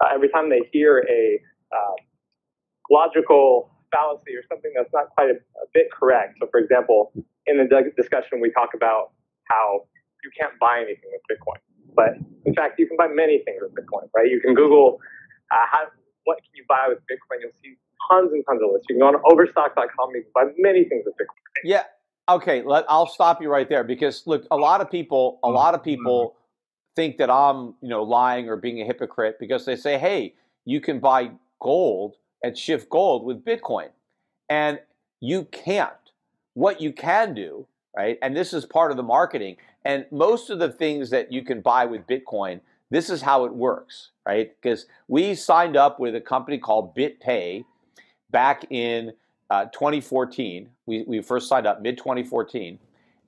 uh, 0.00 0.08
every 0.14 0.28
time 0.28 0.50
they 0.50 0.60
hear 0.72 1.04
a 1.08 1.40
uh, 1.72 1.94
logical 2.90 3.70
fallacy 3.92 4.34
or 4.34 4.42
something 4.48 4.72
that's 4.76 4.92
not 4.92 5.08
quite 5.10 5.30
a, 5.30 5.38
a, 5.62 5.66
bit 5.72 5.86
correct. 5.92 6.36
So, 6.40 6.48
for 6.50 6.58
example, 6.60 7.12
in 7.46 7.58
the 7.58 7.92
discussion, 7.96 8.40
we 8.40 8.50
talk 8.50 8.70
about 8.74 9.12
how 9.44 9.86
you 10.24 10.30
can't 10.38 10.58
buy 10.58 10.78
anything 10.78 11.10
with 11.12 11.22
Bitcoin, 11.30 11.60
but 11.94 12.18
in 12.44 12.54
fact, 12.54 12.78
you 12.78 12.86
can 12.86 12.96
buy 12.96 13.08
many 13.08 13.42
things 13.44 13.62
with 13.62 13.72
Bitcoin, 13.72 14.08
right? 14.14 14.28
You 14.28 14.40
can 14.40 14.54
Google 14.54 14.98
uh, 15.52 15.66
how, 15.70 15.86
what 16.24 16.38
can 16.38 16.50
you 16.54 16.64
buy 16.68 16.86
with 16.88 16.98
Bitcoin. 16.98 17.40
You'll 17.40 17.52
see 17.62 17.76
tons 18.10 18.32
and 18.32 18.44
tons 18.48 18.60
of 18.62 18.70
lists. 18.72 18.86
You 18.88 18.96
can 18.96 19.00
go 19.00 19.08
on 19.08 19.22
Overstock.com. 19.30 20.10
You 20.14 20.22
can 20.22 20.32
buy 20.34 20.52
many 20.58 20.84
things 20.84 21.04
with 21.06 21.14
Bitcoin. 21.14 21.64
Yeah. 21.64 21.82
Okay. 22.28 22.62
Let, 22.62 22.84
I'll 22.88 23.06
stop 23.06 23.40
you 23.40 23.48
right 23.48 23.68
there 23.68 23.84
because 23.84 24.26
look, 24.26 24.44
a 24.50 24.56
lot 24.56 24.80
of 24.80 24.90
people, 24.90 25.38
a 25.44 25.48
lot 25.48 25.74
of 25.74 25.82
people 25.82 26.36
think 26.96 27.18
that 27.18 27.30
I'm, 27.30 27.74
you 27.80 27.88
know, 27.88 28.02
lying 28.02 28.48
or 28.48 28.56
being 28.56 28.80
a 28.80 28.84
hypocrite 28.84 29.38
because 29.38 29.64
they 29.64 29.76
say, 29.76 29.98
"Hey, 29.98 30.34
you 30.64 30.80
can 30.80 30.98
buy 30.98 31.30
gold 31.60 32.16
at 32.42 32.58
Schiff 32.58 32.88
Gold 32.88 33.24
with 33.24 33.44
Bitcoin." 33.44 33.90
And 34.48 34.80
you 35.20 35.44
can't. 35.44 35.92
What 36.54 36.80
you 36.80 36.92
can 36.92 37.34
do, 37.34 37.66
right? 37.96 38.18
And 38.22 38.36
this 38.36 38.52
is 38.52 38.64
part 38.64 38.90
of 38.90 38.96
the 38.96 39.02
marketing. 39.02 39.56
And 39.84 40.06
most 40.10 40.50
of 40.50 40.58
the 40.58 40.70
things 40.70 41.10
that 41.10 41.32
you 41.32 41.42
can 41.42 41.60
buy 41.60 41.84
with 41.84 42.06
Bitcoin, 42.06 42.60
this 42.90 43.10
is 43.10 43.22
how 43.22 43.44
it 43.44 43.54
works, 43.54 44.10
right? 44.26 44.52
Because 44.60 44.86
we 45.08 45.34
signed 45.34 45.76
up 45.76 46.00
with 46.00 46.14
a 46.14 46.20
company 46.20 46.58
called 46.58 46.96
BitPay 46.96 47.64
back 48.30 48.64
in 48.70 49.12
uh, 49.50 49.66
2014. 49.66 50.68
We, 50.86 51.04
we 51.06 51.20
first 51.22 51.48
signed 51.48 51.66
up 51.66 51.82
mid 51.82 51.98
2014. 51.98 52.78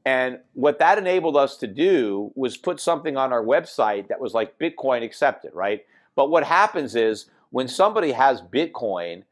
And 0.04 0.38
what 0.54 0.78
that 0.78 0.98
enabled 0.98 1.36
us 1.36 1.56
to 1.58 1.66
do 1.66 2.32
was 2.34 2.56
put 2.56 2.80
something 2.80 3.16
on 3.16 3.32
our 3.32 3.42
website 3.42 4.08
that 4.08 4.20
was 4.20 4.34
like 4.34 4.58
Bitcoin 4.58 5.02
accepted, 5.02 5.52
right? 5.54 5.84
But 6.16 6.30
what 6.30 6.44
happens 6.44 6.96
is 6.96 7.26
when 7.50 7.68
somebody 7.68 8.12
has 8.12 8.40
Bitcoin 8.40 9.24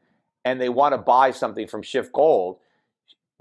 and 0.45 0.61
they 0.61 0.69
want 0.69 0.93
to 0.93 0.97
buy 0.97 1.31
something 1.31 1.67
from 1.67 1.81
Schiff 1.81 2.11
Gold, 2.11 2.57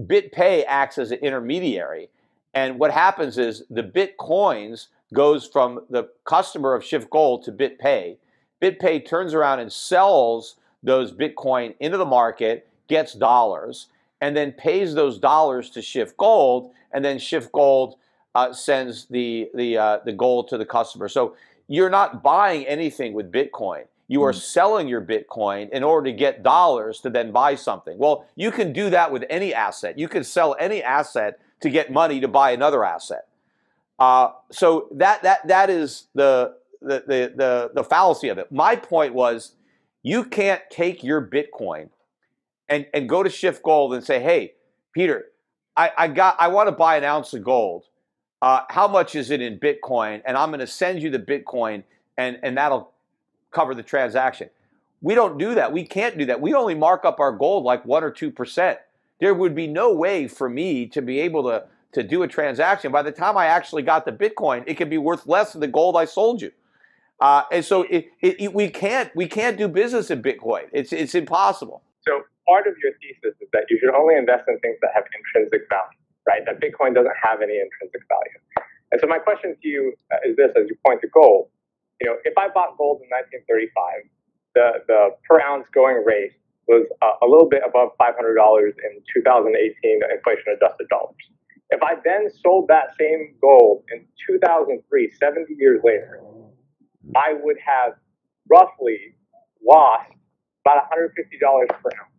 BitPay 0.00 0.64
acts 0.66 0.98
as 0.98 1.10
an 1.10 1.18
intermediary. 1.18 2.08
And 2.54 2.78
what 2.78 2.90
happens 2.90 3.38
is 3.38 3.64
the 3.70 3.82
Bitcoins 3.82 4.88
goes 5.14 5.46
from 5.46 5.80
the 5.90 6.08
customer 6.24 6.74
of 6.74 6.84
Shift 6.84 7.10
Gold 7.10 7.44
to 7.44 7.52
BitPay. 7.52 8.16
BitPay 8.62 9.06
turns 9.06 9.34
around 9.34 9.60
and 9.60 9.72
sells 9.72 10.56
those 10.82 11.12
Bitcoin 11.12 11.74
into 11.80 11.98
the 11.98 12.04
market, 12.04 12.68
gets 12.88 13.12
dollars, 13.12 13.88
and 14.20 14.36
then 14.36 14.52
pays 14.52 14.94
those 14.94 15.18
dollars 15.18 15.70
to 15.70 15.82
Schiff 15.82 16.16
Gold 16.16 16.72
and 16.92 17.04
then 17.04 17.18
Schiff 17.18 17.52
Gold 17.52 17.96
uh, 18.34 18.52
sends 18.52 19.06
the 19.06 19.50
the 19.54 19.78
uh, 19.78 19.98
the 20.04 20.12
gold 20.12 20.48
to 20.48 20.58
the 20.58 20.64
customer. 20.64 21.08
So 21.08 21.36
you're 21.68 21.90
not 21.90 22.22
buying 22.22 22.66
anything 22.66 23.12
with 23.12 23.32
Bitcoin. 23.32 23.84
You 24.08 24.22
are 24.22 24.32
mm. 24.32 24.40
selling 24.40 24.88
your 24.88 25.00
Bitcoin 25.00 25.70
in 25.70 25.82
order 25.82 26.10
to 26.10 26.16
get 26.16 26.42
dollars 26.42 27.00
to 27.00 27.10
then 27.10 27.32
buy 27.32 27.54
something. 27.54 27.98
Well, 27.98 28.26
you 28.36 28.50
can 28.50 28.72
do 28.72 28.90
that 28.90 29.10
with 29.10 29.24
any 29.28 29.52
asset. 29.52 29.98
You 29.98 30.08
can 30.08 30.22
sell 30.22 30.56
any 30.60 30.82
asset 30.82 31.40
to 31.60 31.70
get 31.70 31.90
money 31.90 32.20
to 32.20 32.28
buy 32.28 32.52
another 32.52 32.84
asset. 32.84 33.26
Uh, 33.98 34.28
so 34.50 34.88
that 34.92 35.22
that 35.22 35.46
that 35.48 35.70
is 35.70 36.08
the, 36.14 36.56
the 36.82 37.04
the 37.06 37.32
the 37.36 37.70
the 37.74 37.84
fallacy 37.84 38.28
of 38.28 38.38
it. 38.38 38.52
My 38.52 38.76
point 38.76 39.14
was, 39.14 39.52
you 40.02 40.24
can't 40.24 40.62
take 40.70 41.02
your 41.02 41.20
Bitcoin 41.20 41.88
and 42.68 42.86
and 42.92 43.08
go 43.08 43.22
to 43.22 43.30
Schiff 43.30 43.62
Gold 43.62 43.94
and 43.94 44.04
say, 44.04 44.20
"Hey, 44.20 44.54
Peter, 44.92 45.26
I, 45.76 45.90
I 45.96 46.08
got 46.08 46.36
I 46.38 46.48
want 46.48 46.68
to 46.68 46.72
buy 46.72 46.96
an 46.96 47.04
ounce 47.04 47.32
of 47.34 47.44
gold. 47.44 47.84
Uh, 48.42 48.60
how 48.68 48.88
much 48.88 49.14
is 49.14 49.30
it 49.30 49.40
in 49.40 49.58
Bitcoin? 49.58 50.22
And 50.24 50.36
I'm 50.36 50.50
going 50.50 50.60
to 50.60 50.66
send 50.66 51.02
you 51.02 51.10
the 51.10 51.18
Bitcoin, 51.18 51.84
and 52.16 52.38
and 52.42 52.56
that'll 52.56 52.92
cover 53.50 53.74
the 53.74 53.82
transaction. 53.82 54.50
We 55.02 55.14
don't 55.14 55.38
do 55.38 55.54
that. 55.54 55.72
We 55.72 55.84
can't 55.84 56.18
do 56.18 56.26
that. 56.26 56.40
We 56.40 56.54
only 56.54 56.74
mark 56.74 57.04
up 57.04 57.20
our 57.20 57.32
gold 57.32 57.64
like 57.64 57.84
one 57.84 58.02
or 58.02 58.10
two 58.10 58.30
percent. 58.30 58.78
There 59.20 59.34
would 59.34 59.54
be 59.54 59.66
no 59.66 59.92
way 59.92 60.28
for 60.28 60.48
me 60.48 60.86
to 60.88 61.02
be 61.02 61.20
able 61.20 61.44
to 61.44 61.64
to 61.92 62.02
do 62.02 62.22
a 62.22 62.28
transaction. 62.28 62.92
By 62.92 63.02
the 63.02 63.12
time 63.12 63.36
I 63.36 63.46
actually 63.46 63.82
got 63.82 64.04
the 64.04 64.12
Bitcoin, 64.12 64.64
it 64.66 64.74
could 64.74 64.90
be 64.90 64.98
worth 64.98 65.26
less 65.26 65.52
than 65.52 65.60
the 65.60 65.68
gold 65.68 65.96
I 65.96 66.04
sold 66.04 66.42
you. 66.42 66.52
Uh, 67.20 67.42
and 67.50 67.64
so 67.64 67.82
it, 67.84 68.08
it, 68.20 68.40
it, 68.40 68.54
we 68.54 68.68
can't 68.68 69.14
we 69.16 69.26
can't 69.26 69.56
do 69.56 69.68
business 69.68 70.10
in 70.10 70.22
Bitcoin. 70.22 70.68
It's 70.72 70.92
it's 70.92 71.14
impossible. 71.14 71.82
So 72.06 72.24
part 72.48 72.66
of 72.66 72.74
your 72.82 72.94
thesis 73.02 73.34
is 73.42 73.48
that 73.52 73.66
you 73.70 73.78
should 73.78 73.92
only 73.94 74.16
invest 74.16 74.46
in 74.48 74.58
things 74.62 74.78
that 74.82 74.94
have 74.94 75.04
intrinsic 75.12 75.66
value, 75.68 76.00
right? 76.26 76.42
That 76.46 76.62
Bitcoin 76.62 76.94
doesn't 76.94 77.18
have 77.18 77.42
any 77.42 77.58
intrinsic 77.58 78.02
value. 78.08 78.38
And 78.92 79.00
so 79.02 79.06
my 79.06 79.18
question 79.18 79.54
to 79.58 79.68
you 79.68 79.94
uh, 80.14 80.22
is 80.28 80.36
this: 80.36 80.50
as 80.56 80.66
you 80.70 80.76
point 80.86 81.02
to 81.02 81.08
gold, 81.10 81.50
you 82.00 82.06
know, 82.08 82.16
if 82.24 82.38
I 82.38 82.48
bought 82.48 82.78
gold 82.78 83.02
in 83.02 83.08
1935, 83.10 84.06
the 84.54 84.66
the 84.88 85.00
per 85.28 85.42
ounce 85.42 85.66
going 85.74 86.02
rate 86.06 86.32
was 86.68 86.86
uh, 87.02 87.18
a 87.22 87.26
little 87.26 87.48
bit 87.48 87.62
above 87.66 87.90
$500 88.00 88.14
in 88.18 88.92
2018 89.14 90.00
inflation 90.12 90.54
adjusted 90.56 90.88
dollars. 90.88 91.14
If 91.70 91.82
I 91.82 91.94
then 92.04 92.28
sold 92.42 92.68
that 92.68 92.94
same 92.98 93.34
gold 93.40 93.84
in 93.92 94.06
2003, 94.28 95.12
70 95.12 95.54
years 95.58 95.80
later, 95.84 96.20
I 97.16 97.34
would 97.42 97.56
have 97.64 97.94
roughly 98.50 99.16
lost 99.64 100.10
about 100.64 100.90
$150 100.90 101.10
per 101.68 101.90
ounce. 102.00 102.15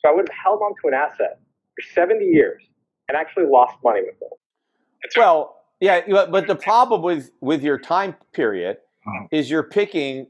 So 0.00 0.10
I 0.10 0.14
would 0.14 0.28
have 0.28 0.38
held 0.44 0.60
on 0.60 0.72
to 0.82 0.88
an 0.88 0.94
asset 0.94 1.40
for 1.74 1.94
70 1.94 2.24
years 2.24 2.62
and 3.08 3.16
actually 3.16 3.46
lost 3.46 3.76
money 3.84 4.00
with 4.00 4.14
it. 4.20 5.12
Well, 5.16 5.56
yeah, 5.80 6.00
but 6.08 6.46
the 6.46 6.56
problem 6.56 7.02
with, 7.02 7.30
with 7.40 7.62
your 7.62 7.78
time 7.78 8.16
period 8.32 8.78
uh-huh. 9.06 9.28
is 9.30 9.50
you're 9.50 9.62
picking 9.62 10.26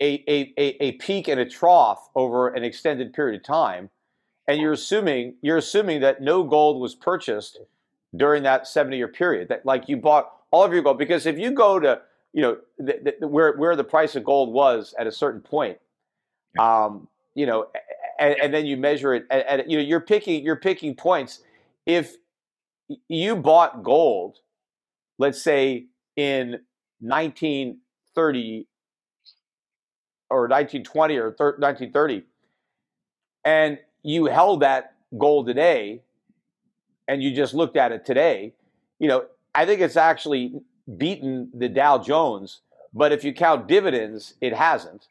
a, 0.00 0.24
a, 0.26 0.52
a, 0.58 0.84
a 0.84 0.92
peak 0.92 1.28
and 1.28 1.38
a 1.40 1.48
trough 1.48 2.08
over 2.14 2.48
an 2.48 2.64
extended 2.64 3.12
period 3.12 3.40
of 3.40 3.46
time, 3.46 3.90
and 4.48 4.60
you're 4.60 4.72
assuming 4.72 5.34
you're 5.42 5.58
assuming 5.58 6.00
that 6.00 6.22
no 6.22 6.42
gold 6.42 6.80
was 6.80 6.94
purchased 6.94 7.60
during 8.16 8.42
that 8.42 8.66
70 8.66 8.96
year 8.96 9.08
period. 9.08 9.48
That 9.48 9.66
like 9.66 9.88
you 9.88 9.98
bought 9.98 10.32
all 10.50 10.64
of 10.64 10.72
your 10.72 10.82
gold 10.82 10.98
because 10.98 11.26
if 11.26 11.38
you 11.38 11.52
go 11.52 11.78
to 11.78 12.00
you 12.32 12.42
know, 12.42 12.56
the, 12.78 13.14
the, 13.20 13.28
where 13.28 13.56
where 13.56 13.74
the 13.76 13.84
price 13.84 14.14
of 14.16 14.24
gold 14.24 14.52
was 14.52 14.94
at 14.98 15.06
a 15.06 15.12
certain 15.12 15.40
point. 15.40 15.78
Um, 16.58 17.08
you 17.34 17.46
know, 17.46 17.68
and, 18.20 18.36
and, 18.40 18.54
then 18.54 18.66
you 18.66 18.76
measure 18.76 19.14
it, 19.14 19.26
and, 19.30 19.42
and 19.48 19.70
you 19.70 19.78
know, 19.78 19.82
you're 19.82 20.00
picking 20.00 20.44
you're 20.44 20.56
picking 20.56 20.94
points. 20.94 21.40
If 21.86 22.16
you 23.08 23.34
bought 23.36 23.82
gold, 23.82 24.38
let's 25.18 25.42
say 25.42 25.86
in 26.16 26.60
1930 27.00 28.66
or 30.28 30.42
1920 30.42 31.16
or 31.16 31.28
1930, 31.28 32.24
and 33.44 33.78
you 34.02 34.26
held 34.26 34.60
that 34.60 34.94
gold 35.18 35.46
today, 35.46 36.02
and 37.08 37.22
you 37.22 37.34
just 37.34 37.54
looked 37.54 37.76
at 37.76 37.90
it 37.90 38.04
today, 38.04 38.52
you 38.98 39.08
know, 39.08 39.24
I 39.54 39.66
think 39.66 39.80
it's 39.80 39.96
actually 39.96 40.60
beaten 40.96 41.50
the 41.54 41.68
Dow 41.68 41.98
Jones. 41.98 42.60
But 42.92 43.12
if 43.12 43.24
you 43.24 43.32
count 43.32 43.68
dividends, 43.68 44.34
it 44.40 44.54
hasn't, 44.54 45.08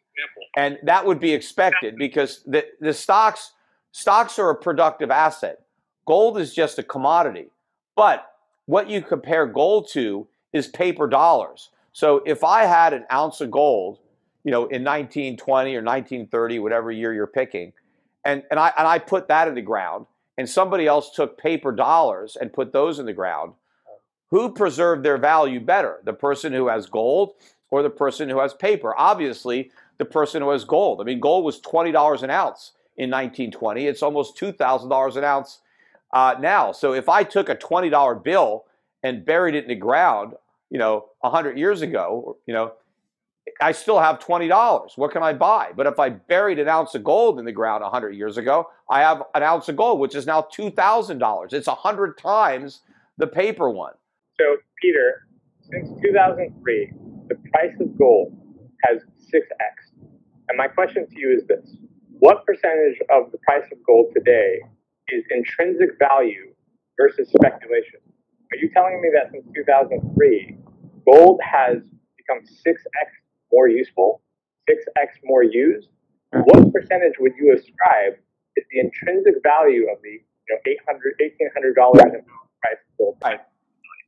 and 0.57 0.77
that 0.83 1.05
would 1.05 1.19
be 1.19 1.33
expected 1.33 1.95
because 1.97 2.43
the 2.45 2.65
the 2.79 2.93
stocks 2.93 3.53
stocks 3.91 4.39
are 4.39 4.49
a 4.49 4.55
productive 4.55 5.11
asset. 5.11 5.61
Gold 6.05 6.37
is 6.37 6.53
just 6.53 6.79
a 6.79 6.83
commodity, 6.83 7.47
but 7.95 8.33
what 8.65 8.89
you 8.89 9.01
compare 9.01 9.45
gold 9.45 9.89
to 9.93 10.27
is 10.53 10.67
paper 10.67 11.07
dollars. 11.07 11.69
So 11.91 12.21
if 12.25 12.43
I 12.43 12.65
had 12.65 12.93
an 12.93 13.05
ounce 13.11 13.41
of 13.41 13.51
gold, 13.51 13.99
you 14.43 14.51
know, 14.51 14.67
in 14.67 14.83
1920 14.83 15.75
or 15.75 15.83
1930, 15.83 16.59
whatever 16.59 16.91
year 16.91 17.13
you're 17.13 17.27
picking, 17.27 17.73
and, 18.23 18.43
and 18.51 18.59
I 18.59 18.71
and 18.77 18.87
I 18.87 18.99
put 18.99 19.27
that 19.27 19.47
in 19.47 19.55
the 19.55 19.61
ground, 19.61 20.05
and 20.37 20.49
somebody 20.49 20.87
else 20.87 21.11
took 21.11 21.37
paper 21.37 21.71
dollars 21.71 22.37
and 22.39 22.53
put 22.53 22.71
those 22.71 22.99
in 22.99 23.05
the 23.05 23.13
ground, 23.13 23.53
who 24.29 24.53
preserved 24.53 25.03
their 25.03 25.17
value 25.17 25.59
better? 25.59 25.99
The 26.03 26.13
person 26.13 26.53
who 26.53 26.67
has 26.67 26.85
gold 26.85 27.33
or 27.71 27.83
the 27.83 27.89
person 27.89 28.29
who 28.29 28.39
has 28.39 28.53
paper? 28.53 28.93
Obviously, 28.97 29.71
the 29.99 30.05
person 30.05 30.41
who 30.41 30.49
has 30.49 30.63
gold. 30.63 31.01
I 31.01 31.03
mean, 31.03 31.19
gold 31.19 31.45
was 31.45 31.61
$20 31.61 32.23
an 32.23 32.31
ounce 32.31 32.71
in 32.97 33.11
1920. 33.11 33.85
It's 33.85 34.01
almost 34.01 34.37
$2,000 34.37 35.15
an 35.15 35.23
ounce 35.23 35.59
uh, 36.11 36.35
now. 36.39 36.71
So 36.71 36.93
if 36.93 37.07
I 37.07 37.23
took 37.23 37.49
a 37.49 37.55
$20 37.55 38.23
bill 38.23 38.65
and 39.03 39.25
buried 39.25 39.55
it 39.55 39.65
in 39.65 39.69
the 39.69 39.75
ground, 39.75 40.33
you 40.69 40.79
know, 40.79 41.09
100 41.19 41.57
years 41.57 41.81
ago, 41.81 42.37
you 42.47 42.53
know, 42.53 42.73
I 43.61 43.71
still 43.73 43.99
have 43.99 44.19
$20. 44.19 44.97
What 44.97 45.11
can 45.11 45.23
I 45.23 45.33
buy? 45.33 45.71
But 45.75 45.85
if 45.85 45.99
I 45.99 46.09
buried 46.09 46.59
an 46.59 46.67
ounce 46.67 46.95
of 46.95 47.03
gold 47.03 47.39
in 47.39 47.45
the 47.45 47.51
ground 47.51 47.83
100 47.83 48.11
years 48.11 48.37
ago, 48.37 48.69
I 48.89 49.01
have 49.01 49.23
an 49.35 49.43
ounce 49.43 49.67
of 49.69 49.75
gold, 49.75 49.99
which 49.99 50.15
is 50.15 50.25
now 50.25 50.47
$2,000. 50.55 51.53
It's 51.53 51.67
100 51.67 52.17
times 52.17 52.81
the 53.17 53.27
paper 53.27 53.69
one. 53.69 53.93
So, 54.39 54.45
Peter, 54.81 55.27
since 55.71 55.89
2003, 56.01 56.93
the 57.27 57.35
price 57.51 57.75
of 57.81 57.97
gold 57.97 58.33
has 58.85 59.01
6x. 59.33 59.88
And 60.49 60.57
my 60.57 60.67
question 60.67 61.07
to 61.07 61.19
you 61.19 61.31
is 61.31 61.47
this 61.47 61.77
What 62.19 62.45
percentage 62.45 62.99
of 63.09 63.31
the 63.31 63.37
price 63.39 63.65
of 63.71 63.77
gold 63.85 64.07
today 64.13 64.59
is 65.09 65.23
intrinsic 65.29 65.97
value 65.99 66.53
versus 66.97 67.29
speculation? 67.29 68.01
Are 68.51 68.57
you 68.57 68.69
telling 68.73 68.99
me 68.99 69.09
that 69.13 69.31
since 69.31 69.45
2003, 69.55 70.57
gold 71.05 71.39
has 71.45 71.77
become 72.17 72.43
6x 72.43 73.07
more 73.53 73.69
useful, 73.69 74.21
6x 74.67 75.21
more 75.23 75.43
used? 75.43 75.87
What 76.31 76.73
percentage 76.73 77.13
would 77.19 77.33
you 77.39 77.53
ascribe 77.53 78.13
is 78.55 78.65
the 78.71 78.79
intrinsic 78.79 79.35
value 79.43 79.85
of 79.91 80.01
the 80.01 80.09
you 80.09 80.49
know, 80.49 80.57
800 80.65 81.13
$1,800 81.21 82.05
in 82.05 82.21
price 82.61 82.73
of 82.73 82.97
gold? 82.97 83.17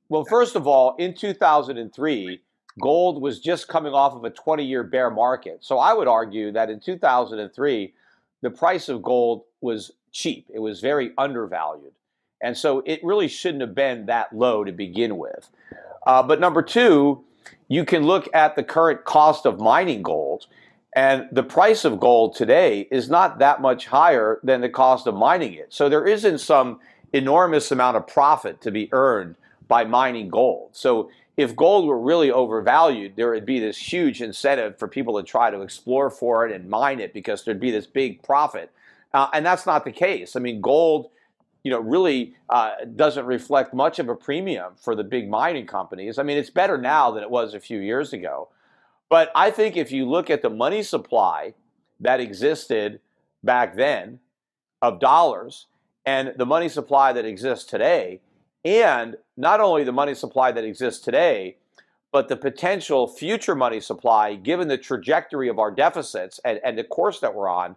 Well, 0.10 0.26
first 0.26 0.56
of 0.56 0.68
all, 0.68 0.96
in 0.98 1.14
2003, 1.14 2.42
gold 2.80 3.22
was 3.22 3.40
just 3.40 3.68
coming 3.68 3.94
off 3.94 4.14
of 4.14 4.24
a 4.24 4.30
20 4.30 4.64
year 4.64 4.84
bear 4.84 5.10
market. 5.10 5.60
So 5.62 5.80
I 5.80 5.94
would 5.94 6.08
argue 6.08 6.52
that 6.52 6.70
in 6.70 6.80
2003, 6.80 7.94
the 8.42 8.50
price 8.50 8.90
of 8.90 9.02
gold 9.02 9.44
was 9.62 9.92
cheap, 10.12 10.48
it 10.54 10.60
was 10.60 10.80
very 10.80 11.12
undervalued. 11.18 11.94
And 12.42 12.58
so 12.58 12.82
it 12.86 13.04
really 13.04 13.28
shouldn't 13.28 13.62
have 13.62 13.76
been 13.76 14.08
that 14.08 14.36
low 14.36 14.64
to 14.64 14.72
begin 14.72 15.18
with. 15.18 15.50
Uh, 16.06 16.24
but 16.24 16.40
number 16.40 16.64
two, 16.64 17.24
you 17.68 17.86
can 17.86 18.04
look 18.04 18.28
at 18.34 18.56
the 18.56 18.64
current 18.64 19.06
cost 19.06 19.46
of 19.46 19.60
mining 19.60 20.02
gold, 20.02 20.48
and 20.96 21.28
the 21.32 21.44
price 21.44 21.86
of 21.86 22.00
gold 22.00 22.36
today 22.36 22.88
is 22.92 23.10
not 23.10 23.40
that 23.40 23.62
much 23.62 23.86
higher 23.86 24.40
than 24.44 24.62
the 24.62 24.70
cost 24.70 25.08
of 25.08 25.16
mining 25.16 25.54
it. 25.54 25.72
So 25.72 25.88
there 25.88 26.06
isn't 26.06 26.40
some 26.40 26.80
enormous 27.14 27.72
amount 27.72 27.98
of 27.98 28.08
profit 28.08 28.60
to 28.62 28.72
be 28.72 28.90
earned 28.92 29.36
by 29.68 29.86
mining 29.86 30.30
gold. 30.30 30.72
So 30.74 31.10
if 31.38 31.56
gold 31.56 31.88
were 31.88 32.00
really 32.00 32.32
overvalued, 32.32 33.16
there 33.16 33.32
would 33.32 33.46
be 33.46 33.60
this 33.60 33.78
huge 33.78 34.22
incentive 34.22 34.78
for 34.78 34.88
people 34.88 35.18
to 35.18 35.24
try 35.24 35.50
to 35.50 35.62
explore 35.62 36.10
for 36.10 36.46
it 36.46 36.54
and 36.54 36.70
mine 36.70 37.00
it 37.00 37.14
because 37.14 37.44
there'd 37.44 37.60
be 37.60 37.72
this 37.72 37.88
big 37.88 38.22
profit. 38.22 38.72
Uh, 39.14 39.28
and 39.34 39.46
that's 39.46 39.66
not 39.66 39.84
the 39.86 39.92
case. 39.92 40.36
I 40.36 40.40
mean, 40.40 40.62
gold, 40.62 41.10
you 41.64 41.72
know, 41.72 41.80
really 41.80 42.36
uh, 42.50 42.72
doesn't 42.96 43.26
reflect 43.26 43.74
much 43.74 44.00
of 44.00 44.10
a 44.10 44.16
premium 44.16 44.74
for 44.76 44.96
the 44.96 45.04
big 45.04 45.30
mining 45.30 45.68
companies. 45.68 46.18
I 46.18 46.24
mean, 46.24 46.38
it's 46.38 46.50
better 46.50 46.78
now 46.78 47.12
than 47.12 47.24
it 47.24 47.30
was 47.30 47.54
a 47.54 47.60
few 47.60 47.80
years 47.80 48.14
ago. 48.14 48.50
But 49.10 49.32
I 49.36 49.52
think 49.52 49.76
if 49.76 49.92
you 49.92 50.10
look 50.10 50.30
at 50.30 50.42
the 50.42 50.50
money 50.50 50.84
supply 50.84 51.54
that 52.00 52.20
existed 52.20 53.00
back 53.44 53.76
then 53.76 54.20
of 54.82 55.00
dollars 55.00 55.68
and 56.06 56.34
the 56.38 56.46
money 56.46 56.70
supply 56.70 57.14
that 57.14 57.26
exists 57.26 57.66
today, 57.66 58.22
and 58.64 59.16
not 59.38 59.60
only 59.60 59.84
the 59.84 59.92
money 59.92 60.14
supply 60.14 60.52
that 60.52 60.64
exists 60.64 61.04
today, 61.04 61.58
but 62.12 62.28
the 62.28 62.36
potential 62.36 63.08
future 63.08 63.56
money 63.56 63.80
supply, 63.80 64.36
given 64.36 64.68
the 64.68 64.78
trajectory 64.78 65.48
of 65.48 65.60
our 65.60 65.72
deficits 65.72 66.40
and, 66.44 66.60
and 66.64 66.78
the 66.78 66.84
course 66.84 67.20
that 67.20 67.34
we're 67.34 67.50
on, 67.50 67.76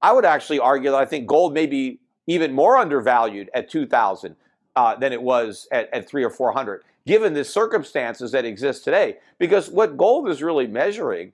I 0.00 0.12
would 0.12 0.24
actually 0.24 0.60
argue 0.60 0.90
that 0.90 1.00
I 1.00 1.04
think 1.04 1.26
gold 1.26 1.52
may 1.52 1.66
be 1.66 1.98
even 2.26 2.52
more 2.52 2.76
undervalued 2.76 3.50
at 3.54 3.68
2,000 3.68 4.36
uh, 4.76 4.94
than 4.96 5.12
it 5.12 5.22
was 5.22 5.66
at, 5.72 5.92
at 5.92 6.08
three 6.08 6.22
or 6.22 6.30
400, 6.30 6.82
given 7.06 7.34
the 7.34 7.44
circumstances 7.44 8.32
that 8.32 8.44
exist 8.44 8.84
today. 8.84 9.16
Because 9.38 9.68
what 9.68 9.96
gold 9.96 10.28
is 10.28 10.42
really 10.42 10.66
measuring 10.66 11.32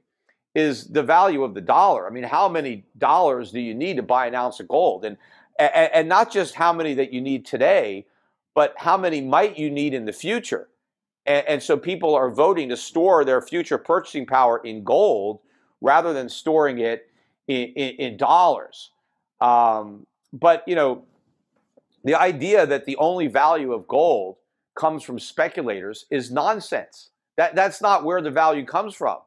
is 0.55 0.87
the 0.89 1.03
value 1.03 1.43
of 1.45 1.55
the 1.55 1.61
dollar. 1.61 2.07
I 2.07 2.11
mean, 2.11 2.24
how 2.24 2.49
many 2.49 2.85
dollars 2.99 3.53
do 3.53 3.61
you 3.61 3.74
need 3.74 3.97
to 3.97 4.03
buy 4.03 4.26
an 4.26 4.35
ounce 4.35 4.61
of 4.61 4.68
gold? 4.68 5.05
And, 5.05 5.16
and, 5.59 5.91
and 5.93 6.09
not 6.09 6.30
just 6.30 6.55
how 6.55 6.72
many 6.72 6.95
that 6.95 7.12
you 7.12 7.20
need 7.20 7.45
today, 7.47 8.07
but 8.55 8.74
how 8.76 8.96
many 8.96 9.20
might 9.20 9.59
you 9.59 9.70
need 9.70 9.94
in 9.94 10.05
the 10.05 10.12
future? 10.12 10.68
And, 11.24 11.46
and, 11.46 11.62
so 11.62 11.76
people 11.76 12.14
are 12.14 12.30
voting 12.30 12.68
to 12.70 12.76
store 12.76 13.24
their 13.24 13.40
future 13.40 13.78
purchasing 13.78 14.26
power 14.26 14.59
in 14.59 14.82
gold 14.82 15.38
rather 15.80 16.12
than 16.12 16.28
storing 16.28 16.78
it 16.78 17.09
in, 17.46 17.68
in, 17.74 17.94
in 17.96 18.16
dollars. 18.16 18.90
Um, 19.40 20.07
but, 20.32 20.64
you 20.66 20.74
know, 20.74 21.05
the 22.05 22.14
idea 22.14 22.66
that 22.66 22.86
the 22.86 22.96
only 22.96 23.28
value 23.28 23.72
of 23.72 23.86
gold 23.86 24.36
comes 24.74 25.03
from 25.03 25.18
speculators 25.18 26.07
is 26.11 26.30
nonsense. 26.30 27.11
That, 27.36 27.55
that's 27.55 27.80
not 27.80 28.05
where 28.05 28.20
the 28.20 28.30
value 28.30 28.64
comes 28.64 28.94
from. 28.94 29.18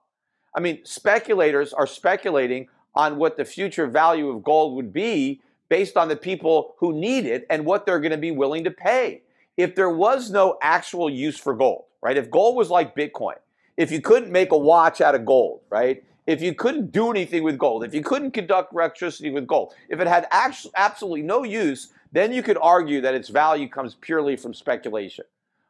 I 0.55 0.59
mean, 0.59 0.79
speculators 0.83 1.73
are 1.73 1.87
speculating 1.87 2.67
on 2.93 3.17
what 3.17 3.37
the 3.37 3.45
future 3.45 3.87
value 3.87 4.29
of 4.29 4.43
gold 4.43 4.75
would 4.75 4.93
be 4.93 5.41
based 5.69 5.97
on 5.97 6.07
the 6.07 6.15
people 6.15 6.75
who 6.79 6.93
need 6.93 7.25
it 7.25 7.45
and 7.49 7.65
what 7.65 7.85
they're 7.85 7.99
going 7.99 8.11
to 8.11 8.17
be 8.17 8.31
willing 8.31 8.63
to 8.63 8.71
pay. 8.71 9.21
If 9.57 9.75
there 9.75 9.89
was 9.89 10.29
no 10.31 10.57
actual 10.61 11.09
use 11.09 11.37
for 11.37 11.53
gold, 11.53 11.85
right? 12.01 12.17
If 12.17 12.29
gold 12.29 12.55
was 12.55 12.69
like 12.69 12.95
Bitcoin, 12.95 13.35
if 13.77 13.91
you 13.91 14.01
couldn't 14.01 14.31
make 14.31 14.51
a 14.51 14.57
watch 14.57 15.01
out 15.01 15.15
of 15.15 15.25
gold, 15.25 15.61
right? 15.69 16.03
If 16.27 16.41
you 16.41 16.53
couldn't 16.53 16.91
do 16.91 17.11
anything 17.11 17.43
with 17.43 17.57
gold, 17.57 17.83
if 17.83 17.93
you 17.93 18.01
couldn't 18.01 18.31
conduct 18.31 18.73
electricity 18.73 19.29
with 19.29 19.47
gold, 19.47 19.73
if 19.89 19.99
it 19.99 20.07
had 20.07 20.27
actually 20.31 20.73
absolutely 20.75 21.21
no 21.21 21.43
use, 21.43 21.93
then 22.11 22.31
you 22.31 22.41
could 22.41 22.57
argue 22.61 23.01
that 23.01 23.13
its 23.13 23.29
value 23.29 23.69
comes 23.69 23.95
purely 23.95 24.35
from 24.35 24.53
speculation. 24.53 25.25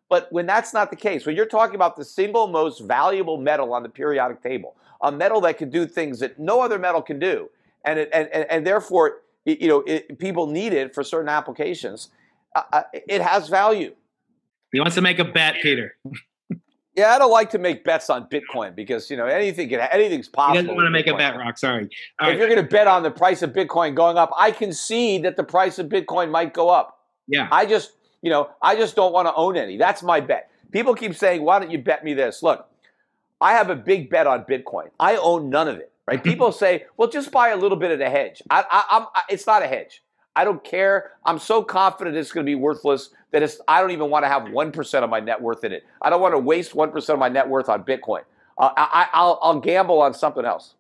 But 0.10 0.32
when 0.32 0.46
that's 0.46 0.74
not 0.74 0.92
the 0.92 0.96
case, 0.96 1.26
when 1.26 1.36
you're 1.36 1.46
talking 1.46 1.76
about 1.76 1.96
the 1.96 2.06
single 2.06 2.48
most 2.48 2.82
valuable 2.82 3.38
metal 3.38 3.74
on 3.74 3.84
the 3.84 3.90
periodic 3.90 4.42
table, 4.42 4.76
a 5.02 5.12
metal 5.12 5.42
that 5.42 5.58
can 5.58 5.70
do 5.70 5.86
things 5.86 6.20
that 6.20 6.40
no 6.40 6.62
other 6.62 6.80
metal 6.80 7.02
can 7.02 7.20
do, 7.20 7.50
and, 7.84 8.00
it, 8.00 8.10
and, 8.14 8.30
and, 8.30 8.46
and 8.50 8.68
therefore 8.68 9.22
you 9.46 9.68
know, 9.68 9.84
it, 9.86 10.20
people 10.20 10.48
need 10.48 10.74
it 10.74 10.94
for 10.94 11.04
certain 11.04 11.30
applications. 11.30 12.10
Uh, 12.56 12.84
it 12.94 13.22
has 13.22 13.48
value. 13.48 13.94
He 14.72 14.80
wants 14.80 14.96
to 14.96 15.02
make 15.02 15.20
a 15.20 15.26
bet, 15.26 15.56
Peter. 15.62 15.96
Yeah, 16.96 17.14
I 17.14 17.20
don't 17.20 17.32
like 17.32 17.50
to 17.50 17.58
make 17.58 17.84
bets 17.84 18.10
on 18.10 18.28
Bitcoin 18.30 18.74
because 18.74 19.12
you 19.12 19.18
know 19.18 19.26
anything 19.26 19.68
can 19.68 19.82
anything's 19.92 20.30
possible. 20.30 20.56
He 20.56 20.62
doesn't 20.64 20.76
want 20.76 20.88
to 20.88 20.92
make 20.92 21.08
a 21.08 21.16
bet, 21.16 21.36
Rock. 21.36 21.58
Sorry. 21.58 21.90
All 22.20 22.30
if 22.30 22.32
right. 22.32 22.38
you're 22.38 22.48
going 22.48 22.62
to 22.62 22.70
bet 22.70 22.88
on 22.88 23.04
the 23.04 23.12
price 23.12 23.42
of 23.42 23.52
Bitcoin 23.52 23.96
going 23.96 24.18
up, 24.18 24.32
I 24.38 24.52
can 24.52 24.72
see 24.72 25.18
that 25.20 25.36
the 25.36 25.44
price 25.44 25.78
of 25.78 25.88
Bitcoin 25.88 26.32
might 26.32 26.54
go 26.54 26.70
up. 26.70 27.00
Yeah. 27.28 27.50
I 27.52 27.66
just, 27.66 27.92
you 28.22 28.30
know, 28.30 28.50
I 28.62 28.78
just 28.78 28.96
don't 28.96 29.12
want 29.12 29.28
to 29.28 29.34
own 29.36 29.58
any. 29.58 29.78
That's 29.78 30.04
my 30.04 30.22
bet. 30.22 30.50
People 30.72 30.96
keep 30.96 31.16
saying, 31.16 31.42
"Why 31.44 31.60
don't 31.60 31.70
you 31.70 31.80
bet 31.80 32.06
me 32.06 32.14
this?" 32.14 32.42
Look, 32.42 32.66
I 33.42 33.52
have 33.54 33.70
a 33.70 33.76
big 33.76 34.10
bet 34.10 34.26
on 34.26 34.46
Bitcoin. 34.46 34.90
I 34.98 35.18
own 35.18 35.50
none 35.50 35.68
of 35.68 35.76
it 35.78 35.92
right? 36.08 36.24
People 36.24 36.52
say, 36.52 36.86
well, 36.98 37.10
just 37.10 37.32
buy 37.32 37.50
a 37.50 37.58
little 37.58 37.78
bit 37.78 37.92
of 37.92 38.00
the 38.00 38.10
hedge. 38.10 38.42
I, 38.50 38.64
I, 38.70 39.06
I, 39.16 39.22
it's 39.30 39.48
not 39.48 39.64
a 39.64 39.68
hedge. 39.68 40.04
I 40.36 40.44
don't 40.44 40.64
care. 40.64 41.12
I'm 41.26 41.40
so 41.40 41.64
confident 41.64 42.16
it's 42.18 42.32
going 42.32 42.46
to 42.46 42.50
be 42.50 42.56
worthless 42.56 43.10
that 43.32 43.42
it's, 43.42 43.60
I 43.68 43.82
don't 43.82 43.92
even 43.92 44.10
want 44.10 44.26
to 44.26 44.30
have 44.30 44.44
1% 44.44 45.04
of 45.04 45.10
my 45.10 45.20
net 45.20 45.42
worth 45.42 45.64
in 45.64 45.72
it. 45.72 45.84
I 46.02 46.10
don't 46.10 46.22
want 46.22 46.34
to 46.34 46.40
waste 46.40 46.74
1% 46.74 47.10
of 47.10 47.20
my 47.20 47.30
net 47.30 47.48
worth 47.48 47.70
on 47.70 47.84
Bitcoin. 47.84 48.22
Uh, 48.58 48.70
I, 48.76 49.08
I'll, 49.14 49.40
I'll 49.42 49.60
gamble 49.60 50.02
on 50.02 50.14
something 50.14 50.46
else. 50.46 50.76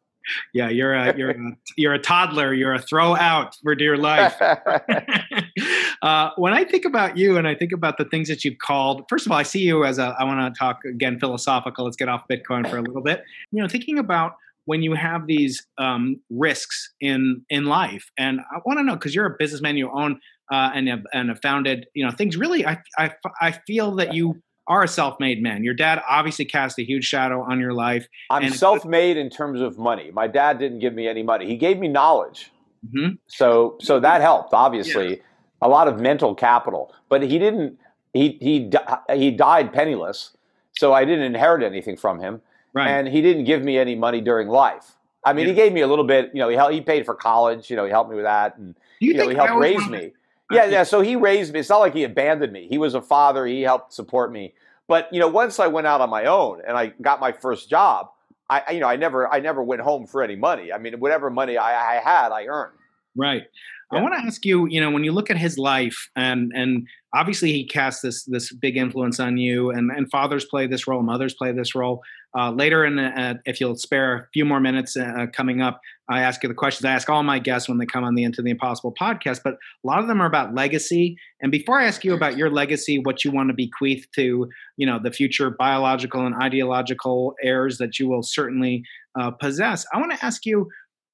Yeah, 0.53 0.69
you're 0.69 0.93
a 0.93 1.15
you're 1.15 1.31
a, 1.31 1.38
you're 1.77 1.93
a 1.93 1.99
toddler. 1.99 2.53
You're 2.53 2.73
a 2.73 2.81
throw 2.81 3.15
out 3.15 3.57
for 3.61 3.76
dear 3.76 3.97
life. 3.97 4.35
uh, 6.02 6.31
when 6.38 6.53
I 6.53 6.64
think 6.64 6.85
about 6.85 7.18
you 7.18 7.38
and 7.38 7.47
I 7.47 7.53
think 7.53 7.72
about 7.72 7.97
the 7.97 8.06
things 8.06 8.27
that 8.30 8.43
you've 8.43 8.57
called, 8.57 9.06
first 9.07 9.26
of 9.26 9.31
all, 9.31 9.38
I 9.38 9.43
see 9.43 9.60
you 9.60 9.85
as 9.85 9.99
a. 9.99 10.15
I 10.19 10.23
want 10.23 10.53
to 10.53 10.57
talk 10.57 10.84
again 10.85 11.19
philosophical. 11.19 11.85
Let's 11.85 11.97
get 11.97 12.10
off 12.10 12.27
Bitcoin 12.27 12.68
for 12.68 12.77
a 12.77 12.81
little 12.81 13.03
bit. 13.03 13.23
You 13.52 13.61
know, 13.61 13.68
thinking 13.68 13.99
about 13.99 14.38
when 14.65 14.83
you 14.83 14.93
have 14.93 15.27
these 15.27 15.65
um, 15.77 16.17
risks 16.29 16.93
in 16.99 17.43
in 17.49 17.65
life, 17.65 18.11
and 18.17 18.39
I 18.39 18.59
want 18.65 18.79
to 18.79 18.83
know 18.83 18.93
because 18.95 19.15
you're 19.15 19.25
a 19.25 19.35
businessman, 19.37 19.77
you 19.77 19.89
own 19.91 20.19
uh, 20.51 20.71
and 20.73 20.87
have, 20.87 21.03
and 21.13 21.29
have 21.29 21.41
founded, 21.41 21.87
you 21.93 22.05
know, 22.05 22.11
things. 22.11 22.37
Really, 22.37 22.65
I 22.65 22.81
I 22.97 23.11
I 23.41 23.51
feel 23.51 23.95
that 23.95 24.13
you 24.13 24.41
are 24.67 24.83
a 24.83 24.87
self-made 24.87 25.41
man. 25.41 25.63
Your 25.63 25.75
dad 25.75 26.01
obviously 26.09 26.45
cast 26.45 26.79
a 26.79 26.83
huge 26.83 27.05
shadow 27.05 27.41
on 27.41 27.59
your 27.59 27.73
life. 27.73 28.07
I'm 28.29 28.49
self-made 28.49 29.17
in 29.17 29.29
terms 29.29 29.61
of 29.61 29.77
money. 29.77 30.11
My 30.11 30.27
dad 30.27 30.59
didn't 30.59 30.79
give 30.79 30.93
me 30.93 31.07
any 31.07 31.23
money. 31.23 31.45
He 31.45 31.55
gave 31.55 31.77
me 31.77 31.87
knowledge. 31.87 32.51
Mm-hmm. 32.85 33.15
So 33.27 33.77
so 33.79 33.99
that 33.99 34.21
helped 34.21 34.53
obviously. 34.53 35.09
Yeah. 35.09 35.21
A 35.61 35.69
lot 35.69 35.87
of 35.87 35.99
mental 35.99 36.35
capital, 36.35 36.93
but 37.09 37.23
he 37.23 37.39
didn't 37.39 37.79
he 38.13 38.37
he 38.41 38.69
he 39.15 39.31
died 39.31 39.71
penniless. 39.71 40.35
So 40.77 40.93
I 40.93 41.05
didn't 41.05 41.23
inherit 41.23 41.63
anything 41.63 41.95
from 41.95 42.19
him. 42.19 42.41
Right. 42.76 42.89
And 42.89 43.07
he 43.07 43.22
didn't 43.22 43.45
give 43.45 43.64
me 43.64 43.77
any 43.77 43.95
money 43.95 44.22
during 44.22 44.49
life. 44.49 44.95
I 45.23 45.34
mean, 45.34 45.47
yeah. 45.47 45.53
he 45.53 45.56
gave 45.56 45.73
me 45.73 45.81
a 45.81 45.88
little 45.88 46.06
bit, 46.06 46.30
you 46.34 46.39
know, 46.39 46.49
he 46.49 46.56
helped, 46.56 46.73
he 46.73 46.81
paid 46.81 47.06
for 47.06 47.15
college, 47.15 47.72
you 47.72 47.76
know, 47.76 47.85
he 47.85 47.89
helped 47.89 48.11
me 48.11 48.15
with 48.15 48.26
that 48.26 48.57
and 48.57 48.76
you, 48.99 49.14
you 49.14 49.18
know, 49.18 49.30
he 49.30 49.35
helped 49.35 49.56
raise 49.56 49.88
me. 49.88 50.11
Yeah, 50.52 50.65
yeah. 50.65 50.84
So 50.84 51.02
he 51.02 51.15
raised 51.15 51.53
me. 51.53 51.61
It's 51.61 51.69
not 51.69 51.80
like 51.80 51.93
he 51.93 52.03
abandoned 52.03 52.53
me. 52.53 52.68
He 52.69 52.77
was 52.77 52.93
a 52.93 53.02
father. 53.02 53.45
He 53.47 53.61
helped 53.61 53.93
support 53.93 54.31
me. 54.31 54.53
But 54.88 55.11
you 55.11 55.19
know, 55.19 55.27
once 55.27 55.60
I 55.60 55.68
went 55.68 55.88
out 55.88 56.02
on 56.02 56.10
my 56.10 56.26
own 56.26 56.61
and 56.68 56.77
I 56.77 56.88
got 57.02 57.19
my 57.19 57.31
first 57.31 57.69
job, 57.69 58.10
I 58.49 58.73
you 58.73 58.80
know 58.80 58.88
I 58.88 58.95
never 58.95 59.31
I 59.34 59.39
never 59.39 59.64
went 59.64 59.81
home 59.81 60.06
for 60.06 60.22
any 60.22 60.35
money. 60.35 60.72
I 60.72 60.77
mean, 60.77 60.99
whatever 60.99 61.30
money 61.30 61.57
I, 61.57 61.97
I 61.97 62.02
had, 62.02 62.31
I 62.31 62.45
earned. 62.45 62.77
Right. 63.15 63.43
Yeah. 63.91 63.99
I 63.99 64.02
want 64.02 64.14
to 64.14 64.19
ask 64.26 64.45
you. 64.45 64.68
You 64.68 64.81
know, 64.81 64.91
when 64.91 65.03
you 65.03 65.11
look 65.11 65.31
at 65.31 65.38
his 65.38 65.57
life, 65.57 66.10
and 66.15 66.52
and 66.56 66.88
obviously 67.15 67.52
he 67.52 67.65
cast 67.65 68.03
this 68.03 68.23
this 68.26 68.53
big 68.53 68.77
influence 68.77 69.19
on 69.19 69.38
you, 69.38 69.72
and 69.72 69.89
and 69.89 70.10
fathers 70.11 70.45
play 70.45 70.68
this 70.68 70.85
role, 70.88 71.02
mothers 71.02 71.34
play 71.34 71.52
this 71.52 71.73
role. 71.73 72.03
Uh, 72.38 72.52
later, 72.52 72.84
in 72.84 72.99
uh, 72.99 73.36
if 73.45 73.62
you'll 73.62 73.76
spare 73.76 74.16
a 74.16 74.28
few 74.34 74.44
more 74.44 74.60
minutes 74.60 74.98
uh, 74.98 75.26
coming 75.34 75.62
up, 75.62 75.80
I 76.10 76.22
ask 76.22 76.44
you 76.44 76.49
the 76.49 76.56
questions 76.56 76.86
I 76.86 76.91
ask 76.91 77.10
all 77.10 77.24
my 77.24 77.40
guests 77.40 77.70
when 77.70 77.78
they 77.78 77.86
come 77.86 78.03
on 78.03 78.16
the 78.16 78.24
Into 78.24 78.41
the 78.41 78.52
Impossible 78.52 78.94
podcast. 78.99 79.41
But 79.44 79.53
a 79.53 79.88
lot 79.88 79.99
of 79.99 80.07
them 80.07 80.22
are 80.22 80.26
about 80.26 80.53
legacy. 80.53 81.18
And 81.41 81.52
before 81.52 81.80
I 81.80 81.86
ask 81.86 82.03
you 82.03 82.14
about 82.14 82.38
your 82.38 82.49
legacy, 82.49 82.99
what 82.99 83.24
you 83.24 83.32
want 83.32 83.49
to 83.49 83.53
bequeath 83.53 84.06
to, 84.16 84.49
you 84.78 84.86
know, 84.86 84.99
the 85.02 85.12
future 85.12 85.49
biological 85.49 86.26
and 86.26 86.36
ideological 86.36 87.36
heirs 87.41 87.78
that 87.78 87.99
you 87.99 88.10
will 88.10 88.24
certainly 88.24 88.84
uh, 89.20 89.32
possess, 89.32 89.86
I 89.94 89.99
want 89.99 90.12
to 90.12 90.26
ask 90.26 90.45
you 90.45 90.68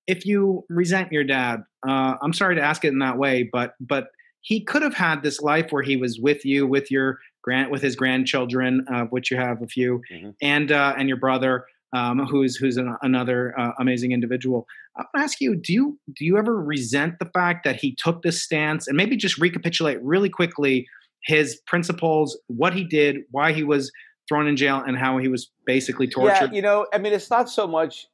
if 0.07 0.25
you 0.25 0.65
resent 0.69 1.11
your 1.11 1.23
dad. 1.23 1.61
Uh, 1.87 2.15
I'm 2.21 2.33
sorry 2.33 2.55
to 2.55 2.61
ask 2.61 2.83
it 2.83 2.89
in 2.89 2.99
that 2.99 3.17
way, 3.17 3.47
but 3.51 3.73
but 3.79 4.07
he 4.41 4.63
could 4.63 4.81
have 4.81 4.95
had 4.95 5.21
this 5.21 5.39
life 5.39 5.67
where 5.71 5.83
he 5.83 5.95
was 5.95 6.19
with 6.19 6.43
you, 6.43 6.65
with 6.65 6.89
your 6.89 7.19
Grant 7.43 7.71
with 7.71 7.81
his 7.81 7.95
grandchildren, 7.95 8.85
uh, 8.91 9.05
which 9.05 9.31
you 9.31 9.37
have 9.37 9.61
a 9.61 9.67
few, 9.67 10.01
mm-hmm. 10.11 10.29
and 10.41 10.71
uh, 10.71 10.93
and 10.97 11.07
your 11.07 11.17
brother, 11.17 11.65
um, 11.93 12.19
who's 12.25 12.55
who's 12.55 12.77
an, 12.77 12.95
another 13.01 13.57
uh, 13.59 13.71
amazing 13.79 14.11
individual. 14.11 14.67
I 14.95 15.01
want 15.01 15.09
to 15.15 15.21
ask 15.21 15.41
you: 15.41 15.55
Do 15.55 15.73
you 15.73 15.99
do 16.15 16.25
you 16.25 16.37
ever 16.37 16.61
resent 16.61 17.19
the 17.19 17.25
fact 17.33 17.63
that 17.63 17.77
he 17.77 17.95
took 17.95 18.21
this 18.21 18.43
stance, 18.43 18.87
and 18.87 18.95
maybe 18.95 19.15
just 19.15 19.37
recapitulate 19.37 20.01
really 20.03 20.29
quickly 20.29 20.87
his 21.23 21.59
principles, 21.67 22.37
what 22.47 22.73
he 22.73 22.83
did, 22.83 23.17
why 23.31 23.53
he 23.53 23.63
was 23.63 23.91
thrown 24.27 24.47
in 24.47 24.55
jail, 24.55 24.83
and 24.85 24.97
how 24.97 25.17
he 25.17 25.27
was 25.27 25.49
basically 25.65 26.07
tortured? 26.07 26.51
Yeah, 26.51 26.55
you 26.55 26.61
know, 26.61 26.87
I 26.93 26.97
mean, 26.97 27.13
it's 27.13 27.29
not 27.29 27.49
so 27.49 27.67
much 27.67 28.07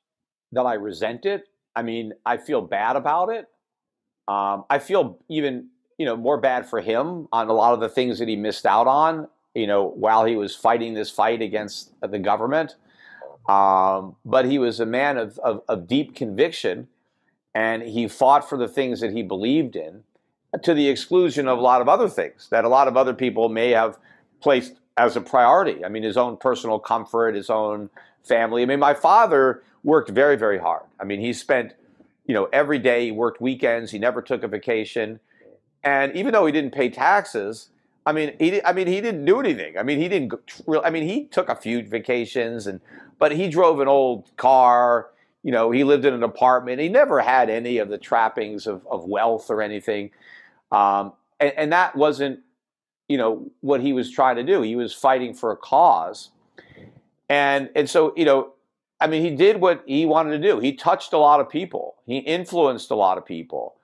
that 0.54 0.64
I 0.64 0.76
resent 0.76 1.26
it. 1.26 1.44
I 1.76 1.84
mean, 1.84 2.14
I 2.26 2.38
feel 2.38 2.62
bad 2.62 2.96
about 2.96 3.30
it. 3.30 3.46
Um, 4.28 4.66
I 4.70 4.80
feel 4.80 5.20
even 5.30 5.70
you 5.98 6.06
know, 6.06 6.16
more 6.16 6.38
bad 6.38 6.70
for 6.70 6.82
him 6.82 7.28
on 7.32 7.50
a 7.50 7.54
lot 7.54 7.74
of 7.74 7.80
the 7.80 7.90
things 7.90 8.20
that 8.20 8.28
he 8.28 8.36
missed 8.36 8.66
out 8.66 8.88
on, 8.88 9.28
you 9.56 9.68
know, 9.68 9.88
while 9.88 10.26
he 10.26 10.36
was 10.36 10.56
fighting 10.56 10.94
this 10.94 11.10
fight 11.10 11.42
against 11.42 11.92
the 12.02 12.20
government. 12.20 12.76
Um, 13.50 14.16
but 14.26 14.46
he 14.46 14.60
was 14.60 14.80
a 14.80 14.86
man 14.86 15.18
of, 15.18 15.40
of, 15.40 15.64
of, 15.70 15.88
deep 15.88 16.16
conviction, 16.16 16.90
and 17.56 17.82
he 17.82 18.08
fought 18.08 18.48
for 18.48 18.58
the 18.58 18.68
things 18.68 19.00
that 19.00 19.14
he 19.14 19.24
believed 19.24 19.78
in, 19.78 20.04
to 20.64 20.74
the 20.74 20.90
exclusion 20.90 21.48
of 21.48 21.58
a 21.58 21.62
lot 21.62 21.82
of 21.82 21.88
other 21.88 22.10
things 22.10 22.50
that 22.52 22.66
a 22.66 22.70
lot 22.70 22.88
of 22.88 22.98
other 22.98 23.14
people 23.14 23.48
may 23.48 23.70
have 23.70 23.98
placed 24.42 24.74
as 24.98 25.16
a 25.16 25.22
priority. 25.22 25.86
I 25.86 25.90
mean, 25.90 26.04
his 26.04 26.18
own 26.18 26.38
personal 26.38 26.78
comfort, 26.80 27.36
his 27.36 27.50
own 27.50 27.90
family. 28.24 28.64
I 28.64 28.66
mean, 28.66 28.80
my 28.80 28.94
father 28.94 29.64
worked 29.84 30.10
very, 30.10 30.36
very 30.36 30.58
hard. 30.58 30.84
I 31.00 31.06
mean, 31.06 31.22
he 31.22 31.32
spent, 31.32 31.74
you 32.26 32.34
know, 32.34 32.50
every 32.52 32.80
day. 32.80 33.06
He 33.06 33.12
worked 33.12 33.40
weekends. 33.40 33.92
He 33.92 34.00
never 34.00 34.22
took 34.22 34.44
a 34.44 34.48
vacation. 34.48 35.20
And 35.84 36.16
even 36.16 36.34
though 36.34 36.46
he 36.46 36.52
didn't 36.52 36.74
pay 36.74 36.90
taxes, 36.90 37.70
I 38.08 38.14
mean, 38.14 38.36
he 38.40 38.64
I 38.64 38.72
mean 38.72 38.88
he 38.88 39.02
didn't 39.02 39.26
do 39.26 39.40
anything. 39.40 39.78
I 39.78 39.84
mean, 39.84 40.00
he 40.00 40.08
didn't. 40.08 40.34
I 40.84 40.90
mean, 40.90 41.08
he 41.08 41.26
took 41.26 41.50
a 41.50 41.56
few 41.56 41.84
vacations, 41.84 42.66
and 42.66 42.80
but 43.20 43.34
he 43.34 43.50
drove 43.50 43.82
an 43.82 43.90
old 43.90 44.32
car. 44.38 45.10
You 45.44 45.52
know, 45.52 45.72
he 45.72 45.84
lived 45.84 46.06
in 46.06 46.14
an 46.14 46.24
apartment. 46.24 46.80
He 46.80 46.88
never 46.88 47.20
had 47.20 47.50
any 47.50 47.78
of 47.80 47.90
the 47.90 47.98
trappings 47.98 48.66
of, 48.66 48.86
of 48.90 49.06
wealth 49.06 49.50
or 49.50 49.62
anything, 49.62 50.12
um, 50.72 51.14
and, 51.40 51.54
and 51.58 51.74
that 51.74 51.98
wasn't, 51.98 52.40
you 53.10 53.18
know, 53.18 53.52
what 53.60 53.82
he 53.82 53.92
was 53.92 54.10
trying 54.10 54.38
to 54.38 54.44
do. 54.44 54.62
He 54.62 54.78
was 54.78 54.94
fighting 54.94 55.34
for 55.34 55.52
a 55.52 55.58
cause, 55.58 56.30
and 57.28 57.70
and 57.76 57.90
so 57.90 58.14
you 58.16 58.24
know, 58.24 58.54
I 59.02 59.08
mean, 59.08 59.22
he 59.22 59.32
did 59.32 59.60
what 59.60 59.84
he 59.86 60.06
wanted 60.06 60.32
to 60.32 60.40
do. 60.40 60.60
He 60.60 60.72
touched 60.72 61.12
a 61.12 61.18
lot 61.18 61.42
of 61.42 61.50
people. 61.50 61.96
He 62.06 62.20
influenced 62.20 62.90
a 62.90 62.96
lot 62.96 63.18
of 63.18 63.26
people 63.26 63.77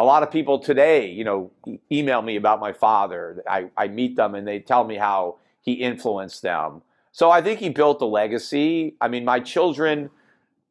a 0.00 0.04
lot 0.04 0.22
of 0.22 0.30
people 0.30 0.58
today, 0.58 1.10
you 1.10 1.24
know, 1.24 1.50
email 1.92 2.22
me 2.22 2.36
about 2.36 2.58
my 2.58 2.72
father. 2.72 3.44
I, 3.46 3.66
I 3.76 3.88
meet 3.88 4.16
them 4.16 4.34
and 4.34 4.48
they 4.48 4.58
tell 4.58 4.82
me 4.82 4.96
how 4.96 5.36
he 5.60 5.74
influenced 5.74 6.40
them. 6.40 6.80
So 7.12 7.30
I 7.30 7.42
think 7.42 7.60
he 7.60 7.68
built 7.68 8.00
a 8.00 8.06
legacy. 8.06 8.94
I 8.98 9.08
mean, 9.08 9.26
my 9.26 9.40
children 9.40 10.08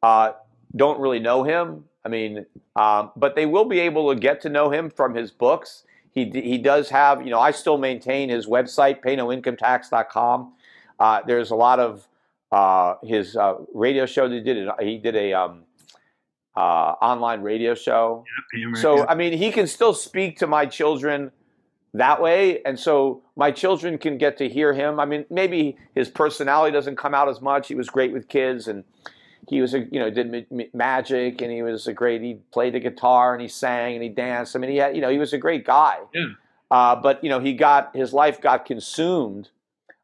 uh, 0.02 0.32
don't 0.76 1.00
really 1.00 1.20
know 1.20 1.44
him. 1.44 1.84
I 2.04 2.10
mean, 2.10 2.48
um, 2.76 3.12
but 3.16 3.36
they 3.36 3.46
will 3.46 3.66
be 3.66 3.80
able 3.82 4.12
to 4.12 4.20
get 4.20 4.42
to 4.42 4.50
know 4.50 4.72
him 4.72 4.90
from 4.90 5.14
his 5.14 5.30
books. 5.30 5.84
He, 6.12 6.26
he 6.32 6.58
does 6.58 6.90
have, 6.90 7.24
you 7.24 7.30
know, 7.30 7.40
I 7.40 7.52
still 7.52 7.78
maintain 7.78 8.30
his 8.30 8.48
website, 8.48 9.04
paynoincometax.com. 9.04 10.54
Uh, 11.00 11.22
there's 11.28 11.52
a 11.52 11.56
lot 11.56 11.80
of 11.80 12.08
uh, 12.52 12.96
his 13.04 13.36
uh, 13.36 13.58
radio 13.76 14.08
show 14.08 14.28
that 14.28 14.34
he 14.34 14.42
did. 14.42 14.70
He 14.80 14.98
did 14.98 15.16
a 15.16 15.34
um, 15.34 15.66
uh, 16.60 16.96
online 17.02 17.42
radio 17.42 17.74
show. 17.74 18.26
Yeah, 18.54 18.74
so, 18.74 19.08
I 19.08 19.16
mean, 19.16 19.32
he 19.32 19.50
can 19.50 19.66
still 19.66 19.94
speak 19.94 20.40
to 20.40 20.48
my 20.48 20.66
children 20.66 21.32
that 21.94 22.22
way. 22.22 22.62
And 22.64 22.78
so 22.78 23.22
my 23.38 23.50
children 23.52 23.98
can 23.98 24.18
get 24.18 24.38
to 24.40 24.50
hear 24.50 24.74
him. 24.74 25.00
I 25.00 25.06
mean, 25.06 25.26
maybe 25.30 25.78
his 25.96 26.10
personality 26.10 26.74
doesn't 26.74 26.98
come 26.98 27.14
out 27.14 27.30
as 27.30 27.40
much. 27.40 27.70
He 27.70 27.76
was 27.76 27.90
great 27.90 28.12
with 28.12 28.28
kids 28.28 28.68
and 28.68 28.84
he 29.48 29.62
was 29.62 29.74
a, 29.74 29.80
you 29.86 30.00
know, 30.02 30.10
did 30.10 30.48
magic 30.74 31.42
and 31.42 31.50
he 31.50 31.62
was 31.62 31.88
a 31.88 31.94
great, 31.94 32.22
he 32.22 32.42
played 32.52 32.74
the 32.74 32.82
guitar 32.82 33.32
and 33.34 33.42
he 33.42 33.48
sang 33.48 33.94
and 33.94 34.04
he 34.04 34.10
danced. 34.10 34.54
I 34.54 34.60
mean, 34.60 34.72
he 34.72 34.78
had, 34.78 34.96
you 34.98 35.02
know, 35.02 35.10
he 35.10 35.18
was 35.18 35.32
a 35.32 35.38
great 35.38 35.66
guy. 35.66 36.00
Yeah. 36.14 36.26
Uh, 36.70 36.96
but, 36.98 37.24
you 37.24 37.30
know, 37.30 37.40
he 37.40 37.54
got, 37.54 37.96
his 37.96 38.12
life 38.12 38.42
got 38.42 38.66
consumed 38.66 39.48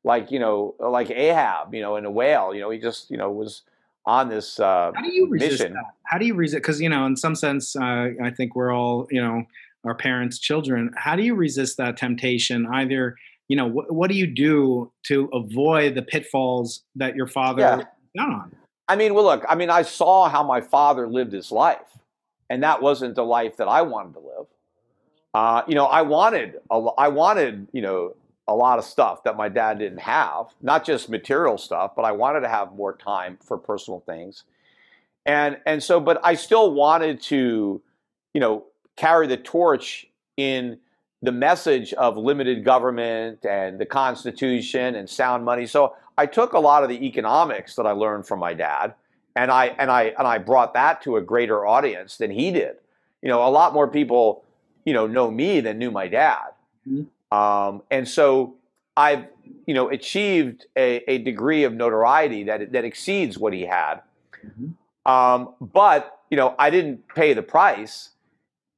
like, 0.05 0.31
you 0.31 0.39
know, 0.39 0.73
like 0.79 1.11
Ahab, 1.11 1.75
you 1.75 1.81
know, 1.81 1.97
in 1.97 2.05
a 2.05 2.11
whale, 2.11 2.55
you 2.55 2.61
know, 2.61 2.69
he 2.69 2.79
just, 2.79 3.11
you 3.11 3.17
know, 3.17 3.29
was, 3.29 3.63
on 4.05 4.29
this 4.29 4.59
uh, 4.59 4.91
How 4.95 5.01
do 5.01 5.11
you 5.11 5.27
resist 5.27 5.51
mission. 5.51 5.73
That? 5.73 5.83
How 6.03 6.17
do 6.17 6.25
you 6.25 6.35
resist? 6.35 6.61
Because 6.61 6.81
you 6.81 6.89
know, 6.89 7.05
in 7.05 7.15
some 7.15 7.35
sense, 7.35 7.75
uh, 7.75 8.09
I 8.23 8.29
think 8.35 8.55
we're 8.55 8.73
all 8.73 9.07
you 9.09 9.21
know 9.21 9.43
our 9.83 9.95
parents' 9.95 10.39
children. 10.39 10.91
How 10.95 11.15
do 11.15 11.23
you 11.23 11.35
resist 11.35 11.77
that 11.77 11.97
temptation? 11.97 12.67
Either 12.67 13.15
you 13.47 13.55
know, 13.55 13.69
wh- 13.69 13.91
what 13.91 14.09
do 14.09 14.15
you 14.15 14.27
do 14.27 14.91
to 15.03 15.29
avoid 15.33 15.95
the 15.95 16.01
pitfalls 16.01 16.83
that 16.95 17.15
your 17.15 17.27
father 17.27 17.61
yeah. 17.61 18.23
down 18.23 18.33
on? 18.33 18.55
I 18.87 18.95
mean, 18.95 19.13
well, 19.13 19.23
look. 19.23 19.43
I 19.47 19.55
mean, 19.55 19.69
I 19.69 19.81
saw 19.81 20.29
how 20.29 20.43
my 20.43 20.61
father 20.61 21.07
lived 21.07 21.31
his 21.31 21.51
life, 21.51 21.97
and 22.49 22.63
that 22.63 22.81
wasn't 22.81 23.15
the 23.15 23.25
life 23.25 23.57
that 23.57 23.67
I 23.67 23.81
wanted 23.81 24.13
to 24.13 24.19
live. 24.19 24.45
Uh, 25.33 25.63
you 25.67 25.75
know, 25.75 25.85
I 25.85 26.01
wanted, 26.03 26.55
a, 26.71 26.77
I 26.97 27.09
wanted, 27.09 27.67
you 27.73 27.81
know, 27.81 28.15
a 28.47 28.55
lot 28.55 28.77
of 28.77 28.85
stuff 28.85 29.23
that 29.23 29.35
my 29.35 29.49
dad 29.49 29.79
didn't 29.79 29.99
have, 29.99 30.47
not 30.61 30.85
just 30.85 31.09
material 31.09 31.57
stuff, 31.57 31.95
but 31.95 32.05
I 32.05 32.11
wanted 32.11 32.41
to 32.41 32.49
have 32.49 32.73
more 32.73 32.95
time 32.95 33.37
for 33.41 33.57
personal 33.57 34.01
things. 34.01 34.43
And 35.25 35.57
and 35.65 35.81
so 35.81 35.99
but 35.99 36.19
I 36.23 36.35
still 36.35 36.73
wanted 36.73 37.21
to, 37.23 37.81
you 38.33 38.41
know, 38.41 38.65
carry 38.95 39.27
the 39.27 39.37
torch 39.37 40.07
in 40.37 40.77
the 41.21 41.31
message 41.31 41.93
of 41.93 42.17
limited 42.17 42.63
government 42.63 43.45
and 43.45 43.79
the 43.79 43.85
constitution 43.85 44.95
and 44.95 45.09
sound 45.09 45.43
money. 45.43 45.65
So 45.65 45.95
I 46.17 46.27
took 46.27 46.53
a 46.53 46.59
lot 46.59 46.83
of 46.83 46.89
the 46.89 47.05
economics 47.05 47.75
that 47.75 47.87
I 47.87 47.91
learned 47.91 48.27
from 48.27 48.39
my 48.39 48.53
dad 48.53 48.93
and 49.35 49.51
I 49.51 49.67
and 49.77 49.91
I 49.91 50.13
and 50.17 50.27
I 50.27 50.37
brought 50.37 50.73
that 50.73 51.01
to 51.03 51.17
a 51.17 51.21
greater 51.21 51.65
audience 51.65 52.17
than 52.17 52.31
he 52.31 52.51
did. 52.51 52.77
You 53.21 53.29
know, 53.29 53.45
a 53.45 53.49
lot 53.49 53.73
more 53.73 53.87
people 53.87 54.43
you 54.85 54.93
know 54.93 55.07
know 55.07 55.29
me 55.29 55.59
than 55.59 55.77
knew 55.77 55.91
my 55.91 56.07
dad. 56.07 56.51
Mm-hmm. 56.87 57.03
Um, 57.35 57.81
and 57.91 58.07
so 58.07 58.55
I've 58.95 59.25
you 59.65 59.73
know 59.73 59.89
achieved 59.89 60.65
a, 60.75 61.03
a, 61.09 61.17
degree 61.19 61.63
of 61.63 61.73
notoriety 61.73 62.43
that 62.45 62.71
that 62.71 62.85
exceeds 62.85 63.37
what 63.37 63.53
he 63.53 63.65
had. 63.65 63.95
Mm-hmm. 64.45 65.11
Um, 65.11 65.53
but 65.59 66.19
you 66.29 66.37
know 66.37 66.55
I 66.57 66.69
didn't 66.69 67.07
pay 67.09 67.33
the 67.33 67.43
price 67.43 68.11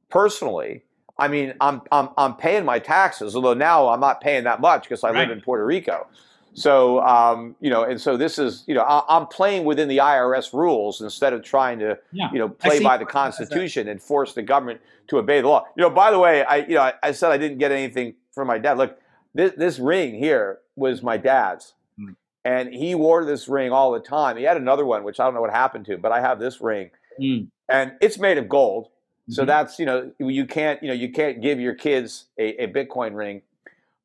personally. 0.09 0.83
I 1.19 1.27
mean, 1.27 1.53
I'm 1.61 1.81
I'm 1.91 2.09
I'm 2.17 2.35
paying 2.35 2.65
my 2.65 2.79
taxes, 2.79 3.35
although 3.35 3.53
now 3.53 3.89
I'm 3.89 3.99
not 3.99 4.21
paying 4.21 4.45
that 4.45 4.59
much 4.59 4.83
because 4.83 5.03
I 5.03 5.11
right. 5.11 5.27
live 5.27 5.37
in 5.37 5.41
Puerto 5.41 5.65
Rico. 5.65 6.07
So 6.53 7.01
um, 7.01 7.55
you 7.59 7.69
know, 7.69 7.83
and 7.83 8.01
so 8.01 8.17
this 8.17 8.39
is 8.39 8.63
you 8.65 8.73
know 8.73 8.81
I, 8.81 9.17
am 9.17 9.27
playing 9.27 9.65
within 9.65 9.87
the 9.87 9.97
IRS 9.97 10.53
rules 10.53 11.01
instead 11.01 11.33
of 11.33 11.43
trying 11.43 11.77
to 11.79 11.99
yeah. 12.11 12.29
you 12.33 12.39
know 12.39 12.49
play 12.49 12.81
by 12.81 12.97
the 12.97 13.05
Constitution 13.05 13.87
and 13.87 14.01
force 14.01 14.33
the 14.33 14.41
government 14.41 14.81
to 15.09 15.19
obey 15.19 15.41
the 15.41 15.47
law. 15.47 15.65
You 15.75 15.83
know, 15.83 15.91
by 15.91 16.09
the 16.09 16.17
way, 16.17 16.43
I 16.43 16.57
you 16.57 16.75
know 16.75 16.81
I, 16.81 16.93
I 17.03 17.11
said 17.11 17.31
I 17.31 17.37
didn't 17.37 17.59
get 17.59 17.71
anything 17.71 18.15
from 18.37 18.47
my 18.47 18.57
dad. 18.57 18.77
Look, 18.77 18.97
this 19.33 19.53
this 19.57 19.79
ring 19.79 20.15
here 20.15 20.59
was 20.75 21.03
my 21.03 21.17
dad's, 21.17 21.73
mm. 21.99 22.15
and 22.45 22.73
he 22.73 22.95
wore 22.95 23.25
this 23.25 23.47
ring 23.47 23.71
all 23.71 23.91
the 23.91 23.99
time. 23.99 24.37
He 24.37 24.43
had 24.43 24.57
another 24.57 24.85
one 24.85 25.03
which 25.03 25.19
I 25.19 25.25
don't 25.25 25.33
know 25.33 25.41
what 25.41 25.51
happened 25.51 25.85
to, 25.87 25.97
but 25.97 26.11
I 26.11 26.21
have 26.21 26.39
this 26.39 26.61
ring, 26.61 26.91
mm. 27.19 27.47
and 27.67 27.93
it's 27.99 28.17
made 28.17 28.37
of 28.37 28.47
gold. 28.47 28.89
So 29.29 29.41
mm-hmm. 29.41 29.47
that's 29.47 29.79
you 29.79 29.85
know 29.85 30.11
you 30.19 30.45
can't 30.45 30.81
you 30.81 30.87
know 30.87 30.93
you 30.93 31.11
can't 31.11 31.41
give 31.41 31.59
your 31.59 31.75
kids 31.75 32.27
a, 32.39 32.63
a 32.63 32.67
Bitcoin 32.67 33.15
ring, 33.15 33.41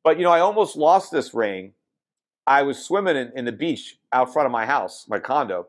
but 0.03 0.17
you 0.17 0.23
know 0.23 0.31
I 0.31 0.41
almost 0.41 0.75
lost 0.75 1.11
this 1.11 1.33
ring 1.33 1.73
I 2.45 2.63
was 2.63 2.83
swimming 2.83 3.15
in, 3.15 3.31
in 3.35 3.45
the 3.45 3.51
beach 3.51 3.97
out 4.11 4.33
front 4.33 4.45
of 4.45 4.51
my 4.51 4.65
house, 4.65 5.05
my 5.07 5.19
condo. 5.19 5.67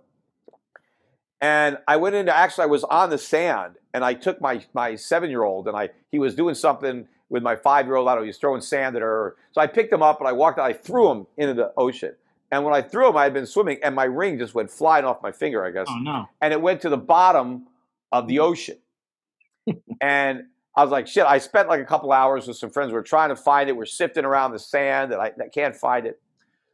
And 1.41 1.79
I 1.87 1.97
went 1.97 2.15
into 2.15 2.35
actually 2.35 2.65
I 2.65 2.69
was 2.69 2.85
on 2.85 3.11
the 3.11 3.19
sand 3.19 3.75
and 3.93 4.05
I 4.05 4.15
took 4.15 4.41
my 4.41 4.65
my 4.73 4.97
seven 4.97 5.31
year 5.31 5.43
old 5.43 5.69
and 5.69 5.77
I 5.77 5.91
he 6.11 6.19
was 6.19 6.35
doing 6.35 6.55
something 6.55 7.07
with 7.35 7.43
my 7.43 7.57
five 7.57 7.87
year 7.87 7.97
old. 7.97 8.07
I 8.07 8.13
don't 8.13 8.21
know, 8.21 8.25
he 8.25 8.29
was 8.29 8.39
throwing 8.39 8.61
sand 8.61 8.95
at 8.95 9.03
her. 9.03 9.35
So 9.51 9.61
I 9.61 9.67
picked 9.67 9.93
him 9.93 10.05
up 10.05 10.21
and 10.21 10.29
I 10.29 10.33
walked 10.33 10.61
out, 10.61 10.67
I 10.67 10.73
threw 10.73 11.11
him 11.11 11.27
into 11.37 11.53
the 11.53 11.73
ocean. 11.77 12.15
And 12.53 12.65
when 12.65 12.73
I 12.73 12.81
threw 12.81 13.09
him, 13.09 13.17
I 13.17 13.25
had 13.25 13.35
been 13.35 13.45
swimming 13.45 13.79
and 13.83 13.93
my 13.93 14.05
ring 14.05 14.39
just 14.39 14.55
went 14.55 14.71
flying 14.71 15.05
off 15.05 15.21
my 15.21 15.33
finger, 15.33 15.67
I 15.67 15.73
guess. 15.73 15.89
Oh 15.91 15.99
no. 15.99 16.29
And 16.41 16.53
it 16.53 16.63
went 16.63 16.81
to 16.83 16.89
the 16.89 16.97
bottom 16.97 17.67
of 18.13 18.29
the 18.29 18.39
ocean. 18.39 18.79
and 20.01 20.45
I 20.77 20.83
was 20.83 20.93
like, 20.93 21.09
shit, 21.09 21.27
I 21.27 21.39
spent 21.39 21.69
like 21.69 21.81
a 21.81 21.85
couple 21.85 22.13
hours 22.13 22.47
with 22.47 22.57
some 22.57 22.71
friends. 22.71 22.93
We 22.93 22.99
are 22.99 23.03
trying 23.03 23.31
to 23.31 23.37
find 23.37 23.69
it. 23.69 23.77
We're 23.77 23.85
sifting 23.85 24.25
around 24.25 24.53
the 24.53 24.61
sand 24.61 25.13
and 25.13 25.21
I, 25.21 25.33
I 25.41 25.49
can't 25.53 25.75
find 25.75 26.07
it. 26.07 26.21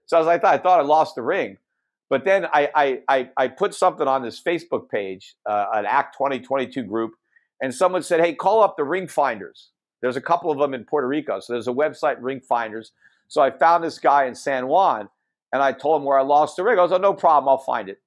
So 0.04 0.18
I 0.18 0.20
was 0.20 0.26
like, 0.26 0.44
I 0.44 0.58
thought 0.58 0.78
I 0.78 0.82
lost 0.82 1.14
the 1.14 1.22
ring. 1.22 1.56
But 2.10 2.26
then 2.26 2.44
I, 2.52 3.00
I, 3.08 3.30
I, 3.36 3.48
put 3.48 3.72
something 3.72 4.08
on 4.08 4.22
this 4.22 4.42
Facebook 4.42 4.90
page, 4.90 5.36
uh, 5.46 5.66
an 5.72 5.86
Act 5.86 6.16
2022 6.18 6.82
group, 6.82 7.14
and 7.62 7.72
someone 7.72 8.02
said, 8.02 8.18
hey, 8.18 8.34
call 8.34 8.62
up 8.62 8.76
the 8.76 8.82
ring 8.82 9.06
finders. 9.06 9.68
There's 10.00 10.16
a 10.16 10.20
couple 10.20 10.50
of 10.50 10.58
them 10.58 10.74
in 10.74 10.84
Puerto 10.84 11.06
Rico. 11.06 11.40
So 11.40 11.52
there's 11.52 11.68
a 11.68 11.72
website, 11.72 12.16
Ring 12.20 12.40
Finders. 12.40 12.92
So 13.28 13.42
I 13.42 13.50
found 13.50 13.84
this 13.84 13.98
guy 13.98 14.24
in 14.24 14.34
San 14.34 14.66
Juan 14.66 15.08
and 15.52 15.62
I 15.62 15.72
told 15.72 16.00
him 16.00 16.06
where 16.06 16.18
I 16.18 16.22
lost 16.22 16.56
the 16.56 16.64
ring. 16.64 16.78
I 16.78 16.82
was 16.82 16.90
like, 16.90 17.00
no 17.00 17.14
problem, 17.14 17.48
I'll 17.48 17.58
find 17.58 17.88
it. 17.88 18.00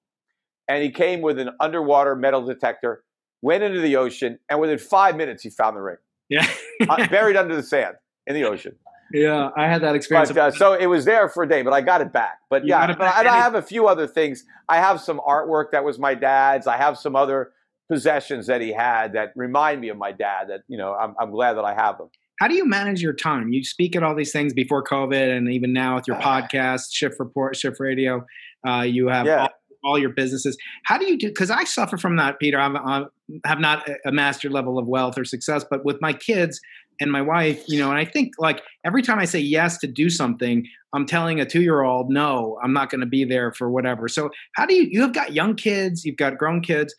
And 0.68 0.84
he 0.84 0.91
came 0.91 1.22
with 1.22 1.40
an 1.40 1.49
underwater 1.60 2.15
metal 2.15 2.45
detector, 2.45 3.03
went 3.41 3.64
into 3.64 3.82
the 3.82 3.98
ocean, 3.98 4.40
and 4.49 4.60
within 4.60 4.78
five 4.78 5.15
minutes 5.15 5.44
he 5.44 5.49
found 5.49 5.76
the 5.76 5.82
ring. 5.82 5.98
Yeah. 6.30 6.48
uh, 6.90 7.07
buried 7.07 7.36
under 7.36 7.56
the 7.56 7.64
sand 7.64 7.95
in 8.28 8.34
the 8.34 8.45
ocean. 8.45 8.76
Yeah, 9.11 9.52
I 9.56 9.68
had 9.68 9.84
that 9.84 9.95
experience. 9.95 10.30
But, 10.30 10.38
uh, 10.38 10.52
so 10.52 10.74
it 10.74 10.88
was 10.88 11.06
there 11.06 11.30
for 11.30 11.44
a 11.44 11.49
day, 11.49 11.61
but 11.61 11.72
I 11.72 11.82
got 11.82 12.02
it 12.02 12.11
back. 12.11 12.40
But 12.49 12.64
you 12.64 12.70
yeah, 12.70 12.88
but 12.88 13.02
I, 13.02 13.30
I 13.30 13.38
have 13.38 13.53
a 13.53 13.61
few 13.61 13.88
other 13.88 14.07
things. 14.07 14.44
I 14.68 14.78
have 14.78 14.99
some 14.99 15.20
artwork 15.20 15.72
that 15.72 15.84
was 15.84 15.99
my 15.99 16.15
dad's. 16.15 16.65
I 16.65 16.78
have 16.78 16.98
some 16.98 17.15
other 17.15 17.52
possessions 17.91 18.47
that 18.47 18.61
he 18.61 18.72
had 18.72 19.14
that 19.14 19.34
remind 19.35 19.81
me 19.81 19.89
of 19.89 19.97
my 19.97 20.11
dad. 20.11 20.49
That 20.49 20.61
you 20.68 20.77
know, 20.77 20.93
I'm, 20.93 21.15
I'm 21.19 21.31
glad 21.31 21.53
that 21.53 21.65
I 21.65 21.73
have 21.73 21.97
them. 21.97 22.10
How 22.39 22.47
do 22.47 22.55
you 22.55 22.65
manage 22.65 23.01
your 23.01 23.14
time? 23.14 23.53
You 23.53 23.64
speak 23.64 23.95
at 23.95 24.03
all 24.03 24.15
these 24.15 24.31
things 24.31 24.53
before 24.53 24.84
COVID, 24.84 25.35
and 25.35 25.51
even 25.51 25.73
now 25.73 25.95
with 25.95 26.07
your 26.07 26.18
podcast, 26.22 26.88
Schiff 26.91 27.19
Report, 27.19 27.55
Schiff 27.55 27.80
Radio. 27.80 28.26
Uh, 28.68 28.81
you 28.81 29.10
have 29.10 29.26
yeah. 29.26 29.41
all, 29.41 29.49
all, 29.84 29.99
your 29.99 30.10
businesses. 30.10 30.57
How 30.85 30.97
do 30.97 31.05
you 31.05 31.18
do? 31.18 31.27
Because 31.27 31.51
I 31.51 31.65
suffer 31.65 31.97
from 31.97 32.15
that, 32.15 32.39
Peter. 32.39 32.60
I'm, 32.60 32.77
I 32.77 33.05
have 33.45 33.60
not 33.60 33.88
a 34.05 34.11
master 34.11 34.49
level 34.49 34.80
of 34.80 34.88
wealth 34.88 35.18
or 35.18 35.26
success, 35.26 35.65
but 35.69 35.84
with 35.85 35.97
my 36.01 36.14
kids, 36.14 36.60
and 36.99 37.11
my 37.11 37.22
wife, 37.22 37.64
you 37.68 37.80
know, 37.80 37.89
and 37.89 37.97
I 37.97 38.05
think 38.05 38.34
like 38.38 38.61
every 38.85 39.01
time 39.01 39.19
I 39.19 39.26
say 39.26 39.39
yes 39.39 39.77
to 39.80 39.88
do 39.88 40.10
something, 40.10 40.65
I'm 40.93 41.05
telling 41.05 41.39
a 41.39 41.45
two 41.45 41.61
year 41.61 41.81
old, 41.81 42.10
no, 42.10 42.60
I'm 42.64 42.73
not 42.73 42.89
going 42.89 43.01
to 43.01 43.07
be 43.07 43.26
there 43.26 43.51
for 43.51 43.69
whatever. 43.69 44.07
So, 44.07 44.30
how 44.55 44.65
do 44.65 44.73
you, 44.73 44.88
you 44.89 45.01
have 45.01 45.14
got 45.14 45.34
young 45.34 45.55
kids, 45.55 46.05
you've 46.05 46.18
got 46.18 46.38
grown 46.38 46.61
kids, 46.61 46.93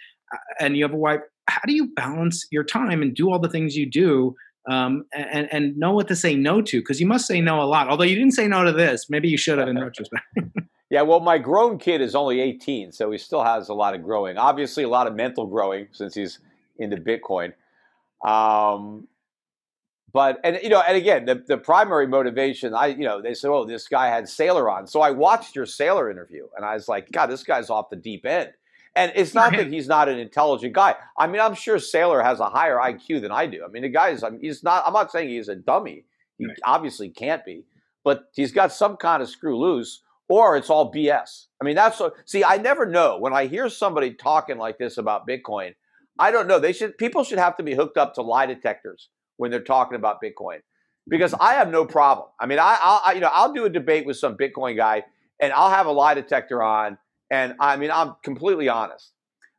and 0.61 0.77
you 0.77 0.85
have 0.85 0.93
a 0.93 0.97
wife. 0.97 1.20
How 1.47 1.61
do 1.66 1.74
you 1.74 1.93
balance 1.94 2.47
your 2.51 2.65
time 2.65 3.02
and 3.02 3.15
do 3.15 3.31
all 3.31 3.39
the 3.39 3.48
things 3.48 3.77
you 3.77 3.89
do 3.89 4.35
um, 4.70 5.05
and, 5.15 5.47
and 5.52 5.77
know 5.77 5.93
what 5.93 6.09
to 6.09 6.16
say 6.16 6.35
no 6.35 6.62
to? 6.62 6.81
Because 6.81 7.01
you 7.01 7.06
must 7.06 7.27
say 7.27 7.40
no 7.40 7.61
a 7.61 7.65
lot. 7.65 7.89
Although 7.89 8.05
you 8.05 8.15
didn't 8.15 8.32
say 8.32 8.48
no 8.48 8.65
to 8.65 8.73
this, 8.73 9.11
maybe 9.11 9.28
you 9.28 9.36
should 9.36 9.59
have 9.59 9.69
in 9.69 9.78
retrospect. 9.82 10.24
yeah, 10.90 11.02
well, 11.02 11.20
my 11.20 11.39
grown 11.39 11.78
kid 11.78 12.01
is 12.01 12.15
only 12.15 12.40
18, 12.40 12.93
so 12.93 13.11
he 13.11 13.19
still 13.19 13.44
has 13.44 13.69
a 13.69 13.74
lot 13.74 13.94
of 13.94 14.02
growing. 14.02 14.39
Obviously, 14.39 14.85
a 14.85 14.89
lot 14.89 15.06
of 15.06 15.15
mental 15.15 15.47
growing 15.47 15.89
since 15.93 16.15
he's 16.15 16.39
into 16.78 16.97
Bitcoin. 16.97 17.52
Um, 18.24 19.06
but 20.15 20.39
and 20.44 20.61
you 20.62 20.69
know, 20.69 20.81
and 20.81 20.97
again, 20.97 21.24
the, 21.24 21.43
the 21.47 21.59
primary 21.59 22.06
motivation, 22.06 22.73
I 22.73 22.86
you 22.86 23.05
know, 23.05 23.20
they 23.20 23.35
said, 23.35 23.51
oh, 23.51 23.65
this 23.65 23.89
guy 23.89 24.06
had 24.06 24.24
Saylor 24.24 24.73
on, 24.73 24.86
so 24.86 25.01
I 25.01 25.11
watched 25.11 25.56
your 25.56 25.66
Saylor 25.66 26.11
interview, 26.11 26.47
and 26.56 26.65
I 26.65 26.74
was 26.74 26.89
like, 26.89 27.11
God, 27.11 27.27
this 27.27 27.43
guy's 27.43 27.69
off 27.69 27.90
the 27.90 27.97
deep 27.97 28.24
end. 28.24 28.51
And 28.97 29.12
it's 29.15 29.35
not 29.35 29.53
that 29.53 29.66
he's 29.73 29.89
not 29.89 30.09
an 30.09 30.19
intelligent 30.19 30.73
guy. 30.73 30.95
I 31.19 31.27
mean, 31.27 31.41
I'm 31.41 31.55
sure 31.55 31.77
Saylor 31.77 32.23
has 32.23 32.41
a 32.41 32.49
higher 32.49 32.77
IQ 32.77 33.23
than 33.23 33.33
I 33.33 33.47
do. 33.47 33.65
I 33.65 33.69
mean, 33.69 33.83
the 33.83 33.89
guy's, 33.89 34.23
I 34.23 34.29
um, 34.29 34.35
mean, 34.35 34.43
he's 34.43 34.62
not. 34.62 34.85
I'm 34.87 34.93
not 34.93 35.11
saying 35.11 35.29
he's 35.29 35.49
a 35.49 35.57
dummy. 35.57 36.05
He 36.39 36.47
right. 36.47 36.59
obviously 36.65 37.09
can't 37.09 37.45
be, 37.45 37.65
but 38.05 38.25
he's 38.35 38.53
got 38.53 38.73
some 38.73 38.97
kind 38.97 39.23
of 39.23 39.29
screw 39.29 39.59
loose, 39.59 40.03
or 40.29 40.57
it's 40.57 40.71
all 40.71 40.93
BS. 40.93 41.47
I 41.61 41.65
mean, 41.65 41.77
that's. 41.77 42.01
See, 42.25 42.45
I 42.45 42.57
never 42.57 42.87
know 42.87 43.19
when 43.19 43.33
I 43.33 43.47
hear 43.47 43.69
somebody 43.69 44.15
talking 44.15 44.59
like 44.59 44.79
this 44.79 44.99
about 44.99 45.27
Bitcoin. 45.27 45.75
I 46.19 46.31
don't 46.31 46.47
know. 46.47 46.61
They 46.61 46.73
should. 46.73 46.97
People 46.99 47.25
should 47.25 47.39
have 47.39 47.57
to 47.57 47.62
be 47.62 47.75
hooked 47.75 47.99
up 47.99 48.15
to 48.15 48.23
lie 48.23 48.47
detectors 48.47 49.09
when 49.37 49.51
they're 49.51 49.61
talking 49.61 49.97
about 49.97 50.23
Bitcoin 50.23 50.61
because 51.09 51.35
I 51.35 51.55
have 51.55 51.71
no 51.71 51.85
problem. 51.85 52.29
I 52.41 52.47
mean, 52.47 52.59
I, 52.59 53.01
I, 53.07 53.12
you 53.12 53.21
know 53.21 53.31
I'll 53.33 53.53
do 53.53 53.65
a 53.65 53.71
debate 53.71 54.07
with 54.07 54.16
some 54.16 54.37
Bitcoin 54.37 54.77
guy 54.77 55.05
and 55.41 55.53
I'll 55.53 55.71
have 55.71 55.87
a 55.87 55.93
lie 55.93 56.15
detector 56.15 56.62
on, 56.62 56.99
and 57.31 57.55
I 57.61 57.77
mean 57.77 57.91
I'm 57.91 58.15
completely 58.23 58.69
honest. 58.69 59.11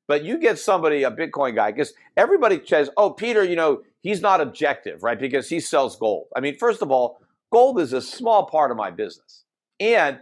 But 0.07 0.23
you 0.23 0.37
get 0.37 0.59
somebody 0.59 1.03
a 1.03 1.11
Bitcoin 1.11 1.55
guy 1.55 1.71
because 1.71 1.93
everybody 2.15 2.61
says, 2.63 2.89
"Oh, 2.95 3.09
Peter, 3.09 3.43
you 3.43 3.55
know 3.55 3.81
he's 4.01 4.21
not 4.21 4.39
objective, 4.39 5.01
right? 5.03 5.19
Because 5.19 5.49
he 5.49 5.59
sells 5.59 5.95
gold." 5.95 6.27
I 6.35 6.41
mean, 6.41 6.57
first 6.57 6.81
of 6.81 6.91
all, 6.91 7.19
gold 7.51 7.79
is 7.79 7.91
a 7.93 8.01
small 8.01 8.45
part 8.45 8.69
of 8.69 8.77
my 8.77 8.91
business, 8.91 9.43
and 9.79 10.19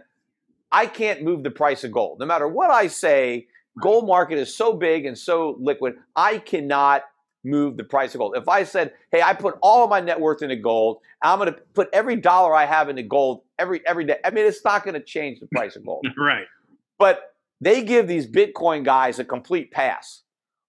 I 0.72 0.86
can't 0.86 1.22
move 1.22 1.42
the 1.42 1.50
price 1.50 1.84
of 1.84 1.92
gold. 1.92 2.18
No 2.18 2.26
matter 2.26 2.48
what 2.48 2.70
I 2.70 2.86
say, 2.86 3.46
gold 3.80 4.06
market 4.06 4.38
is 4.38 4.56
so 4.56 4.72
big 4.72 5.04
and 5.04 5.18
so 5.18 5.56
liquid, 5.60 5.96
I 6.16 6.38
cannot 6.38 7.02
move 7.44 7.76
the 7.76 7.84
price 7.84 8.14
of 8.14 8.20
gold. 8.20 8.36
If 8.36 8.48
I 8.48 8.64
said, 8.64 8.94
"Hey, 9.12 9.20
I 9.20 9.34
put 9.34 9.56
all 9.60 9.84
of 9.84 9.90
my 9.90 10.00
net 10.00 10.18
worth 10.18 10.42
into 10.42 10.56
gold. 10.56 11.00
I'm 11.22 11.38
going 11.38 11.52
to 11.52 11.60
put 11.74 11.90
every 11.92 12.16
dollar 12.16 12.54
I 12.54 12.64
have 12.64 12.88
into 12.88 13.02
gold 13.02 13.42
every 13.58 13.86
every 13.86 14.06
day." 14.06 14.16
I 14.24 14.30
mean, 14.30 14.46
it's 14.46 14.64
not 14.64 14.82
going 14.82 14.94
to 14.94 15.04
change 15.04 15.40
the 15.40 15.46
price 15.48 15.76
of 15.76 15.84
gold. 15.84 16.06
right. 16.18 16.46
But 16.98 17.33
they 17.64 17.82
give 17.82 18.06
these 18.06 18.26
Bitcoin 18.26 18.84
guys 18.84 19.18
a 19.18 19.24
complete 19.24 19.70
pass 19.70 20.22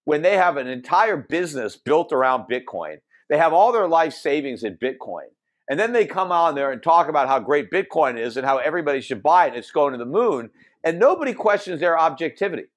when 0.04 0.22
they 0.22 0.36
have 0.36 0.56
an 0.56 0.68
entire 0.68 1.16
business 1.16 1.76
built 1.76 2.12
around 2.12 2.48
Bitcoin. 2.48 2.98
They 3.28 3.38
have 3.38 3.52
all 3.52 3.72
their 3.72 3.88
life 3.88 4.12
savings 4.12 4.62
in 4.62 4.76
Bitcoin. 4.76 5.28
And 5.68 5.80
then 5.80 5.92
they 5.92 6.06
come 6.06 6.30
on 6.30 6.54
there 6.54 6.70
and 6.70 6.80
talk 6.80 7.08
about 7.08 7.26
how 7.26 7.40
great 7.40 7.72
Bitcoin 7.72 8.18
is 8.18 8.36
and 8.36 8.46
how 8.46 8.58
everybody 8.58 9.00
should 9.00 9.22
buy 9.22 9.46
it 9.46 9.48
and 9.48 9.56
it's 9.56 9.72
going 9.72 9.92
to 9.92 9.98
the 9.98 10.06
moon. 10.06 10.50
And 10.84 11.00
nobody 11.00 11.32
questions 11.32 11.80
their 11.80 11.98
objectivity. 11.98 12.68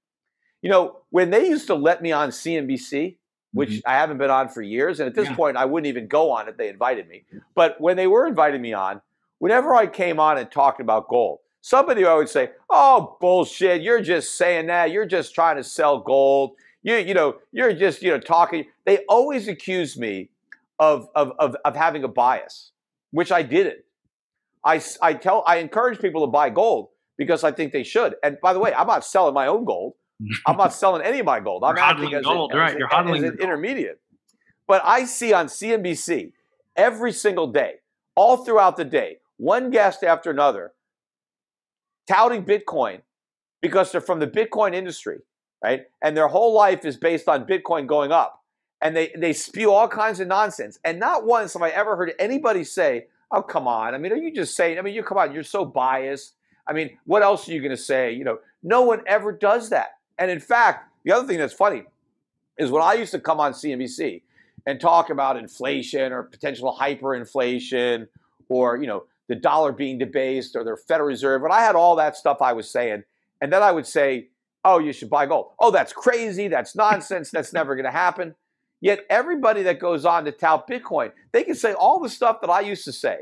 You 0.63 0.71
know, 0.71 0.97
when 1.11 1.29
they 1.29 1.47
used 1.47 1.67
to 1.67 1.75
let 1.75 2.01
me 2.01 2.11
on 2.11 2.29
CNBC, 2.29 3.17
which 3.53 3.69
mm-hmm. 3.69 3.89
I 3.89 3.93
haven't 3.93 4.17
been 4.17 4.29
on 4.29 4.49
for 4.49 4.61
years. 4.61 4.99
And 4.99 5.07
at 5.07 5.15
this 5.15 5.29
yeah. 5.29 5.35
point, 5.35 5.57
I 5.57 5.65
wouldn't 5.65 5.87
even 5.87 6.07
go 6.07 6.31
on 6.31 6.47
if 6.47 6.57
they 6.57 6.69
invited 6.69 7.07
me. 7.07 7.23
But 7.55 7.79
when 7.79 7.97
they 7.97 8.07
were 8.07 8.27
inviting 8.27 8.61
me 8.61 8.73
on, 8.73 9.01
whenever 9.39 9.73
I 9.75 9.87
came 9.87 10.19
on 10.19 10.37
and 10.37 10.49
talked 10.51 10.81
about 10.81 11.07
gold, 11.07 11.39
somebody 11.61 12.01
who 12.01 12.07
I 12.07 12.15
would 12.15 12.29
say, 12.29 12.49
"Oh, 12.69 13.17
bullshit! 13.19 13.81
You're 13.81 14.01
just 14.01 14.37
saying 14.37 14.67
that. 14.67 14.91
You're 14.91 15.05
just 15.05 15.33
trying 15.33 15.57
to 15.57 15.63
sell 15.63 15.99
gold. 15.99 16.51
You, 16.83 16.95
you 16.95 17.13
know, 17.13 17.37
you're 17.51 17.73
just, 17.73 18.01
you 18.01 18.11
know, 18.11 18.19
talking." 18.19 18.65
They 18.85 18.99
always 19.09 19.47
accuse 19.47 19.97
me 19.97 20.29
of 20.79 21.09
of 21.15 21.33
of, 21.39 21.55
of 21.65 21.75
having 21.75 22.03
a 22.03 22.07
bias, 22.07 22.71
which 23.11 23.31
I 23.31 23.43
didn't. 23.43 23.79
I, 24.63 24.81
I 25.01 25.13
tell 25.13 25.43
I 25.47 25.57
encourage 25.57 25.99
people 25.99 26.21
to 26.25 26.31
buy 26.31 26.49
gold 26.49 26.89
because 27.17 27.43
I 27.43 27.51
think 27.51 27.71
they 27.73 27.83
should. 27.83 28.15
And 28.23 28.37
by 28.41 28.53
the 28.53 28.59
way, 28.59 28.73
I'm 28.73 28.87
not 28.87 29.05
selling 29.05 29.33
my 29.33 29.47
own 29.47 29.65
gold. 29.65 29.93
I'm 30.45 30.57
not 30.57 30.73
selling 30.81 31.01
any 31.01 31.19
of 31.19 31.25
my 31.25 31.39
gold. 31.39 31.63
I'm 31.63 31.77
acting 31.77 32.13
as, 32.13 32.23
gold, 32.23 32.53
right? 32.53 32.77
You're 32.77 32.93
as 32.93 33.23
an 33.23 33.37
intermediate. 33.39 33.99
But 34.67 34.81
I 34.85 35.05
see 35.05 35.33
on 35.33 35.47
CNBC 35.47 36.31
every 36.75 37.11
single 37.11 37.47
day, 37.47 37.75
all 38.15 38.37
throughout 38.37 38.77
the 38.77 38.85
day, 38.85 39.17
one 39.37 39.69
guest 39.71 40.03
after 40.03 40.29
another 40.29 40.73
touting 42.09 42.43
Bitcoin 42.45 43.01
because 43.61 43.91
they're 43.91 44.01
from 44.01 44.19
the 44.19 44.27
Bitcoin 44.27 44.73
industry, 44.73 45.19
right? 45.63 45.83
And 46.03 46.17
their 46.17 46.27
whole 46.29 46.53
life 46.53 46.85
is 46.85 46.97
based 46.97 47.29
on 47.29 47.45
Bitcoin 47.45 47.87
going 47.87 48.11
up. 48.11 48.35
and 48.81 48.95
they 48.95 49.11
they 49.17 49.33
spew 49.33 49.71
all 49.71 49.87
kinds 49.89 50.19
of 50.21 50.27
nonsense. 50.27 50.79
And 50.85 50.99
not 50.99 51.25
once 51.25 51.53
have 51.53 51.61
I 51.63 51.69
ever 51.69 51.95
heard 51.97 52.13
anybody 52.19 52.63
say, 52.63 53.07
"Oh, 53.31 53.41
come 53.43 53.67
on." 53.67 53.93
I 53.95 53.97
mean, 53.97 54.11
are 54.13 54.17
you 54.17 54.33
just 54.33 54.55
saying? 54.55 54.79
I 54.79 54.81
mean, 54.83 54.93
you 54.95 55.03
come 55.03 55.17
on, 55.17 55.33
you're 55.33 55.43
so 55.43 55.65
biased. 55.65 56.35
I 56.67 56.73
mean, 56.73 56.97
what 57.05 57.21
else 57.23 57.47
are 57.49 57.53
you 57.53 57.59
going 57.61 57.71
to 57.75 57.83
say? 57.93 58.13
You 58.13 58.23
know, 58.23 58.39
no 58.63 58.83
one 58.83 59.01
ever 59.07 59.31
does 59.33 59.69
that. 59.71 59.89
And 60.17 60.31
in 60.31 60.39
fact, 60.39 60.89
the 61.03 61.11
other 61.13 61.27
thing 61.27 61.39
that's 61.39 61.53
funny 61.53 61.83
is 62.57 62.71
when 62.71 62.83
I 62.83 62.93
used 62.93 63.11
to 63.13 63.19
come 63.19 63.39
on 63.39 63.53
CNBC 63.53 64.21
and 64.67 64.79
talk 64.79 65.09
about 65.09 65.35
inflation 65.37 66.13
or 66.13 66.23
potential 66.23 66.77
hyperinflation 66.79 68.07
or 68.49 68.77
you 68.77 68.87
know 68.87 69.03
the 69.29 69.35
dollar 69.35 69.71
being 69.71 69.97
debased 69.97 70.55
or 70.55 70.65
their 70.65 70.75
Federal 70.75 71.07
Reserve, 71.07 71.43
and 71.43 71.53
I 71.53 71.61
had 71.61 71.75
all 71.75 71.95
that 71.95 72.17
stuff 72.17 72.41
I 72.41 72.51
was 72.51 72.69
saying, 72.69 73.03
and 73.39 73.53
then 73.53 73.63
I 73.63 73.71
would 73.71 73.87
say, 73.87 74.29
"Oh, 74.65 74.79
you 74.79 74.91
should 74.91 75.09
buy 75.09 75.27
gold." 75.27 75.51
Oh, 75.59 75.71
that's 75.71 75.93
crazy. 75.93 76.49
That's 76.49 76.75
nonsense. 76.75 77.31
that's 77.31 77.53
never 77.53 77.75
going 77.75 77.85
to 77.85 77.91
happen. 77.91 78.35
Yet 78.81 79.05
everybody 79.09 79.63
that 79.63 79.79
goes 79.79 80.03
on 80.03 80.25
to 80.25 80.31
tout 80.31 80.67
Bitcoin, 80.67 81.11
they 81.31 81.43
can 81.43 81.55
say 81.55 81.73
all 81.73 81.99
the 81.99 82.09
stuff 82.09 82.41
that 82.41 82.49
I 82.49 82.61
used 82.61 82.83
to 82.85 82.91
say, 82.91 83.19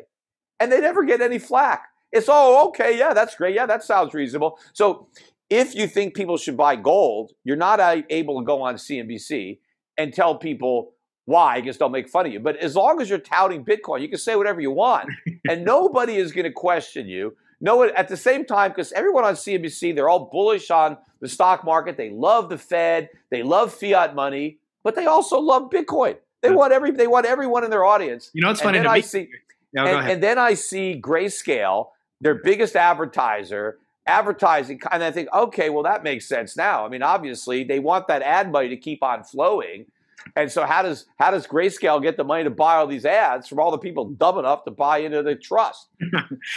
and 0.60 0.72
they 0.72 0.82
never 0.82 1.04
get 1.04 1.22
any 1.22 1.40
flack. 1.40 1.84
It's 2.12 2.28
oh 2.30 2.70
okay, 2.70 2.98
yeah, 2.98 3.14
that's 3.14 3.36
great, 3.36 3.54
yeah, 3.54 3.66
that 3.66 3.84
sounds 3.84 4.14
reasonable. 4.14 4.58
So 4.74 5.10
if 5.50 5.76
you 5.76 5.88
think 5.88 6.16
people 6.16 6.38
should 6.38 6.58
buy 6.58 6.78
gold, 6.78 7.34
you're 7.44 7.58
not 7.58 7.80
able 8.10 8.40
to 8.40 8.46
go 8.46 8.62
on 8.62 8.76
CNBC 8.76 9.60
and 9.98 10.14
tell 10.14 10.36
people 10.36 10.94
why. 11.28 11.56
I 11.56 11.62
guess 11.62 11.78
they'll 11.78 11.90
make 11.90 12.10
fun 12.10 12.26
of 12.26 12.34
you. 12.34 12.40
But 12.40 12.58
as 12.58 12.76
long 12.76 13.00
as 13.00 13.10
you're 13.10 13.20
touting 13.20 13.64
Bitcoin, 13.64 14.02
you 14.02 14.10
can 14.10 14.18
say 14.18 14.36
whatever 14.36 14.60
you 14.60 14.72
want, 14.72 15.10
and 15.50 15.64
nobody 15.64 16.16
is 16.16 16.32
going 16.32 16.46
to 16.46 16.52
question 16.52 17.08
you. 17.08 17.38
No, 17.62 17.84
at 17.84 18.08
the 18.08 18.18
same 18.18 18.46
time, 18.46 18.72
because 18.72 18.92
everyone 18.92 19.24
on 19.24 19.36
CNBC, 19.36 19.96
they're 19.96 20.10
all 20.10 20.30
bullish 20.32 20.70
on 20.70 20.98
the 21.22 21.28
stock 21.28 21.64
market. 21.64 21.98
They 21.98 22.10
love 22.10 22.50
the 22.50 22.58
Fed. 22.58 23.10
They 23.32 23.44
love 23.44 23.74
fiat 23.74 24.14
money 24.14 24.60
but 24.88 24.96
they 24.96 25.06
also 25.06 25.38
love 25.38 25.70
Bitcoin. 25.70 26.16
They 26.42 26.50
want 26.50 26.72
every 26.72 26.92
they 26.92 27.08
want 27.08 27.26
everyone 27.26 27.66
in 27.66 27.70
their 27.70 27.84
audience. 27.84 28.32
You 28.34 28.42
know, 28.42 28.52
it's 28.52 28.62
funny. 28.62 28.78
And 28.78 28.86
then 28.86 28.94
I 28.94 29.02
see, 29.02 29.28
no, 29.74 29.84
and, 29.86 30.12
and, 30.12 30.24
then 30.24 30.38
I 30.38 30.54
see 30.54 30.98
Grayscale, 31.04 31.90
their 32.22 32.36
biggest 32.36 32.74
advertiser, 32.78 33.80
advertising, 34.06 34.80
and 34.90 35.04
I 35.04 35.12
think, 35.12 35.28
okay, 35.34 35.70
well 35.70 35.84
that 35.84 36.06
makes 36.06 36.26
sense 36.26 36.56
now. 36.56 36.86
I 36.86 36.88
mean, 36.88 37.04
obviously 37.04 37.66
they 37.66 37.80
want 37.80 38.08
that 38.08 38.22
ad 38.22 38.50
money 38.50 38.70
to 38.70 38.78
keep 38.78 39.04
on 39.04 39.26
flowing, 39.26 39.88
and 40.36 40.52
so 40.52 40.66
how 40.66 40.82
does 40.82 41.06
how 41.18 41.32
does 41.32 41.48
Grayscale 41.48 42.02
get 42.02 42.18
the 42.18 42.24
money 42.24 42.44
to 42.44 42.50
buy 42.50 42.76
all 42.76 42.88
these 42.88 43.06
ads 43.06 43.48
from 43.48 43.60
all 43.60 43.72
the 43.72 43.78
people 43.78 44.06
dumb 44.06 44.38
enough 44.38 44.64
to 44.66 44.72
buy 44.72 45.00
into 45.00 45.24
the 45.24 45.36
trust? 45.36 45.88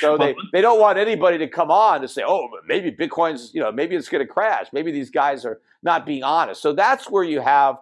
So 0.00 0.16
they, 0.16 0.34
they 0.52 0.60
don't 0.60 0.80
want 0.80 0.98
anybody 0.98 1.36
to 1.38 1.48
come 1.48 1.70
on 1.70 2.00
to 2.00 2.08
say, 2.08 2.22
oh, 2.24 2.48
maybe 2.66 2.90
Bitcoin's, 2.90 3.52
you 3.52 3.60
know, 3.60 3.72
maybe 3.72 3.96
it's 3.96 4.08
going 4.08 4.24
to 4.24 4.32
crash. 4.32 4.68
Maybe 4.72 4.92
these 4.92 5.10
guys 5.10 5.44
are 5.44 5.60
not 5.82 6.06
being 6.06 6.22
honest. 6.22 6.62
So 6.62 6.72
that's 6.72 7.10
where 7.10 7.24
you 7.24 7.40
have 7.40 7.76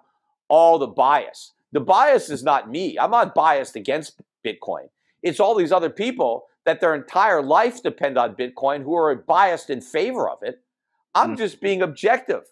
all 0.48 0.78
the 0.78 0.86
bias. 0.86 1.52
The 1.72 1.80
bias 1.80 2.30
is 2.30 2.42
not 2.42 2.70
me. 2.70 2.98
I'm 2.98 3.10
not 3.10 3.34
biased 3.34 3.76
against 3.76 4.20
Bitcoin. 4.44 4.88
It's 5.22 5.38
all 5.38 5.54
these 5.54 5.72
other 5.72 5.90
people 5.90 6.46
that 6.64 6.80
their 6.80 6.94
entire 6.94 7.42
life 7.42 7.82
depend 7.82 8.18
on 8.18 8.34
Bitcoin 8.34 8.82
who 8.82 8.94
are 8.94 9.14
biased 9.14 9.70
in 9.70 9.80
favor 9.80 10.28
of 10.28 10.42
it. 10.42 10.60
I'm 11.14 11.34
mm. 11.34 11.38
just 11.38 11.60
being 11.60 11.82
objective. 11.82 12.44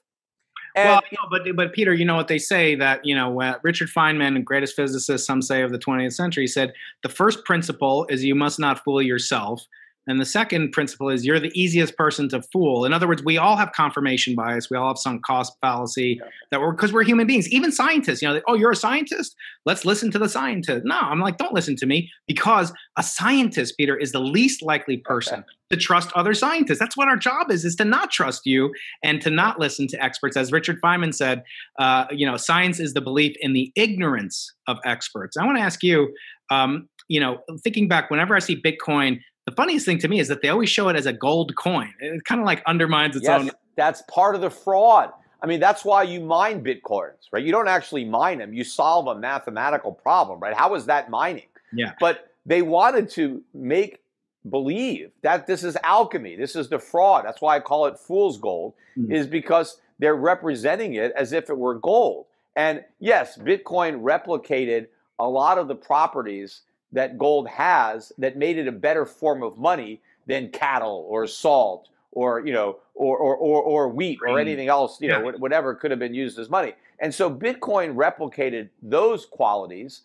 And, 0.76 0.90
well, 0.90 1.00
no, 1.10 1.28
but 1.30 1.56
but 1.56 1.72
Peter, 1.72 1.94
you 1.94 2.04
know 2.04 2.16
what 2.16 2.28
they 2.28 2.38
say 2.38 2.74
that 2.74 3.04
you 3.04 3.14
know 3.14 3.40
uh, 3.40 3.58
Richard 3.62 3.88
Feynman, 3.88 4.44
greatest 4.44 4.76
physicist, 4.76 5.26
some 5.26 5.40
say 5.40 5.62
of 5.62 5.72
the 5.72 5.78
20th 5.78 6.12
century, 6.12 6.46
said 6.46 6.74
the 7.02 7.08
first 7.08 7.44
principle 7.46 8.06
is 8.10 8.22
you 8.22 8.34
must 8.34 8.58
not 8.58 8.84
fool 8.84 9.00
yourself. 9.00 9.66
And 10.06 10.20
the 10.20 10.24
second 10.24 10.70
principle 10.70 11.08
is 11.08 11.26
you're 11.26 11.40
the 11.40 11.50
easiest 11.60 11.96
person 11.96 12.28
to 12.28 12.40
fool. 12.40 12.84
In 12.84 12.92
other 12.92 13.08
words, 13.08 13.24
we 13.24 13.38
all 13.38 13.56
have 13.56 13.72
confirmation 13.72 14.36
bias. 14.36 14.70
We 14.70 14.76
all 14.76 14.88
have 14.88 14.98
sunk 14.98 15.24
cost 15.24 15.54
fallacy 15.60 16.20
that 16.50 16.60
we're 16.60 16.72
because 16.72 16.92
we're 16.92 17.02
human 17.02 17.26
beings. 17.26 17.48
Even 17.48 17.72
scientists, 17.72 18.22
you 18.22 18.28
know, 18.28 18.34
they, 18.34 18.42
oh, 18.46 18.54
you're 18.54 18.70
a 18.70 18.76
scientist. 18.76 19.34
Let's 19.64 19.84
listen 19.84 20.12
to 20.12 20.18
the 20.18 20.28
scientist. 20.28 20.84
No, 20.84 20.96
I'm 20.96 21.18
like, 21.18 21.38
don't 21.38 21.54
listen 21.54 21.74
to 21.76 21.86
me 21.86 22.10
because 22.28 22.72
a 22.96 23.02
scientist, 23.02 23.76
Peter, 23.76 23.96
is 23.96 24.12
the 24.12 24.20
least 24.20 24.62
likely 24.62 24.98
person 24.98 25.40
okay. 25.40 25.48
to 25.70 25.76
trust 25.76 26.12
other 26.14 26.34
scientists. 26.34 26.78
That's 26.78 26.96
what 26.96 27.08
our 27.08 27.16
job 27.16 27.50
is: 27.50 27.64
is 27.64 27.74
to 27.76 27.84
not 27.84 28.10
trust 28.12 28.46
you 28.46 28.72
and 29.02 29.20
to 29.22 29.30
not 29.30 29.58
listen 29.58 29.88
to 29.88 30.02
experts. 30.02 30.36
As 30.36 30.52
Richard 30.52 30.80
Feynman 30.80 31.14
said, 31.14 31.42
uh, 31.80 32.06
you 32.12 32.26
know, 32.26 32.36
science 32.36 32.78
is 32.78 32.94
the 32.94 33.00
belief 33.00 33.34
in 33.40 33.54
the 33.54 33.72
ignorance 33.74 34.52
of 34.68 34.78
experts. 34.84 35.36
I 35.36 35.44
want 35.44 35.58
to 35.58 35.62
ask 35.62 35.82
you. 35.82 36.14
Um, 36.48 36.88
you 37.08 37.20
know, 37.20 37.38
thinking 37.62 37.86
back, 37.86 38.10
whenever 38.10 38.34
I 38.34 38.40
see 38.40 38.60
Bitcoin 38.60 39.20
the 39.46 39.52
funniest 39.52 39.86
thing 39.86 39.98
to 39.98 40.08
me 40.08 40.20
is 40.20 40.28
that 40.28 40.42
they 40.42 40.48
always 40.48 40.68
show 40.68 40.88
it 40.88 40.96
as 40.96 41.06
a 41.06 41.12
gold 41.12 41.54
coin. 41.56 41.92
It 42.00 42.24
kind 42.24 42.40
of 42.40 42.46
like 42.46 42.62
undermines 42.66 43.16
its 43.16 43.26
yes, 43.26 43.40
own. 43.40 43.50
That's 43.76 44.02
part 44.10 44.34
of 44.34 44.40
the 44.40 44.50
fraud. 44.50 45.12
I 45.42 45.46
mean, 45.46 45.60
that's 45.60 45.84
why 45.84 46.02
you 46.02 46.20
mine 46.20 46.64
bitcoins, 46.64 47.28
right? 47.30 47.44
You 47.44 47.52
don't 47.52 47.68
actually 47.68 48.04
mine 48.04 48.38
them. 48.38 48.52
You 48.52 48.64
solve 48.64 49.06
a 49.06 49.14
mathematical 49.14 49.92
problem, 49.92 50.40
right? 50.40 50.56
How 50.56 50.74
is 50.74 50.86
that 50.86 51.10
mining? 51.10 51.46
Yeah. 51.72 51.92
But 52.00 52.32
they 52.44 52.62
wanted 52.62 53.08
to 53.10 53.42
make 53.54 54.00
believe 54.48 55.10
that 55.22 55.46
this 55.46 55.62
is 55.64 55.76
alchemy. 55.82 56.36
This 56.36 56.56
is 56.56 56.68
the 56.68 56.78
fraud. 56.78 57.24
That's 57.24 57.40
why 57.40 57.56
I 57.56 57.60
call 57.60 57.86
it 57.86 57.98
fool's 57.98 58.38
gold, 58.38 58.74
mm-hmm. 58.96 59.12
is 59.12 59.26
because 59.26 59.80
they're 59.98 60.16
representing 60.16 60.94
it 60.94 61.12
as 61.16 61.32
if 61.32 61.50
it 61.50 61.58
were 61.58 61.74
gold. 61.74 62.26
And 62.54 62.84
yes, 62.98 63.36
Bitcoin 63.36 64.02
replicated 64.02 64.86
a 65.18 65.28
lot 65.28 65.58
of 65.58 65.68
the 65.68 65.74
properties 65.74 66.62
that 66.96 67.18
gold 67.18 67.46
has 67.48 68.10
that 68.18 68.36
made 68.36 68.58
it 68.58 68.66
a 68.66 68.72
better 68.72 69.04
form 69.04 69.42
of 69.42 69.58
money 69.58 70.00
than 70.26 70.48
cattle 70.48 71.06
or 71.08 71.26
salt 71.26 71.88
or 72.12 72.44
you 72.44 72.52
know 72.52 72.78
or 72.94 73.16
or 73.18 73.36
or, 73.36 73.62
or 73.62 73.88
wheat 73.88 74.18
or 74.22 74.38
anything 74.38 74.68
else 74.68 75.00
you 75.00 75.08
yeah. 75.08 75.18
know 75.18 75.32
whatever 75.38 75.74
could 75.74 75.90
have 75.90 76.00
been 76.00 76.14
used 76.14 76.38
as 76.38 76.50
money. 76.50 76.72
And 76.98 77.14
so 77.14 77.30
bitcoin 77.30 77.94
replicated 77.94 78.70
those 78.82 79.26
qualities 79.26 80.02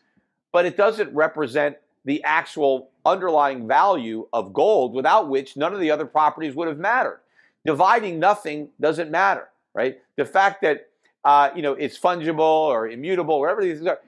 but 0.52 0.66
it 0.66 0.76
doesn't 0.76 1.14
represent 1.16 1.78
the 2.04 2.22
actual 2.24 2.90
underlying 3.06 3.68
value 3.68 4.28
of 4.34 4.52
gold 4.52 4.94
without 4.94 5.30
which 5.30 5.56
none 5.56 5.74
of 5.74 5.80
the 5.80 5.90
other 5.90 6.06
properties 6.06 6.56
would 6.56 6.68
have 6.68 6.78
mattered. 6.78 7.22
Dividing 7.66 8.20
nothing 8.20 8.70
doesn't 8.80 9.10
matter 9.10 9.48
right? 9.74 10.00
The 10.18 10.26
fact 10.26 10.62
that 10.62 10.88
uh, 11.24 11.50
you 11.56 11.62
know 11.62 11.74
it's 11.74 12.00
fungible 12.00 12.40
or 12.40 12.90
immutable 12.90 13.40
whatever 13.40 13.64
these 13.64 13.86
are 13.86 14.00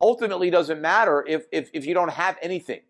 ultimately 0.00 0.50
doesn't 0.50 0.80
matter 0.80 1.24
if, 1.26 1.44
if, 1.52 1.70
if 1.72 1.86
you 1.86 1.94
don't 1.94 2.12
have 2.12 2.36
anything. 2.42 2.80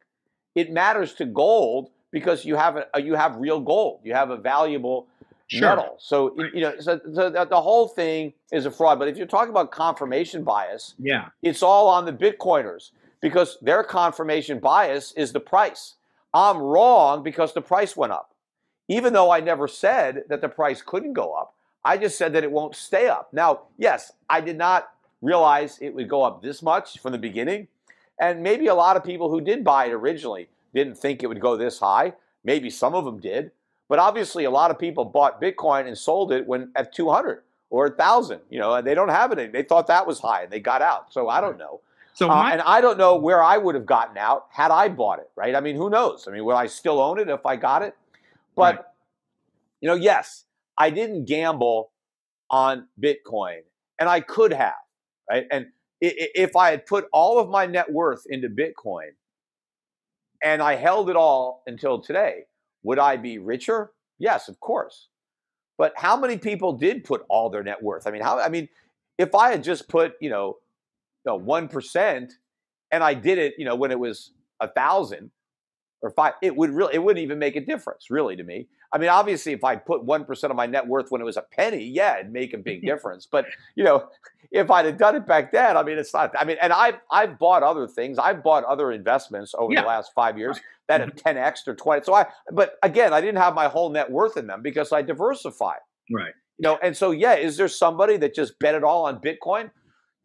It 0.54 0.72
matters 0.72 1.14
to 1.14 1.26
gold 1.26 1.90
because 2.10 2.44
you 2.44 2.56
have 2.56 2.76
a, 2.76 3.00
you 3.00 3.14
have 3.14 3.36
real 3.36 3.60
gold. 3.60 4.00
You 4.04 4.14
have 4.14 4.30
a 4.30 4.36
valuable 4.36 5.08
sure. 5.46 5.68
metal. 5.68 5.96
So 5.98 6.34
you 6.54 6.60
know, 6.60 6.74
so, 6.78 7.00
so 7.12 7.30
the 7.30 7.60
whole 7.60 7.88
thing 7.88 8.32
is 8.52 8.66
a 8.66 8.70
fraud. 8.70 8.98
But 8.98 9.08
if 9.08 9.16
you're 9.16 9.26
talking 9.26 9.50
about 9.50 9.70
confirmation 9.70 10.44
bias, 10.44 10.94
yeah, 10.98 11.28
it's 11.42 11.62
all 11.62 11.88
on 11.88 12.04
the 12.04 12.12
Bitcoiners 12.12 12.90
because 13.20 13.58
their 13.62 13.84
confirmation 13.84 14.58
bias 14.58 15.12
is 15.12 15.32
the 15.32 15.40
price. 15.40 15.94
I'm 16.32 16.58
wrong 16.58 17.22
because 17.22 17.54
the 17.54 17.60
price 17.60 17.96
went 17.96 18.12
up, 18.12 18.34
even 18.88 19.12
though 19.12 19.30
I 19.30 19.40
never 19.40 19.68
said 19.68 20.24
that 20.28 20.40
the 20.40 20.48
price 20.48 20.82
couldn't 20.82 21.12
go 21.12 21.32
up. 21.34 21.54
I 21.84 21.96
just 21.96 22.18
said 22.18 22.34
that 22.34 22.44
it 22.44 22.52
won't 22.52 22.76
stay 22.76 23.08
up. 23.08 23.32
Now, 23.32 23.62
yes, 23.78 24.12
I 24.28 24.40
did 24.42 24.58
not 24.58 24.90
realize 25.22 25.78
it 25.80 25.94
would 25.94 26.08
go 26.08 26.22
up 26.22 26.42
this 26.42 26.62
much 26.62 26.98
from 26.98 27.12
the 27.12 27.18
beginning. 27.18 27.68
And 28.18 28.42
maybe 28.42 28.66
a 28.66 28.74
lot 28.74 28.96
of 28.96 29.04
people 29.04 29.30
who 29.30 29.40
did 29.40 29.64
buy 29.64 29.86
it 29.86 29.92
originally 29.92 30.48
didn't 30.74 30.96
think 30.96 31.22
it 31.22 31.26
would 31.26 31.40
go 31.40 31.56
this 31.56 31.78
high. 31.78 32.14
Maybe 32.44 32.70
some 32.70 32.94
of 32.94 33.04
them 33.04 33.18
did. 33.18 33.50
But 33.88 33.98
obviously, 33.98 34.44
a 34.44 34.50
lot 34.50 34.70
of 34.70 34.78
people 34.78 35.04
bought 35.04 35.42
Bitcoin 35.42 35.86
and 35.86 35.98
sold 35.98 36.30
it 36.32 36.46
when 36.46 36.70
at 36.76 36.92
200 36.92 37.42
or 37.70 37.88
1,000. 37.88 38.40
You 38.48 38.60
know, 38.60 38.74
and 38.74 38.86
they 38.86 38.94
don't 38.94 39.08
have 39.08 39.32
it. 39.32 39.52
They 39.52 39.62
thought 39.62 39.86
that 39.88 40.06
was 40.06 40.20
high 40.20 40.42
and 40.42 40.52
they 40.52 40.60
got 40.60 40.82
out. 40.82 41.12
So 41.12 41.28
I 41.28 41.40
don't 41.40 41.58
know. 41.58 41.80
So 42.12 42.28
uh, 42.30 42.50
and 42.52 42.60
I 42.62 42.80
don't 42.80 42.98
know 42.98 43.16
where 43.16 43.42
I 43.42 43.56
would 43.56 43.74
have 43.74 43.86
gotten 43.86 44.18
out 44.18 44.46
had 44.50 44.70
I 44.70 44.88
bought 44.88 45.20
it. 45.20 45.30
Right? 45.36 45.54
I 45.54 45.60
mean, 45.60 45.76
who 45.76 45.90
knows? 45.90 46.26
I 46.28 46.32
mean, 46.32 46.44
will 46.44 46.56
I 46.56 46.66
still 46.66 47.00
own 47.00 47.18
it 47.18 47.28
if 47.28 47.46
I 47.46 47.56
got 47.56 47.82
it? 47.82 47.96
But 48.54 48.76
right. 48.76 48.84
you 49.80 49.88
know, 49.88 49.94
yes, 49.94 50.44
I 50.76 50.90
didn't 50.90 51.24
gamble 51.24 51.90
on 52.50 52.88
Bitcoin, 53.00 53.60
and 53.98 54.08
I 54.08 54.20
could 54.20 54.52
have 54.52 54.74
right? 55.30 55.46
And 55.50 55.66
if 56.00 56.56
I 56.56 56.70
had 56.70 56.86
put 56.86 57.06
all 57.12 57.38
of 57.38 57.48
my 57.48 57.66
net 57.66 57.90
worth 57.92 58.24
into 58.28 58.48
Bitcoin 58.48 59.10
and 60.42 60.62
I 60.62 60.74
held 60.74 61.10
it 61.10 61.16
all 61.16 61.62
until 61.66 62.00
today, 62.00 62.44
would 62.82 62.98
I 62.98 63.16
be 63.16 63.38
richer? 63.38 63.92
Yes, 64.18 64.48
of 64.48 64.58
course. 64.60 65.08
But 65.78 65.92
how 65.96 66.16
many 66.16 66.36
people 66.36 66.72
did 66.72 67.04
put 67.04 67.24
all 67.28 67.48
their 67.50 67.62
net 67.62 67.82
worth? 67.82 68.06
I 68.06 68.10
mean, 68.10 68.22
how? 68.22 68.38
I 68.38 68.48
mean, 68.48 68.68
if 69.18 69.34
I 69.34 69.50
had 69.50 69.62
just 69.62 69.88
put, 69.88 70.14
you 70.20 70.30
know, 70.30 70.56
one 71.24 71.68
percent, 71.68 72.32
and 72.90 73.04
I 73.04 73.14
did 73.14 73.38
it, 73.38 73.54
you 73.56 73.64
know, 73.64 73.74
when 73.74 73.90
it 73.90 73.98
was 73.98 74.32
a 74.60 74.68
thousand 74.68 75.30
or 76.02 76.10
five, 76.10 76.34
it 76.42 76.56
would 76.56 76.70
really, 76.70 76.94
it 76.94 76.98
wouldn't 76.98 77.22
even 77.22 77.38
make 77.38 77.56
a 77.56 77.60
difference, 77.60 78.10
really, 78.10 78.36
to 78.36 78.42
me. 78.42 78.68
I 78.92 78.98
mean, 78.98 79.08
obviously, 79.08 79.52
if 79.52 79.62
I 79.64 79.76
put 79.76 80.04
one 80.04 80.24
percent 80.24 80.50
of 80.50 80.56
my 80.56 80.66
net 80.66 80.86
worth 80.86 81.10
when 81.10 81.20
it 81.20 81.24
was 81.24 81.36
a 81.36 81.42
penny, 81.42 81.84
yeah, 81.84 82.18
it'd 82.18 82.32
make 82.32 82.54
a 82.54 82.58
big 82.58 82.82
difference. 82.86 83.26
But 83.30 83.46
you 83.76 83.84
know, 83.84 84.08
if 84.50 84.70
I'd 84.70 84.86
have 84.86 84.98
done 84.98 85.16
it 85.16 85.26
back 85.26 85.52
then, 85.52 85.76
I 85.76 85.82
mean, 85.82 85.98
it's 85.98 86.12
not. 86.12 86.32
I 86.38 86.44
mean, 86.44 86.56
and 86.60 86.72
I've 86.72 86.96
I've 87.10 87.38
bought 87.38 87.62
other 87.62 87.86
things. 87.86 88.18
I've 88.18 88.42
bought 88.42 88.64
other 88.64 88.92
investments 88.92 89.54
over 89.56 89.72
yeah. 89.72 89.82
the 89.82 89.88
last 89.88 90.12
five 90.14 90.38
years 90.38 90.58
that 90.88 91.00
have 91.00 91.10
mm-hmm. 91.10 91.18
ten 91.18 91.36
x 91.36 91.62
or 91.66 91.74
twenty. 91.74 92.04
So 92.04 92.14
I, 92.14 92.26
but 92.52 92.74
again, 92.82 93.12
I 93.12 93.20
didn't 93.20 93.38
have 93.38 93.54
my 93.54 93.68
whole 93.68 93.90
net 93.90 94.10
worth 94.10 94.36
in 94.36 94.46
them 94.46 94.62
because 94.62 94.92
I 94.92 95.02
diversified. 95.02 95.80
Right. 96.12 96.32
You 96.58 96.68
know, 96.68 96.78
and 96.82 96.96
so 96.96 97.10
yeah, 97.10 97.34
is 97.34 97.56
there 97.56 97.68
somebody 97.68 98.16
that 98.18 98.34
just 98.34 98.58
bet 98.58 98.74
it 98.74 98.84
all 98.84 99.06
on 99.06 99.20
Bitcoin? 99.20 99.70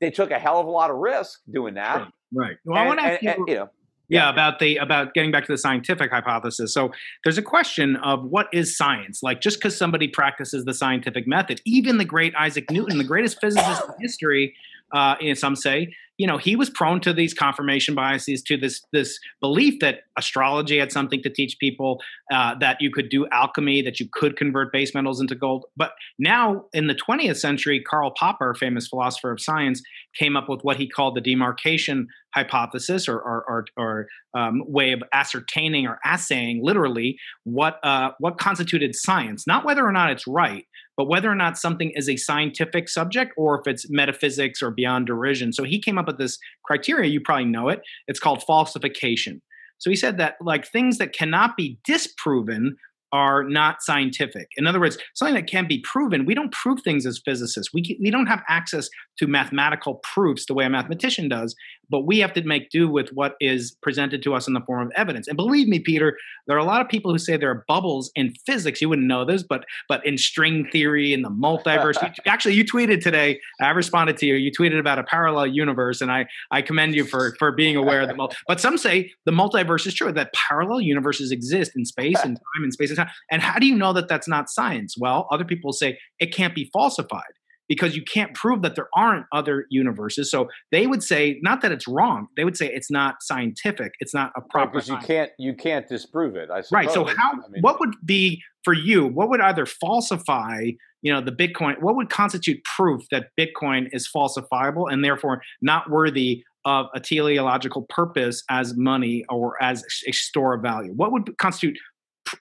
they 0.01 0.11
took 0.11 0.31
a 0.31 0.39
hell 0.39 0.59
of 0.59 0.67
a 0.67 0.71
lot 0.71 0.91
of 0.91 0.97
risk 0.97 1.41
doing 1.51 1.75
that. 1.75 1.97
Right. 1.97 2.07
right. 2.33 2.57
Well, 2.65 2.77
And- 2.77 2.83
I 2.83 2.87
want 2.87 2.99
to 2.99 3.05
ask 3.05 3.21
you, 3.21 3.29
and, 3.29 3.47
you 3.47 3.55
know, 3.55 3.69
yeah, 4.07 4.29
about 4.29 4.59
the 4.59 4.77
about 4.77 5.13
getting 5.13 5.31
back 5.31 5.45
to 5.45 5.51
the 5.51 5.57
scientific 5.57 6.11
hypothesis. 6.11 6.73
So 6.73 6.91
there's 7.23 7.37
a 7.37 7.43
question 7.43 7.95
of 7.97 8.23
what 8.23 8.47
is 8.53 8.77
science? 8.77 9.23
Like 9.23 9.41
just 9.41 9.57
because 9.57 9.77
somebody 9.77 10.07
practices 10.07 10.65
the 10.65 10.73
scientific 10.73 11.27
method, 11.27 11.61
even 11.65 11.97
the 11.97 12.05
great 12.05 12.33
Isaac 12.35 12.69
Newton, 12.69 12.97
the 12.97 13.03
greatest 13.03 13.39
physicist 13.41 13.83
in 13.83 13.93
history, 13.99 14.55
uh, 14.91 15.15
some 15.35 15.55
say, 15.55 15.93
you 16.17 16.27
know, 16.27 16.37
he 16.37 16.55
was 16.55 16.69
prone 16.69 17.01
to 17.01 17.13
these 17.13 17.33
confirmation 17.33 17.95
biases, 17.95 18.41
to 18.43 18.57
this 18.57 18.81
this 18.93 19.19
belief 19.41 19.79
that 19.81 20.01
astrology 20.17 20.77
had 20.77 20.91
something 20.91 21.21
to 21.23 21.29
teach 21.29 21.57
people, 21.59 22.01
uh, 22.31 22.55
that 22.55 22.77
you 22.79 22.91
could 22.91 23.09
do 23.09 23.27
alchemy, 23.31 23.81
that 23.81 23.99
you 23.99 24.07
could 24.13 24.37
convert 24.37 24.71
base 24.71 24.93
metals 24.93 25.19
into 25.19 25.35
gold. 25.35 25.65
But 25.75 25.91
now 26.17 26.65
in 26.73 26.87
the 26.87 26.95
20th 26.95 27.37
century, 27.37 27.81
Karl 27.81 28.11
Popper, 28.17 28.53
famous 28.53 28.87
philosopher 28.87 29.31
of 29.31 29.41
science, 29.41 29.81
came 30.17 30.37
up 30.37 30.47
with 30.47 30.61
what 30.61 30.77
he 30.77 30.87
called 30.87 31.15
the 31.15 31.21
demarcation 31.21 32.07
hypothesis, 32.33 33.07
or 33.07 33.17
or, 33.17 33.45
or, 33.47 33.65
or 33.77 34.07
um, 34.33 34.63
way 34.67 34.91
of 34.91 35.01
ascertaining 35.13 35.87
or 35.87 35.99
assaying 36.05 36.61
literally 36.63 37.17
what 37.43 37.79
uh, 37.83 38.11
what 38.19 38.37
constituted 38.37 38.95
science, 38.95 39.45
not 39.47 39.65
whether 39.65 39.85
or 39.85 39.91
not 39.91 40.11
it's 40.11 40.27
right, 40.27 40.65
but 40.97 41.05
whether 41.05 41.29
or 41.29 41.35
not 41.35 41.57
something 41.57 41.91
is 41.95 42.09
a 42.09 42.17
scientific 42.17 42.89
subject 42.89 43.33
or 43.37 43.59
if 43.59 43.67
it's 43.67 43.89
metaphysics 43.89 44.61
or 44.61 44.71
beyond 44.71 45.07
derision. 45.07 45.53
So 45.53 45.63
he 45.63 45.79
came 45.79 45.97
up 45.97 46.07
with 46.07 46.17
this 46.17 46.37
criteria. 46.63 47.09
You 47.09 47.21
probably 47.21 47.45
know 47.45 47.69
it. 47.69 47.81
It's 48.07 48.19
called 48.19 48.43
falsification. 48.43 49.41
So 49.77 49.89
he 49.89 49.95
said 49.95 50.17
that 50.17 50.35
like 50.41 50.67
things 50.67 50.97
that 50.99 51.13
cannot 51.13 51.57
be 51.57 51.77
disproven 51.83 52.77
are 53.11 53.43
not 53.43 53.81
scientific. 53.81 54.49
In 54.57 54.67
other 54.67 54.79
words, 54.79 54.97
something 55.13 55.35
that 55.35 55.47
can 55.47 55.67
be 55.67 55.79
proven, 55.79 56.25
we 56.25 56.33
don't 56.33 56.51
prove 56.51 56.81
things 56.81 57.05
as 57.05 57.21
physicists. 57.23 57.73
We, 57.73 57.97
we 58.01 58.11
don't 58.11 58.27
have 58.27 58.43
access 58.49 58.89
to 59.17 59.27
mathematical 59.27 59.95
proofs 59.95 60.45
the 60.45 60.53
way 60.53 60.65
a 60.65 60.69
mathematician 60.69 61.29
does, 61.29 61.55
but 61.89 62.01
we 62.01 62.19
have 62.19 62.33
to 62.33 62.43
make 62.43 62.69
do 62.69 62.89
with 62.89 63.09
what 63.09 63.35
is 63.39 63.75
presented 63.81 64.21
to 64.23 64.33
us 64.33 64.47
in 64.47 64.53
the 64.53 64.61
form 64.61 64.87
of 64.87 64.93
evidence. 64.95 65.27
And 65.27 65.37
believe 65.37 65.67
me, 65.67 65.79
Peter, 65.79 66.17
there 66.47 66.55
are 66.55 66.59
a 66.59 66.65
lot 66.65 66.81
of 66.81 66.89
people 66.89 67.11
who 67.11 67.17
say 67.17 67.37
there 67.37 67.51
are 67.51 67.65
bubbles 67.67 68.11
in 68.15 68.33
physics. 68.45 68.81
You 68.81 68.89
wouldn't 68.89 69.07
know 69.07 69.25
this, 69.25 69.43
but 69.43 69.65
but 69.87 70.05
in 70.05 70.17
string 70.17 70.67
theory 70.71 71.13
and 71.13 71.23
the 71.23 71.29
multiverse. 71.29 72.01
you, 72.01 72.09
actually, 72.31 72.55
you 72.55 72.65
tweeted 72.65 73.01
today. 73.01 73.39
I 73.61 73.69
responded 73.69 74.17
to 74.17 74.25
you. 74.25 74.35
You 74.35 74.51
tweeted 74.51 74.79
about 74.79 74.99
a 74.99 75.03
parallel 75.03 75.47
universe, 75.47 76.01
and 76.01 76.11
I 76.11 76.27
I 76.51 76.61
commend 76.61 76.95
you 76.95 77.05
for 77.05 77.35
for 77.39 77.51
being 77.51 77.75
aware 77.75 78.01
of 78.01 78.07
the 78.07 78.15
multi. 78.15 78.35
But 78.47 78.59
some 78.59 78.77
say 78.77 79.11
the 79.25 79.31
multiverse 79.31 79.85
is 79.87 79.93
true. 79.93 80.11
That 80.11 80.33
parallel 80.33 80.81
universes 80.81 81.31
exist 81.31 81.71
in 81.75 81.85
space 81.85 82.19
and 82.23 82.35
time 82.55 82.63
and 82.63 82.73
space 82.73 82.89
and 82.89 82.97
time. 82.97 83.04
And 83.31 83.41
how 83.41 83.59
do 83.59 83.65
you 83.65 83.75
know 83.75 83.93
that 83.93 84.07
that's 84.07 84.27
not 84.27 84.49
science? 84.49 84.95
Well, 84.97 85.27
other 85.31 85.45
people 85.45 85.73
say 85.73 85.97
it 86.19 86.33
can't 86.33 86.55
be 86.55 86.69
falsified 86.73 87.21
because 87.67 87.95
you 87.95 88.03
can't 88.03 88.33
prove 88.33 88.61
that 88.61 88.75
there 88.75 88.87
aren't 88.95 89.25
other 89.31 89.65
universes. 89.69 90.29
So 90.29 90.49
they 90.71 90.87
would 90.87 91.03
say 91.03 91.39
not 91.41 91.61
that 91.61 91.71
it's 91.71 91.87
wrong. 91.87 92.27
They 92.37 92.43
would 92.43 92.57
say 92.57 92.71
it's 92.71 92.91
not 92.91 93.15
scientific. 93.21 93.93
It's 93.99 94.13
not 94.13 94.31
a 94.35 94.41
proper. 94.41 94.73
because 94.73 94.89
you 94.89 94.97
can't 94.97 95.31
you 95.39 95.53
can't 95.53 95.87
disprove 95.87 96.35
it. 96.35 96.49
I 96.51 96.63
Right. 96.71 96.91
So 96.91 97.05
how? 97.05 97.31
I 97.31 97.49
mean, 97.49 97.61
what 97.61 97.79
would 97.79 97.95
be 98.05 98.41
for 98.63 98.73
you? 98.73 99.07
What 99.07 99.29
would 99.29 99.41
either 99.41 99.65
falsify, 99.65 100.71
you 101.01 101.13
know, 101.13 101.21
the 101.21 101.31
Bitcoin? 101.31 101.81
What 101.81 101.95
would 101.95 102.09
constitute 102.09 102.63
proof 102.63 103.03
that 103.11 103.27
Bitcoin 103.39 103.87
is 103.91 104.09
falsifiable 104.13 104.91
and 104.91 105.03
therefore 105.03 105.41
not 105.61 105.89
worthy 105.89 106.43
of 106.65 106.87
a 106.95 106.99
teleological 106.99 107.85
purpose 107.89 108.43
as 108.49 108.75
money 108.75 109.23
or 109.29 109.61
as 109.61 109.83
a 110.07 110.11
store 110.11 110.55
of 110.55 110.61
value? 110.61 110.91
What 110.93 111.11
would 111.11 111.37
constitute, 111.37 111.77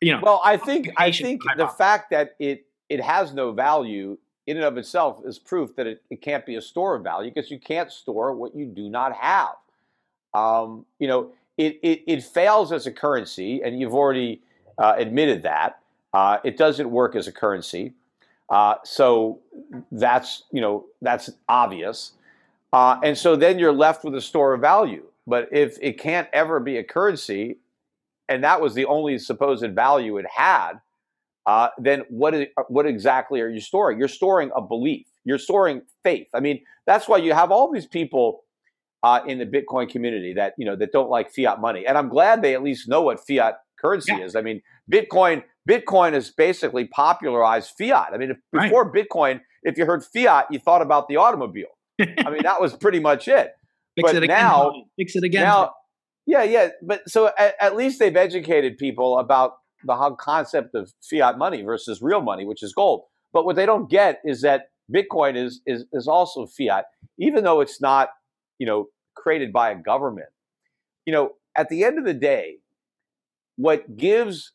you 0.00 0.12
know? 0.12 0.20
Well, 0.22 0.40
I 0.44 0.56
think 0.56 0.90
I 0.96 1.10
think 1.10 1.42
the 1.56 1.68
fact 1.68 2.10
that 2.10 2.36
it 2.38 2.66
it 2.88 3.00
has 3.00 3.32
no 3.32 3.52
value 3.52 4.18
in 4.46 4.56
and 4.56 4.64
of 4.64 4.76
itself 4.76 5.20
is 5.24 5.38
proof 5.38 5.74
that 5.76 5.86
it, 5.86 6.02
it 6.10 6.20
can't 6.20 6.44
be 6.44 6.56
a 6.56 6.60
store 6.60 6.94
of 6.94 7.02
value 7.02 7.30
because 7.32 7.50
you 7.50 7.58
can't 7.58 7.90
store 7.90 8.34
what 8.34 8.54
you 8.54 8.66
do 8.66 8.88
not 8.90 9.14
have. 9.14 9.54
Um, 10.34 10.84
you 10.98 11.08
know, 11.08 11.30
it, 11.56 11.78
it 11.82 12.02
it 12.06 12.22
fails 12.22 12.72
as 12.72 12.86
a 12.86 12.92
currency, 12.92 13.62
and 13.62 13.78
you've 13.78 13.94
already 13.94 14.42
uh, 14.78 14.94
admitted 14.96 15.42
that 15.42 15.80
uh, 16.12 16.38
it 16.44 16.56
doesn't 16.56 16.90
work 16.90 17.14
as 17.16 17.26
a 17.26 17.32
currency. 17.32 17.92
Uh, 18.50 18.74
so 18.84 19.40
that's 19.92 20.44
you 20.50 20.60
know 20.60 20.84
that's 21.00 21.30
obvious, 21.48 22.12
uh, 22.72 22.98
and 23.02 23.16
so 23.16 23.36
then 23.36 23.58
you're 23.58 23.72
left 23.72 24.04
with 24.04 24.14
a 24.14 24.20
store 24.20 24.54
of 24.54 24.60
value. 24.60 25.04
But 25.26 25.48
if 25.52 25.78
it 25.80 25.98
can't 25.98 26.28
ever 26.34 26.60
be 26.60 26.76
a 26.76 26.84
currency, 26.84 27.56
and 28.28 28.42
that 28.44 28.60
was 28.60 28.74
the 28.74 28.86
only 28.86 29.18
supposed 29.18 29.66
value 29.74 30.16
it 30.18 30.26
had, 30.34 30.74
uh, 31.46 31.68
then 31.78 32.02
what 32.08 32.34
is, 32.34 32.46
what 32.68 32.86
exactly 32.86 33.40
are 33.40 33.48
you 33.48 33.60
storing? 33.60 33.98
You're 33.98 34.08
storing 34.08 34.50
a 34.56 34.62
belief. 34.62 35.06
You're 35.24 35.38
storing 35.38 35.82
faith. 36.02 36.26
I 36.34 36.40
mean, 36.40 36.62
that's 36.86 37.06
why 37.08 37.18
you 37.18 37.32
have 37.34 37.50
all 37.50 37.70
these 37.72 37.86
people 37.86 38.40
uh, 39.02 39.20
in 39.26 39.38
the 39.38 39.46
Bitcoin 39.46 39.88
community 39.88 40.32
that 40.34 40.54
you 40.56 40.64
know 40.64 40.76
that 40.76 40.90
don't 40.92 41.10
like 41.10 41.30
fiat 41.34 41.60
money, 41.60 41.86
and 41.86 41.98
I'm 41.98 42.08
glad 42.08 42.40
they 42.42 42.54
at 42.54 42.62
least 42.62 42.88
know 42.88 43.02
what 43.02 43.20
fiat 43.26 43.54
currency 43.80 44.12
Yeah. 44.16 44.24
is. 44.24 44.34
I 44.36 44.40
mean, 44.40 44.62
Bitcoin 44.90 45.42
Bitcoin 45.68 46.12
has 46.14 46.30
basically 46.30 46.86
popularized 46.86 47.72
fiat. 47.78 48.10
I 48.14 48.16
mean, 48.18 48.30
if, 48.32 48.36
Right. 48.52 48.64
before 48.64 48.90
Bitcoin, 48.92 49.40
if 49.62 49.76
you 49.78 49.84
heard 49.86 50.02
fiat, 50.04 50.46
you 50.50 50.58
thought 50.58 50.80
about 50.82 51.08
the 51.08 51.16
automobile. 51.16 51.68
I 52.00 52.30
mean, 52.30 52.42
that 52.44 52.60
was 52.60 52.74
pretty 52.76 53.00
much 53.00 53.28
it 53.28 53.52
Fix 53.96 54.10
but 54.10 54.16
it 54.16 54.22
again. 54.22 54.38
now-. 54.42 54.72
Fix 54.98 55.14
it 55.16 55.24
again. 55.24 55.42
now, 55.44 55.72
yeah, 56.26 56.42
yeah, 56.42 56.68
but 56.82 57.08
so 57.08 57.30
at, 57.38 57.54
at 57.60 57.76
least 57.76 57.98
they've 57.98 58.16
educated 58.16 58.78
people 58.78 59.18
about 59.18 59.56
the 59.84 59.94
whole 59.94 60.16
concept 60.16 60.74
of 60.74 60.92
fiat 61.02 61.36
money 61.36 61.62
versus 61.62 62.00
real 62.00 62.22
money, 62.22 62.44
which 62.44 62.62
is 62.62 62.72
gold. 62.72 63.04
But 63.32 63.44
what 63.44 63.56
they 63.56 63.66
don't 63.66 63.90
get 63.90 64.20
is 64.24 64.40
that 64.42 64.70
Bitcoin 64.92 65.36
is 65.36 65.60
is 65.66 65.84
is 65.92 66.08
also 66.08 66.46
fiat, 66.46 66.86
even 67.18 67.44
though 67.44 67.60
it's 67.60 67.80
not, 67.80 68.10
you 68.58 68.66
know, 68.66 68.88
created 69.14 69.52
by 69.52 69.70
a 69.70 69.74
government. 69.74 70.28
You 71.04 71.12
know, 71.12 71.32
at 71.54 71.68
the 71.68 71.84
end 71.84 71.98
of 71.98 72.04
the 72.04 72.14
day, 72.14 72.58
what 73.56 73.96
gives 73.96 74.52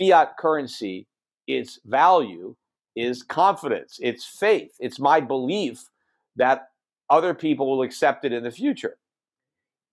fiat 0.00 0.36
currency 0.38 1.06
its 1.46 1.78
value 1.84 2.56
is 2.96 3.22
confidence, 3.22 3.98
it's 4.00 4.24
faith, 4.24 4.72
it's 4.78 4.98
my 4.98 5.20
belief 5.20 5.88
that 6.36 6.68
other 7.10 7.34
people 7.34 7.68
will 7.68 7.82
accept 7.82 8.24
it 8.24 8.32
in 8.32 8.42
the 8.42 8.50
future 8.50 8.96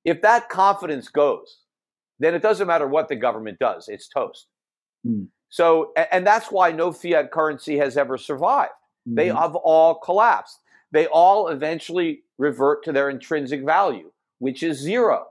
if 0.05 0.21
that 0.21 0.49
confidence 0.49 1.07
goes, 1.09 1.59
then 2.19 2.33
it 2.33 2.41
doesn't 2.41 2.67
matter 2.67 2.87
what 2.87 3.07
the 3.07 3.15
government 3.15 3.59
does, 3.59 3.87
it's 3.87 4.07
toast. 4.07 4.47
Hmm. 5.05 5.25
So, 5.49 5.93
and 6.11 6.25
that's 6.27 6.51
why 6.51 6.71
no 6.71 6.91
fiat 6.91 7.31
currency 7.31 7.77
has 7.77 7.97
ever 7.97 8.17
survived. 8.17 8.73
They 9.05 9.29
Mhm. 9.29 9.39
have 9.39 9.55
all 9.55 9.95
collapsed. 9.95 10.59
They 10.91 11.07
all 11.07 11.47
eventually 11.47 12.23
revert 12.37 12.83
to 12.83 12.91
their 12.91 13.09
intrinsic 13.09 13.63
value, 13.63 14.11
which 14.39 14.61
is 14.61 14.77
zero. 14.77 15.27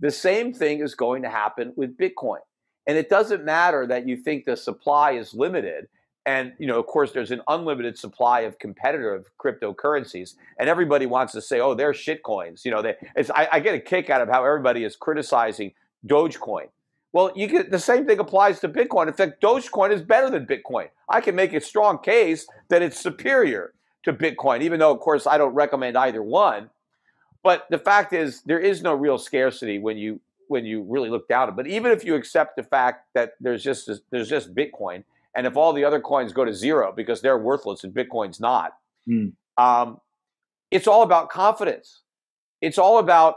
The 0.00 0.10
same 0.10 0.52
thing 0.52 0.80
is 0.80 0.94
going 0.94 1.22
to 1.22 1.28
happen 1.30 1.72
with 1.76 1.96
Bitcoin. 1.96 2.40
And 2.86 2.96
it 2.96 3.08
doesn't 3.08 3.44
matter 3.44 3.86
that 3.86 4.08
you 4.08 4.16
think 4.16 4.44
the 4.44 4.56
supply 4.56 5.12
is 5.12 5.34
limited. 5.34 5.88
And, 6.28 6.52
you 6.58 6.66
know, 6.66 6.78
of 6.78 6.84
course, 6.84 7.12
there's 7.12 7.30
an 7.30 7.40
unlimited 7.48 7.96
supply 7.96 8.40
of 8.40 8.58
competitive 8.58 9.30
cryptocurrencies. 9.42 10.34
And 10.58 10.68
everybody 10.68 11.06
wants 11.06 11.32
to 11.32 11.40
say, 11.40 11.58
oh, 11.58 11.72
they're 11.72 11.94
shit 11.94 12.22
coins. 12.22 12.66
You 12.66 12.70
know, 12.70 12.82
they, 12.82 12.96
I, 13.34 13.48
I 13.52 13.60
get 13.60 13.74
a 13.74 13.80
kick 13.80 14.10
out 14.10 14.20
of 14.20 14.28
how 14.28 14.44
everybody 14.44 14.84
is 14.84 14.94
criticizing 14.94 15.72
Dogecoin. 16.06 16.66
Well, 17.14 17.32
you 17.34 17.46
get 17.46 17.70
the 17.70 17.78
same 17.78 18.06
thing 18.06 18.18
applies 18.18 18.60
to 18.60 18.68
Bitcoin. 18.68 19.06
In 19.06 19.14
fact, 19.14 19.40
Dogecoin 19.40 19.90
is 19.90 20.02
better 20.02 20.28
than 20.28 20.44
Bitcoin. 20.44 20.88
I 21.08 21.22
can 21.22 21.34
make 21.34 21.54
a 21.54 21.62
strong 21.62 21.98
case 21.98 22.46
that 22.68 22.82
it's 22.82 23.00
superior 23.00 23.72
to 24.02 24.12
Bitcoin, 24.12 24.60
even 24.60 24.80
though, 24.80 24.92
of 24.92 25.00
course, 25.00 25.26
I 25.26 25.38
don't 25.38 25.54
recommend 25.54 25.96
either 25.96 26.22
one. 26.22 26.68
But 27.42 27.66
the 27.70 27.78
fact 27.78 28.12
is, 28.12 28.42
there 28.42 28.60
is 28.60 28.82
no 28.82 28.92
real 28.92 29.16
scarcity 29.16 29.78
when 29.78 29.96
you 29.96 30.20
when 30.48 30.66
you 30.66 30.82
really 30.82 31.08
look 31.08 31.26
down 31.26 31.44
at 31.44 31.48
it. 31.50 31.56
But 31.56 31.66
even 31.68 31.90
if 31.90 32.04
you 32.04 32.16
accept 32.16 32.56
the 32.56 32.62
fact 32.62 33.06
that 33.14 33.32
there's 33.40 33.64
just 33.64 33.90
there's 34.10 34.28
just 34.28 34.54
Bitcoin, 34.54 35.04
and 35.38 35.46
if 35.46 35.56
all 35.56 35.72
the 35.72 35.84
other 35.84 36.00
coins 36.00 36.32
go 36.32 36.44
to 36.44 36.52
zero 36.52 36.92
because 36.94 37.22
they're 37.22 37.38
worthless 37.38 37.84
and 37.84 37.94
Bitcoin's 37.94 38.40
not, 38.40 38.72
Hmm. 39.06 39.28
um, 39.56 40.00
it's 40.72 40.88
all 40.88 41.02
about 41.04 41.30
confidence. 41.30 42.02
It's 42.60 42.76
all 42.76 42.98
about 42.98 43.36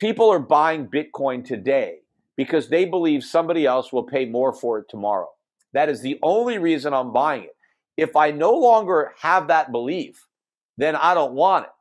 people 0.00 0.30
are 0.30 0.38
buying 0.38 0.86
Bitcoin 0.88 1.44
today 1.44 1.98
because 2.34 2.70
they 2.70 2.86
believe 2.86 3.24
somebody 3.24 3.66
else 3.66 3.92
will 3.92 4.04
pay 4.04 4.24
more 4.24 4.54
for 4.54 4.78
it 4.78 4.86
tomorrow. 4.88 5.28
That 5.74 5.90
is 5.90 6.00
the 6.00 6.18
only 6.22 6.56
reason 6.56 6.94
I'm 6.94 7.12
buying 7.12 7.44
it. 7.44 7.56
If 7.98 8.16
I 8.16 8.30
no 8.30 8.52
longer 8.54 9.12
have 9.20 9.48
that 9.48 9.70
belief, 9.70 10.26
then 10.78 10.96
I 10.96 11.12
don't 11.12 11.34
want 11.34 11.66
it. 11.66 11.72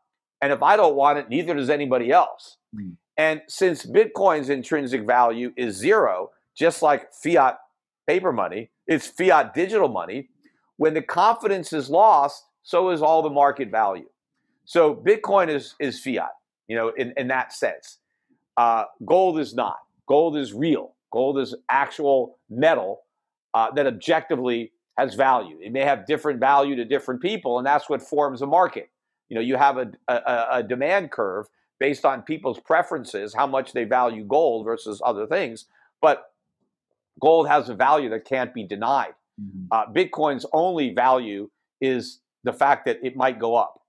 And 0.42 0.52
if 0.52 0.62
I 0.62 0.76
don't 0.76 0.96
want 0.96 1.20
it, 1.20 1.30
neither 1.30 1.54
does 1.54 1.70
anybody 1.70 2.12
else. 2.12 2.58
Hmm. 2.76 2.92
And 3.16 3.42
since 3.48 3.86
Bitcoin's 3.86 4.50
intrinsic 4.50 5.06
value 5.08 5.54
is 5.56 5.78
zero, 5.78 6.32
just 6.54 6.82
like 6.82 7.14
fiat 7.14 7.60
paper 8.08 8.34
money, 8.34 8.72
it's 8.92 9.08
fiat 9.08 9.54
digital 9.54 9.88
money. 9.88 10.30
When 10.78 10.94
the 10.94 11.02
confidence 11.02 11.74
is 11.74 11.90
lost, 11.90 12.46
so 12.64 12.90
is 12.90 13.02
all 13.02 13.22
the 13.22 13.30
market 13.30 13.70
value. 13.70 14.10
So 14.66 14.96
Bitcoin 14.96 15.50
is 15.50 15.76
is 15.80 16.00
fiat, 16.00 16.32
you 16.68 16.76
know, 16.76 16.90
in, 16.90 17.14
in 17.18 17.28
that 17.30 17.54
sense. 17.54 17.98
Uh, 18.58 18.86
gold 19.06 19.40
is 19.40 19.54
not. 19.54 19.78
Gold 20.08 20.38
is 20.38 20.54
real. 20.54 20.94
Gold 21.12 21.40
is 21.40 21.56
actual 21.70 22.38
metal 22.50 23.02
uh, 23.54 23.72
that 23.72 23.88
objectively 23.88 24.72
has 24.98 25.16
value. 25.16 25.58
It 25.62 25.72
may 25.72 25.82
have 25.82 26.06
different 26.06 26.40
value 26.40 26.76
to 26.76 26.86
different 26.86 27.22
people, 27.22 27.58
and 27.58 27.66
that's 27.66 27.90
what 27.90 28.02
forms 28.02 28.42
a 28.42 28.46
market. 28.46 28.90
You 29.30 29.36
know, 29.36 29.42
you 29.42 29.56
have 29.56 29.78
a, 29.78 29.92
a, 30.08 30.48
a 30.52 30.64
demand 30.64 31.12
curve 31.12 31.48
based 31.80 32.06
on 32.06 32.22
people's 32.22 32.60
preferences, 32.60 33.34
how 33.34 33.48
much 33.48 33.74
they 33.74 33.86
value 33.86 34.24
gold 34.24 34.66
versus 34.66 35.02
other 35.04 35.26
things. 35.26 35.66
But 36.02 36.31
gold 37.20 37.48
has 37.48 37.70
a 37.70 37.76
value 37.76 38.10
that 38.10 38.26
can't 38.26 38.54
be 38.54 38.64
denied. 38.64 39.14
Mm-hmm. 39.40 39.66
Uh, 39.72 39.86
Bitcoin's 39.88 40.46
only 40.54 40.94
value 40.94 41.50
is 41.80 42.20
the 42.44 42.54
fact 42.54 42.86
that 42.86 43.00
it 43.04 43.16
might 43.16 43.40
go 43.40 43.56
up. 43.56 43.82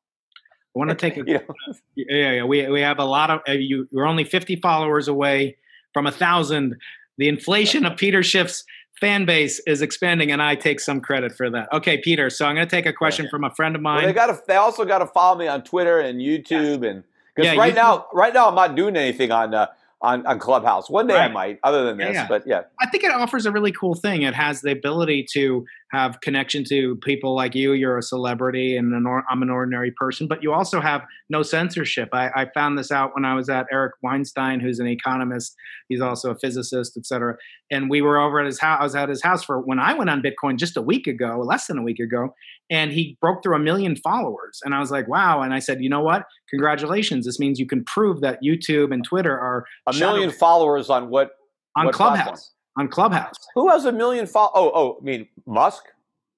I 0.74 0.78
want 0.78 0.90
to 0.90 0.96
take 0.96 1.16
a. 1.16 1.22
you 1.26 1.34
know? 1.34 1.74
Yeah, 1.96 2.32
yeah. 2.32 2.44
We 2.44 2.66
we 2.68 2.80
have 2.80 2.98
a 2.98 3.04
lot 3.04 3.30
of 3.30 3.40
uh, 3.48 3.52
you. 3.52 3.88
We're 3.92 4.06
only 4.06 4.24
fifty 4.24 4.56
followers 4.56 5.08
away 5.08 5.56
from 5.92 6.06
a 6.06 6.12
thousand. 6.12 6.76
The 7.18 7.28
inflation 7.28 7.84
of 7.84 7.96
Peter 7.96 8.20
Schiff's 8.20 8.64
fan 9.00 9.24
base 9.24 9.60
is 9.66 9.82
expanding, 9.82 10.32
and 10.32 10.42
I 10.42 10.54
take 10.54 10.80
some 10.80 11.00
credit 11.00 11.32
for 11.32 11.50
that. 11.50 11.70
Okay, 11.72 11.98
Peter. 11.98 12.30
So 12.30 12.46
I'm 12.46 12.54
going 12.54 12.66
to 12.66 12.70
take 12.70 12.86
a 12.86 12.92
question 12.92 13.26
yeah. 13.26 13.30
from 13.30 13.44
a 13.44 13.50
friend 13.50 13.76
of 13.76 13.82
mine. 13.82 13.98
Well, 13.98 14.06
they 14.06 14.12
got 14.12 14.26
to. 14.26 14.40
They 14.46 14.56
also 14.56 14.84
got 14.84 14.98
to 14.98 15.06
follow 15.06 15.38
me 15.38 15.46
on 15.46 15.62
Twitter 15.62 16.00
and 16.00 16.20
YouTube, 16.20 16.82
yes. 16.82 16.90
and 16.90 17.04
because 17.34 17.52
yeah, 17.52 17.58
right 17.58 17.72
YouTube. 17.72 17.76
now, 17.76 18.06
right 18.12 18.32
now, 18.32 18.48
I'm 18.48 18.54
not 18.54 18.74
doing 18.74 18.96
anything 18.96 19.30
on. 19.30 19.54
Uh, 19.54 19.66
on, 20.02 20.26
on 20.26 20.38
Clubhouse. 20.38 20.90
One 20.90 21.06
day 21.06 21.14
right. 21.14 21.30
I 21.30 21.32
might, 21.32 21.58
other 21.62 21.84
than 21.84 21.96
this, 21.96 22.14
yeah, 22.14 22.26
but 22.26 22.42
yeah. 22.46 22.62
I 22.80 22.86
think 22.86 23.04
it 23.04 23.12
offers 23.12 23.46
a 23.46 23.52
really 23.52 23.72
cool 23.72 23.94
thing. 23.94 24.22
It 24.22 24.34
has 24.34 24.60
the 24.60 24.72
ability 24.72 25.26
to 25.32 25.64
have 25.92 26.20
connection 26.20 26.64
to 26.64 26.96
people 26.96 27.36
like 27.36 27.54
you. 27.54 27.72
You're 27.72 27.98
a 27.98 28.02
celebrity, 28.02 28.76
and 28.76 28.92
an 28.92 29.06
or, 29.06 29.24
I'm 29.30 29.42
an 29.42 29.50
ordinary 29.50 29.92
person, 29.92 30.26
but 30.26 30.42
you 30.42 30.52
also 30.52 30.80
have 30.80 31.02
no 31.30 31.42
censorship. 31.42 32.08
I, 32.12 32.30
I, 32.34 32.46
found 32.52 32.76
this 32.78 32.90
out 32.90 33.14
when 33.14 33.24
I 33.24 33.34
was 33.34 33.48
at 33.48 33.66
Eric 33.70 33.92
Weinstein, 34.02 34.58
who's 34.58 34.80
an 34.80 34.88
economist. 34.88 35.54
He's 35.88 36.00
also 36.00 36.30
a 36.30 36.38
physicist, 36.38 36.96
et 36.96 37.06
cetera. 37.06 37.36
And 37.70 37.88
we 37.88 38.02
were 38.02 38.18
over 38.18 38.40
at 38.40 38.46
his 38.46 38.58
house. 38.58 38.78
I 38.80 38.84
was 38.84 38.94
at 38.94 39.08
his 39.08 39.22
house 39.22 39.44
for 39.44 39.60
when 39.60 39.78
I 39.78 39.94
went 39.94 40.10
on 40.10 40.22
Bitcoin 40.22 40.58
just 40.58 40.76
a 40.76 40.82
week 40.82 41.06
ago, 41.06 41.42
less 41.46 41.66
than 41.66 41.78
a 41.78 41.82
week 41.82 42.00
ago, 42.00 42.34
and 42.72 42.90
he 42.90 43.16
broke 43.20 43.42
through 43.42 43.54
a 43.54 43.60
million 43.60 43.94
followers. 43.94 44.60
And 44.64 44.74
I 44.74 44.80
was 44.80 44.90
like, 44.90 45.06
wow. 45.06 45.42
And 45.42 45.54
I 45.54 45.60
said, 45.60 45.82
you 45.82 45.90
know 45.90 46.00
what? 46.00 46.24
Congratulations. 46.50 47.26
This 47.26 47.38
means 47.38 47.60
you 47.60 47.66
can 47.66 47.84
prove 47.84 48.22
that 48.22 48.40
YouTube 48.42 48.92
and 48.92 49.04
Twitter 49.04 49.38
are 49.38 49.66
a 49.86 49.92
million 49.92 50.30
followers 50.30 50.90
on 50.90 51.10
what 51.10 51.32
on 51.76 51.86
what 51.86 51.94
Clubhouse. 51.94 52.24
Platform? 52.24 52.48
on 52.76 52.88
Clubhouse. 52.88 53.36
Who 53.54 53.68
has 53.68 53.84
a 53.84 53.92
million 53.92 54.26
follow? 54.26 54.50
Oh, 54.54 54.72
oh, 54.74 54.98
I 55.00 55.04
mean 55.04 55.28
Musk. 55.46 55.84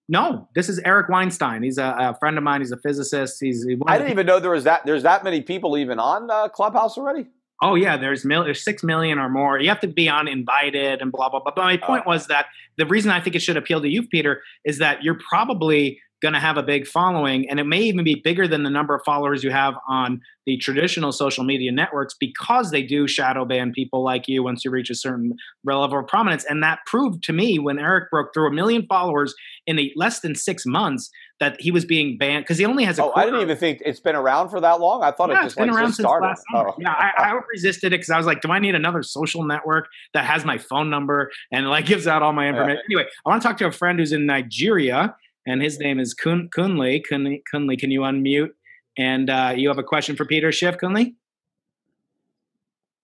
No, 0.07 0.49
this 0.55 0.69
is 0.69 0.79
Eric 0.81 1.09
Weinstein. 1.09 1.63
He's 1.63 1.79
a, 1.79 1.95
a 1.99 2.17
friend 2.21 2.37
of 2.37 2.45
mine. 2.45 2.61
He's 2.61 2.73
a 2.73 2.77
physicist. 2.77 3.39
He's. 3.41 3.67
I 3.87 3.97
didn't 3.97 4.11
even 4.11 4.27
know 4.27 4.39
there 4.39 4.51
was 4.51 4.65
that. 4.65 4.85
There's 4.85 5.03
that 5.05 5.25
many 5.25 5.41
people 5.41 5.79
even 5.79 5.99
on 5.99 6.31
uh, 6.31 6.49
Clubhouse 6.49 6.99
already. 6.99 7.27
Oh 7.63 7.75
yeah, 7.75 7.97
there's 7.97 8.25
mil- 8.25 8.45
there's 8.45 8.63
six 8.63 8.83
million 8.83 9.19
or 9.19 9.31
more. 9.31 9.59
You 9.59 9.69
have 9.71 9.81
to 9.81 9.89
be 9.89 10.09
on 10.09 10.29
invited 10.29 11.01
and 11.01 11.11
blah 11.11 11.31
blah 11.31 11.41
blah. 11.41 11.53
But 11.55 11.63
my 11.63 11.77
point 11.79 12.03
oh. 12.07 12.11
was 12.11 12.27
that 12.27 12.47
the 12.77 12.85
reason 12.85 13.11
I 13.13 13.21
think 13.21 13.35
it 13.35 13.41
should 13.41 13.57
appeal 13.57 13.81
to 13.81 13.89
you, 13.89 14.07
Peter, 14.07 14.43
is 14.65 14.79
that 14.79 15.03
you're 15.03 15.19
probably 15.29 16.01
going 16.25 16.33
to 16.33 16.41
have 16.41 16.57
a 16.57 16.63
big 16.63 16.87
following 16.87 17.47
and 17.51 17.61
it 17.61 17.65
may 17.65 17.83
even 17.83 18.03
be 18.03 18.15
bigger 18.15 18.49
than 18.49 18.63
the 18.63 18.71
number 18.71 18.95
of 18.95 19.03
followers 19.05 19.45
you 19.45 19.51
have 19.51 19.75
on 19.87 20.23
the 20.47 20.57
traditional 20.57 21.13
social 21.13 21.45
media 21.45 21.71
networks 21.71 22.15
because 22.19 22.71
they 22.71 22.83
do 22.83 23.07
shadow 23.07 23.45
ban 23.45 23.73
people 23.73 24.03
like 24.03 24.27
you 24.27 24.43
once 24.43 24.65
you 24.65 24.71
reach 24.71 24.89
a 24.89 24.95
certain 24.95 25.35
level 25.65 25.99
of 25.99 26.07
prominence 26.07 26.43
and 26.49 26.63
that 26.63 26.79
proved 26.87 27.23
to 27.23 27.35
me 27.35 27.59
when 27.59 27.79
eric 27.79 28.11
broke 28.11 28.33
through 28.33 28.49
a 28.49 28.51
million 28.51 28.87
followers 28.87 29.35
in 29.67 29.79
a, 29.79 29.93
less 29.97 30.21
than 30.21 30.35
six 30.35 30.65
months 30.65 31.11
that 31.41 31.61
he 31.61 31.71
was 31.71 31.85
being 31.85 32.17
banned 32.17 32.43
because 32.43 32.57
he 32.57 32.65
only 32.65 32.85
has 32.85 32.99
a 32.99 33.05
oh, 33.05 33.13
i 33.17 33.27
didn't 33.27 33.43
even 33.43 33.57
think 33.59 33.83
it's 33.85 34.01
been 34.01 34.17
around 34.17 34.49
for 34.49 34.63
that 34.63 34.81
long 34.81 35.03
i 35.03 35.11
thought 35.11 35.29
yeah, 35.29 35.41
it 35.41 35.45
just, 35.45 35.57
been 35.59 35.69
like, 35.69 35.77
around 35.77 35.89
just 35.89 35.99
since 35.99 36.07
started 36.07 36.27
last 36.27 36.43
summer. 36.51 36.71
Oh. 36.71 36.75
yeah 36.79 36.93
I, 36.93 37.13
I 37.19 37.41
resisted 37.53 37.89
it 37.93 37.99
because 37.99 38.09
i 38.09 38.17
was 38.17 38.25
like 38.25 38.41
do 38.41 38.51
i 38.51 38.59
need 38.59 38.75
another 38.75 39.03
social 39.03 39.45
network 39.45 39.89
that 40.15 40.25
has 40.25 40.47
my 40.47 40.57
phone 40.57 40.89
number 40.89 41.31
and 41.53 41.69
like 41.69 41.85
gives 41.85 42.07
out 42.07 42.23
all 42.23 42.33
my 42.33 42.49
information 42.49 42.81
yeah. 42.89 42.97
anyway 42.97 43.11
i 43.27 43.29
want 43.29 43.43
to 43.43 43.47
talk 43.47 43.59
to 43.59 43.67
a 43.67 43.73
friend 43.73 43.99
who's 43.99 44.13
in 44.13 44.25
nigeria 44.25 45.15
and 45.47 45.63
his 45.63 45.79
name 45.79 45.99
is 46.01 46.15
Kun, 46.15 46.49
Kunli. 46.57 47.03
Kunli. 47.11 47.43
Kunli, 47.53 47.79
can 47.79 47.91
you 47.91 48.01
unmute? 48.01 48.51
And 48.97 49.29
uh, 49.29 49.55
you 49.57 49.69
have 49.69 49.79
a 49.79 49.83
question 49.83 50.17
for 50.17 50.25
Peter 50.25 50.53
Schiff, 50.53 50.77
Kunley? 50.77 51.15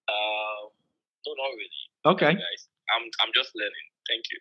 Uh, 0.08 0.68
no, 1.26 1.32
not 1.36 1.50
really. 1.56 1.70
Okay. 2.06 2.34
Guys. 2.34 2.68
I'm, 2.96 3.08
I'm 3.22 3.30
just 3.34 3.50
learning. 3.54 3.72
Thank 4.08 4.24
you. 4.30 4.38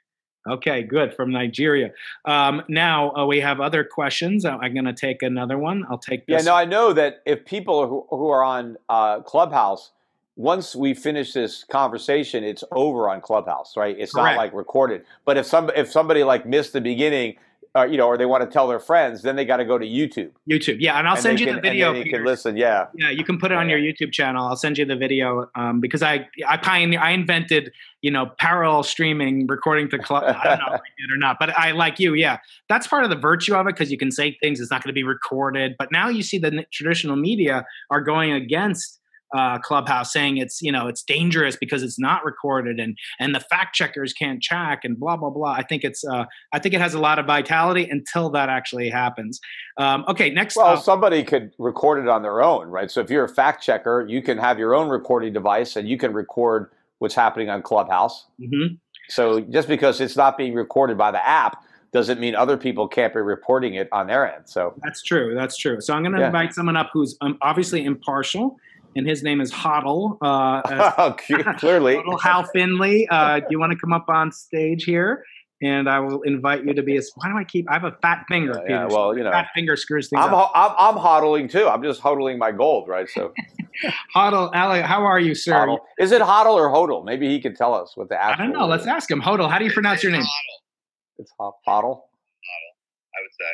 Okay, 0.47 0.83
good. 0.83 1.13
From 1.13 1.31
Nigeria. 1.31 1.91
Um, 2.25 2.63
now 2.69 3.11
uh, 3.11 3.25
we 3.25 3.39
have 3.41 3.59
other 3.59 3.83
questions. 3.83 4.45
Uh, 4.45 4.57
I'm 4.57 4.73
going 4.73 4.85
to 4.85 4.93
take 4.93 5.21
another 5.21 5.57
one. 5.57 5.85
I'll 5.89 5.97
take 5.97 6.25
this. 6.25 6.43
Yeah, 6.43 6.51
no, 6.51 6.55
I 6.55 6.65
know 6.65 6.93
that 6.93 7.21
if 7.25 7.45
people 7.45 7.87
who, 7.87 8.07
who 8.09 8.29
are 8.29 8.43
on 8.43 8.77
uh, 8.87 9.19
Clubhouse, 9.21 9.91
once 10.35 10.75
we 10.75 10.93
finish 10.93 11.33
this 11.33 11.65
conversation, 11.65 12.45
it's 12.45 12.63
over 12.71 13.09
on 13.09 13.19
Clubhouse, 13.19 13.75
right? 13.75 13.95
It's 13.99 14.13
Correct. 14.13 14.37
not 14.37 14.41
like 14.41 14.53
recorded. 14.53 15.03
But 15.25 15.37
if 15.37 15.45
some 15.45 15.69
if 15.75 15.91
somebody 15.91 16.23
like 16.23 16.45
missed 16.45 16.71
the 16.71 16.81
beginning, 16.81 17.35
uh, 17.75 17.83
you 17.83 17.97
know, 17.97 18.07
or 18.07 18.17
they 18.17 18.25
want 18.25 18.43
to 18.43 18.49
tell 18.49 18.67
their 18.67 18.79
friends, 18.79 19.21
then 19.21 19.35
they 19.35 19.45
got 19.45 19.57
to 19.57 19.65
go 19.65 19.77
to 19.77 19.85
YouTube. 19.85 20.31
YouTube, 20.49 20.77
yeah, 20.79 20.97
and 20.97 21.07
I'll 21.07 21.13
and 21.13 21.21
send 21.21 21.39
you 21.39 21.45
can, 21.45 21.55
the 21.55 21.61
video. 21.61 21.93
And 21.93 22.03
you 22.03 22.11
can 22.11 22.25
listen, 22.25 22.57
yeah. 22.57 22.87
Yeah, 22.95 23.11
you 23.11 23.23
can 23.23 23.37
put 23.37 23.51
it 23.51 23.57
on 23.57 23.69
your 23.69 23.79
YouTube 23.79 24.11
channel. 24.11 24.47
I'll 24.47 24.55
send 24.55 24.77
you 24.77 24.85
the 24.85 24.95
video 24.95 25.49
um, 25.55 25.79
because 25.79 26.01
I 26.01 26.27
I 26.47 26.57
pioneer 26.57 26.99
I 26.99 27.11
invented 27.11 27.71
you 28.01 28.09
know 28.09 28.31
parallel 28.39 28.83
streaming, 28.83 29.45
recording 29.47 29.89
to 29.89 29.99
club. 29.99 30.23
I 30.23 30.55
don't 30.55 30.59
know 30.59 30.73
if 30.73 30.81
I 30.81 30.91
did 30.99 31.13
or 31.13 31.17
not, 31.17 31.37
but 31.39 31.57
I 31.57 31.71
like 31.71 31.99
you. 31.99 32.15
Yeah, 32.15 32.39
that's 32.67 32.87
part 32.87 33.03
of 33.03 33.09
the 33.11 33.17
virtue 33.17 33.55
of 33.55 33.67
it 33.67 33.75
because 33.75 33.91
you 33.91 33.97
can 33.97 34.11
say 34.11 34.37
things. 34.41 34.59
It's 34.59 34.71
not 34.71 34.83
going 34.83 34.89
to 34.89 34.93
be 34.93 35.03
recorded. 35.03 35.75
But 35.77 35.91
now 35.91 36.09
you 36.09 36.23
see 36.23 36.39
the 36.39 36.65
traditional 36.71 37.15
media 37.15 37.65
are 37.91 38.01
going 38.01 38.31
against 38.31 38.99
uh, 39.35 39.59
Clubhouse 39.59 40.11
saying 40.11 40.37
it's 40.37 40.61
you 40.61 40.71
know 40.71 40.87
it's 40.87 41.03
dangerous 41.03 41.55
because 41.55 41.83
it's 41.83 41.99
not 41.99 42.23
recorded 42.25 42.79
and 42.79 42.97
and 43.19 43.35
the 43.35 43.39
fact 43.39 43.75
checkers 43.75 44.13
can't 44.13 44.41
check 44.41 44.81
and 44.83 44.99
blah 44.99 45.17
blah 45.17 45.29
blah. 45.29 45.51
I 45.51 45.63
think 45.63 45.83
it's 45.83 46.03
uh, 46.05 46.25
I 46.51 46.59
think 46.59 46.75
it 46.75 46.81
has 46.81 46.93
a 46.93 46.99
lot 46.99 47.19
of 47.19 47.25
vitality 47.25 47.87
until 47.89 48.29
that 48.31 48.49
actually 48.49 48.89
happens. 48.89 49.39
Um, 49.77 50.05
okay, 50.07 50.29
next. 50.29 50.55
Well, 50.55 50.77
somebody 50.77 51.23
could 51.23 51.51
record 51.57 51.99
it 52.03 52.07
on 52.07 52.21
their 52.21 52.41
own, 52.41 52.67
right? 52.67 52.89
So 52.89 53.01
if 53.01 53.09
you're 53.09 53.25
a 53.25 53.29
fact 53.29 53.63
checker, 53.63 54.05
you 54.07 54.21
can 54.21 54.37
have 54.37 54.59
your 54.59 54.75
own 54.75 54.89
recording 54.89 55.33
device 55.33 55.75
and 55.75 55.87
you 55.87 55.97
can 55.97 56.13
record 56.13 56.71
what's 56.99 57.15
happening 57.15 57.49
on 57.49 57.61
Clubhouse. 57.61 58.25
Mm-hmm. 58.39 58.75
So 59.09 59.41
just 59.41 59.67
because 59.67 59.99
it's 60.01 60.15
not 60.15 60.37
being 60.37 60.53
recorded 60.53 60.97
by 60.97 61.11
the 61.11 61.25
app 61.25 61.63
doesn't 61.91 62.19
mean 62.19 62.35
other 62.35 62.57
people 62.57 62.87
can't 62.87 63.13
be 63.13 63.19
reporting 63.19 63.73
it 63.73 63.89
on 63.91 64.07
their 64.07 64.31
end. 64.31 64.47
So 64.47 64.73
that's 64.83 65.01
true. 65.01 65.33
That's 65.33 65.57
true. 65.57 65.81
So 65.81 65.93
I'm 65.93 66.03
going 66.03 66.13
to 66.13 66.19
yeah. 66.19 66.27
invite 66.27 66.53
someone 66.53 66.77
up 66.77 66.91
who's 66.93 67.17
um, 67.21 67.37
obviously 67.41 67.83
impartial 67.83 68.57
and 68.95 69.07
his 69.07 69.23
name 69.23 69.41
is 69.41 69.51
Hodl. 69.51 70.17
Uh, 70.21 71.11
clearly, 71.57 71.95
Hodl 71.95 72.21
Hal 72.21 72.43
Finney. 72.45 73.07
Uh, 73.09 73.39
do 73.39 73.45
you 73.49 73.59
want 73.59 73.71
to 73.71 73.77
come 73.77 73.93
up 73.93 74.05
on 74.09 74.31
stage 74.31 74.83
here? 74.83 75.23
And 75.61 75.89
I 75.89 75.99
will 75.99 76.21
invite 76.21 76.63
you 76.63 76.73
to 76.73 76.83
be 76.83 76.97
a. 76.97 77.01
Why 77.15 77.29
do 77.29 77.37
I 77.37 77.43
keep? 77.43 77.69
I 77.69 77.73
have 77.73 77.83
a 77.83 77.91
fat 78.01 78.23
finger. 78.29 78.61
Yeah, 78.67 78.85
yeah 78.85 78.87
well, 78.87 79.17
you 79.17 79.25
know, 79.25 79.31
fat 79.31 79.47
finger 79.53 79.75
screws 79.75 80.07
things 80.07 80.23
I'm, 80.23 80.33
up. 80.33 80.51
I'm, 80.55 80.71
I'm 80.77 80.95
hodling 80.95 81.51
too. 81.51 81.67
I'm 81.67 81.83
just 81.83 82.01
hodling 82.01 82.37
my 82.37 82.51
gold, 82.53 82.87
right? 82.87 83.09
So, 83.09 83.33
Hodl, 84.15 84.55
Ali, 84.55 84.81
how 84.81 85.03
are 85.03 85.19
you, 85.19 85.35
sir? 85.35 85.53
Hodl. 85.53 85.79
Is 85.99 86.13
it 86.13 86.21
Hodl 86.21 86.53
or 86.53 86.69
Hodl? 86.69 87.03
Maybe 87.03 87.27
he 87.27 87.41
can 87.41 87.55
tell 87.55 87.73
us 87.73 87.91
what 87.95 88.07
the 88.07 88.15
actual. 88.15 88.41
I 88.41 88.47
don't 88.47 88.57
know. 88.57 88.67
Let's 88.67 88.87
ask 88.87 89.11
him. 89.11 89.21
Hodl, 89.21 89.49
how 89.49 89.59
do 89.59 89.65
you 89.65 89.73
pronounce 89.73 90.01
your 90.01 90.13
name? 90.13 90.21
Hodl. 90.21 91.17
It's 91.17 91.31
Hodl. 91.37 91.53
Hodl, 91.67 91.97
I 91.97 93.19
would 93.21 93.33
say. 93.37 93.51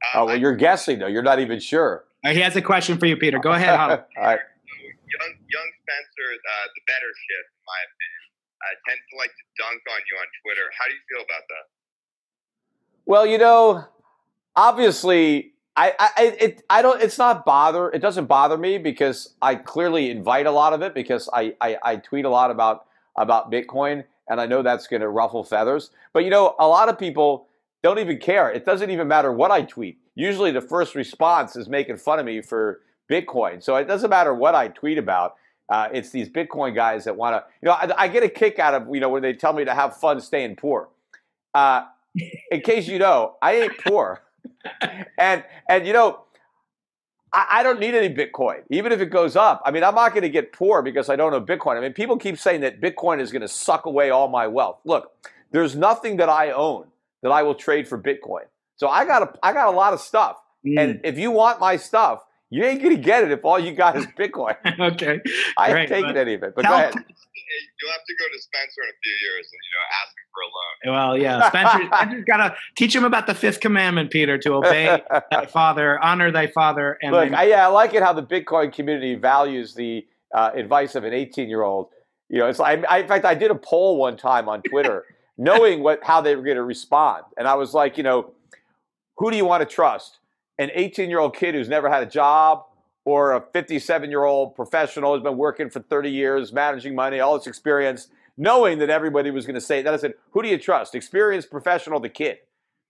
Um, 0.00 0.22
oh 0.22 0.24
well, 0.26 0.38
you're 0.38 0.56
guessing 0.56 0.98
though. 0.98 1.08
You're 1.08 1.22
not 1.22 1.40
even 1.40 1.60
sure. 1.60 2.04
Uh, 2.24 2.30
he 2.30 2.40
has 2.40 2.56
a 2.56 2.62
question 2.62 2.98
for 2.98 3.06
you, 3.06 3.16
Peter. 3.16 3.38
Go 3.38 3.52
ahead, 3.52 3.78
All 3.80 3.88
right. 3.88 4.02
Young, 4.18 5.32
young 5.48 5.70
Spencer, 5.82 6.28
uh, 6.34 6.66
the 6.74 6.82
better 6.86 7.10
Schiff, 7.14 7.46
in 7.48 7.64
my 7.64 7.80
opinion, 7.88 8.24
uh, 8.60 8.74
tends 8.88 9.02
to 9.10 9.16
like 9.16 9.30
to 9.30 9.44
dunk 9.56 9.80
on 9.88 10.00
you 10.10 10.16
on 10.18 10.26
Twitter. 10.44 10.66
How 10.78 10.84
do 10.86 10.92
you 10.92 11.00
feel 11.08 11.24
about 11.24 11.44
that? 11.48 11.64
Well, 13.06 13.26
you 13.26 13.38
know, 13.38 13.84
obviously, 14.54 15.54
I, 15.76 15.94
I, 15.98 16.36
it, 16.38 16.62
I 16.68 16.82
don't. 16.82 17.00
It's 17.00 17.16
not 17.16 17.46
bother. 17.46 17.88
It 17.90 18.00
doesn't 18.00 18.26
bother 18.26 18.58
me 18.58 18.78
because 18.78 19.34
I 19.40 19.54
clearly 19.54 20.10
invite 20.10 20.46
a 20.46 20.50
lot 20.50 20.72
of 20.72 20.82
it 20.82 20.92
because 20.92 21.28
I, 21.32 21.54
I, 21.60 21.78
I 21.82 21.96
tweet 21.96 22.24
a 22.24 22.30
lot 22.30 22.50
about 22.50 22.86
about 23.16 23.50
Bitcoin, 23.50 24.04
and 24.28 24.40
I 24.40 24.46
know 24.46 24.62
that's 24.62 24.88
going 24.88 25.00
to 25.00 25.08
ruffle 25.08 25.44
feathers. 25.44 25.90
But 26.12 26.24
you 26.24 26.30
know, 26.30 26.56
a 26.58 26.66
lot 26.66 26.88
of 26.88 26.98
people 26.98 27.46
don't 27.82 27.98
even 27.98 28.18
care. 28.18 28.50
It 28.50 28.64
doesn't 28.64 28.90
even 28.90 29.08
matter 29.08 29.32
what 29.32 29.50
I 29.52 29.62
tweet 29.62 29.98
usually 30.18 30.50
the 30.50 30.60
first 30.60 30.96
response 30.96 31.54
is 31.54 31.68
making 31.68 31.96
fun 31.96 32.18
of 32.18 32.26
me 32.26 32.42
for 32.42 32.80
Bitcoin. 33.08 33.62
So 33.62 33.76
it 33.76 33.86
doesn't 33.86 34.10
matter 34.10 34.34
what 34.34 34.54
I 34.54 34.68
tweet 34.68 34.98
about. 34.98 35.36
Uh, 35.68 35.88
it's 35.92 36.10
these 36.10 36.28
Bitcoin 36.28 36.74
guys 36.74 37.04
that 37.04 37.16
want 37.16 37.36
to, 37.36 37.44
you 37.62 37.66
know, 37.66 37.72
I, 37.72 38.04
I, 38.04 38.08
get 38.08 38.22
a 38.22 38.28
kick 38.28 38.58
out 38.58 38.74
of, 38.74 38.88
you 38.92 39.00
know, 39.00 39.10
when 39.10 39.22
they 39.22 39.32
tell 39.32 39.52
me 39.52 39.64
to 39.64 39.74
have 39.74 39.96
fun 39.96 40.20
staying 40.20 40.56
poor. 40.56 40.88
Uh, 41.54 41.84
in 42.50 42.62
case 42.62 42.88
you 42.88 42.98
know, 42.98 43.36
I 43.40 43.52
ain't 43.54 43.78
poor. 43.78 44.22
and, 45.18 45.44
and, 45.68 45.86
you 45.86 45.92
know, 45.92 46.24
I, 47.32 47.46
I 47.50 47.62
don't 47.62 47.78
need 47.78 47.94
any 47.94 48.12
Bitcoin, 48.12 48.62
even 48.70 48.92
if 48.92 49.00
it 49.00 49.10
goes 49.10 49.36
up. 49.36 49.62
I 49.64 49.70
mean, 49.70 49.84
I'm 49.84 49.94
not 49.94 50.12
going 50.12 50.22
to 50.22 50.30
get 50.30 50.52
poor 50.52 50.82
because 50.82 51.08
I 51.08 51.16
don't 51.16 51.30
know 51.30 51.40
Bitcoin. 51.40 51.76
I 51.76 51.80
mean, 51.80 51.92
people 51.92 52.16
keep 52.16 52.38
saying 52.38 52.62
that 52.62 52.80
Bitcoin 52.80 53.20
is 53.20 53.30
going 53.30 53.42
to 53.42 53.48
suck 53.48 53.86
away 53.86 54.10
all 54.10 54.26
my 54.26 54.46
wealth. 54.48 54.80
Look, 54.84 55.12
there's 55.52 55.76
nothing 55.76 56.16
that 56.16 56.30
I 56.30 56.50
own 56.50 56.86
that 57.22 57.30
I 57.30 57.42
will 57.42 57.54
trade 57.54 57.86
for 57.86 57.98
Bitcoin. 57.98 58.46
So 58.78 58.88
I 58.88 59.04
got 59.04 59.22
a, 59.22 59.38
I 59.42 59.52
got 59.52 59.68
a 59.68 59.76
lot 59.76 59.92
of 59.92 60.00
stuff. 60.00 60.38
Mm. 60.66 60.78
And 60.78 61.00
if 61.04 61.18
you 61.18 61.30
want 61.30 61.60
my 61.60 61.76
stuff, 61.76 62.22
you 62.50 62.64
ain't 62.64 62.82
gonna 62.82 62.96
get 62.96 63.24
it 63.24 63.30
if 63.30 63.44
all 63.44 63.58
you 63.58 63.72
got 63.72 63.96
is 63.96 64.06
Bitcoin. 64.18 64.56
okay. 64.66 65.20
I 65.56 65.70
Great, 65.70 65.80
ain't 65.82 65.88
taking 65.90 66.16
any 66.16 66.34
of 66.34 66.42
it. 66.42 66.54
But 66.54 66.64
go 66.64 66.74
ahead. 66.74 66.94
You'll 67.80 67.92
have 67.92 68.04
to 68.06 68.14
go 68.18 68.26
to 68.30 68.42
Spencer 68.42 68.82
in 68.82 68.88
a 68.90 68.98
few 69.02 69.12
years 69.22 69.48
and 69.50 69.60
you 69.64 69.72
know 69.72 69.86
ask 70.02 70.12
him 70.12 70.28
for 70.34 70.42
a 70.42 70.92
loan. 70.92 71.16
Well, 71.16 71.18
yeah. 71.18 71.48
Spencer, 71.48 71.86
Spencer's 71.96 72.24
got 72.24 72.36
to 72.36 72.56
teach 72.76 72.94
him 72.94 73.04
about 73.04 73.26
the 73.26 73.34
fifth 73.34 73.60
commandment, 73.60 74.10
Peter, 74.10 74.36
to 74.38 74.52
obey 74.54 75.00
thy 75.30 75.46
father, 75.46 75.98
honor 76.02 76.30
thy 76.30 76.46
father, 76.48 76.98
and 77.00 77.12
Look, 77.12 77.30
thy- 77.30 77.42
I, 77.42 77.44
yeah, 77.44 77.64
I 77.66 77.70
like 77.70 77.94
it 77.94 78.02
how 78.02 78.12
the 78.12 78.22
Bitcoin 78.22 78.70
community 78.72 79.14
values 79.14 79.74
the 79.74 80.06
uh, 80.34 80.50
advice 80.54 80.94
of 80.94 81.04
an 81.04 81.14
18 81.14 81.48
year 81.48 81.62
old. 81.62 81.88
You 82.28 82.40
know, 82.40 82.48
it's 82.48 82.58
like, 82.58 82.84
I, 82.86 82.98
in 82.98 83.08
fact, 83.08 83.24
I 83.24 83.34
did 83.34 83.50
a 83.50 83.54
poll 83.54 83.96
one 83.96 84.18
time 84.18 84.50
on 84.50 84.60
Twitter, 84.60 85.06
knowing 85.38 85.82
what 85.82 86.04
how 86.04 86.20
they 86.20 86.36
were 86.36 86.42
going 86.42 86.56
to 86.56 86.62
respond, 86.62 87.24
and 87.38 87.48
I 87.48 87.54
was 87.54 87.72
like, 87.72 87.96
you 87.96 88.02
know, 88.02 88.32
who 89.18 89.30
do 89.30 89.36
you 89.36 89.44
want 89.44 89.68
to 89.68 89.74
trust? 89.74 90.18
An 90.58 90.70
18 90.74 91.10
year 91.10 91.20
old 91.20 91.36
kid 91.36 91.54
who's 91.54 91.68
never 91.68 91.88
had 91.88 92.02
a 92.02 92.06
job, 92.06 92.64
or 93.04 93.32
a 93.32 93.40
57 93.52 94.10
year 94.10 94.24
old 94.24 94.54
professional 94.54 95.14
who's 95.14 95.22
been 95.22 95.38
working 95.38 95.70
for 95.70 95.80
30 95.80 96.10
years, 96.10 96.52
managing 96.52 96.94
money, 96.94 97.20
all 97.20 97.38
this 97.38 97.46
experience, 97.46 98.08
knowing 98.36 98.78
that 98.78 98.90
everybody 98.90 99.30
was 99.30 99.46
going 99.46 99.54
to 99.54 99.60
say 99.60 99.82
that. 99.82 99.94
I 99.94 99.96
said, 99.96 100.14
who 100.32 100.42
do 100.42 100.48
you 100.48 100.58
trust? 100.58 100.94
Experienced 100.94 101.50
professional, 101.50 102.00
the 102.00 102.08
kid 102.08 102.38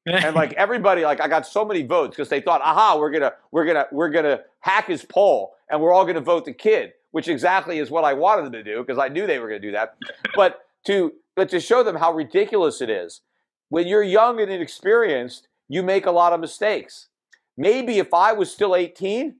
and 0.08 0.34
like 0.34 0.52
everybody 0.54 1.02
like 1.02 1.20
i 1.20 1.28
got 1.28 1.46
so 1.46 1.64
many 1.64 1.82
votes 1.82 2.16
because 2.16 2.28
they 2.28 2.40
thought 2.40 2.60
aha 2.62 2.96
we're 2.98 3.10
gonna 3.10 3.32
we're 3.50 3.64
gonna 3.64 3.86
we're 3.92 4.08
gonna 4.08 4.40
hack 4.60 4.86
his 4.86 5.04
poll 5.04 5.54
and 5.70 5.80
we're 5.80 5.92
all 5.92 6.04
gonna 6.04 6.20
vote 6.20 6.44
the 6.44 6.52
kid 6.52 6.92
which 7.10 7.28
exactly 7.28 7.78
is 7.78 7.90
what 7.90 8.04
i 8.04 8.12
wanted 8.12 8.44
them 8.44 8.52
to 8.52 8.62
do 8.62 8.80
because 8.80 8.98
i 8.98 9.08
knew 9.08 9.26
they 9.26 9.38
were 9.38 9.48
gonna 9.48 9.58
do 9.58 9.72
that 9.72 9.96
but 10.34 10.60
to 10.86 11.12
but 11.36 11.48
to 11.48 11.60
show 11.60 11.82
them 11.82 11.96
how 11.96 12.12
ridiculous 12.12 12.80
it 12.80 12.90
is 12.90 13.20
when 13.68 13.86
you're 13.86 14.02
young 14.02 14.40
and 14.40 14.50
inexperienced 14.50 15.48
you 15.68 15.82
make 15.82 16.06
a 16.06 16.10
lot 16.10 16.32
of 16.32 16.40
mistakes 16.40 17.08
maybe 17.56 17.98
if 17.98 18.12
i 18.12 18.32
was 18.32 18.50
still 18.50 18.74
18 18.74 19.34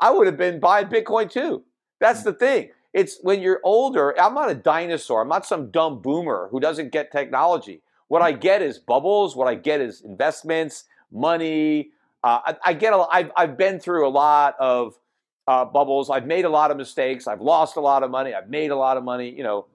i 0.00 0.10
would 0.10 0.26
have 0.26 0.36
been 0.36 0.60
buying 0.60 0.86
bitcoin 0.86 1.30
too 1.30 1.62
that's 2.00 2.22
the 2.22 2.32
thing 2.32 2.70
it's 2.92 3.18
when 3.22 3.40
you're 3.40 3.60
older 3.64 4.18
i'm 4.20 4.34
not 4.34 4.50
a 4.50 4.54
dinosaur 4.54 5.22
i'm 5.22 5.28
not 5.28 5.46
some 5.46 5.70
dumb 5.70 6.00
boomer 6.00 6.48
who 6.50 6.60
doesn't 6.60 6.92
get 6.92 7.12
technology 7.12 7.82
what 8.10 8.22
I 8.22 8.32
get 8.32 8.60
is 8.60 8.76
bubbles. 8.76 9.36
What 9.36 9.46
I 9.46 9.54
get 9.54 9.80
is 9.80 10.00
investments, 10.00 10.86
money. 11.12 11.90
Uh, 12.24 12.40
I, 12.44 12.56
I 12.66 12.72
get. 12.72 12.92
A, 12.92 13.06
I've 13.08 13.30
I've 13.36 13.56
been 13.56 13.78
through 13.78 14.06
a 14.06 14.10
lot 14.10 14.56
of 14.58 14.98
uh, 15.46 15.64
bubbles. 15.64 16.10
I've 16.10 16.26
made 16.26 16.44
a 16.44 16.48
lot 16.48 16.72
of 16.72 16.76
mistakes. 16.76 17.28
I've 17.28 17.40
lost 17.40 17.76
a 17.76 17.80
lot 17.80 18.02
of 18.02 18.10
money. 18.10 18.34
I've 18.34 18.50
made 18.50 18.72
a 18.72 18.76
lot 18.76 18.96
of 18.96 19.04
money. 19.04 19.32
You 19.32 19.44
know. 19.44 19.66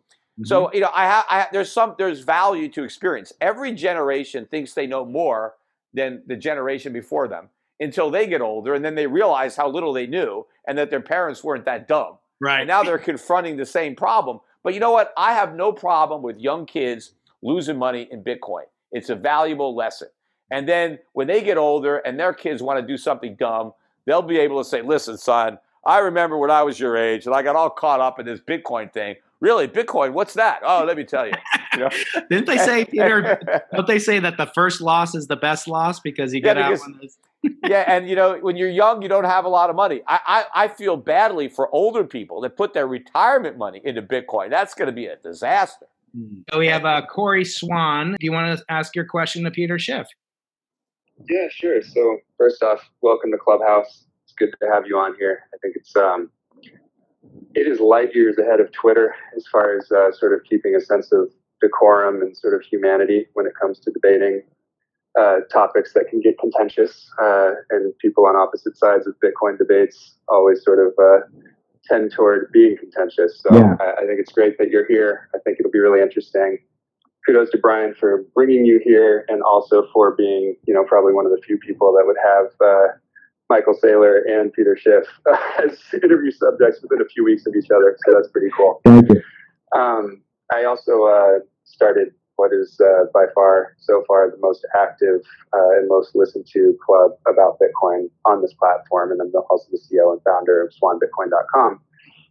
So 0.43 0.69
you 0.73 0.81
know, 0.81 0.89
I 0.93 1.05
have. 1.05 1.25
I, 1.29 1.47
there's 1.53 1.71
some. 1.71 1.95
There's 1.97 2.19
value 2.19 2.67
to 2.73 2.83
experience. 2.83 3.31
Every 3.39 3.71
generation 3.71 4.45
thinks 4.51 4.73
they 4.73 4.85
know 4.85 5.05
more 5.05 5.53
than 5.95 6.21
the 6.27 6.35
generation 6.35 6.93
before 6.93 7.27
them 7.27 7.49
until 7.79 8.11
they 8.11 8.27
get 8.27 8.41
older, 8.41 8.73
and 8.73 8.85
then 8.85 8.95
they 8.95 9.07
realize 9.07 9.55
how 9.55 9.67
little 9.69 9.93
they 9.93 10.07
knew, 10.07 10.45
and 10.67 10.77
that 10.77 10.89
their 10.89 11.01
parents 11.01 11.43
weren't 11.43 11.65
that 11.65 11.87
dumb. 11.87 12.17
right. 12.39 12.59
And 12.59 12.67
now 12.67 12.83
they're 12.83 12.97
confronting 12.97 13.57
the 13.57 13.65
same 13.65 13.95
problem. 13.95 14.39
But 14.63 14.73
you 14.73 14.79
know 14.79 14.91
what? 14.91 15.13
I 15.17 15.33
have 15.33 15.55
no 15.55 15.71
problem 15.71 16.21
with 16.21 16.37
young 16.37 16.65
kids 16.65 17.11
losing 17.41 17.77
money 17.77 18.07
in 18.11 18.23
Bitcoin. 18.23 18.63
It's 18.91 19.09
a 19.09 19.15
valuable 19.15 19.75
lesson. 19.75 20.07
And 20.51 20.67
then 20.67 20.99
when 21.13 21.27
they 21.27 21.41
get 21.41 21.57
older 21.57 21.97
and 21.97 22.19
their 22.19 22.33
kids 22.33 22.61
want 22.61 22.79
to 22.79 22.85
do 22.85 22.97
something 22.97 23.35
dumb, 23.35 23.73
they'll 24.05 24.21
be 24.21 24.37
able 24.37 24.63
to 24.63 24.69
say, 24.69 24.81
listen, 24.81 25.17
son, 25.17 25.57
I 25.85 25.99
remember 25.99 26.37
when 26.37 26.49
I 26.51 26.63
was 26.63 26.79
your 26.79 26.95
age 26.97 27.25
and 27.25 27.35
I 27.35 27.43
got 27.43 27.55
all 27.55 27.69
caught 27.69 27.99
up 27.99 28.19
in 28.19 28.25
this 28.25 28.39
Bitcoin 28.39 28.91
thing. 28.91 29.15
Really, 29.45 29.67
Bitcoin, 29.67 30.13
what's 30.13 30.33
that? 30.33 30.61
Oh, 30.63 30.83
let 30.87 30.97
me 30.97 31.03
tell 31.03 31.27
you. 31.27 31.33
you 31.73 31.79
know? 31.81 31.89
Didn't 32.31 32.47
they 32.47 32.57
say, 32.57 32.83
Peter? 32.91 33.39
don't 33.71 33.85
they 33.85 33.99
say 33.99 34.17
that 34.17 34.37
the 34.37 34.47
first 34.47 34.81
loss 34.81 35.13
is 35.13 35.27
the 35.27 35.35
best 35.35 35.67
loss 35.67 35.99
because 35.99 36.33
you 36.33 36.39
Yeah, 36.39 36.55
get 36.55 36.57
out 36.57 36.69
because- 36.71 36.81
when 36.81 36.97
there's 36.97 37.17
yeah, 37.63 37.83
and 37.85 38.09
you 38.09 38.15
know, 38.15 38.39
when 38.41 38.55
you're 38.55 38.71
young, 38.71 39.03
you 39.03 39.07
don't 39.07 39.25
have 39.25 39.45
a 39.45 39.49
lot 39.49 39.69
of 39.69 39.75
money. 39.75 40.01
I, 40.07 40.45
I, 40.55 40.63
I 40.63 40.67
feel 40.67 40.97
badly 40.97 41.47
for 41.47 41.69
older 41.75 42.03
people 42.03 42.41
that 42.41 42.57
put 42.57 42.73
their 42.73 42.87
retirement 42.87 43.55
money 43.55 43.81
into 43.83 44.01
Bitcoin. 44.01 44.49
That's 44.49 44.73
going 44.73 44.87
to 44.87 44.91
be 44.91 45.05
a 45.05 45.17
disaster. 45.17 45.85
So 46.51 46.57
we 46.57 46.65
have 46.65 46.85
uh, 46.85 47.05
Corey 47.05 47.45
Swan. 47.45 48.15
Do 48.19 48.25
you 48.25 48.31
want 48.31 48.57
to 48.57 48.65
ask 48.67 48.95
your 48.95 49.05
question 49.05 49.43
to 49.43 49.51
Peter 49.51 49.77
Schiff? 49.77 50.07
Yeah, 51.29 51.45
sure. 51.51 51.83
So 51.83 52.17
first 52.39 52.63
off, 52.63 52.79
welcome 53.03 53.29
to 53.31 53.37
Clubhouse. 53.37 54.05
It's 54.23 54.33
good 54.33 54.49
to 54.59 54.67
have 54.73 54.87
you 54.87 54.97
on 54.97 55.13
here. 55.19 55.41
I 55.53 55.57
think 55.61 55.75
it's 55.75 55.95
um, 55.95 56.31
it 57.53 57.67
is 57.67 57.79
light 57.79 58.13
years 58.13 58.37
ahead 58.37 58.59
of 58.59 58.71
Twitter 58.71 59.15
as 59.35 59.45
far 59.51 59.77
as 59.77 59.91
uh, 59.91 60.11
sort 60.11 60.33
of 60.33 60.43
keeping 60.43 60.75
a 60.75 60.81
sense 60.81 61.11
of 61.11 61.29
decorum 61.61 62.21
and 62.21 62.35
sort 62.35 62.53
of 62.53 62.61
humanity 62.61 63.27
when 63.33 63.45
it 63.45 63.53
comes 63.59 63.79
to 63.79 63.91
debating 63.91 64.41
uh, 65.19 65.37
topics 65.51 65.93
that 65.93 66.09
can 66.09 66.19
get 66.19 66.37
contentious. 66.37 67.09
Uh, 67.21 67.51
and 67.69 67.97
people 67.99 68.25
on 68.25 68.35
opposite 68.35 68.77
sides 68.77 69.07
of 69.07 69.15
Bitcoin 69.23 69.57
debates 69.57 70.15
always 70.27 70.63
sort 70.63 70.79
of 70.79 70.93
uh, 71.01 71.25
tend 71.87 72.11
toward 72.11 72.51
being 72.51 72.75
contentious. 72.77 73.41
So 73.41 73.55
Yeah. 73.55 73.75
I, 73.79 74.01
I 74.01 74.05
think 74.05 74.19
it's 74.19 74.31
great 74.31 74.57
that 74.57 74.69
you're 74.69 74.87
here. 74.87 75.29
I 75.33 75.39
think 75.39 75.57
it'll 75.59 75.71
be 75.71 75.79
really 75.79 76.01
interesting 76.01 76.59
kudos 77.25 77.49
to 77.51 77.57
Brian 77.57 77.95
for 77.95 78.23
bringing 78.33 78.65
you 78.65 78.79
here 78.83 79.25
and 79.27 79.41
also 79.41 79.87
for 79.93 80.15
being, 80.15 80.55
you 80.67 80.73
know, 80.73 80.83
probably 80.83 81.13
one 81.13 81.25
of 81.25 81.31
the 81.31 81.41
few 81.45 81.57
people 81.57 81.93
that 81.93 82.05
would 82.05 82.17
have 82.23 82.47
uh, 82.63 82.87
Michael 83.49 83.77
Saylor 83.81 84.21
and 84.27 84.51
Peter 84.53 84.77
Schiff 84.77 85.05
as 85.63 85.77
interview 86.01 86.31
subjects 86.31 86.81
within 86.81 87.01
a 87.01 87.05
few 87.05 87.23
weeks 87.23 87.45
of 87.45 87.53
each 87.55 87.69
other. 87.71 87.97
So 88.05 88.15
that's 88.15 88.29
pretty 88.29 88.49
cool. 88.55 88.81
Thank 88.85 89.09
you. 89.11 89.21
Um, 89.77 90.21
I 90.53 90.65
also 90.65 91.03
uh, 91.03 91.39
started 91.63 92.09
what 92.37 92.51
is 92.53 92.77
uh, 92.81 93.05
by 93.13 93.25
far, 93.33 93.75
so 93.79 94.03
far, 94.07 94.29
the 94.29 94.37
most 94.39 94.65
active 94.75 95.21
uh, 95.53 95.69
and 95.77 95.87
most 95.87 96.15
listened 96.15 96.45
to 96.51 96.77
club 96.85 97.11
about 97.27 97.57
Bitcoin 97.59 98.09
on 98.25 98.41
this 98.41 98.53
platform. 98.53 99.11
And 99.11 99.21
I'm 99.21 99.31
also 99.49 99.65
the 99.71 99.79
CEO 99.79 100.11
and 100.11 100.21
founder 100.23 100.61
of 100.61 100.73
swanbitcoin.com, 100.73 101.79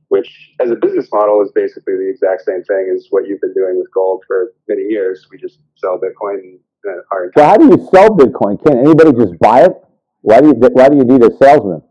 which 0.09 0.53
as 0.61 0.71
a 0.71 0.77
business 0.77 1.09
model 1.13 1.43
is 1.43 1.51
basically 1.55 1.95
the 1.95 2.11
exact 2.11 2.43
same 2.43 2.63
thing 2.65 2.93
as 2.95 3.07
what 3.11 3.27
you've 3.27 3.41
been 3.41 3.55
doing 3.55 3.79
with 3.79 3.91
gold 3.93 4.25
for 4.27 4.53
many 4.69 4.83
years. 4.83 5.27
We 5.31 5.39
just 5.39 5.59
sell 5.77 5.99
Bitcoin 5.99 6.39
and 6.39 6.59
uh, 6.87 7.31
how 7.35 7.57
do 7.57 7.65
you 7.65 7.89
sell 7.91 8.11
Bitcoin? 8.11 8.63
Can 8.63 8.79
anybody 8.79 9.13
just 9.13 9.39
buy 9.39 9.63
it? 9.65 9.84
Why 10.25 10.41
do 10.41 10.49
you 10.49 10.55
Why 10.55 10.89
do 10.89 10.97
you 10.97 11.05
need 11.05 11.23
a 11.23 11.31
salesman? 11.37 11.83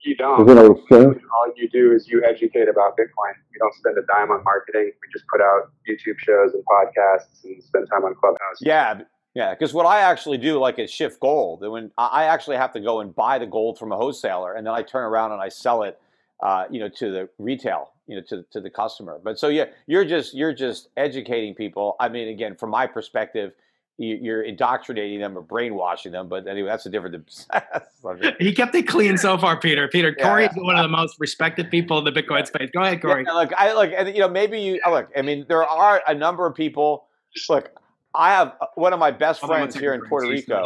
You 0.00 0.16
don't. 0.16 0.48
Is 0.48 0.56
it 0.56 0.64
an 0.64 0.72
exchange? 0.72 1.22
All 1.36 1.52
you 1.54 1.68
do 1.68 1.92
is 1.92 2.08
you 2.08 2.24
educate 2.24 2.66
about 2.66 2.96
Bitcoin. 2.96 3.34
You 3.52 3.58
don't 3.58 3.74
spend 3.74 3.98
a 3.98 4.02
dime 4.06 4.30
on 4.30 4.42
marketing. 4.42 4.92
We 5.02 5.12
just 5.12 5.26
put 5.30 5.42
out 5.42 5.70
YouTube 5.86 6.18
shows 6.18 6.54
and 6.54 6.64
podcasts 6.64 7.44
and 7.44 7.62
spend 7.62 7.88
time 7.90 8.04
on 8.04 8.14
Clubhouse. 8.14 8.56
Yeah, 8.62 9.02
yeah. 9.34 9.52
Because 9.52 9.74
what 9.74 9.84
I 9.84 10.00
actually 10.00 10.38
do, 10.38 10.58
like 10.58 10.78
is 10.78 10.90
Schiff 10.90 11.20
Gold, 11.20 11.62
and 11.62 11.72
when 11.72 11.90
I 11.98 12.06
I 12.06 12.24
actually 12.24 12.56
have 12.56 12.72
to 12.72 12.80
go 12.80 13.00
and 13.00 13.14
buy 13.14 13.38
the 13.38 13.46
gold 13.46 13.78
from 13.78 13.92
a 13.92 13.96
wholesaler, 13.96 14.54
and 14.54 14.66
then 14.66 14.72
I 14.72 14.80
turn 14.80 15.04
around 15.04 15.32
and 15.32 15.42
I 15.42 15.50
sell 15.50 15.82
it, 15.82 16.00
uh, 16.42 16.64
you 16.70 16.80
know, 16.80 16.88
to 16.88 17.10
the 17.10 17.28
retail, 17.38 17.92
you 18.06 18.16
know, 18.16 18.22
to 18.30 18.46
to 18.52 18.62
the 18.62 18.70
customer. 18.70 19.20
But 19.22 19.38
so 19.38 19.48
yeah, 19.48 19.66
you're 19.86 20.06
just 20.06 20.32
you're 20.32 20.54
just 20.54 20.88
educating 20.96 21.54
people. 21.54 21.96
I 22.00 22.08
mean, 22.08 22.28
again, 22.28 22.56
from 22.56 22.70
my 22.70 22.86
perspective, 22.86 23.52
you, 23.52 23.67
you're 23.98 24.42
indoctrinating 24.42 25.18
them 25.18 25.36
or 25.36 25.42
brainwashing 25.42 26.12
them. 26.12 26.28
But 26.28 26.46
anyway, 26.46 26.68
that's 26.68 26.86
a 26.86 26.90
different 26.90 27.28
subject. 28.00 28.40
He 28.40 28.54
kept 28.54 28.74
it 28.74 28.84
clean 28.86 29.18
so 29.18 29.36
far, 29.36 29.58
Peter. 29.58 29.88
Peter, 29.88 30.14
Yeah, 30.16 30.24
Corey 30.24 30.42
yeah. 30.44 30.50
is 30.50 30.56
one 30.56 30.76
of 30.76 30.82
the 30.82 30.88
most 30.88 31.16
respected 31.18 31.70
people 31.70 31.98
in 31.98 32.04
the 32.04 32.12
Bitcoin 32.12 32.46
space. 32.46 32.70
Go 32.72 32.80
ahead, 32.82 33.02
Corey. 33.02 33.24
Yeah, 33.26 33.32
look, 33.32 33.52
I 33.56 33.72
look, 33.74 33.90
and 33.96 34.08
you 34.08 34.20
know, 34.20 34.28
maybe 34.28 34.60
you 34.60 34.80
uh, 34.86 34.90
look. 34.92 35.08
I 35.16 35.22
mean, 35.22 35.44
there 35.48 35.64
are 35.64 36.00
a 36.06 36.14
number 36.14 36.46
of 36.46 36.54
people. 36.54 37.06
Look, 37.48 37.70
I 38.14 38.30
have 38.30 38.54
uh, 38.60 38.66
one 38.76 38.92
of 38.92 39.00
my 39.00 39.10
best 39.10 39.40
friends 39.40 39.74
here 39.74 39.92
in. 39.94 40.00
Puerto 40.02 40.28
Rico 40.28 40.64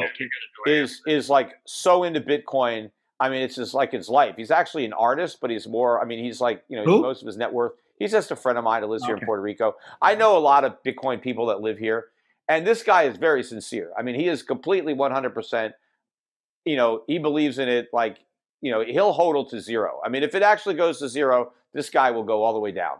is 0.67 1.01
is 1.07 1.31
like 1.31 1.53
so 1.65 2.05
into 2.05 2.21
Bitcoin. 2.21 2.91
I 3.19 3.29
mean, 3.29 3.43
it's 3.43 3.55
just 3.55 3.73
like 3.73 3.93
his 3.93 4.09
life. 4.09 4.35
He's 4.37 4.51
actually 4.51 4.85
an 4.85 4.93
artist, 4.93 5.39
but 5.41 5.49
he's 5.51 5.67
more. 5.67 6.03
I 6.03 6.05
mean, 6.05 6.23
he's 6.23 6.41
like 6.41 6.65
you 6.69 6.77
know 6.77 6.85
Who? 6.85 7.03
most 7.03 7.23
of 7.23 7.27
his 7.27 7.37
net 7.39 7.53
worth. 7.53 7.73
He's 7.99 8.11
just 8.11 8.31
a 8.31 8.37
friend 8.37 8.59
of 8.59 8.65
mine 8.65 8.81
that 8.83 8.89
lives 8.89 9.05
here 9.07 9.17
in 9.17 9.25
Puerto 9.25 9.41
Rico. 9.41 9.77
I 10.03 10.17
know 10.17 10.37
a 10.37 10.41
lot 10.41 10.65
of 10.65 10.75
Bitcoin 10.85 11.23
people 11.23 11.47
that 11.47 11.61
live 11.61 11.79
here, 11.79 12.07
and 12.57 12.67
this 12.67 12.83
guy 12.83 13.05
is 13.05 13.17
very 13.17 13.43
sincere. 13.43 13.93
I 13.97 14.03
mean, 14.03 14.15
he 14.15 14.29
is 14.29 14.43
completely 14.43 14.95
one 14.95 15.13
hundred 15.13 15.35
percent. 15.35 15.75
You 16.65 16.77
know, 16.77 17.03
he 17.07 17.19
believes 17.19 17.59
in 17.59 17.69
it. 17.69 17.89
Like 17.93 18.19
you 18.61 18.71
know, 18.71 18.85
he'll 18.85 19.15
hodl 19.15 19.49
to 19.51 19.61
zero. 19.61 20.01
I 20.05 20.09
mean, 20.09 20.23
if 20.23 20.35
it 20.35 20.43
actually 20.43 20.77
goes 20.77 20.99
to 21.01 21.09
zero, 21.09 21.53
this 21.73 21.91
guy 21.91 22.11
will 22.11 22.25
go 22.25 22.43
all 22.43 22.53
the 22.53 22.61
way 22.61 22.73
down. 22.73 22.99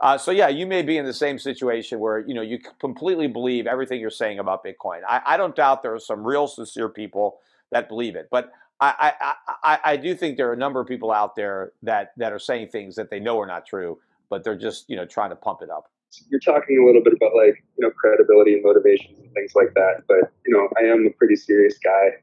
Uh, 0.00 0.16
so 0.16 0.30
yeah, 0.30 0.48
you 0.48 0.66
may 0.66 0.82
be 0.82 0.96
in 0.96 1.04
the 1.04 1.12
same 1.12 1.38
situation 1.38 1.98
where 1.98 2.20
you 2.20 2.34
know 2.34 2.42
you 2.42 2.58
completely 2.80 3.26
believe 3.26 3.66
everything 3.66 4.00
you're 4.00 4.10
saying 4.10 4.38
about 4.38 4.64
Bitcoin. 4.64 5.00
I, 5.06 5.20
I 5.26 5.36
don't 5.36 5.54
doubt 5.54 5.82
there 5.82 5.94
are 5.94 6.00
some 6.00 6.26
real 6.26 6.46
sincere 6.46 6.88
people 6.88 7.40
that 7.70 7.88
believe 7.88 8.16
it, 8.16 8.28
but 8.30 8.50
I, 8.80 9.12
I, 9.20 9.34
I, 9.62 9.78
I 9.92 9.96
do 9.98 10.14
think 10.14 10.38
there 10.38 10.48
are 10.48 10.54
a 10.54 10.58
number 10.58 10.80
of 10.80 10.88
people 10.88 11.12
out 11.12 11.36
there 11.36 11.72
that 11.82 12.12
that 12.16 12.32
are 12.32 12.38
saying 12.38 12.68
things 12.68 12.96
that 12.96 13.10
they 13.10 13.20
know 13.20 13.38
are 13.38 13.46
not 13.46 13.66
true, 13.66 13.98
but 14.30 14.42
they're 14.42 14.56
just 14.56 14.88
you 14.88 14.96
know 14.96 15.04
trying 15.04 15.30
to 15.30 15.36
pump 15.36 15.60
it 15.60 15.68
up. 15.68 15.90
You're 16.30 16.40
talking 16.40 16.82
a 16.82 16.86
little 16.86 17.02
bit 17.02 17.12
about 17.14 17.34
like, 17.34 17.62
you 17.76 17.86
know, 17.86 17.90
credibility 17.90 18.54
and 18.54 18.64
motivations 18.64 19.18
and 19.18 19.32
things 19.34 19.52
like 19.54 19.74
that. 19.74 20.02
But, 20.08 20.32
you 20.46 20.52
know, 20.54 20.68
I 20.78 20.90
am 20.90 21.06
a 21.06 21.10
pretty 21.18 21.36
serious 21.36 21.78
guy, 21.78 22.18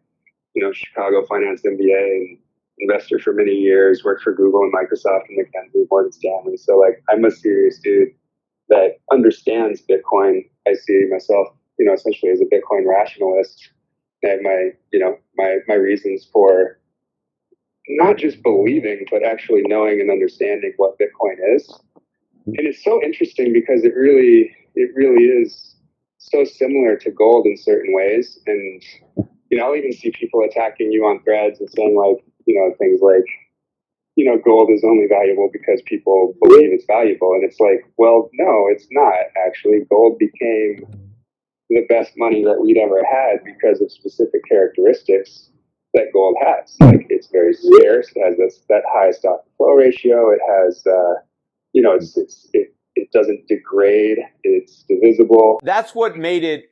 you 0.53 0.63
know, 0.63 0.71
Chicago 0.71 1.25
finance 1.25 1.61
MBA 1.65 1.79
and 1.79 2.37
investor 2.79 3.19
for 3.19 3.33
many 3.33 3.53
years, 3.53 4.03
worked 4.03 4.23
for 4.23 4.33
Google 4.33 4.61
and 4.61 4.73
Microsoft 4.73 5.29
and 5.29 5.39
McKinsey, 5.39 5.85
Morgan 5.89 6.11
Stanley. 6.11 6.57
So 6.57 6.77
like 6.77 7.03
I'm 7.09 7.25
a 7.25 7.31
serious 7.31 7.79
dude 7.79 8.09
that 8.69 8.97
understands 9.11 9.81
Bitcoin. 9.81 10.49
I 10.67 10.73
see 10.73 11.05
myself, 11.09 11.47
you 11.79 11.85
know, 11.85 11.93
essentially 11.93 12.31
as 12.31 12.41
a 12.41 12.45
Bitcoin 12.45 12.85
rationalist. 12.85 13.71
I 14.25 14.29
have 14.29 14.41
my, 14.41 14.69
you 14.91 14.99
know, 14.99 15.17
my 15.37 15.57
my 15.67 15.75
reasons 15.75 16.27
for 16.31 16.79
not 17.89 18.17
just 18.17 18.43
believing, 18.43 19.05
but 19.09 19.23
actually 19.23 19.61
knowing 19.65 20.01
and 20.01 20.11
understanding 20.11 20.73
what 20.77 20.97
Bitcoin 20.99 21.37
is. 21.55 21.71
And 22.47 22.65
it's 22.65 22.83
so 22.83 23.03
interesting 23.03 23.51
because 23.51 23.83
it 23.83 23.93
really, 23.93 24.55
it 24.75 24.91
really 24.95 25.23
is 25.25 25.75
so 26.17 26.45
similar 26.45 26.95
to 26.97 27.11
gold 27.11 27.45
in 27.45 27.57
certain 27.57 27.93
ways. 27.93 28.39
And, 28.47 28.81
you 29.49 29.57
know, 29.57 29.65
I'll 29.65 29.75
even 29.75 29.91
see 29.91 30.11
people 30.11 30.41
attacking 30.43 30.91
you 30.91 31.03
on 31.05 31.21
threads 31.23 31.59
and 31.59 31.69
saying 31.69 31.95
like, 31.97 32.23
you 32.45 32.55
know, 32.55 32.73
things 32.79 33.01
like, 33.01 33.25
you 34.15 34.25
know, 34.25 34.39
gold 34.43 34.69
is 34.71 34.83
only 34.85 35.07
valuable 35.07 35.49
because 35.51 35.81
people 35.85 36.35
believe 36.41 36.71
it's 36.71 36.85
valuable. 36.87 37.33
And 37.33 37.43
it's 37.43 37.59
like, 37.59 37.83
well, 37.97 38.29
no, 38.33 38.67
it's 38.71 38.87
not 38.91 39.13
actually. 39.45 39.79
Gold 39.89 40.17
became 40.17 40.87
the 41.69 41.85
best 41.89 42.13
money 42.15 42.45
that 42.45 42.61
we'd 42.61 42.77
ever 42.77 43.03
had 43.03 43.43
because 43.43 43.81
of 43.81 43.91
specific 43.91 44.41
characteristics 44.47 45.49
that 45.93 46.13
gold 46.13 46.37
has. 46.39 46.75
Like 46.79 47.07
it's 47.09 47.27
very 47.27 47.53
scarce. 47.53 48.09
It 48.15 48.23
has 48.23 48.37
this, 48.37 48.61
that 48.69 48.83
high 48.87 49.11
stock 49.11 49.43
flow 49.57 49.73
ratio. 49.73 50.31
It 50.31 50.39
has, 50.47 50.87
uh, 50.87 51.15
you 51.73 51.81
know, 51.81 51.93
it's, 51.93 52.17
it's 52.17 52.47
it, 52.53 52.73
it 52.95 53.11
doesn't 53.11 53.47
degrade. 53.47 54.17
It's 54.43 54.83
divisible. 54.87 55.59
That's 55.63 55.93
what 55.93 56.17
made 56.17 56.43
it 56.43 56.71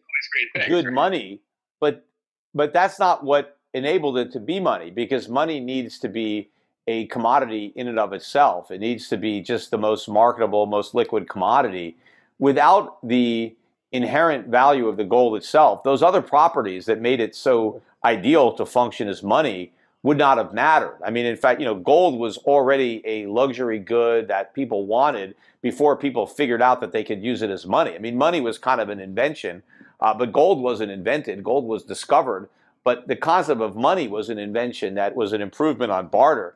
good 0.67 0.91
money, 0.91 1.41
but 1.79 2.05
but 2.53 2.73
that's 2.73 2.99
not 2.99 3.23
what 3.23 3.57
enabled 3.73 4.17
it 4.17 4.31
to 4.31 4.39
be 4.39 4.59
money 4.59 4.89
because 4.89 5.27
money 5.27 5.59
needs 5.59 5.99
to 5.99 6.09
be 6.09 6.49
a 6.87 7.07
commodity 7.07 7.73
in 7.75 7.87
and 7.87 7.99
of 7.99 8.13
itself. 8.13 8.71
It 8.71 8.79
needs 8.79 9.09
to 9.09 9.17
be 9.17 9.41
just 9.41 9.71
the 9.71 9.77
most 9.77 10.07
marketable, 10.07 10.65
most 10.65 10.93
liquid 10.95 11.27
commodity. 11.27 11.97
Without 12.39 13.05
the 13.07 13.55
inherent 13.91 14.47
value 14.47 14.87
of 14.87 14.97
the 14.97 15.03
gold 15.03 15.35
itself, 15.35 15.83
those 15.83 16.03
other 16.03 16.21
properties 16.21 16.85
that 16.85 17.01
made 17.01 17.19
it 17.19 17.35
so 17.35 17.81
ideal 18.03 18.53
to 18.53 18.65
function 18.65 19.07
as 19.07 19.23
money 19.23 19.71
would 20.05 20.19
not 20.19 20.37
have 20.37 20.53
mattered. 20.53 20.99
I 21.03 21.09
mean, 21.09 21.25
in 21.25 21.35
fact, 21.35 21.59
you 21.59 21.65
know, 21.65 21.73
gold 21.73 22.19
was 22.19 22.37
already 22.37 23.01
a 23.05 23.25
luxury 23.25 23.79
good 23.79 24.27
that 24.27 24.53
people 24.53 24.85
wanted 24.85 25.33
before 25.63 25.97
people 25.97 26.27
figured 26.27 26.61
out 26.61 26.79
that 26.81 26.91
they 26.91 27.03
could 27.03 27.23
use 27.23 27.41
it 27.41 27.49
as 27.49 27.65
money. 27.65 27.95
I 27.95 27.97
mean, 27.97 28.15
money 28.15 28.39
was 28.39 28.59
kind 28.59 28.79
of 28.79 28.89
an 28.89 28.99
invention, 28.99 29.63
uh, 29.99 30.13
but 30.13 30.31
gold 30.31 30.61
wasn't 30.61 30.91
invented. 30.91 31.43
Gold 31.43 31.65
was 31.65 31.83
discovered, 31.83 32.49
but 32.83 33.07
the 33.07 33.15
concept 33.15 33.61
of 33.61 33.75
money 33.75 34.07
was 34.07 34.29
an 34.29 34.37
invention 34.37 34.93
that 34.93 35.15
was 35.15 35.33
an 35.33 35.41
improvement 35.41 35.91
on 35.91 36.05
barter. 36.09 36.55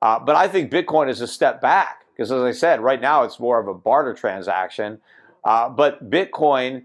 Uh, 0.00 0.18
but 0.18 0.34
I 0.34 0.48
think 0.48 0.72
Bitcoin 0.72 1.10
is 1.10 1.20
a 1.20 1.26
step 1.26 1.60
back 1.60 2.06
because, 2.16 2.32
as 2.32 2.42
I 2.42 2.52
said, 2.52 2.80
right 2.80 3.02
now 3.02 3.22
it's 3.24 3.38
more 3.38 3.60
of 3.60 3.68
a 3.68 3.74
barter 3.74 4.14
transaction. 4.14 4.98
Uh, 5.44 5.68
but 5.68 6.08
Bitcoin 6.08 6.84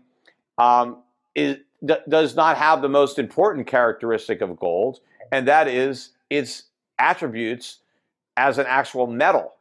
um, 0.58 0.98
is, 1.34 1.60
d- 1.86 1.96
does 2.10 2.36
not 2.36 2.58
have 2.58 2.82
the 2.82 2.90
most 2.90 3.20
important 3.20 3.68
characteristic 3.68 4.42
of 4.42 4.60
gold, 4.60 5.00
and 5.32 5.48
that 5.48 5.68
is 5.68 6.10
its 6.30 6.64
attributes 7.00 7.80
as 8.38 8.58
an 8.58 8.66
actual 8.68 9.08
metal. 9.08 9.54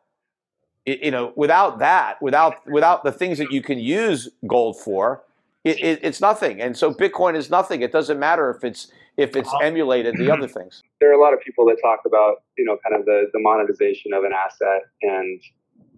It, 0.84 1.02
you 1.05 1.10
know, 1.10 1.32
without 1.36 1.78
that, 1.78 2.20
without 2.20 2.68
without 2.70 3.05
the 3.05 3.12
things 3.12 3.39
that 3.39 3.52
you 3.52 3.62
can 3.62 3.78
use 3.78 4.28
gold 4.47 4.80
for, 4.80 5.22
it, 5.64 5.80
it, 5.80 6.01
it's 6.02 6.20
nothing. 6.20 6.60
And 6.60 6.76
so 6.76 6.93
Bitcoin 6.93 7.36
is 7.36 7.51
nothing. 7.51 7.82
It 7.82 7.93
doesn't 7.93 8.18
matter 8.18 8.51
if 8.51 8.64
it's 8.64 8.90
if 9.16 9.36
it's 9.36 9.48
uh-huh. 9.48 9.59
emulated 9.62 10.16
the 10.16 10.30
other 10.30 10.48
things. 10.48 10.82
There 11.01 11.10
are 11.10 11.18
a 11.18 11.20
lot 11.20 11.34
of 11.34 11.40
people 11.40 11.66
that 11.66 11.78
talk 11.82 12.01
about, 12.06 12.44
you 12.56 12.64
know, 12.64 12.78
kind 12.80 12.94
of 12.94 13.05
the, 13.06 13.24
the 13.32 13.40
monetization 13.40 14.12
of 14.12 14.22
an 14.22 14.30
asset 14.32 14.82
and, 15.02 15.43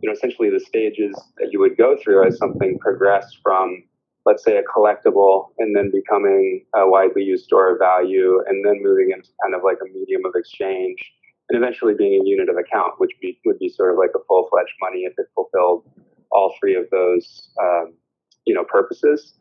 you 0.01 0.09
know, 0.09 0.15
essentially 0.15 0.49
the 0.49 0.59
stages 0.59 1.15
that 1.37 1.49
you 1.53 1.61
would 1.61 1.77
go 1.77 1.95
through 2.03 2.27
as 2.27 2.39
something 2.39 2.79
progressed 2.79 3.39
from, 3.43 3.85
let's 4.27 4.43
say, 4.43 4.57
a 4.57 4.63
collectible 4.63 5.49
and 5.59 5.77
then 5.77 5.91
becoming 5.91 6.65
a 6.75 6.89
widely 6.89 7.23
used 7.23 7.45
store 7.45 7.73
of 7.73 7.79
value 7.79 8.43
and 8.49 8.65
then 8.65 8.81
moving 8.83 9.11
into 9.13 9.29
kind 9.43 9.55
of 9.55 9.63
like 9.63 9.79
a 9.83 9.93
medium 9.93 10.25
of 10.25 10.33
exchange 10.35 10.99
and 11.51 11.63
eventually 11.63 11.95
being 11.95 12.21
a 12.21 12.27
unit 12.27 12.49
of 12.49 12.57
account, 12.57 12.95
which 12.99 13.13
be, 13.21 13.39
would 13.45 13.59
be 13.59 13.69
sort 13.69 13.93
of 13.93 13.99
like 13.99 14.11
a 14.15 14.25
full 14.27 14.49
fledged 14.51 14.73
money 14.81 15.01
if 15.01 15.13
it 15.19 15.27
fulfilled 15.35 15.85
all 16.33 16.55
three 16.59 16.75
of 16.75 16.85
those, 16.91 17.51
um, 17.61 17.93
you 18.47 18.55
know, 18.55 18.65
purposes. 18.65 19.35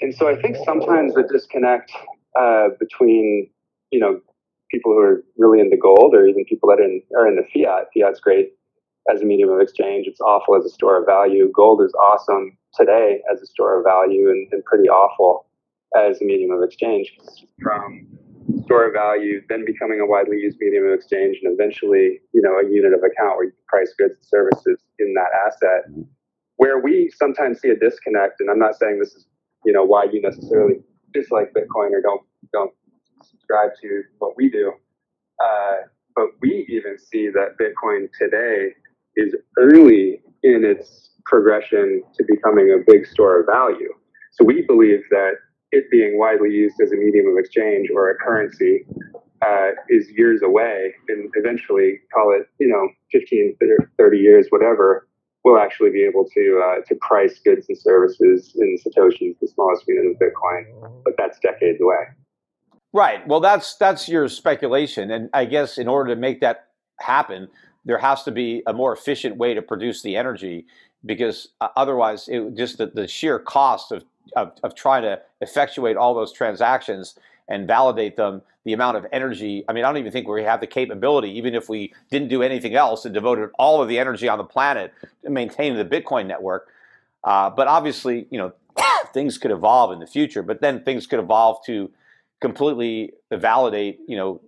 And 0.00 0.14
so 0.14 0.28
I 0.28 0.40
think 0.40 0.56
sometimes 0.64 1.14
the 1.14 1.22
disconnect 1.22 1.92
uh, 2.38 2.68
between 2.80 3.48
you 3.90 4.00
know 4.00 4.20
people 4.70 4.92
who 4.92 4.98
are 4.98 5.24
really 5.38 5.60
into 5.60 5.76
gold 5.76 6.14
or 6.14 6.26
even 6.26 6.44
people 6.46 6.68
that 6.68 6.80
are, 6.80 7.28
in, 7.28 7.38
are 7.38 7.46
fiat. 7.54 7.86
Fiat's 7.94 8.20
great 8.20 8.52
as 9.12 9.22
a 9.22 9.24
medium 9.24 9.50
of 9.50 9.60
exchange. 9.60 10.06
It's 10.08 10.20
awful 10.20 10.56
as 10.56 10.64
a 10.64 10.70
store 10.70 10.98
of 10.98 11.06
value. 11.06 11.50
Gold 11.54 11.80
is 11.82 11.92
awesome 11.94 12.56
today 12.76 13.20
as 13.32 13.40
a 13.40 13.46
store 13.46 13.78
of 13.78 13.84
value 13.84 14.30
and, 14.30 14.48
and 14.52 14.64
pretty 14.64 14.88
awful 14.88 15.46
as 15.96 16.20
a 16.20 16.24
medium 16.24 16.50
of 16.50 16.62
exchange. 16.62 17.12
From 17.62 18.06
store 18.64 18.86
of 18.86 18.92
value, 18.92 19.42
then 19.48 19.64
becoming 19.64 20.00
a 20.00 20.06
widely 20.06 20.36
used 20.38 20.58
medium 20.60 20.86
of 20.86 20.92
exchange, 20.92 21.38
and 21.42 21.52
eventually, 21.52 22.20
you 22.32 22.42
know, 22.42 22.58
a 22.58 22.64
unit 22.68 22.92
of 22.92 23.00
account 23.00 23.36
where 23.36 23.46
you 23.46 23.52
price 23.68 23.94
goods 23.98 24.14
and 24.14 24.24
services 24.24 24.80
in 24.98 25.14
that 25.14 25.30
asset. 25.46 25.84
Where 26.56 26.78
we 26.80 27.10
sometimes 27.16 27.60
see 27.60 27.68
a 27.68 27.76
disconnect, 27.76 28.40
and 28.40 28.50
I'm 28.50 28.58
not 28.58 28.76
saying 28.76 28.98
this 29.00 29.14
is, 29.14 29.26
you 29.64 29.72
know, 29.72 29.84
why 29.84 30.04
you 30.12 30.20
necessarily 30.20 30.76
dislike 31.12 31.52
Bitcoin 31.52 31.90
or 31.92 32.00
don't 32.00 32.22
don't 32.52 32.72
subscribe 33.22 33.70
to 33.82 34.02
what 34.18 34.36
we 34.36 34.50
do. 34.50 34.72
Uh, 35.42 35.76
but 36.14 36.26
we 36.40 36.66
even 36.68 36.96
see 36.98 37.28
that 37.28 37.56
Bitcoin 37.60 38.08
today 38.18 38.70
is 39.16 39.34
early 39.58 40.22
in 40.44 40.64
its 40.64 41.10
progression 41.24 42.02
to 42.14 42.24
becoming 42.28 42.70
a 42.70 42.84
big 42.86 43.06
store 43.06 43.40
of 43.40 43.46
value. 43.46 43.92
So 44.32 44.44
we 44.44 44.62
believe 44.62 45.00
that 45.10 45.32
it 45.72 45.84
being 45.90 46.18
widely 46.18 46.50
used 46.50 46.76
as 46.80 46.92
a 46.92 46.96
medium 46.96 47.26
of 47.26 47.38
exchange 47.38 47.88
or 47.92 48.10
a 48.10 48.14
currency 48.16 48.86
uh, 49.42 49.70
is 49.88 50.08
years 50.16 50.42
away, 50.42 50.92
and 51.08 51.30
eventually, 51.34 52.00
call 52.12 52.32
it 52.32 52.46
you 52.58 52.68
know 52.68 52.88
15, 53.12 53.56
30 53.98 54.18
years, 54.18 54.46
whatever, 54.50 55.08
we'll 55.44 55.58
actually 55.58 55.90
be 55.90 56.02
able 56.02 56.24
to 56.34 56.62
uh, 56.64 56.82
to 56.86 56.94
price 57.00 57.40
goods 57.44 57.66
and 57.68 57.76
services 57.78 58.56
in 58.56 58.76
satoshis, 58.78 59.36
the 59.40 59.48
smallest 59.48 59.84
unit 59.86 60.12
of 60.12 60.16
Bitcoin. 60.18 61.02
But 61.04 61.14
that's 61.18 61.38
decades 61.40 61.80
away. 61.82 62.04
Right. 62.92 63.26
Well, 63.26 63.40
that's 63.40 63.76
that's 63.76 64.08
your 64.08 64.28
speculation, 64.28 65.10
and 65.10 65.28
I 65.34 65.44
guess 65.46 65.78
in 65.78 65.88
order 65.88 66.14
to 66.14 66.20
make 66.20 66.40
that 66.40 66.68
happen, 67.00 67.48
there 67.84 67.98
has 67.98 68.22
to 68.24 68.30
be 68.30 68.62
a 68.66 68.72
more 68.72 68.92
efficient 68.92 69.36
way 69.36 69.54
to 69.54 69.62
produce 69.62 70.02
the 70.02 70.16
energy, 70.16 70.66
because 71.04 71.48
uh, 71.60 71.68
otherwise, 71.76 72.28
it 72.28 72.54
just 72.54 72.78
the, 72.78 72.86
the 72.86 73.06
sheer 73.06 73.38
cost 73.38 73.92
of, 73.92 74.04
of 74.36 74.52
of 74.62 74.74
trying 74.74 75.02
to 75.02 75.20
effectuate 75.40 75.96
all 75.96 76.14
those 76.14 76.32
transactions 76.32 77.18
and 77.48 77.66
validate 77.66 78.16
them, 78.16 78.42
the 78.64 78.72
amount 78.72 78.96
of 78.96 79.06
energy. 79.12 79.64
I 79.68 79.72
mean, 79.72 79.84
I 79.84 79.88
don't 79.88 79.98
even 79.98 80.12
think 80.12 80.26
we 80.26 80.42
have 80.42 80.60
the 80.60 80.66
capability, 80.66 81.30
even 81.36 81.54
if 81.54 81.68
we 81.68 81.92
didn't 82.10 82.28
do 82.28 82.42
anything 82.42 82.74
else 82.74 83.04
and 83.04 83.12
devoted 83.12 83.50
all 83.58 83.82
of 83.82 83.88
the 83.88 83.98
energy 83.98 84.28
on 84.28 84.38
the 84.38 84.44
planet 84.44 84.92
to 85.22 85.30
maintaining 85.30 85.76
the 85.76 85.84
Bitcoin 85.84 86.26
network. 86.26 86.68
Uh, 87.22 87.50
but 87.50 87.68
obviously, 87.68 88.26
you 88.30 88.38
know, 88.38 88.52
things 89.12 89.38
could 89.38 89.50
evolve 89.50 89.92
in 89.92 89.98
the 89.98 90.06
future. 90.06 90.42
But 90.42 90.60
then 90.60 90.82
things 90.82 91.06
could 91.06 91.18
evolve 91.18 91.64
to 91.66 91.90
completely 92.40 93.12
validate, 93.30 94.00
you 94.08 94.16
know, 94.16 94.40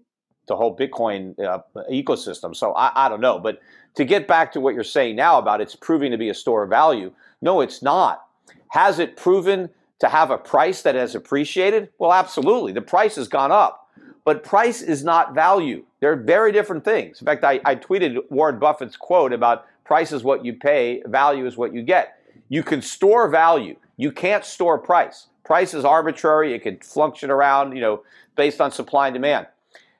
the 0.46 0.56
whole 0.56 0.76
Bitcoin 0.76 1.38
uh, 1.40 1.58
ecosystem. 1.90 2.54
So 2.54 2.72
I, 2.74 3.06
I 3.06 3.08
don't 3.08 3.20
know. 3.20 3.38
But 3.38 3.60
to 3.96 4.04
get 4.04 4.28
back 4.28 4.52
to 4.52 4.60
what 4.60 4.74
you're 4.74 4.84
saying 4.84 5.16
now 5.16 5.38
about 5.38 5.60
it's 5.60 5.74
proving 5.74 6.10
to 6.12 6.18
be 6.18 6.28
a 6.28 6.34
store 6.34 6.62
of 6.62 6.70
value, 6.70 7.12
no, 7.40 7.60
it's 7.60 7.82
not. 7.82 8.26
Has 8.68 8.98
it 8.98 9.16
proven 9.16 9.70
to 10.00 10.08
have 10.08 10.30
a 10.30 10.38
price 10.38 10.82
that 10.82 10.94
has 10.94 11.14
appreciated? 11.14 11.88
Well, 11.98 12.12
absolutely. 12.12 12.72
The 12.72 12.82
price 12.82 13.16
has 13.16 13.28
gone 13.28 13.52
up. 13.52 13.88
But 14.24 14.42
price 14.42 14.82
is 14.82 15.04
not 15.04 15.34
value. 15.34 15.84
They're 16.00 16.16
very 16.16 16.50
different 16.50 16.84
things. 16.84 17.20
In 17.20 17.26
fact, 17.26 17.44
I, 17.44 17.60
I 17.64 17.76
tweeted 17.76 18.18
Warren 18.28 18.58
Buffett's 18.58 18.96
quote 18.96 19.32
about 19.32 19.66
price 19.84 20.10
is 20.10 20.24
what 20.24 20.44
you 20.44 20.52
pay, 20.52 21.00
value 21.06 21.46
is 21.46 21.56
what 21.56 21.72
you 21.72 21.82
get. 21.82 22.20
You 22.48 22.64
can 22.64 22.82
store 22.82 23.28
value. 23.28 23.76
You 23.96 24.10
can't 24.10 24.44
store 24.44 24.78
price. 24.78 25.28
Price 25.44 25.74
is 25.74 25.84
arbitrary. 25.84 26.54
It 26.54 26.62
can 26.62 26.78
function 26.80 27.30
around, 27.30 27.76
you 27.76 27.80
know, 27.80 28.02
based 28.34 28.60
on 28.60 28.72
supply 28.72 29.06
and 29.06 29.14
demand. 29.14 29.46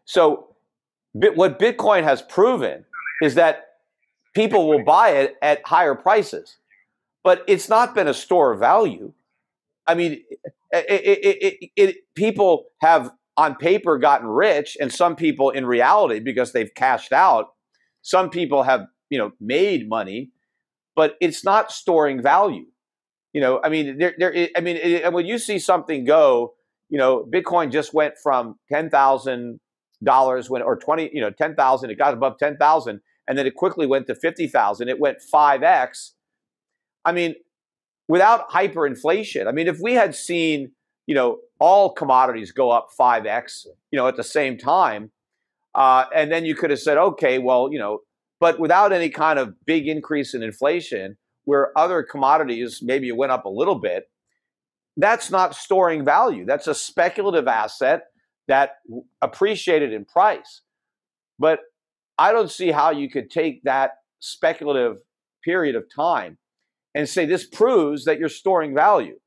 So 0.07 0.57
what 1.13 1.59
Bitcoin 1.59 2.05
has 2.05 2.23
proven 2.23 2.85
is 3.23 3.35
that 3.35 3.67
people 4.35 4.69
will 4.69 4.85
buy 4.85 5.11
it 5.11 5.37
at 5.43 5.67
higher 5.67 5.95
prices. 5.95 6.57
But 7.25 7.43
it's 7.49 7.69
not 7.69 7.95
been 7.95 8.07
a 8.07 8.15
store 8.15 8.53
of 8.53 8.61
value. 8.61 9.13
I 9.87 9.95
mean, 9.95 10.23
it, 10.71 11.71
it, 11.77 11.97
people 12.15 12.67
have 12.81 13.11
on 13.37 13.57
paper 13.57 13.99
gotten 13.99 14.29
rich, 14.29 14.77
and 14.81 14.93
some 14.93 15.17
people 15.17 15.51
in 15.51 15.67
reality, 15.67 16.21
because 16.21 16.53
they've 16.53 16.73
cashed 16.75 17.13
out, 17.13 17.49
some 18.03 18.31
people 18.31 18.63
have 18.63 18.87
you 19.11 19.19
know 19.19 19.33
made 19.41 19.89
money, 19.89 20.31
but 20.95 21.17
it's 21.21 21.45
not 21.45 21.73
storing 21.73 22.23
value. 22.23 22.67
You 23.33 23.41
know, 23.41 23.61
I 23.63 23.69
mean, 23.69 23.99
there, 23.99 24.15
there. 24.19 24.49
I 24.57 24.61
mean, 24.61 24.77
it, 24.77 25.13
when 25.13 25.27
you 25.27 25.39
see 25.39 25.59
something 25.59 26.05
go, 26.05 26.55
you 26.89 26.99
know, 26.99 27.25
Bitcoin 27.25 27.73
just 27.73 27.93
went 27.93 28.15
from 28.23 28.57
ten 28.71 28.89
thousand 28.89 29.59
dollars 30.03 30.51
when 30.51 30.63
or 30.63 30.77
twenty, 30.77 31.11
you 31.13 31.21
know, 31.21 31.31
ten 31.31 31.55
thousand. 31.55 31.91
It 31.91 31.99
got 31.99 32.15
above 32.15 32.39
ten 32.39 32.57
thousand, 32.57 33.01
and 33.27 33.37
then 33.37 33.47
it 33.47 33.55
quickly 33.55 33.87
went 33.87 34.07
to 34.09 34.15
fifty 34.15 34.47
thousand. 34.47 34.89
It 34.89 35.01
went 35.01 35.21
five 35.21 35.63
x. 35.63 36.15
I 37.05 37.13
mean, 37.13 37.35
without 38.09 38.51
hyperinflation. 38.51 39.47
I 39.47 39.53
mean, 39.53 39.69
if 39.69 39.79
we 39.81 39.95
had 39.95 40.15
seen, 40.15 40.73
you 41.07 41.15
know, 41.15 41.39
all 41.59 41.91
commodities 41.91 42.53
go 42.53 42.71
up 42.71 42.89
5x, 42.99 43.67
you 43.91 43.97
know, 43.97 44.09
at 44.09 44.17
the 44.17 44.25
same 44.25 44.59
time, 44.59 45.11
Uh, 45.75 46.07
and 46.15 46.33
then 46.33 46.47
you 46.47 46.55
could 46.55 46.71
have 46.71 46.81
said, 46.81 46.97
okay, 46.97 47.39
well, 47.39 47.69
you 47.71 47.79
know, 47.79 48.01
but 48.41 48.59
without 48.59 48.93
any 48.93 49.11
kind 49.11 49.39
of 49.39 49.55
big 49.67 49.87
increase 49.87 50.35
in 50.35 50.43
inflation, 50.43 51.17
where 51.45 51.77
other 51.79 52.03
commodities 52.03 52.81
maybe 52.83 53.13
went 53.13 53.31
up 53.31 53.45
a 53.45 53.49
little 53.51 53.79
bit, 53.79 54.09
that's 54.97 55.31
not 55.31 55.55
storing 55.55 56.03
value. 56.05 56.47
That's 56.47 56.67
a 56.67 56.75
speculative 56.75 57.47
asset 57.47 58.05
that 58.49 58.77
appreciated 59.23 59.93
in 59.93 60.05
price. 60.05 60.63
But 61.39 61.61
I 62.19 62.33
don't 62.33 62.51
see 62.51 62.71
how 62.71 62.91
you 62.91 63.11
could 63.11 63.31
take 63.31 63.63
that 63.65 63.93
speculative 64.21 64.97
period 65.45 65.77
of 65.77 65.85
time 65.95 66.39
and 66.95 67.09
say 67.09 67.27
this 67.27 67.47
proves 67.47 68.05
that 68.07 68.19
you're 68.19 68.29
storing 68.29 68.75
value. 68.75 69.19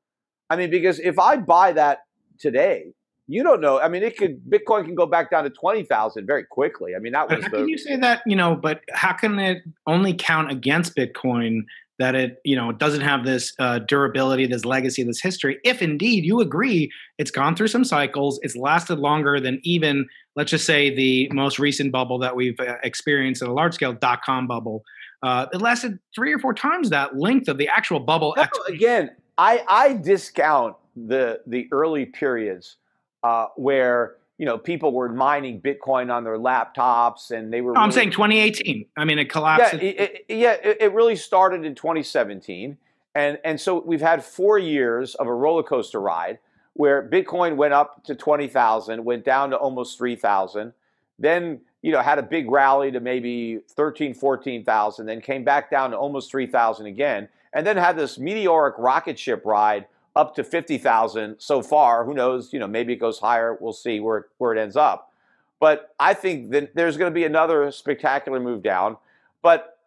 I 0.48 0.56
mean, 0.56 0.70
because 0.70 0.98
if 0.98 1.18
I 1.18 1.36
buy 1.36 1.72
that 1.72 2.00
today, 2.38 2.92
you 3.28 3.44
don't 3.44 3.60
know. 3.60 3.80
I 3.80 3.88
mean, 3.88 4.02
it 4.02 4.18
could 4.18 4.40
Bitcoin 4.44 4.84
can 4.84 4.96
go 4.96 5.06
back 5.06 5.30
down 5.30 5.44
to 5.44 5.50
twenty 5.50 5.84
thousand 5.84 6.26
very 6.26 6.44
quickly. 6.44 6.96
I 6.96 6.98
mean, 6.98 7.12
that 7.12 7.30
was. 7.30 7.44
How 7.44 7.48
the, 7.50 7.56
can 7.58 7.68
you 7.68 7.78
say 7.78 7.96
that? 7.96 8.22
You 8.26 8.34
know, 8.34 8.56
but 8.56 8.80
how 8.92 9.12
can 9.12 9.38
it 9.38 9.62
only 9.86 10.14
count 10.14 10.50
against 10.50 10.96
Bitcoin 10.96 11.60
that 12.00 12.16
it 12.16 12.40
you 12.44 12.56
know 12.56 12.72
doesn't 12.72 13.02
have 13.02 13.24
this 13.24 13.52
uh, 13.60 13.78
durability, 13.78 14.46
this 14.46 14.64
legacy, 14.64 15.04
this 15.04 15.22
history? 15.22 15.58
If 15.62 15.80
indeed 15.80 16.24
you 16.24 16.40
agree, 16.40 16.90
it's 17.18 17.30
gone 17.30 17.54
through 17.54 17.68
some 17.68 17.84
cycles, 17.84 18.40
it's 18.42 18.56
lasted 18.56 18.98
longer 18.98 19.38
than 19.38 19.60
even 19.62 20.08
let's 20.34 20.50
just 20.50 20.66
say 20.66 20.94
the 20.94 21.30
most 21.32 21.58
recent 21.58 21.92
bubble 21.92 22.18
that 22.18 22.34
we've 22.34 22.58
uh, 22.58 22.76
experienced 22.82 23.42
at 23.42 23.48
a 23.48 23.52
large 23.52 23.74
scale 23.74 23.92
dot 23.92 24.20
com 24.24 24.48
bubble. 24.48 24.82
Uh, 25.22 25.46
it 25.52 25.60
lasted 25.60 25.98
three 26.14 26.32
or 26.32 26.38
four 26.38 26.54
times 26.54 26.90
that 26.90 27.16
length 27.16 27.46
of 27.48 27.58
the 27.58 27.68
actual 27.68 28.00
bubble. 28.00 28.34
No, 28.36 28.46
again, 28.68 29.10
I 29.38 29.62
I 29.68 29.92
discount 29.92 30.76
the 30.96 31.40
the 31.46 31.68
early 31.70 32.06
periods 32.06 32.76
uh, 33.22 33.46
where 33.56 34.16
you 34.40 34.46
know 34.46 34.56
people 34.56 34.94
were 34.94 35.10
mining 35.10 35.60
Bitcoin 35.60 36.10
on 36.10 36.24
their 36.24 36.38
laptops 36.38 37.30
and 37.30 37.52
they 37.52 37.60
were. 37.60 37.74
No, 37.74 37.80
I'm 37.80 37.92
saying 37.92 38.12
2018. 38.12 38.86
I 38.96 39.04
mean, 39.04 39.18
it 39.18 39.26
collapsed. 39.28 39.74
Yeah, 39.74 39.80
it, 39.80 40.24
it, 40.28 40.34
yeah, 40.34 40.56
it 40.62 40.94
really 40.94 41.14
started 41.14 41.66
in 41.66 41.74
2017, 41.74 42.78
and 43.14 43.38
and 43.44 43.60
so 43.60 43.82
we've 43.82 44.00
had 44.00 44.24
four 44.24 44.58
years 44.58 45.14
of 45.16 45.26
a 45.26 45.34
roller 45.34 45.62
coaster 45.62 46.00
ride 46.00 46.38
where 46.72 47.06
Bitcoin 47.06 47.56
went 47.56 47.74
up 47.74 48.02
to 48.04 48.14
20,000, 48.14 49.04
went 49.04 49.26
down 49.26 49.50
to 49.50 49.56
almost 49.56 49.98
3,000, 49.98 50.72
then 51.18 51.60
you 51.82 51.92
know 51.92 52.00
had 52.00 52.18
a 52.18 52.22
big 52.22 52.50
rally 52.50 52.90
to 52.92 52.98
maybe 52.98 53.60
13, 53.72 54.14
14,000, 54.14 55.04
then 55.04 55.20
came 55.20 55.44
back 55.44 55.70
down 55.70 55.90
to 55.90 55.98
almost 55.98 56.30
3,000 56.30 56.86
again, 56.86 57.28
and 57.52 57.66
then 57.66 57.76
had 57.76 57.94
this 57.94 58.18
meteoric 58.18 58.74
rocket 58.78 59.18
ship 59.18 59.42
ride 59.44 59.84
up 60.20 60.34
to 60.34 60.44
50,000 60.44 61.36
so 61.38 61.62
far. 61.62 62.04
Who 62.04 62.12
knows? 62.12 62.52
You 62.52 62.58
know, 62.58 62.66
maybe 62.66 62.92
it 62.92 62.96
goes 62.96 63.18
higher. 63.18 63.56
We'll 63.58 63.72
see 63.72 64.00
where, 64.00 64.26
where 64.36 64.54
it 64.54 64.60
ends 64.60 64.76
up. 64.76 65.10
But 65.58 65.94
I 65.98 66.12
think 66.12 66.50
that 66.50 66.74
there's 66.74 66.98
going 66.98 67.10
to 67.10 67.14
be 67.14 67.24
another 67.24 67.70
spectacular 67.72 68.38
move 68.38 68.62
down. 68.62 68.98
But 69.42 69.78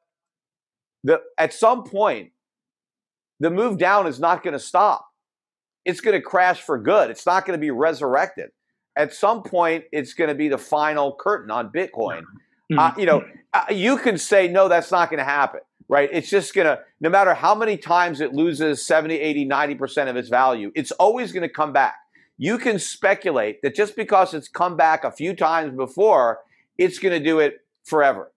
the, 1.03 1.21
at 1.37 1.53
some 1.53 1.83
point, 1.83 2.31
the 3.39 3.51
move 3.51 3.77
down 3.77 4.07
is 4.07 4.19
not 4.19 4.41
going 4.41 4.53
to 4.53 4.59
stop. 4.59 5.07
It's 5.85 6.01
going 6.01 6.19
to 6.19 6.21
crash 6.21 6.61
for 6.61 6.79
good. 6.79 7.11
It's 7.11 7.27
not 7.27 7.45
going 7.45 7.57
to 7.59 7.61
be 7.61 7.71
resurrected. 7.71 8.49
At 8.95 9.13
some 9.13 9.43
point, 9.43 9.83
it's 9.91 10.15
going 10.15 10.29
to 10.29 10.35
be 10.35 10.47
the 10.47 10.57
final 10.57 11.15
curtain 11.15 11.51
on 11.51 11.69
Bitcoin. 11.69 12.23
Mm-hmm. 12.71 12.79
Uh, 12.79 12.91
you 12.97 13.05
know, 13.05 13.23
uh, 13.53 13.65
you 13.69 13.97
can 13.97 14.17
say, 14.17 14.47
no, 14.47 14.67
that's 14.67 14.89
not 14.89 15.11
going 15.11 15.19
to 15.19 15.23
happen 15.23 15.59
right? 15.93 16.09
It's 16.11 16.27
just 16.27 16.55
going 16.55 16.65
to, 16.65 16.79
no 16.99 17.09
matter 17.11 17.35
how 17.35 17.53
many 17.53 17.77
times 17.77 18.19
it 18.19 18.33
loses 18.33 18.83
70, 18.83 19.13
80, 19.13 19.45
90% 19.45 20.09
of 20.09 20.15
its 20.15 20.27
value, 20.27 20.71
it's 20.73 20.91
always 20.93 21.31
going 21.31 21.47
to 21.47 21.53
come 21.53 21.71
back. 21.71 21.93
You 22.39 22.57
can 22.57 22.79
speculate 22.79 23.61
that 23.61 23.75
just 23.75 23.95
because 23.95 24.33
it's 24.33 24.47
come 24.47 24.75
back 24.75 25.03
a 25.03 25.11
few 25.11 25.35
times 25.35 25.77
before, 25.77 26.39
it's 26.79 26.97
going 26.97 27.15
to 27.15 27.23
do 27.23 27.37
it 27.37 27.57
forever. 27.83 28.31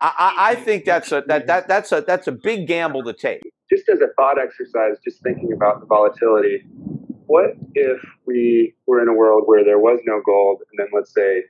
I, 0.00 0.12
I, 0.18 0.50
I 0.52 0.54
think 0.54 0.86
that's 0.86 1.12
a 1.12 1.22
that, 1.26 1.46
that 1.48 1.68
that's 1.68 1.92
a 1.92 2.00
that's 2.00 2.26
a 2.26 2.32
big 2.32 2.66
gamble 2.66 3.02
to 3.02 3.12
take. 3.12 3.42
Just 3.68 3.86
as 3.90 4.00
a 4.00 4.08
thought 4.16 4.38
exercise, 4.38 4.96
just 5.04 5.22
thinking 5.22 5.52
about 5.52 5.80
the 5.80 5.86
volatility. 5.86 6.64
What 7.26 7.50
if 7.74 8.00
we 8.24 8.74
were 8.86 9.02
in 9.02 9.08
a 9.08 9.12
world 9.12 9.42
where 9.44 9.62
there 9.62 9.78
was 9.78 10.00
no 10.06 10.22
gold, 10.24 10.62
and 10.70 10.78
then 10.78 10.86
let's 10.94 11.12
say 11.12 11.42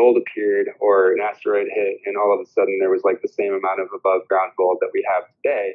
gold 0.00 0.16
appeared 0.16 0.68
or 0.80 1.12
an 1.12 1.20
asteroid 1.20 1.68
hit 1.74 1.98
and 2.06 2.16
all 2.16 2.32
of 2.32 2.40
a 2.40 2.48
sudden 2.48 2.78
there 2.80 2.88
was 2.88 3.04
like 3.04 3.20
the 3.20 3.28
same 3.28 3.52
amount 3.52 3.80
of 3.80 3.88
above 3.94 4.26
ground 4.28 4.52
gold 4.56 4.78
that 4.80 4.88
we 4.94 5.04
have 5.12 5.24
today, 5.36 5.74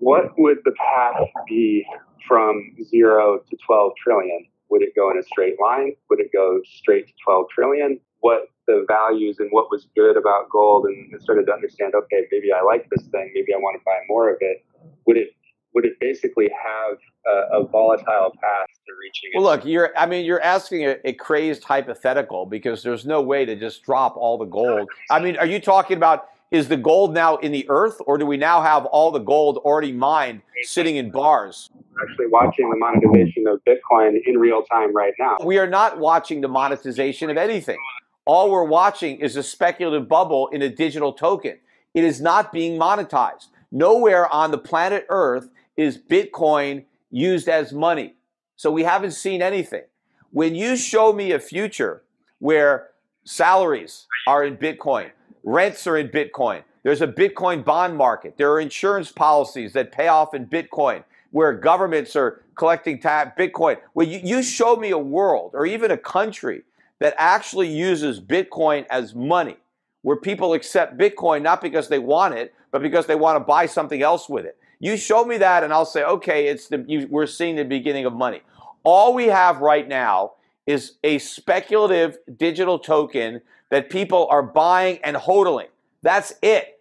what 0.00 0.34
would 0.36 0.58
the 0.64 0.72
path 0.72 1.28
be 1.48 1.86
from 2.26 2.74
zero 2.90 3.38
to 3.48 3.56
12 3.64 3.92
trillion? 4.02 4.46
Would 4.70 4.82
it 4.82 4.94
go 4.96 5.10
in 5.10 5.18
a 5.18 5.22
straight 5.22 5.54
line? 5.60 5.92
Would 6.10 6.20
it 6.20 6.30
go 6.32 6.60
straight 6.66 7.06
to 7.06 7.12
12 7.24 7.46
trillion? 7.54 8.00
What 8.20 8.50
the 8.66 8.84
values 8.88 9.38
and 9.38 9.48
what 9.52 9.70
was 9.70 9.86
good 9.94 10.16
about 10.16 10.50
gold 10.50 10.86
and 10.86 11.22
started 11.22 11.46
to 11.46 11.52
understand, 11.52 11.94
okay, 11.94 12.26
maybe 12.32 12.52
I 12.52 12.62
like 12.62 12.88
this 12.90 13.06
thing, 13.08 13.30
maybe 13.32 13.54
I 13.54 13.58
want 13.58 13.80
to 13.80 13.84
buy 13.84 13.98
more 14.08 14.28
of 14.28 14.38
it. 14.40 14.64
Would 15.06 15.16
it 15.16 15.30
would 15.78 15.84
it 15.84 15.96
basically 16.00 16.50
have 16.60 16.98
a, 17.24 17.60
a 17.60 17.64
volatile 17.64 18.34
path 18.40 18.66
to 18.84 18.92
reaching? 19.00 19.30
Well, 19.34 19.44
look, 19.44 19.64
you're. 19.64 19.96
I 19.96 20.06
mean, 20.06 20.24
you're 20.24 20.42
asking 20.42 20.86
a, 20.86 20.96
a, 21.04 21.12
crazed 21.12 21.62
hypothetical 21.62 22.46
because 22.46 22.82
there's 22.82 23.06
no 23.06 23.22
way 23.22 23.44
to 23.44 23.54
just 23.54 23.84
drop 23.84 24.16
all 24.16 24.38
the 24.38 24.44
gold. 24.44 24.88
I 25.08 25.20
mean, 25.20 25.36
are 25.36 25.46
you 25.46 25.60
talking 25.60 25.96
about? 25.96 26.30
Is 26.50 26.66
the 26.66 26.78
gold 26.78 27.14
now 27.14 27.36
in 27.36 27.52
the 27.52 27.64
earth, 27.68 27.98
or 28.06 28.18
do 28.18 28.26
we 28.26 28.38
now 28.38 28.60
have 28.60 28.86
all 28.86 29.12
the 29.12 29.20
gold 29.20 29.58
already 29.58 29.92
mined 29.92 30.40
sitting 30.62 30.96
in 30.96 31.12
bars? 31.12 31.70
Actually, 32.02 32.26
watching 32.28 32.70
the 32.70 32.76
monetization 32.76 33.46
of 33.46 33.60
Bitcoin 33.68 34.16
in 34.26 34.38
real 34.38 34.62
time 34.62 34.92
right 34.96 35.12
now. 35.20 35.36
We 35.44 35.58
are 35.58 35.68
not 35.68 36.00
watching 36.00 36.40
the 36.40 36.48
monetization 36.48 37.30
of 37.30 37.36
anything. 37.36 37.76
All 38.24 38.50
we're 38.50 38.64
watching 38.64 39.20
is 39.20 39.36
a 39.36 39.42
speculative 39.42 40.08
bubble 40.08 40.48
in 40.48 40.62
a 40.62 40.68
digital 40.68 41.12
token. 41.12 41.58
It 41.94 42.02
is 42.02 42.20
not 42.20 42.50
being 42.50 42.80
monetized. 42.80 43.48
Nowhere 43.70 44.32
on 44.32 44.50
the 44.50 44.58
planet 44.58 45.04
Earth 45.10 45.50
is 45.78 45.96
Bitcoin 45.96 46.84
used 47.10 47.48
as 47.48 47.72
money. 47.72 48.16
So 48.56 48.70
we 48.70 48.82
haven't 48.82 49.12
seen 49.12 49.40
anything. 49.40 49.84
When 50.32 50.54
you 50.54 50.76
show 50.76 51.12
me 51.12 51.32
a 51.32 51.38
future 51.38 52.02
where 52.40 52.88
salaries 53.24 54.06
are 54.26 54.44
in 54.44 54.56
Bitcoin, 54.56 55.12
rents 55.44 55.86
are 55.86 55.96
in 55.96 56.08
Bitcoin, 56.08 56.64
there's 56.82 57.00
a 57.00 57.06
Bitcoin 57.06 57.64
bond 57.64 57.96
market, 57.96 58.36
there 58.36 58.50
are 58.52 58.60
insurance 58.60 59.12
policies 59.12 59.72
that 59.72 59.92
pay 59.92 60.08
off 60.08 60.34
in 60.34 60.46
Bitcoin, 60.46 61.04
where 61.30 61.52
governments 61.52 62.16
are 62.16 62.42
collecting 62.56 62.98
tax 62.98 63.38
Bitcoin. 63.38 63.78
When 63.92 64.10
you, 64.10 64.20
you 64.22 64.42
show 64.42 64.76
me 64.76 64.90
a 64.90 64.98
world 64.98 65.52
or 65.54 65.64
even 65.64 65.92
a 65.92 65.96
country 65.96 66.62
that 66.98 67.14
actually 67.16 67.68
uses 67.68 68.20
Bitcoin 68.20 68.84
as 68.90 69.14
money, 69.14 69.56
where 70.02 70.16
people 70.16 70.54
accept 70.54 70.98
Bitcoin 70.98 71.42
not 71.42 71.60
because 71.60 71.88
they 71.88 72.00
want 72.00 72.34
it, 72.34 72.52
but 72.72 72.82
because 72.82 73.06
they 73.06 73.14
want 73.14 73.36
to 73.36 73.40
buy 73.40 73.66
something 73.66 74.02
else 74.02 74.28
with 74.28 74.44
it. 74.44 74.58
You 74.80 74.96
show 74.96 75.24
me 75.24 75.38
that, 75.38 75.64
and 75.64 75.72
I'll 75.72 75.84
say, 75.84 76.04
okay, 76.04 76.46
it's 76.46 76.68
the 76.68 76.84
you, 76.86 77.08
we're 77.10 77.26
seeing 77.26 77.56
the 77.56 77.64
beginning 77.64 78.04
of 78.04 78.12
money. 78.12 78.42
All 78.84 79.12
we 79.14 79.26
have 79.26 79.58
right 79.60 79.86
now 79.86 80.32
is 80.66 80.98
a 81.02 81.18
speculative 81.18 82.18
digital 82.36 82.78
token 82.78 83.40
that 83.70 83.90
people 83.90 84.28
are 84.30 84.42
buying 84.42 84.98
and 85.02 85.16
hodling. 85.16 85.68
That's 86.02 86.32
it. 86.42 86.80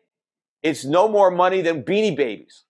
It's 0.62 0.86
no 0.86 1.08
more 1.08 1.32
money 1.32 1.62
than 1.62 1.84
Beanie 1.84 2.16
Babies, 2.16 2.64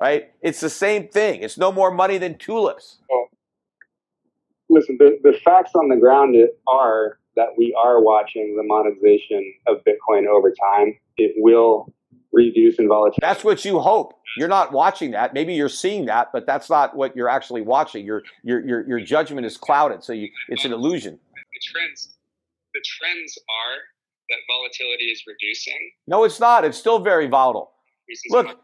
right? 0.00 0.30
It's 0.42 0.60
the 0.60 0.70
same 0.70 1.08
thing. 1.08 1.42
It's 1.42 1.56
no 1.56 1.72
more 1.72 1.90
money 1.90 2.18
than 2.18 2.36
tulips. 2.36 2.98
Well, 3.08 3.28
listen, 4.68 4.96
the, 4.98 5.18
the 5.22 5.38
facts 5.44 5.72
on 5.74 5.88
the 5.88 5.96
ground 5.96 6.36
are 6.68 7.18
that 7.36 7.48
we 7.56 7.76
are 7.80 8.02
watching 8.02 8.56
the 8.56 8.62
monetization 8.64 9.54
of 9.66 9.78
Bitcoin 9.84 10.26
over 10.26 10.50
time. 10.50 10.98
It 11.16 11.32
will 11.36 11.92
reduce 12.32 12.78
in 12.78 12.88
volatility. 12.88 13.18
That's 13.20 13.44
what 13.44 13.64
you 13.64 13.80
hope. 13.80 14.14
You're 14.36 14.48
not 14.48 14.72
watching 14.72 15.12
that. 15.12 15.32
Maybe 15.32 15.54
you're 15.54 15.68
seeing 15.68 16.06
that, 16.06 16.30
but 16.32 16.46
that's 16.46 16.68
not 16.68 16.96
what 16.96 17.16
you're 17.16 17.28
actually 17.28 17.62
watching. 17.62 18.04
Your 18.04 18.22
your 18.42 18.66
your, 18.66 18.88
your 18.88 19.00
judgment 19.00 19.46
is 19.46 19.56
clouded, 19.56 20.04
so 20.04 20.12
you, 20.12 20.28
it's 20.48 20.64
an 20.64 20.72
illusion. 20.72 21.18
The 21.34 21.60
trends, 21.72 22.16
the 22.74 22.82
trends 22.84 23.38
are 23.38 23.76
that 24.28 24.38
volatility 24.48 25.04
is 25.04 25.22
reducing. 25.26 25.90
No, 26.06 26.24
it's 26.24 26.38
not. 26.38 26.64
It's 26.64 26.76
still 26.76 26.98
very 26.98 27.28
volatile. 27.28 27.72
Look, 28.28 28.58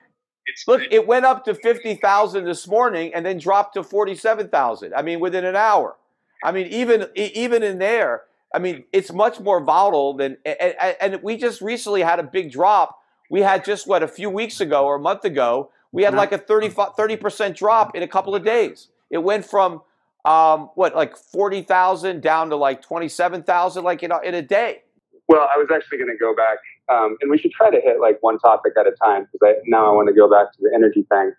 look, 0.66 0.82
it 0.90 1.06
went 1.06 1.24
up 1.24 1.44
to 1.46 1.54
fifty 1.54 1.94
thousand 1.94 2.44
this 2.44 2.68
morning 2.68 3.14
and 3.14 3.24
then 3.24 3.38
dropped 3.38 3.74
to 3.74 3.82
forty-seven 3.82 4.48
thousand. 4.48 4.92
I 4.94 5.02
mean, 5.02 5.20
within 5.20 5.44
an 5.44 5.56
hour. 5.56 5.96
I 6.44 6.52
mean, 6.52 6.66
even 6.66 7.06
even 7.16 7.62
in 7.62 7.78
there, 7.78 8.24
I 8.54 8.58
mean, 8.58 8.84
it's 8.92 9.12
much 9.12 9.40
more 9.40 9.64
volatile 9.64 10.14
than. 10.14 10.36
And, 10.44 10.74
and 11.00 11.22
we 11.22 11.38
just 11.38 11.62
recently 11.62 12.02
had 12.02 12.18
a 12.18 12.24
big 12.24 12.52
drop 12.52 12.98
we 13.30 13.40
had 13.40 13.64
just 13.64 13.86
what 13.86 14.02
a 14.02 14.08
few 14.08 14.30
weeks 14.30 14.60
ago 14.60 14.84
or 14.84 14.96
a 14.96 15.00
month 15.00 15.24
ago, 15.24 15.70
we 15.92 16.02
had 16.04 16.14
like 16.14 16.32
a 16.32 16.38
30 16.38 17.16
percent 17.16 17.56
drop 17.56 17.94
in 17.94 18.02
a 18.02 18.08
couple 18.08 18.34
of 18.34 18.44
days. 18.44 18.88
It 19.10 19.18
went 19.18 19.44
from 19.44 19.82
um, 20.24 20.70
what 20.74 20.94
like 20.94 21.16
forty 21.16 21.62
thousand 21.62 22.22
down 22.22 22.50
to 22.50 22.56
like 22.56 22.82
twenty 22.82 23.08
seven 23.08 23.42
thousand, 23.42 23.84
like 23.84 24.02
in 24.02 24.12
a, 24.12 24.20
in 24.20 24.34
a 24.34 24.42
day. 24.42 24.82
Well, 25.28 25.48
I 25.54 25.58
was 25.58 25.68
actually 25.74 25.98
going 25.98 26.10
to 26.10 26.18
go 26.18 26.34
back, 26.34 26.58
um, 26.88 27.16
and 27.20 27.30
we 27.30 27.38
should 27.38 27.52
try 27.52 27.70
to 27.70 27.80
hit 27.80 28.00
like 28.00 28.18
one 28.20 28.38
topic 28.38 28.72
at 28.78 28.86
a 28.86 28.92
time 28.92 29.26
because 29.32 29.56
now 29.66 29.90
I 29.90 29.94
want 29.94 30.08
to 30.08 30.14
go 30.14 30.30
back 30.30 30.52
to 30.52 30.58
the 30.60 30.70
energy 30.74 31.06
thing. 31.10 31.32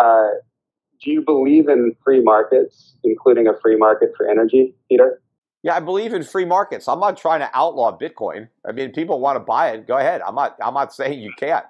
Uh, 0.00 0.28
do 1.02 1.10
you 1.10 1.22
believe 1.22 1.68
in 1.68 1.94
free 2.04 2.22
markets, 2.22 2.94
including 3.04 3.46
a 3.46 3.52
free 3.62 3.76
market 3.76 4.10
for 4.16 4.28
energy, 4.28 4.74
Peter? 4.88 5.22
Yeah, 5.62 5.76
I 5.76 5.80
believe 5.80 6.14
in 6.14 6.22
free 6.22 6.46
markets. 6.46 6.88
I'm 6.88 7.00
not 7.00 7.18
trying 7.18 7.40
to 7.40 7.50
outlaw 7.52 7.96
Bitcoin. 7.96 8.48
I 8.66 8.72
mean, 8.72 8.92
people 8.92 9.20
want 9.20 9.36
to 9.36 9.40
buy 9.40 9.70
it, 9.70 9.86
go 9.86 9.98
ahead. 9.98 10.22
I'm 10.26 10.34
not. 10.34 10.56
I'm 10.62 10.74
not 10.74 10.94
saying 10.94 11.20
you 11.20 11.32
can't. 11.38 11.66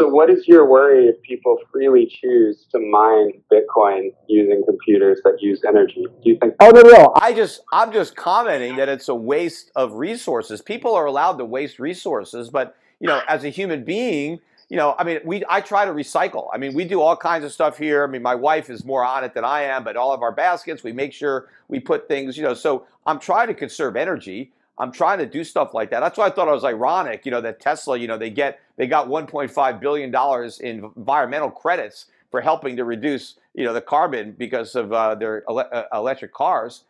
So, 0.00 0.08
what 0.08 0.28
is 0.28 0.46
your 0.46 0.68
worry 0.68 1.06
if 1.06 1.20
people 1.22 1.56
freely 1.72 2.06
choose 2.06 2.66
to 2.72 2.78
mine 2.78 3.32
Bitcoin 3.50 4.10
using 4.28 4.62
computers 4.66 5.20
that 5.24 5.38
use 5.40 5.62
energy? 5.66 6.06
Do 6.22 6.30
you 6.30 6.38
think? 6.38 6.54
Oh 6.60 6.70
no, 6.70 6.82
no. 6.82 7.14
I 7.20 7.32
just, 7.32 7.62
I'm 7.72 7.92
just 7.92 8.14
commenting 8.14 8.76
that 8.76 8.88
it's 8.88 9.08
a 9.08 9.14
waste 9.14 9.70
of 9.74 9.94
resources. 9.94 10.60
People 10.60 10.94
are 10.94 11.06
allowed 11.06 11.38
to 11.38 11.44
waste 11.44 11.78
resources, 11.78 12.50
but 12.50 12.76
you 13.00 13.08
know, 13.08 13.22
as 13.28 13.44
a 13.44 13.48
human 13.48 13.84
being, 13.84 14.40
you 14.68 14.76
know, 14.76 14.96
I 14.98 15.04
mean, 15.04 15.20
we, 15.24 15.44
I 15.48 15.60
try 15.60 15.84
to 15.84 15.92
recycle. 15.92 16.48
I 16.52 16.58
mean, 16.58 16.74
we 16.74 16.84
do 16.84 17.00
all 17.00 17.16
kinds 17.16 17.44
of 17.44 17.52
stuff 17.52 17.78
here. 17.78 18.02
I 18.02 18.06
mean, 18.08 18.22
my 18.22 18.34
wife 18.34 18.68
is 18.68 18.84
more 18.84 19.04
on 19.04 19.22
it 19.22 19.32
than 19.32 19.44
I 19.44 19.62
am, 19.62 19.84
but 19.84 19.96
all 19.96 20.12
of 20.12 20.22
our 20.22 20.32
baskets, 20.32 20.82
we 20.82 20.92
make 20.92 21.12
sure 21.12 21.48
we 21.68 21.78
put 21.78 22.08
things, 22.08 22.36
you 22.36 22.42
know. 22.42 22.54
So 22.54 22.86
I'm 23.06 23.20
trying 23.20 23.46
to 23.46 23.54
conserve 23.54 23.96
energy. 23.96 24.52
I'm 24.78 24.90
trying 24.92 25.18
to 25.18 25.26
do 25.26 25.44
stuff 25.44 25.72
like 25.72 25.90
that. 25.90 26.00
That's 26.00 26.18
why 26.18 26.26
I 26.26 26.30
thought 26.30 26.48
it 26.48 26.52
was 26.52 26.64
ironic, 26.64 27.24
you 27.24 27.30
know, 27.30 27.40
that 27.40 27.60
Tesla, 27.60 27.96
you 27.96 28.08
know, 28.08 28.18
they 28.18 28.28
get 28.30 28.60
they 28.76 28.86
got 28.86 29.08
1.5 29.08 29.80
billion 29.80 30.10
dollars 30.10 30.60
in 30.60 30.90
environmental 30.96 31.50
credits 31.50 32.06
for 32.30 32.40
helping 32.40 32.76
to 32.76 32.84
reduce, 32.84 33.36
you 33.54 33.64
know, 33.64 33.72
the 33.72 33.80
carbon 33.80 34.32
because 34.32 34.74
of 34.74 34.92
uh, 34.92 35.14
their 35.14 35.44
ele- 35.48 35.68
uh, 35.72 35.84
electric 35.94 36.34
cars. 36.34 36.82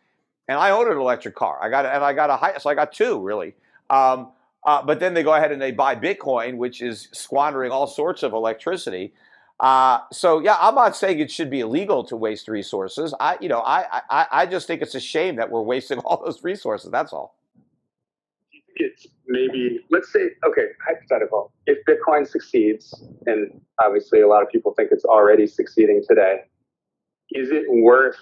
And 0.49 0.57
I 0.57 0.71
own 0.71 0.91
an 0.91 0.97
electric 0.97 1.35
car. 1.35 1.59
I 1.61 1.69
got 1.69 1.85
and 1.85 2.03
I 2.03 2.13
got 2.13 2.29
a 2.29 2.37
high, 2.37 2.57
so 2.57 2.69
I 2.69 2.73
got 2.73 2.91
two 2.91 3.21
really. 3.21 3.53
Um, 3.89 4.29
uh, 4.67 4.83
but 4.83 4.99
then 4.99 5.15
they 5.15 5.23
go 5.23 5.33
ahead 5.33 5.51
and 5.53 5.61
they 5.61 5.71
buy 5.71 5.95
Bitcoin, 5.95 6.57
which 6.57 6.83
is 6.83 7.09
squandering 7.13 7.71
all 7.71 7.87
sorts 7.87 8.23
of 8.23 8.33
electricity. 8.33 9.13
Uh, 9.59 10.01
so 10.13 10.39
yeah, 10.39 10.57
I'm 10.61 10.75
not 10.75 10.95
saying 10.95 11.19
it 11.19 11.31
should 11.31 11.49
be 11.49 11.61
illegal 11.61 12.03
to 12.05 12.17
waste 12.17 12.49
resources. 12.49 13.15
I, 13.19 13.37
you 13.41 13.49
know, 13.49 13.61
I, 13.61 14.01
I, 14.11 14.27
I 14.31 14.45
just 14.47 14.67
think 14.67 14.83
it's 14.83 14.95
a 14.95 15.01
shame 15.01 15.37
that 15.37 15.49
we're 15.51 15.63
wasting 15.63 15.99
all 16.05 16.23
those 16.23 16.43
resources. 16.43 16.91
That's 16.91 17.13
all 17.13 17.35
it's 18.77 19.07
maybe 19.27 19.79
let's 19.91 20.11
say 20.11 20.21
okay 20.47 20.67
hypothetical 20.87 21.51
if 21.65 21.77
bitcoin 21.85 22.27
succeeds 22.27 22.93
and 23.25 23.59
obviously 23.83 24.21
a 24.21 24.27
lot 24.27 24.41
of 24.41 24.49
people 24.49 24.73
think 24.75 24.89
it's 24.91 25.05
already 25.05 25.47
succeeding 25.47 26.01
today 26.07 26.41
is 27.31 27.49
it 27.51 27.65
worth 27.69 28.17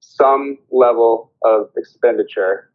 some 0.00 0.58
level 0.70 1.32
of 1.44 1.68
expenditure 1.76 2.70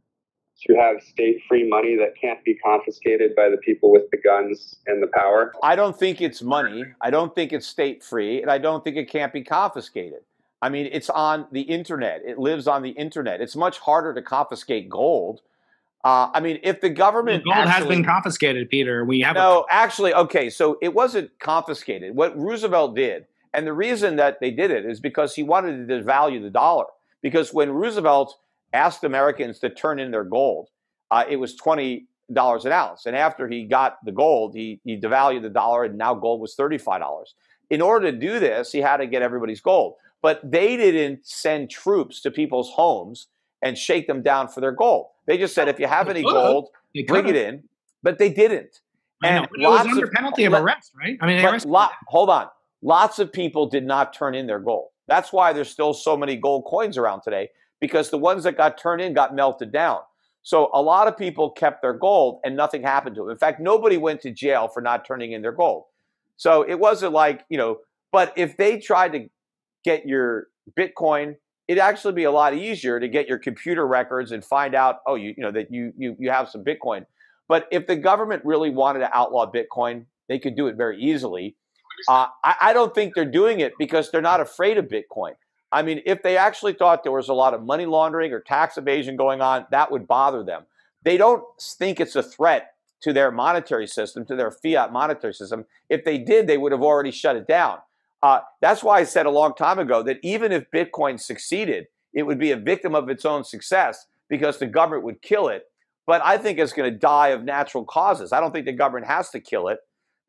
to 0.67 0.75
have 0.75 1.01
state 1.01 1.41
free 1.47 1.67
money 1.67 1.95
that 1.95 2.13
can't 2.19 2.43
be 2.43 2.55
confiscated 2.55 3.35
by 3.35 3.49
the 3.49 3.57
people 3.57 3.91
with 3.91 4.03
the 4.11 4.17
guns 4.17 4.75
and 4.87 5.01
the 5.01 5.07
power 5.13 5.53
i 5.63 5.75
don't 5.75 5.97
think 5.97 6.21
it's 6.21 6.41
money 6.41 6.83
i 7.01 7.09
don't 7.09 7.35
think 7.35 7.51
it's 7.53 7.67
state 7.67 8.03
free 8.03 8.41
and 8.41 8.49
i 8.49 8.57
don't 8.57 8.83
think 8.83 8.95
it 8.95 9.09
can't 9.09 9.33
be 9.33 9.43
confiscated 9.43 10.19
i 10.61 10.69
mean 10.69 10.87
it's 10.91 11.09
on 11.09 11.47
the 11.51 11.61
internet 11.61 12.21
it 12.25 12.37
lives 12.37 12.67
on 12.67 12.81
the 12.81 12.91
internet 12.91 13.41
it's 13.41 13.55
much 13.55 13.79
harder 13.79 14.13
to 14.13 14.21
confiscate 14.21 14.89
gold 14.89 15.41
uh, 16.03 16.29
I 16.33 16.41
mean, 16.41 16.59
if 16.63 16.81
the 16.81 16.89
government 16.89 17.43
the 17.45 17.51
gold 17.51 17.65
actually, 17.65 17.71
has 17.71 17.87
been 17.87 18.03
confiscated, 18.03 18.69
Peter. 18.69 19.05
We 19.05 19.21
have 19.21 19.35
no, 19.35 19.65
a- 19.69 19.73
actually, 19.73 20.13
okay. 20.13 20.49
So 20.49 20.77
it 20.81 20.93
wasn't 20.93 21.31
confiscated. 21.39 22.13
What 22.13 22.37
Roosevelt 22.37 22.93
did, 22.93 23.25
and 23.53 23.65
the 23.65 23.71
reason 23.71 24.17
that 24.17 24.41
they 24.41 24.51
did 24.51 24.69
it 24.69 24.85
is 24.85 24.99
because 24.99 25.35
he 25.35 25.43
wanted 25.43 25.87
to 25.87 25.93
devalue 25.93 26.41
the 26.41 26.49
dollar. 26.49 26.85
Because 27.21 27.53
when 27.53 27.71
Roosevelt 27.71 28.37
asked 28.73 29.03
Americans 29.03 29.59
to 29.59 29.69
turn 29.69 29.99
in 29.99 30.11
their 30.11 30.23
gold, 30.23 30.69
uh, 31.11 31.23
it 31.29 31.37
was 31.37 31.55
twenty 31.55 32.07
dollars 32.31 32.65
an 32.65 32.71
ounce, 32.71 33.05
and 33.05 33.15
after 33.15 33.47
he 33.47 33.65
got 33.65 33.97
the 34.05 34.11
gold, 34.11 34.55
he 34.55 34.79
he 34.83 34.99
devalued 34.99 35.41
the 35.41 35.49
dollar, 35.49 35.83
and 35.85 35.97
now 35.97 36.13
gold 36.13 36.41
was 36.41 36.55
thirty 36.55 36.77
five 36.77 36.99
dollars. 37.01 37.35
In 37.69 37.81
order 37.81 38.11
to 38.11 38.17
do 38.17 38.39
this, 38.39 38.71
he 38.71 38.79
had 38.79 38.97
to 38.97 39.07
get 39.07 39.21
everybody's 39.21 39.61
gold, 39.61 39.95
but 40.21 40.39
they 40.43 40.77
didn't 40.77 41.25
send 41.25 41.69
troops 41.69 42.21
to 42.21 42.31
people's 42.31 42.71
homes 42.71 43.27
and 43.63 43.77
shake 43.77 44.07
them 44.07 44.21
down 44.21 44.47
for 44.47 44.61
their 44.61 44.71
gold. 44.71 45.07
They 45.25 45.37
just 45.37 45.55
said, 45.55 45.69
if 45.69 45.79
you 45.79 45.87
have 45.87 46.09
any 46.09 46.21
gold, 46.21 46.69
bring 47.07 47.27
it 47.27 47.35
in. 47.35 47.63
But 48.03 48.17
they 48.17 48.29
didn't. 48.29 48.81
And 49.23 49.45
it 49.45 49.49
was 49.65 49.87
under 49.87 50.05
of, 50.05 50.11
penalty 50.11 50.43
of 50.43 50.53
arrest, 50.53 50.91
right? 50.99 51.17
I 51.21 51.25
mean, 51.25 51.61
lot, 51.65 51.93
hold 52.07 52.29
on. 52.29 52.47
Lots 52.81 53.19
of 53.19 53.31
people 53.31 53.67
did 53.67 53.85
not 53.85 54.13
turn 54.13 54.35
in 54.35 54.45
their 54.45 54.59
gold. 54.59 54.89
That's 55.07 55.31
why 55.31 55.53
there's 55.53 55.69
still 55.69 55.93
so 55.93 56.17
many 56.17 56.35
gold 56.35 56.65
coins 56.65 56.97
around 56.97 57.21
today 57.21 57.49
because 57.83 58.09
the 58.09 58.17
ones 58.17 58.45
that 58.45 58.55
got 58.55 58.77
turned 58.77 59.01
in 59.01 59.13
got 59.13 59.35
melted 59.35 59.69
down. 59.73 59.99
So 60.41 60.69
a 60.73 60.81
lot 60.81 61.09
of 61.09 61.17
people 61.17 61.51
kept 61.51 61.81
their 61.81 61.91
gold 61.91 62.39
and 62.45 62.55
nothing 62.55 62.81
happened 62.81 63.17
to 63.17 63.23
them. 63.23 63.31
In 63.31 63.37
fact, 63.37 63.59
nobody 63.59 63.97
went 63.97 64.21
to 64.21 64.31
jail 64.31 64.69
for 64.69 64.81
not 64.81 65.03
turning 65.05 65.33
in 65.33 65.41
their 65.41 65.51
gold. 65.51 65.83
So 66.37 66.61
it 66.61 66.79
wasn't 66.79 67.11
like, 67.11 67.43
you 67.49 67.57
know, 67.57 67.79
but 68.13 68.31
if 68.37 68.55
they 68.55 68.79
tried 68.79 69.11
to 69.11 69.27
get 69.83 70.05
your 70.05 70.47
Bitcoin 70.79 71.35
it'd 71.67 71.81
actually 71.81 72.13
be 72.13 72.23
a 72.23 72.31
lot 72.31 72.53
easier 72.53 72.99
to 72.99 73.07
get 73.07 73.27
your 73.27 73.37
computer 73.37 73.85
records 73.85 74.31
and 74.31 74.43
find 74.43 74.75
out, 74.75 74.99
oh, 75.07 75.15
you, 75.15 75.33
you 75.37 75.43
know, 75.43 75.51
that 75.51 75.71
you, 75.71 75.93
you, 75.97 76.15
you 76.19 76.29
have 76.29 76.49
some 76.49 76.63
Bitcoin. 76.63 77.05
But 77.47 77.67
if 77.71 77.87
the 77.87 77.95
government 77.95 78.43
really 78.45 78.69
wanted 78.69 78.99
to 78.99 79.15
outlaw 79.15 79.51
Bitcoin, 79.51 80.05
they 80.29 80.39
could 80.39 80.55
do 80.55 80.67
it 80.67 80.75
very 80.75 81.01
easily. 81.01 81.55
Uh, 82.07 82.27
I, 82.43 82.55
I 82.61 82.73
don't 82.73 82.93
think 82.93 83.15
they're 83.15 83.25
doing 83.25 83.59
it 83.59 83.73
because 83.77 84.11
they're 84.11 84.21
not 84.21 84.41
afraid 84.41 84.77
of 84.77 84.85
Bitcoin. 84.85 85.33
I 85.73 85.81
mean, 85.81 86.01
if 86.05 86.21
they 86.21 86.37
actually 86.37 86.73
thought 86.73 87.03
there 87.03 87.11
was 87.11 87.29
a 87.29 87.33
lot 87.33 87.55
of 87.55 87.63
money 87.63 87.87
laundering 87.87 88.31
or 88.31 88.39
tax 88.39 88.77
evasion 88.77 89.17
going 89.17 89.41
on, 89.41 89.65
that 89.71 89.91
would 89.91 90.07
bother 90.07 90.43
them. 90.43 90.63
They 91.01 91.17
don't 91.17 91.43
think 91.59 91.99
it's 91.99 92.15
a 92.15 92.23
threat 92.23 92.75
to 93.01 93.11
their 93.11 93.31
monetary 93.31 93.87
system, 93.87 94.23
to 94.25 94.35
their 94.35 94.51
fiat 94.51 94.93
monetary 94.93 95.33
system. 95.33 95.65
If 95.89 96.05
they 96.05 96.19
did, 96.19 96.47
they 96.47 96.57
would 96.57 96.71
have 96.71 96.83
already 96.83 97.11
shut 97.11 97.35
it 97.35 97.47
down. 97.47 97.79
Uh, 98.21 98.39
that's 98.61 98.83
why 98.83 98.99
I 98.99 99.03
said 99.03 99.25
a 99.25 99.31
long 99.31 99.55
time 99.55 99.79
ago 99.79 100.03
that 100.03 100.19
even 100.21 100.51
if 100.51 100.71
Bitcoin 100.71 101.19
succeeded, 101.19 101.87
it 102.13 102.23
would 102.23 102.39
be 102.39 102.51
a 102.51 102.57
victim 102.57 102.93
of 102.95 103.09
its 103.09 103.25
own 103.25 103.43
success 103.43 104.05
because 104.29 104.59
the 104.59 104.67
government 104.67 105.03
would 105.03 105.21
kill 105.21 105.49
it. 105.49 105.63
But 106.05 106.21
I 106.23 106.37
think 106.37 106.59
it's 106.59 106.71
going 106.71 106.91
to 106.91 106.97
die 106.97 107.29
of 107.29 107.43
natural 107.43 107.83
causes. 107.83 108.31
I 108.31 108.39
don't 108.39 108.51
think 108.51 108.65
the 108.65 108.73
government 108.73 109.07
has 109.07 109.29
to 109.31 109.39
kill 109.39 109.67
it 109.69 109.79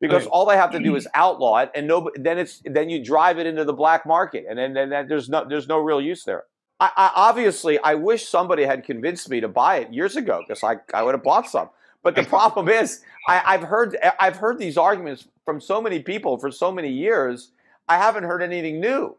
because 0.01 0.23
okay. 0.23 0.29
all 0.31 0.45
they 0.45 0.57
have 0.57 0.71
to 0.71 0.79
do 0.79 0.95
is 0.95 1.07
outlaw 1.15 1.57
it, 1.57 1.71
and 1.75 1.87
no, 1.87 2.09
then 2.15 2.37
it's 2.37 2.61
then 2.65 2.89
you 2.89 3.03
drive 3.03 3.39
it 3.39 3.45
into 3.45 3.63
the 3.63 3.73
black 3.73 4.05
market, 4.05 4.45
and 4.49 4.57
then, 4.57 4.73
then, 4.73 4.89
then 4.89 5.07
there's 5.07 5.29
no 5.29 5.45
there's 5.47 5.67
no 5.67 5.79
real 5.79 6.01
use 6.01 6.23
there. 6.23 6.43
I, 6.79 6.91
I, 6.95 7.11
obviously, 7.15 7.79
I 7.79 7.95
wish 7.95 8.27
somebody 8.27 8.63
had 8.63 8.83
convinced 8.83 9.29
me 9.29 9.39
to 9.39 9.47
buy 9.47 9.77
it 9.77 9.93
years 9.93 10.17
ago 10.17 10.41
because 10.45 10.61
I, 10.63 10.77
I 10.93 11.03
would 11.03 11.13
have 11.13 11.23
bought 11.23 11.49
some. 11.49 11.69
But 12.03 12.15
the 12.15 12.23
problem 12.23 12.69
is, 12.69 13.01
I, 13.27 13.41
I've 13.45 13.63
heard 13.63 13.97
I've 14.19 14.35
heard 14.37 14.59
these 14.59 14.77
arguments 14.77 15.27
from 15.45 15.61
so 15.61 15.81
many 15.81 16.01
people 16.01 16.37
for 16.37 16.51
so 16.51 16.71
many 16.71 16.91
years 16.91 17.51
I 17.87 17.97
haven't 17.97 18.23
heard 18.23 18.41
anything 18.41 18.79
new. 18.79 19.15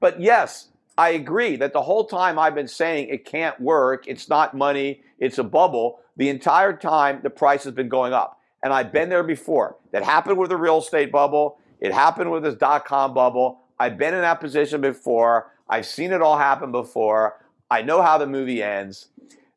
But 0.00 0.20
yes, 0.20 0.68
I 0.96 1.10
agree 1.10 1.56
that 1.56 1.72
the 1.72 1.82
whole 1.82 2.04
time 2.04 2.38
I've 2.38 2.54
been 2.54 2.68
saying 2.68 3.08
it 3.08 3.24
can't 3.24 3.58
work, 3.60 4.06
it's 4.06 4.28
not 4.28 4.56
money, 4.56 5.02
it's 5.18 5.38
a 5.38 5.44
bubble, 5.44 6.00
the 6.16 6.28
entire 6.28 6.76
time 6.76 7.20
the 7.22 7.30
price 7.30 7.64
has 7.64 7.74
been 7.74 7.88
going 7.88 8.12
up. 8.12 8.37
And 8.62 8.72
I've 8.72 8.92
been 8.92 9.08
there 9.08 9.22
before. 9.22 9.76
That 9.92 10.02
happened 10.02 10.38
with 10.38 10.50
the 10.50 10.56
real 10.56 10.78
estate 10.78 11.12
bubble, 11.12 11.58
it 11.80 11.92
happened 11.92 12.30
with 12.30 12.42
this 12.42 12.54
dot 12.54 12.84
com 12.84 13.14
bubble. 13.14 13.60
I've 13.78 13.96
been 13.96 14.14
in 14.14 14.22
that 14.22 14.40
position 14.40 14.80
before. 14.80 15.52
I've 15.68 15.86
seen 15.86 16.12
it 16.12 16.20
all 16.20 16.38
happen 16.38 16.72
before. 16.72 17.44
I 17.70 17.82
know 17.82 18.02
how 18.02 18.18
the 18.18 18.26
movie 18.26 18.62
ends. 18.62 19.08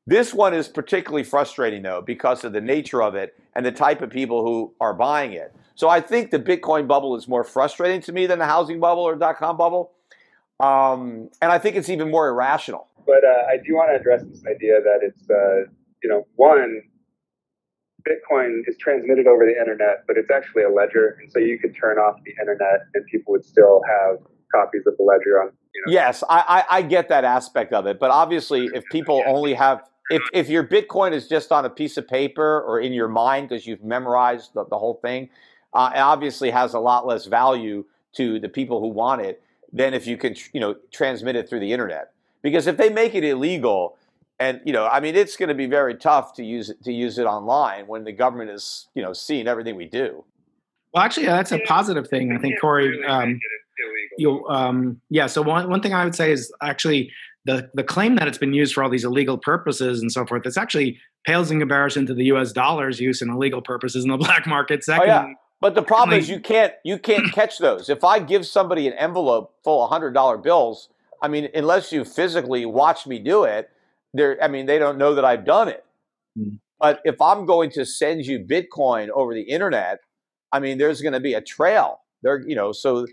This 0.05 0.33
one 0.33 0.53
is 0.53 0.67
particularly 0.67 1.23
frustrating, 1.23 1.81
though, 1.81 2.01
because 2.01 2.43
of 2.43 2.53
the 2.53 2.61
nature 2.61 3.01
of 3.01 3.15
it 3.15 3.39
and 3.55 3.65
the 3.65 3.71
type 3.71 4.01
of 4.01 4.09
people 4.09 4.43
who 4.43 4.73
are 4.81 4.93
buying 4.93 5.33
it. 5.33 5.55
So 5.75 5.89
I 5.89 6.01
think 6.01 6.29
the 6.29 6.39
Bitcoin 6.39 6.87
bubble 6.87 7.15
is 7.15 7.27
more 7.27 7.43
frustrating 7.43 8.01
to 8.01 8.11
me 8.11 8.27
than 8.27 8.37
the 8.37 8.45
housing 8.45 8.79
bubble 8.79 9.03
or 9.03 9.15
dot 9.15 9.37
com 9.37 9.57
bubble. 9.57 9.93
Um, 10.59 11.29
and 11.41 11.51
I 11.51 11.57
think 11.57 11.75
it's 11.75 11.89
even 11.89 12.11
more 12.11 12.27
irrational. 12.27 12.87
But 13.07 13.23
uh, 13.23 13.47
I 13.49 13.57
do 13.65 13.73
want 13.73 13.89
to 13.91 13.99
address 13.99 14.21
this 14.23 14.43
idea 14.45 14.79
that 14.81 14.99
it's, 15.01 15.27
uh, 15.27 15.71
you 16.03 16.09
know, 16.09 16.27
one, 16.35 16.83
Bitcoin 18.07 18.61
is 18.67 18.77
transmitted 18.77 19.27
over 19.27 19.45
the 19.45 19.57
internet, 19.59 20.03
but 20.07 20.17
it's 20.17 20.31
actually 20.31 20.63
a 20.63 20.69
ledger. 20.69 21.17
And 21.21 21.31
so 21.31 21.39
you 21.39 21.59
could 21.59 21.75
turn 21.75 21.97
off 21.97 22.17
the 22.25 22.33
internet 22.39 22.81
and 22.93 23.05
people 23.05 23.31
would 23.33 23.45
still 23.45 23.81
have 23.87 24.17
copies 24.53 24.83
of 24.87 24.97
the 24.97 25.03
ledger 25.03 25.41
on. 25.41 25.51
You 25.73 25.83
know. 25.85 25.93
Yes, 25.93 26.23
I, 26.29 26.65
I, 26.69 26.77
I 26.77 26.81
get 26.81 27.09
that 27.09 27.23
aspect 27.23 27.73
of 27.73 27.85
it. 27.85 27.99
But 27.99 28.11
obviously, 28.11 28.69
if 28.73 28.83
people 28.91 29.23
only 29.25 29.53
have 29.53 29.83
if, 30.11 30.21
if 30.33 30.49
your 30.49 30.65
Bitcoin 30.65 31.13
is 31.13 31.27
just 31.27 31.51
on 31.51 31.63
a 31.63 31.69
piece 31.69 31.95
of 31.97 32.07
paper 32.07 32.61
or 32.61 32.79
in 32.79 32.91
your 32.91 33.07
mind 33.07 33.47
because 33.47 33.65
you've 33.65 33.83
memorized 33.83 34.53
the, 34.53 34.65
the 34.65 34.77
whole 34.77 34.95
thing, 34.95 35.29
uh, 35.73 35.91
obviously 35.95 36.49
has 36.49 36.73
a 36.73 36.79
lot 36.79 37.07
less 37.07 37.25
value 37.25 37.85
to 38.13 38.39
the 38.39 38.49
people 38.49 38.81
who 38.81 38.87
want 38.87 39.21
it 39.21 39.41
than 39.71 39.93
if 39.93 40.05
you 40.05 40.17
can, 40.17 40.35
you 40.53 40.59
know, 40.59 40.75
transmit 40.91 41.37
it 41.37 41.47
through 41.47 41.61
the 41.61 41.71
internet. 41.71 42.11
Because 42.41 42.67
if 42.67 42.75
they 42.75 42.89
make 42.89 43.15
it 43.15 43.23
illegal, 43.23 43.97
and 44.41 44.59
you 44.65 44.73
know, 44.73 44.87
I 44.87 44.99
mean, 44.99 45.15
it's 45.15 45.37
going 45.37 45.49
to 45.49 45.55
be 45.55 45.67
very 45.67 45.95
tough 45.95 46.33
to 46.33 46.43
use 46.43 46.71
it 46.71 46.83
to 46.83 46.91
use 46.91 47.19
it 47.19 47.25
online 47.25 47.85
when 47.85 48.03
the 48.03 48.11
government 48.11 48.49
is, 48.49 48.87
you 48.95 49.03
know, 49.03 49.13
seeing 49.13 49.47
everything 49.47 49.75
we 49.75 49.85
do. 49.85 50.25
Well, 50.93 51.03
actually, 51.03 51.27
that's 51.27 51.51
a 51.51 51.59
positive 51.59 52.07
thing. 52.07 52.33
I 52.33 52.39
think 52.39 52.59
Corey. 52.59 53.03
Um, 53.05 53.39
you, 54.17 54.45
um, 54.47 54.99
yeah. 55.09 55.27
So 55.27 55.41
one 55.41 55.69
one 55.69 55.81
thing 55.81 55.93
I 55.93 56.03
would 56.03 56.15
say 56.15 56.31
is 56.31 56.51
actually 56.61 57.11
the 57.45 57.69
the 57.75 57.83
claim 57.83 58.15
that 58.15 58.27
it's 58.27 58.39
been 58.39 58.53
used 58.53 58.73
for 58.73 58.83
all 58.83 58.89
these 58.89 59.05
illegal 59.05 59.37
purposes 59.37 60.01
and 60.01 60.11
so 60.11 60.25
forth. 60.25 60.45
It's 60.45 60.57
actually 60.57 60.99
pales 61.25 61.51
in 61.51 61.59
comparison 61.59 62.07
to 62.07 62.13
the 62.15 62.25
U.S. 62.25 62.51
dollar's 62.51 62.99
use 62.99 63.21
in 63.21 63.29
illegal 63.29 63.61
purposes 63.61 64.03
in 64.03 64.09
the 64.09 64.17
black 64.25 64.47
market. 64.47 64.83
Second, 64.83 65.03
oh, 65.03 65.05
yeah. 65.05 65.33
But 65.59 65.75
the 65.75 65.83
problem 65.83 66.17
is 66.17 66.29
you 66.29 66.39
can't 66.39 66.73
you 66.83 66.97
can't 66.97 67.31
catch 67.33 67.59
those. 67.59 67.89
If 67.89 68.03
I 68.03 68.17
give 68.17 68.47
somebody 68.47 68.87
an 68.87 68.93
envelope 68.93 69.53
full 69.63 69.83
of 69.83 69.91
hundred 69.91 70.13
dollar 70.13 70.37
bills, 70.37 70.89
I 71.21 71.27
mean, 71.27 71.47
unless 71.53 71.91
you 71.91 72.03
physically 72.03 72.65
watch 72.65 73.05
me 73.05 73.19
do 73.19 73.43
it, 73.43 73.69
they're, 74.13 74.41
I 74.41 74.47
mean, 74.47 74.65
they 74.65 74.79
don't 74.79 74.97
know 74.97 75.15
that 75.15 75.25
I've 75.25 75.45
done 75.45 75.67
it. 75.67 75.85
Mm. 76.37 76.59
But 76.79 77.01
if 77.05 77.21
I'm 77.21 77.45
going 77.45 77.69
to 77.71 77.85
send 77.85 78.25
you 78.25 78.39
Bitcoin 78.39 79.09
over 79.09 79.33
the 79.33 79.41
internet, 79.41 79.99
I 80.51 80.59
mean, 80.59 80.77
there's 80.77 81.01
going 81.01 81.13
to 81.13 81.19
be 81.19 81.33
a 81.33 81.41
trail 81.41 81.99
there, 82.23 82.41
you 82.47 82.55
know, 82.55 82.71
so 82.71 83.05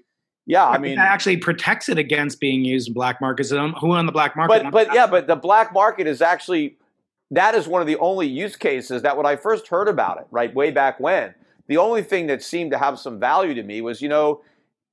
yeah, 0.46 0.66
I 0.66 0.78
mean, 0.78 0.96
that 0.96 1.08
actually 1.08 1.36
protects 1.36 1.90
it 1.90 1.98
against 1.98 2.40
being 2.40 2.64
used 2.64 2.88
in 2.88 2.94
black 2.94 3.20
markets. 3.20 3.50
Who 3.50 3.92
on 3.92 4.06
the 4.06 4.12
black 4.12 4.34
market? 4.34 4.64
but 4.64 4.70
but 4.70 4.94
yeah, 4.94 5.06
but 5.06 5.26
the 5.26 5.36
black 5.36 5.74
market 5.74 6.06
is 6.06 6.22
actually 6.22 6.78
that 7.30 7.54
is 7.54 7.68
one 7.68 7.82
of 7.82 7.86
the 7.86 7.98
only 7.98 8.26
use 8.26 8.56
cases 8.56 9.02
that 9.02 9.14
when 9.16 9.26
I 9.26 9.36
first 9.36 9.68
heard 9.68 9.88
about 9.88 10.18
it, 10.18 10.26
right, 10.30 10.52
way 10.54 10.70
back 10.70 10.98
when, 10.98 11.34
the 11.66 11.76
only 11.76 12.02
thing 12.02 12.28
that 12.28 12.42
seemed 12.42 12.70
to 12.70 12.78
have 12.78 12.98
some 12.98 13.20
value 13.20 13.52
to 13.54 13.62
me 13.62 13.82
was, 13.82 14.00
you 14.00 14.08
know, 14.08 14.40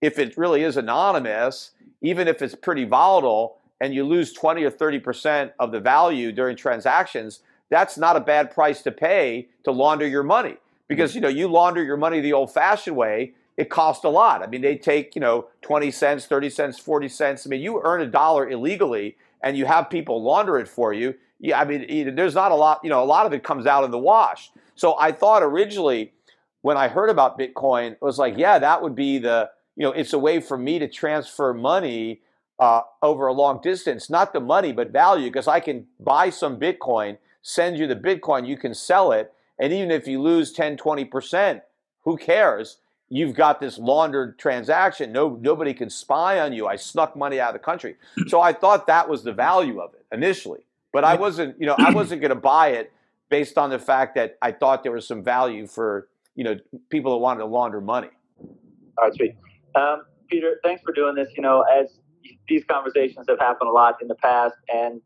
if 0.02 0.20
it 0.20 0.38
really 0.38 0.64
is 0.64 0.76
anonymous, 0.76 1.72
even 2.02 2.28
if 2.28 2.42
it's 2.42 2.54
pretty 2.56 2.84
volatile, 2.84 3.60
and 3.82 3.94
you 3.94 4.04
lose 4.04 4.34
20 4.34 4.64
or 4.64 4.72
30 4.72 5.00
percent 5.00 5.52
of 5.60 5.72
the 5.72 5.80
value 5.80 6.32
during 6.32 6.56
transactions, 6.56 7.40
that's 7.70 7.98
not 7.98 8.16
a 8.16 8.22
bad 8.22 8.52
price 8.52 8.82
to 8.84 8.92
pay 8.92 9.50
to 9.64 9.72
launder 9.72 10.08
your 10.08 10.24
money. 10.24 10.58
Because 10.88 11.16
you 11.16 11.22
know, 11.22 11.28
you 11.28 11.48
launder 11.48 11.84
your 11.84 11.98
money 11.98 12.22
the 12.22 12.34
old-fashioned 12.34 12.96
way, 12.96 13.34
it 13.58 13.70
costs 13.70 14.04
a 14.04 14.10
lot. 14.10 14.44
I 14.44 14.48
mean, 14.48 14.62
they 14.62 14.76
take, 14.76 15.16
you 15.16 15.22
know, 15.22 15.48
20 15.62 15.90
cents, 15.92 16.26
30 16.26 16.50
cents, 16.50 16.78
40 16.78 17.08
cents. 17.08 17.46
I 17.46 17.50
mean, 17.50 17.62
you 17.62 17.82
earn 17.84 18.02
a 18.02 18.08
dollar 18.08 18.48
illegally 18.50 19.18
and 19.42 19.58
you 19.58 19.66
have 19.66 19.90
people 19.90 20.22
launder 20.22 20.58
it 20.58 20.68
for 20.68 20.94
you. 20.94 21.16
Yeah, 21.40 21.60
I 21.60 21.66
mean, 21.66 22.16
there's 22.16 22.36
not 22.36 22.52
a 22.52 22.56
lot, 22.56 22.82
you 22.84 22.90
know, 22.90 23.02
a 23.02 23.06
lot 23.06 23.26
of 23.26 23.34
it 23.34 23.44
comes 23.44 23.66
out 23.66 23.84
in 23.84 23.92
the 23.92 24.00
wash. 24.00 24.52
So 24.76 24.98
I 25.00 25.12
thought 25.12 25.42
originally 25.42 26.14
when 26.62 26.78
I 26.78 26.88
heard 26.88 27.10
about 27.10 27.40
Bitcoin, 27.40 27.94
it 27.94 28.02
was 28.02 28.20
like, 28.20 28.38
yeah, 28.38 28.60
that 28.60 28.82
would 28.82 28.96
be 28.96 29.20
the, 29.20 29.50
you 29.76 29.84
know, 29.84 29.92
it's 29.92 30.14
a 30.14 30.20
way 30.20 30.40
for 30.40 30.58
me 30.58 30.80
to 30.80 30.88
transfer 30.88 31.54
money 31.54 32.22
uh, 32.60 32.82
over 33.02 33.28
a 33.28 33.34
long 33.34 33.60
distance, 33.62 34.10
not 34.10 34.34
the 34.34 34.40
money, 34.40 34.72
but 34.72 34.92
value, 34.92 35.30
because 35.30 35.48
I 35.48 35.60
can 35.60 35.88
buy 36.00 36.30
some 36.30 36.60
Bitcoin, 36.60 37.18
send 37.42 37.78
you 37.78 37.88
the 37.88 37.96
Bitcoin, 37.96 38.48
you 38.48 38.58
can 38.58 38.74
sell 38.74 39.12
it. 39.12 39.34
And 39.60 39.72
even 39.72 39.92
if 39.92 40.08
you 40.08 40.22
lose 40.22 40.52
10, 40.52 40.78
20%, 40.78 41.62
who 42.04 42.18
cares? 42.18 42.78
you've 43.10 43.36
got 43.36 43.60
this 43.60 43.78
laundered 43.78 44.38
transaction. 44.40 45.12
No, 45.12 45.38
nobody 45.42 45.74
can 45.74 45.90
spy 45.90 46.40
on 46.40 46.54
you. 46.54 46.68
I 46.68 46.76
snuck 46.76 47.16
money 47.16 47.40
out 47.40 47.50
of 47.50 47.54
the 47.54 47.66
country. 47.66 47.96
So 48.28 48.42
I 48.42 48.54
thought 48.54 48.88
that 48.88 49.08
was 49.08 49.24
the 49.24 49.34
value 49.34 49.80
of 49.80 49.94
it 49.94 50.06
initially, 50.12 50.66
but 50.92 51.04
I 51.04 51.16
wasn't, 51.16 51.60
you 51.60 51.68
know, 51.68 51.76
I 51.78 51.92
wasn't 51.92 52.22
going 52.22 52.30
to 52.30 52.36
buy 52.36 52.70
it 52.70 52.92
based 53.30 53.58
on 53.58 53.70
the 53.70 53.78
fact 53.78 54.16
that 54.16 54.38
I 54.42 54.52
thought 54.52 54.82
there 54.82 54.92
was 54.92 55.08
some 55.08 55.24
value 55.24 55.68
for, 55.68 56.08
you 56.36 56.44
know, 56.44 56.58
people 56.90 57.12
that 57.12 57.18
wanted 57.20 57.42
to 57.42 57.46
launder 57.46 57.82
money. 57.82 58.10
All 58.40 59.04
right, 59.04 59.14
sweet. 59.14 59.36
Um, 59.76 60.04
Peter, 60.28 60.60
thanks 60.64 60.82
for 60.82 60.92
doing 60.92 61.14
this. 61.14 61.30
You 61.38 61.44
know, 61.44 61.62
as 61.62 62.00
these 62.48 62.64
conversations 62.66 63.26
have 63.30 63.40
happened 63.40 63.70
a 63.70 63.74
lot 63.74 63.96
in 64.02 64.08
the 64.08 64.16
past, 64.16 64.56
and 64.74 65.02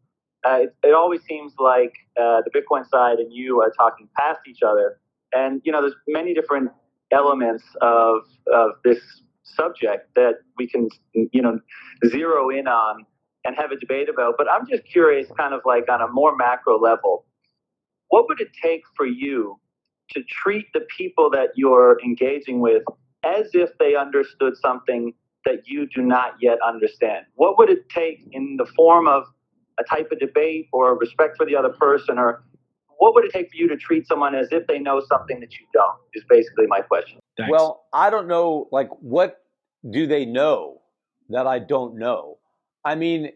uh, 0.45 0.59
it, 0.61 0.75
it, 0.83 0.93
always 0.93 1.21
seems 1.23 1.53
like 1.59 1.93
uh, 2.19 2.41
the 2.41 2.51
Bitcoin 2.55 2.87
side 2.89 3.19
and 3.19 3.33
you 3.33 3.61
are 3.61 3.71
talking 3.71 4.07
past 4.17 4.39
each 4.47 4.61
other. 4.65 4.99
And 5.33 5.61
you 5.65 5.71
know, 5.71 5.81
there's 5.81 5.95
many 6.07 6.33
different 6.33 6.71
elements 7.11 7.63
of 7.81 8.21
of 8.51 8.71
this 8.83 8.99
subject 9.43 10.13
that 10.15 10.35
we 10.57 10.67
can 10.67 10.89
you 11.13 11.41
know 11.41 11.59
zero 12.07 12.49
in 12.49 12.67
on 12.67 13.05
and 13.45 13.55
have 13.55 13.71
a 13.71 13.77
debate 13.77 14.09
about. 14.09 14.35
But 14.37 14.47
I'm 14.49 14.67
just 14.67 14.83
curious, 14.85 15.27
kind 15.37 15.53
of 15.53 15.61
like 15.65 15.89
on 15.89 16.01
a 16.01 16.07
more 16.07 16.35
macro 16.35 16.79
level, 16.79 17.25
what 18.09 18.27
would 18.27 18.39
it 18.39 18.49
take 18.61 18.83
for 18.95 19.05
you 19.05 19.59
to 20.11 20.23
treat 20.23 20.65
the 20.73 20.81
people 20.97 21.29
that 21.31 21.49
you're 21.55 21.99
engaging 22.03 22.59
with 22.59 22.83
as 23.23 23.49
if 23.53 23.69
they 23.79 23.95
understood 23.95 24.55
something 24.57 25.13
that 25.45 25.67
you 25.67 25.87
do 25.93 26.01
not 26.01 26.35
yet 26.41 26.57
understand? 26.65 27.25
What 27.35 27.57
would 27.57 27.69
it 27.69 27.89
take 27.89 28.27
in 28.31 28.57
the 28.57 28.65
form 28.75 29.07
of 29.07 29.23
a 29.79 29.83
type 29.83 30.11
of 30.11 30.19
debate 30.19 30.67
or 30.73 30.97
respect 30.97 31.37
for 31.37 31.45
the 31.45 31.55
other 31.55 31.69
person 31.69 32.17
or 32.17 32.43
what 32.97 33.15
would 33.15 33.23
it 33.23 33.31
take 33.31 33.49
for 33.49 33.55
you 33.55 33.67
to 33.69 33.77
treat 33.77 34.05
someone 34.07 34.35
as 34.35 34.49
if 34.51 34.67
they 34.67 34.77
know 34.77 35.01
something 35.07 35.39
that 35.39 35.53
you 35.53 35.65
don't? 35.73 35.95
Is 36.13 36.23
basically 36.29 36.67
my 36.67 36.81
question. 36.81 37.19
Thanks. 37.37 37.49
Well, 37.49 37.85
I 37.93 38.09
don't 38.09 38.27
know. 38.27 38.67
Like, 38.73 38.89
what 38.99 39.41
do 39.89 40.05
they 40.05 40.25
know 40.25 40.81
that 41.29 41.47
I 41.47 41.59
don't 41.59 41.97
know? 41.97 42.39
I 42.83 42.95
mean, 42.95 43.31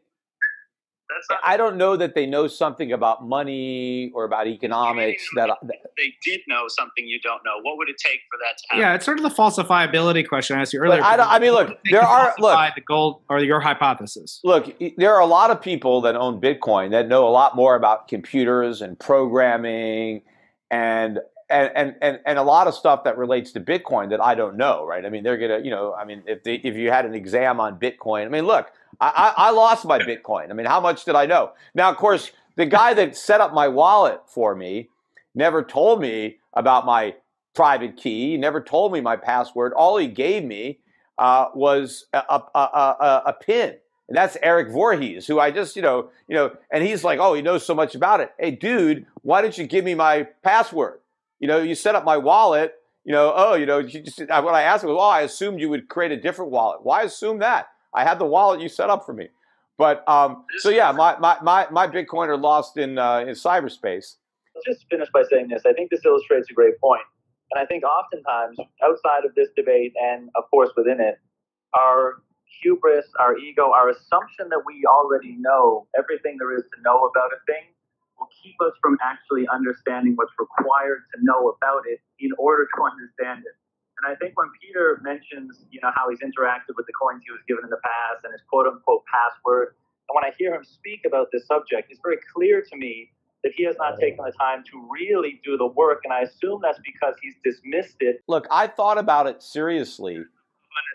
I 1.43 1.55
don't 1.55 1.77
know 1.77 1.95
that 1.95 2.13
they 2.15 2.25
know 2.25 2.47
something 2.47 2.91
about 2.91 3.25
money 3.25 4.11
or 4.13 4.25
about 4.25 4.47
economics 4.47 5.25
that, 5.35 5.49
that 5.63 5.77
they 5.97 6.13
did 6.23 6.41
know 6.47 6.65
something 6.67 7.05
you 7.07 7.19
don't 7.21 7.41
know. 7.45 7.59
What 7.61 7.77
would 7.77 7.89
it 7.89 7.97
take 7.97 8.19
for 8.31 8.37
that 8.39 8.57
to 8.57 8.63
happen? 8.69 8.81
Yeah, 8.81 8.95
it's 8.95 9.05
sort 9.05 9.19
of 9.19 9.23
the 9.23 9.29
falsifiability 9.29 10.27
question 10.27 10.57
I 10.57 10.61
asked 10.61 10.73
you 10.73 10.79
earlier. 10.79 11.03
I, 11.03 11.15
I, 11.15 11.39
mean, 11.39 11.51
look, 11.51 11.77
there 11.89 12.01
are 12.01 12.33
look 12.39 12.75
the 12.75 12.81
gold 12.81 13.21
or 13.29 13.39
your 13.39 13.59
hypothesis. 13.59 14.39
Look, 14.43 14.75
there 14.97 15.13
are 15.13 15.21
a 15.21 15.25
lot 15.25 15.51
of 15.51 15.61
people 15.61 16.01
that 16.01 16.15
own 16.15 16.41
Bitcoin 16.41 16.91
that 16.91 17.07
know 17.07 17.27
a 17.27 17.31
lot 17.31 17.55
more 17.55 17.75
about 17.75 18.07
computers 18.07 18.81
and 18.81 18.97
programming 18.99 20.23
and 20.71 21.19
and, 21.49 21.71
and, 21.75 21.95
and, 22.01 22.19
and 22.25 22.39
a 22.39 22.43
lot 22.43 22.67
of 22.67 22.73
stuff 22.73 23.03
that 23.03 23.17
relates 23.17 23.51
to 23.51 23.59
Bitcoin 23.59 24.09
that 24.09 24.21
I 24.21 24.33
don't 24.33 24.57
know, 24.57 24.85
right? 24.85 25.05
I 25.05 25.09
mean, 25.09 25.23
they're 25.23 25.37
gonna, 25.37 25.59
you 25.59 25.69
know, 25.69 25.93
I 25.93 26.03
mean, 26.03 26.23
if 26.25 26.43
they, 26.43 26.55
if 26.55 26.75
you 26.75 26.89
had 26.89 27.05
an 27.05 27.13
exam 27.13 27.59
on 27.59 27.79
Bitcoin, 27.79 28.25
I 28.25 28.29
mean, 28.29 28.45
look, 28.45 28.71
I, 28.99 29.33
I, 29.37 29.47
I 29.47 29.51
lost 29.51 29.85
my 29.85 29.99
Bitcoin. 29.99 30.49
I 30.49 30.53
mean, 30.53 30.65
how 30.65 30.79
much 30.79 31.05
did 31.05 31.15
I 31.15 31.25
know? 31.25 31.51
Now, 31.75 31.91
of 31.91 31.97
course, 31.97 32.31
the 32.55 32.65
guy 32.65 32.93
that 32.95 33.15
set 33.15 33.41
up 33.41 33.53
my 33.53 33.67
wallet 33.67 34.21
for 34.27 34.55
me 34.55 34.89
never 35.35 35.63
told 35.63 36.01
me 36.01 36.37
about 36.53 36.85
my 36.85 37.15
private 37.55 37.97
key. 37.97 38.31
He 38.31 38.37
never 38.37 38.61
told 38.61 38.91
me 38.91 39.01
my 39.01 39.15
password. 39.15 39.73
All 39.73 39.97
he 39.97 40.07
gave 40.07 40.43
me 40.43 40.79
uh, 41.17 41.47
was 41.53 42.05
a, 42.13 42.17
a, 42.17 42.59
a, 42.59 43.21
a, 43.27 43.33
pin. 43.33 43.75
And 44.07 44.17
that's 44.17 44.37
Eric 44.41 44.71
Voorhees, 44.71 45.27
who 45.27 45.39
I 45.39 45.51
just, 45.51 45.75
you 45.75 45.81
know, 45.81 46.09
you 46.27 46.35
know, 46.35 46.51
and 46.71 46.83
he's 46.83 47.03
like, 47.03 47.19
oh, 47.19 47.33
he 47.33 47.41
knows 47.41 47.65
so 47.65 47.75
much 47.75 47.95
about 47.95 48.19
it. 48.19 48.31
Hey, 48.39 48.51
dude, 48.51 49.05
why 49.21 49.41
didn't 49.41 49.57
you 49.57 49.67
give 49.67 49.85
me 49.85 49.95
my 49.95 50.27
password? 50.43 50.99
You 51.39 51.47
know, 51.47 51.61
you 51.61 51.75
set 51.75 51.95
up 51.95 52.03
my 52.03 52.17
wallet. 52.17 52.73
You 53.05 53.11
know, 53.11 53.33
oh, 53.35 53.55
you 53.55 53.65
know, 53.65 53.79
you 53.79 54.01
just, 54.01 54.19
what 54.19 54.53
I 54.53 54.63
asked 54.63 54.83
him 54.83 54.89
was, 54.89 54.97
oh, 54.99 55.03
I 55.03 55.21
assumed 55.21 55.59
you 55.59 55.69
would 55.69 55.89
create 55.89 56.11
a 56.11 56.19
different 56.19 56.51
wallet. 56.51 56.83
Why 56.83 57.03
assume 57.03 57.39
that? 57.39 57.67
I 57.93 58.03
had 58.03 58.17
the 58.17 58.25
wallet 58.25 58.61
you 58.61 58.69
set 58.69 58.89
up 58.89 59.05
for 59.05 59.13
me. 59.13 59.29
But 59.77 60.07
um, 60.07 60.45
so 60.59 60.69
yeah, 60.69 60.91
my, 60.91 61.17
my, 61.17 61.37
my, 61.41 61.67
my 61.69 61.87
Bitcoin 61.87 62.27
are 62.27 62.37
lost 62.37 62.77
in 62.77 62.97
uh, 62.97 63.19
in 63.19 63.29
cyberspace. 63.29 64.15
Just 64.65 64.85
finish 64.89 65.09
by 65.13 65.23
saying 65.29 65.49
this. 65.49 65.63
I 65.65 65.73
think 65.73 65.89
this 65.89 66.05
illustrates 66.05 66.49
a 66.49 66.53
great 66.53 66.79
point. 66.79 67.03
And 67.51 67.61
I 67.61 67.65
think 67.65 67.83
oftentimes 67.83 68.57
outside 68.83 69.25
of 69.25 69.35
this 69.35 69.49
debate 69.55 69.93
and 70.01 70.29
of 70.35 70.49
course 70.49 70.69
within 70.77 70.99
it, 71.01 71.19
our 71.73 72.21
hubris, 72.61 73.05
our 73.19 73.37
ego, 73.37 73.71
our 73.73 73.89
assumption 73.89 74.49
that 74.49 74.61
we 74.65 74.85
already 74.85 75.35
know 75.37 75.87
everything 75.97 76.37
there 76.37 76.55
is 76.57 76.63
to 76.73 76.81
know 76.81 77.09
about 77.09 77.33
a 77.33 77.41
thing 77.45 77.73
will 78.17 78.29
keep 78.41 78.55
us 78.61 78.73
from 78.81 78.97
actually 79.01 79.45
understanding 79.49 80.13
what's 80.15 80.33
required 80.37 81.01
to 81.13 81.17
know 81.21 81.53
about 81.53 81.81
it 81.89 82.01
in 82.19 82.29
order 82.37 82.65
to 82.65 82.79
understand 82.85 83.41
it. 83.45 83.55
And 84.01 84.09
I 84.09 84.17
think 84.17 84.37
when 84.37 84.49
Peter 84.61 84.99
mentions, 85.01 85.65
you 85.69 85.79
know, 85.81 85.93
how 85.93 86.09
he's 86.09 86.21
interacted 86.21 86.73
with 86.77 86.85
the 86.89 86.97
coins 86.97 87.21
he 87.25 87.31
was 87.31 87.41
given 87.47 87.63
in 87.63 87.69
the 87.69 87.81
past 87.85 88.25
and 88.25 88.33
his 88.33 88.41
quote 88.49 88.65
unquote 88.65 89.05
password, 89.09 89.77
and 90.09 90.13
when 90.17 90.25
I 90.25 90.33
hear 90.37 90.53
him 90.53 90.65
speak 90.65 91.05
about 91.05 91.29
this 91.31 91.45
subject, 91.47 91.89
it's 91.89 92.01
very 92.03 92.19
clear 92.33 92.61
to 92.61 92.75
me 92.75 93.12
that 93.43 93.51
he 93.55 93.65
has 93.65 93.75
not 93.77 93.99
taken 93.99 94.23
the 94.23 94.31
time 94.31 94.63
to 94.71 94.87
really 94.89 95.41
do 95.43 95.57
the 95.57 95.67
work. 95.67 96.01
And 96.03 96.13
I 96.13 96.21
assume 96.21 96.61
that's 96.61 96.79
because 96.83 97.15
he's 97.21 97.35
dismissed 97.43 97.97
it. 97.99 98.23
Look, 98.27 98.47
I 98.49 98.67
thought 98.67 98.97
about 98.97 99.27
it 99.27 99.43
seriously 99.43 100.23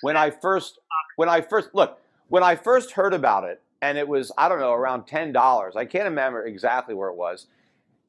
when 0.00 0.16
I 0.16 0.30
first, 0.30 0.78
when 1.16 1.28
I 1.28 1.40
first, 1.40 1.70
look, 1.74 2.00
when 2.28 2.42
I 2.42 2.56
first 2.56 2.92
heard 2.92 3.14
about 3.14 3.44
it, 3.44 3.62
and 3.80 3.96
it 3.96 4.08
was, 4.08 4.32
I 4.36 4.48
don't 4.48 4.58
know, 4.58 4.72
around 4.72 5.06
$10. 5.06 5.76
I 5.76 5.84
can't 5.84 6.04
remember 6.04 6.44
exactly 6.44 6.94
where 6.94 7.10
it 7.10 7.16
was. 7.16 7.46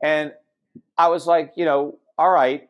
And 0.02 0.34
I 0.98 1.10
was 1.10 1.28
like, 1.28 1.54
you 1.56 1.66
know, 1.66 2.00
all 2.18 2.32
right, 2.32 2.70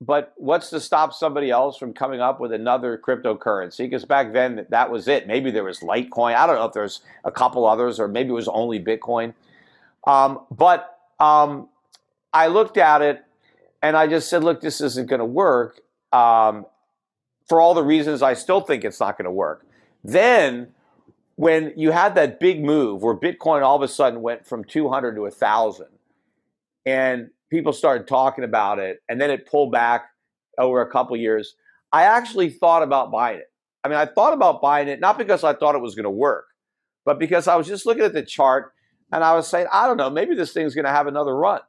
but 0.00 0.34
what's 0.36 0.70
to 0.70 0.80
stop 0.80 1.14
somebody 1.14 1.50
else 1.50 1.78
from 1.78 1.94
coming 1.94 2.20
up 2.20 2.40
with 2.40 2.52
another 2.52 2.98
cryptocurrency? 2.98 3.78
Because 3.78 4.04
back 4.04 4.32
then 4.32 4.66
that 4.68 4.90
was 4.90 5.08
it. 5.08 5.26
Maybe 5.26 5.50
there 5.50 5.64
was 5.64 5.80
Litecoin. 5.80 6.34
I 6.34 6.46
don't 6.46 6.56
know 6.56 6.66
if 6.66 6.74
there's 6.74 7.00
a 7.24 7.30
couple 7.30 7.64
others, 7.66 7.98
or 7.98 8.08
maybe 8.08 8.30
it 8.30 8.32
was 8.32 8.48
only 8.48 8.78
Bitcoin. 8.82 9.32
Um, 10.06 10.40
but 10.50 10.93
um, 11.20 11.68
I 12.32 12.48
looked 12.48 12.76
at 12.76 13.02
it 13.02 13.24
and 13.82 13.96
I 13.96 14.06
just 14.06 14.28
said, 14.28 14.42
look, 14.42 14.60
this 14.60 14.80
isn't 14.80 15.08
going 15.08 15.20
to 15.20 15.24
work. 15.24 15.80
Um, 16.12 16.66
for 17.48 17.60
all 17.60 17.74
the 17.74 17.84
reasons 17.84 18.22
I 18.22 18.34
still 18.34 18.60
think 18.60 18.84
it's 18.84 19.00
not 19.00 19.18
going 19.18 19.26
to 19.26 19.30
work. 19.30 19.66
Then, 20.02 20.68
when 21.36 21.72
you 21.76 21.90
had 21.90 22.14
that 22.14 22.38
big 22.38 22.64
move 22.64 23.02
where 23.02 23.14
Bitcoin 23.14 23.62
all 23.62 23.76
of 23.76 23.82
a 23.82 23.88
sudden 23.88 24.22
went 24.22 24.46
from 24.46 24.64
200 24.64 25.16
to 25.16 25.22
1,000, 25.22 25.86
and 26.86 27.30
people 27.50 27.72
started 27.72 28.06
talking 28.06 28.44
about 28.44 28.78
it, 28.78 29.02
and 29.08 29.20
then 29.20 29.30
it 29.30 29.46
pulled 29.46 29.72
back 29.72 30.10
over 30.58 30.80
a 30.80 30.90
couple 30.90 31.16
years. 31.16 31.56
I 31.92 32.04
actually 32.04 32.50
thought 32.50 32.82
about 32.82 33.10
buying 33.10 33.38
it. 33.38 33.50
I 33.82 33.88
mean, 33.88 33.98
I 33.98 34.06
thought 34.06 34.32
about 34.32 34.62
buying 34.62 34.88
it 34.88 35.00
not 35.00 35.18
because 35.18 35.44
I 35.44 35.54
thought 35.54 35.74
it 35.74 35.80
was 35.82 35.94
going 35.94 36.04
to 36.04 36.10
work, 36.10 36.46
but 37.04 37.18
because 37.18 37.48
I 37.48 37.56
was 37.56 37.66
just 37.66 37.86
looking 37.86 38.04
at 38.04 38.14
the 38.14 38.22
chart 38.22 38.72
and 39.12 39.22
I 39.24 39.34
was 39.34 39.48
saying, 39.48 39.66
I 39.72 39.86
don't 39.86 39.96
know, 39.96 40.10
maybe 40.10 40.34
this 40.34 40.52
thing's 40.52 40.74
going 40.74 40.84
to 40.86 40.90
have 40.90 41.06
another 41.06 41.36
run. 41.36 41.60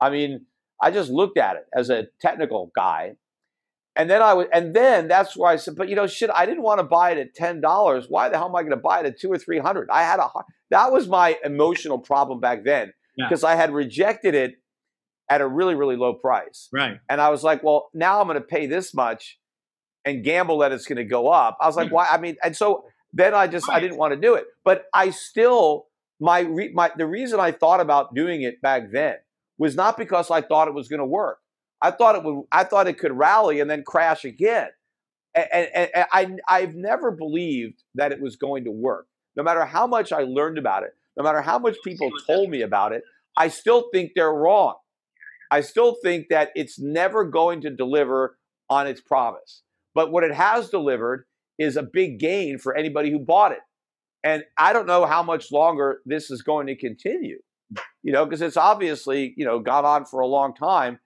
I 0.00 0.10
mean, 0.10 0.46
I 0.82 0.90
just 0.90 1.10
looked 1.10 1.38
at 1.38 1.56
it 1.56 1.66
as 1.74 1.90
a 1.90 2.06
technical 2.20 2.70
guy. 2.74 3.16
And 3.96 4.10
then 4.10 4.22
I 4.22 4.34
was, 4.34 4.46
and 4.52 4.74
then 4.74 5.06
that's 5.06 5.36
where 5.36 5.48
I 5.50 5.56
said, 5.56 5.76
but 5.76 5.88
you 5.88 5.94
know, 5.94 6.08
shit, 6.08 6.28
I 6.34 6.46
didn't 6.46 6.62
want 6.64 6.80
to 6.80 6.84
buy 6.84 7.12
it 7.12 7.18
at 7.18 7.34
ten 7.34 7.60
dollars. 7.60 8.06
Why 8.08 8.28
the 8.28 8.36
hell 8.36 8.48
am 8.48 8.56
I 8.56 8.62
going 8.62 8.70
to 8.70 8.76
buy 8.76 9.00
it 9.00 9.06
at 9.06 9.18
two 9.20 9.30
or 9.30 9.38
three 9.38 9.58
hundred? 9.60 9.88
I 9.90 10.02
had 10.02 10.18
a 10.18 10.26
that 10.70 10.90
was 10.90 11.06
my 11.06 11.38
emotional 11.44 11.98
problem 11.98 12.40
back 12.40 12.64
then 12.64 12.92
Yeah. 13.16 13.28
because 13.28 13.44
I 13.44 13.54
had 13.54 13.72
rejected 13.72 14.34
it 14.34 14.54
at 15.30 15.40
a 15.40 15.46
really, 15.46 15.76
really 15.76 15.94
low 15.96 16.14
price. 16.14 16.68
Right. 16.72 16.98
And 17.08 17.20
I 17.20 17.30
was 17.30 17.44
like, 17.44 17.62
well, 17.62 17.88
now 17.94 18.20
I'm 18.20 18.26
going 18.26 18.34
to 18.36 18.40
pay 18.44 18.66
this 18.66 18.92
much 18.94 19.38
and 20.04 20.24
gamble 20.24 20.58
that 20.58 20.72
it's 20.72 20.86
going 20.86 20.96
to 20.96 21.04
go 21.04 21.28
up. 21.28 21.56
I 21.60 21.66
was 21.68 21.76
like, 21.76 21.88
Hmm. 21.88 21.94
why? 21.94 22.08
I 22.10 22.18
mean, 22.18 22.34
and 22.42 22.56
so 22.56 22.84
then 23.12 23.32
I 23.32 23.46
just 23.46 23.70
I 23.70 23.78
didn't 23.78 23.96
want 23.96 24.12
to 24.12 24.20
do 24.20 24.34
it. 24.34 24.46
But 24.64 24.86
I 24.92 25.10
still 25.10 25.86
my 26.20 26.40
re, 26.40 26.72
my 26.72 26.90
the 26.96 27.06
reason 27.06 27.40
I 27.40 27.52
thought 27.52 27.80
about 27.80 28.14
doing 28.14 28.42
it 28.42 28.60
back 28.62 28.90
then 28.92 29.16
was 29.58 29.74
not 29.74 29.96
because 29.96 30.30
I 30.30 30.40
thought 30.40 30.68
it 30.68 30.74
was 30.74 30.88
going 30.88 31.00
to 31.00 31.06
work. 31.06 31.38
I 31.80 31.90
thought 31.90 32.16
it 32.16 32.24
would. 32.24 32.44
I 32.50 32.64
thought 32.64 32.88
it 32.88 32.98
could 32.98 33.12
rally 33.12 33.60
and 33.60 33.70
then 33.70 33.82
crash 33.84 34.24
again. 34.24 34.68
And, 35.34 35.46
and, 35.52 35.90
and 35.94 36.04
I 36.12 36.36
I've 36.48 36.74
never 36.74 37.10
believed 37.10 37.82
that 37.94 38.12
it 38.12 38.20
was 38.20 38.36
going 38.36 38.64
to 38.64 38.70
work. 38.70 39.06
No 39.36 39.42
matter 39.42 39.64
how 39.64 39.86
much 39.86 40.12
I 40.12 40.22
learned 40.22 40.58
about 40.58 40.84
it, 40.84 40.92
no 41.16 41.24
matter 41.24 41.42
how 41.42 41.58
much 41.58 41.76
people 41.84 42.10
told 42.26 42.50
me 42.50 42.62
about 42.62 42.92
it, 42.92 43.02
I 43.36 43.48
still 43.48 43.88
think 43.92 44.12
they're 44.14 44.32
wrong. 44.32 44.76
I 45.50 45.60
still 45.60 45.96
think 46.02 46.28
that 46.30 46.50
it's 46.54 46.78
never 46.78 47.24
going 47.24 47.60
to 47.62 47.70
deliver 47.70 48.38
on 48.70 48.86
its 48.86 49.00
promise. 49.00 49.62
But 49.94 50.10
what 50.10 50.24
it 50.24 50.34
has 50.34 50.70
delivered 50.70 51.26
is 51.58 51.76
a 51.76 51.82
big 51.82 52.18
gain 52.18 52.58
for 52.58 52.74
anybody 52.76 53.10
who 53.10 53.18
bought 53.18 53.52
it. 53.52 53.60
And 54.24 54.42
I 54.56 54.72
don't 54.72 54.86
know 54.86 55.04
how 55.04 55.22
much 55.22 55.52
longer 55.52 56.00
this 56.06 56.30
is 56.30 56.40
going 56.40 56.66
to 56.68 56.74
continue, 56.74 57.38
you 58.02 58.10
know, 58.10 58.24
because 58.24 58.40
it's 58.40 58.56
obviously, 58.56 59.34
you 59.36 59.44
know, 59.44 59.58
gone 59.58 59.84
on 59.84 60.06
for 60.06 60.20
a 60.20 60.26
long 60.26 60.54
time. 60.54 60.98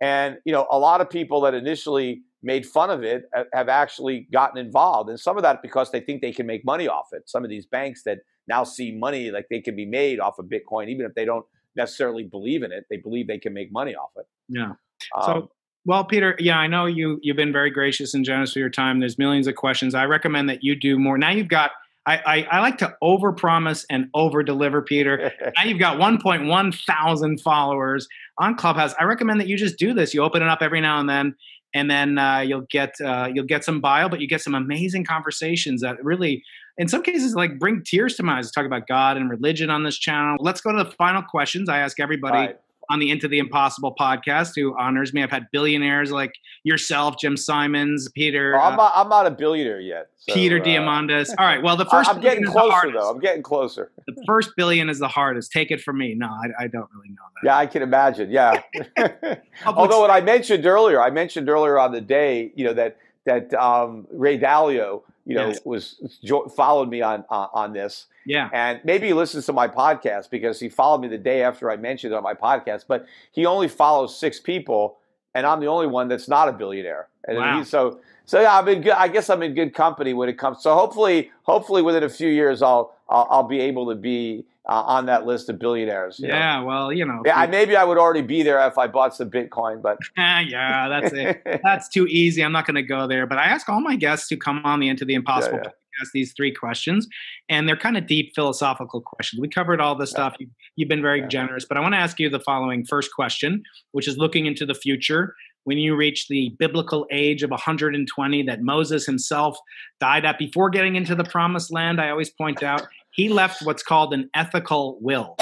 And, 0.00 0.38
you 0.44 0.52
know, 0.52 0.68
a 0.70 0.78
lot 0.78 1.00
of 1.00 1.10
people 1.10 1.40
that 1.40 1.52
initially 1.52 2.22
made 2.44 2.64
fun 2.64 2.88
of 2.88 3.02
it 3.02 3.24
have 3.52 3.68
actually 3.68 4.28
gotten 4.32 4.56
involved. 4.56 5.10
And 5.10 5.18
some 5.18 5.36
of 5.36 5.42
that 5.42 5.62
because 5.62 5.90
they 5.90 6.00
think 6.00 6.22
they 6.22 6.32
can 6.32 6.46
make 6.46 6.64
money 6.64 6.86
off 6.86 7.08
it. 7.10 7.28
Some 7.28 7.42
of 7.42 7.50
these 7.50 7.66
banks 7.66 8.04
that 8.04 8.18
now 8.46 8.62
see 8.62 8.92
money 8.96 9.32
like 9.32 9.46
they 9.50 9.60
can 9.60 9.74
be 9.74 9.84
made 9.84 10.20
off 10.20 10.38
of 10.38 10.46
Bitcoin, 10.46 10.88
even 10.88 11.04
if 11.04 11.14
they 11.14 11.24
don't 11.24 11.44
necessarily 11.74 12.22
believe 12.22 12.62
in 12.62 12.70
it, 12.70 12.84
they 12.88 12.98
believe 12.98 13.26
they 13.26 13.38
can 13.38 13.52
make 13.52 13.72
money 13.72 13.96
off 13.96 14.10
it. 14.16 14.26
Yeah. 14.48 14.74
Um, 15.18 15.24
So, 15.24 15.50
well, 15.84 16.04
Peter, 16.04 16.36
yeah, 16.38 16.58
I 16.58 16.68
know 16.68 16.86
you 16.86 17.18
you've 17.20 17.36
been 17.36 17.52
very 17.52 17.70
gracious 17.70 18.14
and 18.14 18.24
generous 18.24 18.50
with 18.50 18.60
your 18.60 18.70
time. 18.70 19.00
There's 19.00 19.18
millions 19.18 19.48
of 19.48 19.56
questions. 19.56 19.94
I 19.94 20.04
recommend 20.04 20.48
that 20.48 20.62
you 20.62 20.76
do 20.78 21.00
more. 21.00 21.18
Now 21.18 21.30
you've 21.30 21.48
got. 21.48 21.72
I, 22.06 22.16
I, 22.16 22.42
I 22.50 22.60
like 22.60 22.78
to 22.78 22.94
overpromise 23.02 23.84
and 23.90 24.06
over 24.14 24.42
deliver, 24.42 24.82
Peter. 24.82 25.32
now 25.56 25.64
you've 25.64 25.78
got 25.78 25.98
1.1 25.98 26.84
thousand 26.84 27.40
followers 27.40 28.08
on 28.38 28.56
Clubhouse. 28.56 28.94
I 28.98 29.04
recommend 29.04 29.40
that 29.40 29.48
you 29.48 29.56
just 29.56 29.78
do 29.78 29.92
this. 29.92 30.14
You 30.14 30.22
open 30.22 30.42
it 30.42 30.48
up 30.48 30.62
every 30.62 30.80
now 30.80 30.98
and 30.98 31.08
then, 31.08 31.34
and 31.74 31.90
then 31.90 32.18
uh, 32.18 32.38
you'll 32.40 32.66
get 32.70 32.94
uh, 33.04 33.28
you'll 33.32 33.46
get 33.46 33.64
some 33.64 33.80
bio, 33.80 34.08
but 34.08 34.20
you 34.20 34.28
get 34.28 34.40
some 34.40 34.54
amazing 34.54 35.04
conversations 35.04 35.82
that 35.82 36.02
really, 36.02 36.42
in 36.78 36.88
some 36.88 37.02
cases, 37.02 37.34
like 37.34 37.58
bring 37.58 37.82
tears 37.84 38.16
to 38.16 38.22
my 38.22 38.38
eyes. 38.38 38.50
Talk 38.50 38.66
about 38.66 38.86
God 38.88 39.16
and 39.16 39.28
religion 39.28 39.68
on 39.68 39.84
this 39.84 39.98
channel. 39.98 40.36
Let's 40.40 40.60
go 40.60 40.72
to 40.72 40.82
the 40.82 40.90
final 40.92 41.22
questions. 41.22 41.68
I 41.68 41.78
ask 41.78 42.00
everybody. 42.00 42.54
On 42.90 42.98
the 42.98 43.10
Into 43.10 43.28
the 43.28 43.38
Impossible 43.38 43.94
podcast 43.98 44.52
who 44.56 44.76
honors 44.78 45.14
me. 45.14 45.22
I've 45.22 45.30
had 45.30 45.46
billionaires 45.52 46.10
like 46.10 46.32
yourself, 46.64 47.14
Jim 47.20 47.36
Simons, 47.36 48.08
Peter. 48.14 48.58
I'm, 48.58 48.74
uh, 48.74 48.76
not, 48.76 48.92
I'm 48.96 49.08
not 49.08 49.26
a 49.26 49.30
billionaire 49.30 49.80
yet. 49.80 50.08
so, 50.16 50.34
Peter 50.34 50.60
uh, 50.60 50.64
Diamandis. 50.64 51.30
All 51.38 51.46
right. 51.46 51.62
Well, 51.62 51.76
the 51.76 51.84
1st 51.86 52.04
I'm 52.08 52.20
getting 52.20 52.42
is 52.44 52.48
the 52.48 52.52
closer 52.52 52.72
hardest. 52.72 52.98
though. 52.98 53.10
I'm 53.10 53.20
getting 53.20 53.42
closer. 53.42 53.90
The 54.06 54.24
first 54.26 54.50
billion 54.56 54.88
is 54.90 54.98
the 54.98 55.06
hardest. 55.08 55.52
Take 55.52 55.70
it 55.70 55.80
from 55.80 55.96
me. 55.98 56.14
No, 56.16 56.26
I, 56.26 56.64
I 56.64 56.66
don't 56.66 56.88
really 56.92 57.10
know 57.10 57.22
that. 57.42 57.46
Yeah, 57.46 57.56
I 57.56 57.66
can 57.66 57.80
imagine. 57.82 58.28
Yeah. 58.30 58.60
Although 59.66 60.00
what 60.00 60.10
I 60.10 60.20
mentioned 60.20 60.66
earlier, 60.66 61.00
I 61.00 61.10
mentioned 61.10 61.48
earlier 61.48 61.78
on 61.78 61.92
the 61.92 62.00
day, 62.00 62.52
you 62.56 62.64
know 62.64 62.74
that 62.74 62.96
that 63.26 63.54
um, 63.54 64.06
Ray 64.12 64.38
Dalio, 64.38 65.02
you 65.26 65.36
know, 65.36 65.48
Yes. 65.48 65.60
was 65.64 66.18
jo- 66.24 66.48
followed 66.48 66.88
me 66.88 67.02
on 67.02 67.24
on, 67.30 67.48
on 67.54 67.72
this, 67.72 68.06
Yeah. 68.26 68.48
and 68.52 68.80
maybe 68.84 69.06
he 69.08 69.12
listens 69.12 69.46
to 69.46 69.52
my 69.52 69.66
podcast 69.68 70.30
because 70.30 70.60
he 70.60 70.68
followed 70.68 71.00
me 71.00 71.08
the 71.08 71.18
day 71.18 71.42
after 71.42 71.70
I 71.70 71.76
mentioned 71.76 72.12
it 72.12 72.16
on 72.16 72.22
my 72.22 72.34
podcast. 72.34 72.84
But 72.88 73.06
he 73.32 73.46
only 73.46 73.68
follows 73.68 74.16
six 74.18 74.38
people, 74.40 74.98
and 75.34 75.46
I'm 75.46 75.60
the 75.60 75.66
only 75.68 75.86
one 75.86 76.08
that's 76.08 76.28
not 76.28 76.48
a 76.48 76.52
billionaire. 76.52 77.08
And 77.26 77.38
Wow. 77.38 77.62
so 77.64 78.00
so 78.24 78.40
yeah, 78.40 78.56
I'm 78.58 78.68
in 78.68 78.82
good. 78.82 78.92
I 78.92 79.08
guess 79.08 79.28
I'm 79.30 79.42
in 79.42 79.54
good 79.54 79.74
company 79.74 80.14
when 80.14 80.28
it 80.28 80.38
comes. 80.38 80.62
So 80.62 80.74
hopefully, 80.74 81.30
hopefully 81.42 81.82
within 81.82 82.02
a 82.04 82.08
few 82.08 82.28
years, 82.28 82.62
I'll 82.62 82.94
I'll, 83.08 83.26
I'll 83.30 83.42
be 83.48 83.60
able 83.60 83.88
to 83.88 83.94
be 83.96 84.44
uh, 84.68 84.82
on 84.82 85.06
that 85.06 85.26
list 85.26 85.48
of 85.48 85.58
billionaires. 85.58 86.20
you 86.20 86.28
know. 86.28 86.34
Yeah. 86.34 86.62
Well, 86.62 86.92
you 86.92 87.04
know. 87.04 87.22
Yeah, 87.24 87.36
I, 87.36 87.46
maybe 87.48 87.74
I 87.74 87.82
would 87.82 87.98
already 87.98 88.22
be 88.22 88.42
there 88.44 88.64
if 88.68 88.78
I 88.78 88.86
bought 88.86 89.16
some 89.16 89.28
Bitcoin, 89.30 89.82
but 89.82 89.98
Ah, 90.16 90.38
yeah, 90.46 90.88
that's 90.88 91.12
it. 91.12 91.42
That's 91.64 91.88
too 91.88 92.06
easy. 92.06 92.44
I'm 92.44 92.52
not 92.52 92.66
going 92.66 92.76
to 92.76 92.82
go 92.82 93.06
there. 93.08 93.26
But 93.26 93.38
I 93.38 93.44
ask 93.46 93.68
all 93.68 93.80
my 93.80 93.96
guests 93.96 94.28
to 94.28 94.36
come 94.36 94.60
on 94.64 94.78
the 94.78 94.88
Into 94.88 95.04
the 95.04 95.14
Impossible 95.14 95.58
yeah. 95.64 95.70
Podcast 96.00 96.10
these 96.12 96.32
three 96.32 96.52
questions, 96.52 97.06
and 97.48 97.68
they're 97.68 97.76
kind 97.76 97.96
of 97.96 98.06
deep 98.06 98.32
philosophical 98.34 99.00
questions. 99.00 99.40
We 99.40 99.48
covered 99.48 99.80
all 99.80 99.94
this 99.94 100.10
stuff. 100.10 100.34
You, 100.38 100.48
you've 100.76 100.88
been 100.88 101.02
very 101.02 101.26
generous, 101.28 101.64
but 101.64 101.76
I 101.76 101.80
want 101.80 101.94
to 101.94 101.98
ask 101.98 102.18
you 102.18 102.28
the 102.28 102.40
following 102.40 102.84
first 102.84 103.12
question, 103.14 103.62
which 103.92 104.08
is 104.08 104.18
looking 104.18 104.46
into 104.46 104.66
the 104.66 104.74
future. 104.74 105.34
When 105.64 105.76
you 105.76 105.94
reach 105.94 106.28
the 106.28 106.56
biblical 106.58 107.06
age 107.10 107.42
of 107.42 107.50
120 107.50 108.42
that 108.44 108.62
Moses 108.62 109.04
himself 109.04 109.58
died 110.00 110.24
at 110.24 110.38
before 110.38 110.70
getting 110.70 110.96
into 110.96 111.14
the 111.14 111.24
promised 111.24 111.70
land, 111.70 112.00
I 112.00 112.08
always 112.08 112.30
point 112.30 112.62
out 112.62 112.86
he 113.12 113.28
left 113.28 113.62
what's 113.62 113.82
called 113.82 114.14
an 114.14 114.30
ethical 114.34 114.98
will. 115.02 115.36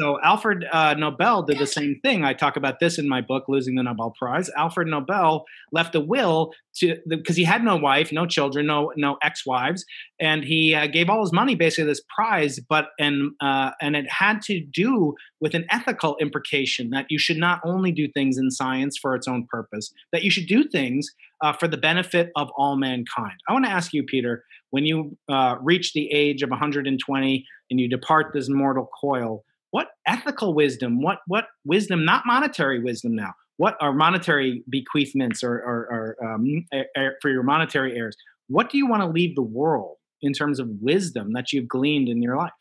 So 0.00 0.20
Alfred 0.22 0.64
uh, 0.70 0.94
Nobel 0.94 1.42
did 1.42 1.58
the 1.58 1.66
same 1.66 1.98
thing. 2.04 2.24
I 2.24 2.32
talk 2.32 2.56
about 2.56 2.78
this 2.78 2.98
in 2.98 3.08
my 3.08 3.20
book, 3.20 3.46
Losing 3.48 3.74
the 3.74 3.82
Nobel 3.82 4.14
Prize. 4.16 4.48
Alfred 4.56 4.86
Nobel 4.86 5.44
left 5.72 5.94
a 5.96 6.00
will 6.00 6.52
to 6.76 6.96
because 7.08 7.34
he 7.34 7.42
had 7.42 7.64
no 7.64 7.76
wife, 7.76 8.12
no 8.12 8.24
children, 8.24 8.66
no 8.66 8.92
no 8.96 9.18
ex-wives, 9.22 9.84
and 10.20 10.44
he 10.44 10.72
uh, 10.72 10.86
gave 10.86 11.10
all 11.10 11.20
his 11.20 11.32
money 11.32 11.56
basically 11.56 11.86
this 11.86 12.02
prize. 12.14 12.60
But 12.60 12.90
and 13.00 13.32
uh, 13.40 13.72
and 13.80 13.96
it 13.96 14.08
had 14.08 14.40
to 14.42 14.60
do 14.60 15.14
with 15.40 15.54
an 15.54 15.66
ethical 15.70 16.16
implication 16.20 16.90
that 16.90 17.06
you 17.08 17.18
should 17.18 17.38
not 17.38 17.60
only 17.64 17.90
do 17.90 18.06
things 18.06 18.38
in 18.38 18.52
science 18.52 18.96
for 18.96 19.16
its 19.16 19.26
own 19.26 19.48
purpose, 19.50 19.92
that 20.12 20.22
you 20.22 20.30
should 20.30 20.46
do 20.46 20.62
things 20.62 21.10
uh, 21.42 21.52
for 21.52 21.66
the 21.66 21.76
benefit 21.76 22.30
of 22.36 22.50
all 22.56 22.76
mankind. 22.76 23.34
I 23.48 23.52
want 23.52 23.64
to 23.64 23.70
ask 23.70 23.92
you, 23.92 24.04
Peter, 24.04 24.44
when 24.70 24.86
you 24.86 25.16
uh, 25.28 25.56
reach 25.60 25.92
the 25.92 26.08
age 26.12 26.42
of 26.42 26.50
120 26.50 27.46
and 27.70 27.80
you 27.80 27.88
depart 27.88 28.32
this 28.32 28.48
mortal 28.48 28.88
coil, 29.00 29.44
what 29.70 29.88
ethical 30.06 30.54
wisdom, 30.54 31.02
what 31.02 31.18
what 31.26 31.46
wisdom, 31.64 32.04
not 32.04 32.24
monetary 32.26 32.82
wisdom 32.82 33.14
now, 33.14 33.32
what 33.58 33.76
are 33.80 33.92
monetary 33.92 34.62
bequeathments 34.72 35.42
or, 35.42 35.56
or, 35.56 36.16
or 36.20 36.34
um, 36.34 36.64
eh, 36.72 37.08
for 37.20 37.30
your 37.30 37.42
monetary 37.42 37.96
heirs? 37.96 38.16
What 38.48 38.70
do 38.70 38.78
you 38.78 38.86
want 38.86 39.02
to 39.02 39.08
leave 39.08 39.34
the 39.34 39.42
world 39.42 39.96
in 40.22 40.32
terms 40.32 40.58
of 40.58 40.68
wisdom 40.80 41.32
that 41.34 41.52
you've 41.52 41.68
gleaned 41.68 42.08
in 42.08 42.22
your 42.22 42.36
life? 42.36 42.52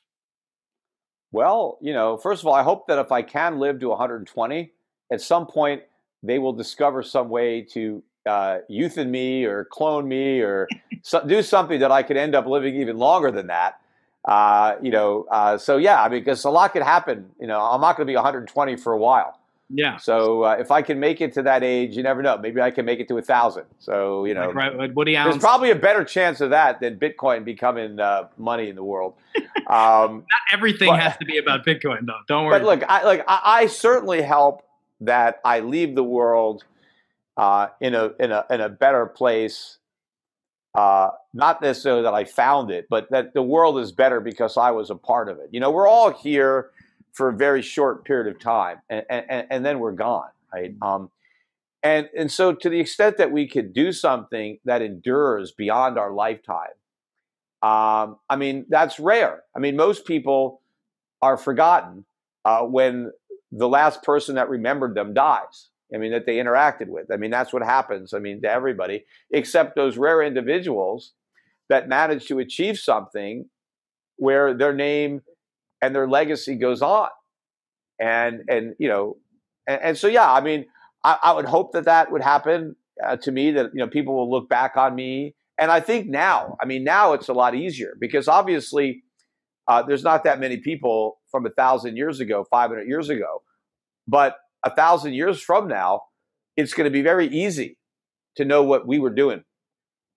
Well, 1.32 1.78
you 1.82 1.94
know, 1.94 2.18
first 2.18 2.42
of 2.42 2.48
all, 2.48 2.56
I 2.56 2.64
hope 2.64 2.88
that 2.88 3.00
if 3.00 3.12
I 3.12 3.22
can 3.22 3.60
live 3.60 3.80
to 3.80 3.90
120, 3.90 4.72
at 5.12 5.22
some 5.22 5.46
point 5.46 5.84
they 6.24 6.40
will 6.40 6.54
discover 6.54 7.04
some 7.04 7.30
way 7.30 7.62
to 7.62 8.04
uh, 8.28 8.58
youthen 8.70 9.10
me 9.10 9.46
or 9.46 9.66
clone 9.66 10.08
me 10.08 10.40
or 10.42 10.68
so, 11.04 11.26
do 11.26 11.42
something 11.42 11.80
that 11.80 11.92
I 11.92 12.04
could 12.04 12.18
end 12.18 12.36
up 12.36 12.48
living 12.48 12.76
even 12.76 12.98
longer 12.98 13.32
than 13.32 13.48
that. 13.48 13.80
Uh, 14.28 14.76
you 14.82 14.92
know, 14.92 15.26
uh, 15.32 15.58
so 15.58 15.78
yeah, 15.78 16.04
I 16.04 16.10
mean, 16.10 16.20
because 16.20 16.44
a 16.44 16.50
lot 16.50 16.74
could 16.74 16.84
happen. 16.84 17.30
You 17.40 17.48
know, 17.48 17.62
I'm 17.62 17.80
not 17.82 17.96
going 17.96 18.06
to 18.06 18.12
be 18.12 18.16
120 18.16 18.76
for 18.76 18.92
a 18.92 18.98
while. 18.98 19.40
Yeah. 19.70 19.98
So 19.98 20.44
uh, 20.44 20.58
if 20.60 20.70
I 20.72 20.82
can 20.82 21.00
make 21.00 21.20
it 21.22 21.34
to 21.34 21.42
that 21.44 21.64
age, 21.64 21.96
you 21.98 22.04
never 22.04 22.22
know. 22.22 22.38
Maybe 22.38 22.62
I 22.62 22.72
can 22.72 22.86
make 22.86 23.00
it 23.00 23.08
to 23.10 23.18
a 23.18 23.22
thousand. 23.22 23.66
So 23.80 24.26
you 24.26 24.34
know, 24.34 24.48
Like, 24.48 24.56
right, 24.56 24.96
Woody 24.96 25.14
there's 25.16 25.38
probably 25.38 25.72
a 25.72 25.76
better 25.76 26.04
chance 26.04 26.40
of 26.42 26.52
that 26.52 26.80
than 26.80 26.98
Bitcoin 26.98 27.44
becoming 27.44 28.00
uh, 28.00 28.28
money 28.38 28.70
in 28.70 28.76
the 28.76 28.84
world. 28.84 29.16
Um, 29.68 30.24
not 30.32 30.54
everything 30.54 30.88
but- 30.88 31.02
has 31.02 31.18
to 31.18 31.26
be 31.26 31.40
about 31.40 31.66
Bitcoin, 31.66 32.06
though. 32.06 32.20
Don't 32.26 32.46
worry. 32.46 32.58
but 32.60 32.66
look, 32.66 32.84
I 32.90 33.04
like 33.04 33.26
I, 33.28 33.42
I 33.44 33.68
certainly 33.68 34.22
help 34.22 34.64
that 35.02 35.42
I 35.44 35.60
leave 35.60 35.94
the 35.94 36.06
world 36.06 36.64
uh, 37.36 37.68
in 37.82 37.94
a 37.94 38.12
in 38.18 38.32
a 38.32 38.46
in 38.50 38.62
a 38.62 38.70
better 38.70 39.06
place. 39.06 39.78
Uh, 40.78 41.10
not 41.34 41.60
necessarily 41.60 42.04
that 42.04 42.14
I 42.14 42.24
found 42.24 42.70
it, 42.70 42.86
but 42.88 43.10
that 43.10 43.34
the 43.34 43.42
world 43.42 43.80
is 43.80 43.92
better 43.92 44.20
because 44.20 44.58
I 44.58 44.70
was 44.70 44.92
a 44.92 44.96
part 44.96 45.28
of 45.28 45.40
it. 45.40 45.50
You 45.52 45.60
know, 45.60 45.72
we're 45.72 45.88
all 45.88 46.12
here 46.12 46.70
for 47.14 47.30
a 47.30 47.34
very 47.34 47.64
short 47.64 48.06
period 48.06 48.34
of 48.34 48.40
time, 48.40 48.78
and 48.88 49.04
and, 49.10 49.48
and 49.50 49.66
then 49.66 49.80
we're 49.80 49.94
gone, 49.94 50.30
right? 50.54 50.76
Um, 50.84 51.10
and 51.82 52.08
and 52.16 52.32
so 52.32 52.54
to 52.54 52.70
the 52.70 52.80
extent 52.80 53.18
that 53.18 53.32
we 53.32 53.48
could 53.48 53.74
do 53.74 53.92
something 53.92 54.60
that 54.66 54.84
endures 54.84 55.52
beyond 55.52 55.98
our 55.98 56.12
lifetime, 56.12 56.78
um, 57.64 58.18
I 58.30 58.36
mean 58.36 58.68
that's 58.70 59.00
rare. 59.00 59.46
I 59.56 59.60
mean 59.60 59.76
most 59.76 60.06
people 60.06 60.62
are 61.24 61.38
forgotten 61.38 62.06
uh, 62.46 62.62
when 62.62 63.12
the 63.52 63.68
last 63.68 64.04
person 64.04 64.36
that 64.36 64.48
remembered 64.48 64.94
them 64.94 65.16
dies. 65.16 65.70
I 65.94 65.98
mean, 65.98 66.12
that 66.12 66.26
they 66.26 66.36
interacted 66.36 66.88
with. 66.88 67.12
I 67.12 67.18
mean, 67.18 67.32
that's 67.32 67.54
what 67.54 67.64
happens. 67.64 68.14
I 68.14 68.20
mean, 68.20 68.42
to 68.42 68.50
everybody, 68.50 69.06
except 69.32 69.76
those 69.76 69.98
rare 69.98 70.22
individuals 70.22 71.14
that 71.70 71.88
manage 71.88 72.28
to 72.28 72.40
achieve 72.40 72.78
something 72.78 73.46
where 74.18 74.54
their 74.54 74.74
name 74.74 75.22
and 75.82 75.96
their 75.96 76.08
legacy 76.08 76.56
goes 76.56 76.82
on. 76.82 77.10
And, 78.00 78.44
and 78.48 78.76
you 78.80 78.90
know, 78.90 79.18
and, 79.66 79.82
and 79.82 79.98
so, 79.98 80.08
yeah, 80.08 80.32
I 80.32 80.42
mean, 80.42 80.66
I, 81.04 81.18
I 81.24 81.34
would 81.34 81.46
hope 81.46 81.72
that 81.74 81.86
that 81.86 82.12
would 82.12 82.22
happen 82.22 82.76
uh, 83.06 83.16
to 83.18 83.32
me, 83.32 83.52
that, 83.52 83.72
you 83.74 83.80
know, 83.80 83.88
people 83.88 84.16
will 84.16 84.30
look 84.30 84.50
back 84.50 84.76
on 84.76 84.96
me. 84.96 85.36
And 85.58 85.72
I 85.72 85.80
think 85.80 86.08
now, 86.08 86.58
I 86.62 86.66
mean, 86.66 86.84
now 86.84 87.14
it's 87.14 87.30
a 87.30 87.34
lot 87.34 87.56
easier 87.56 87.96
because 88.00 88.28
obviously 88.28 89.04
uh, 89.68 89.84
there's 89.84 90.04
not 90.04 90.24
that 90.24 90.40
many 90.40 90.58
people 90.58 91.20
from 91.32 91.46
a 91.46 91.50
thousand 91.50 91.98
years 91.98 92.20
ago, 92.20 92.46
500 92.50 92.88
years 92.88 93.10
ago. 93.10 93.42
But 94.08 94.38
a 94.64 94.74
thousand 94.74 95.14
years 95.14 95.42
from 95.42 95.68
now, 95.68 96.02
it's 96.56 96.74
going 96.74 96.86
to 96.86 96.92
be 96.92 97.02
very 97.02 97.28
easy 97.28 97.78
to 98.36 98.46
know 98.46 98.64
what 98.64 98.88
we 98.88 99.00
were 99.00 99.10
doing 99.10 99.44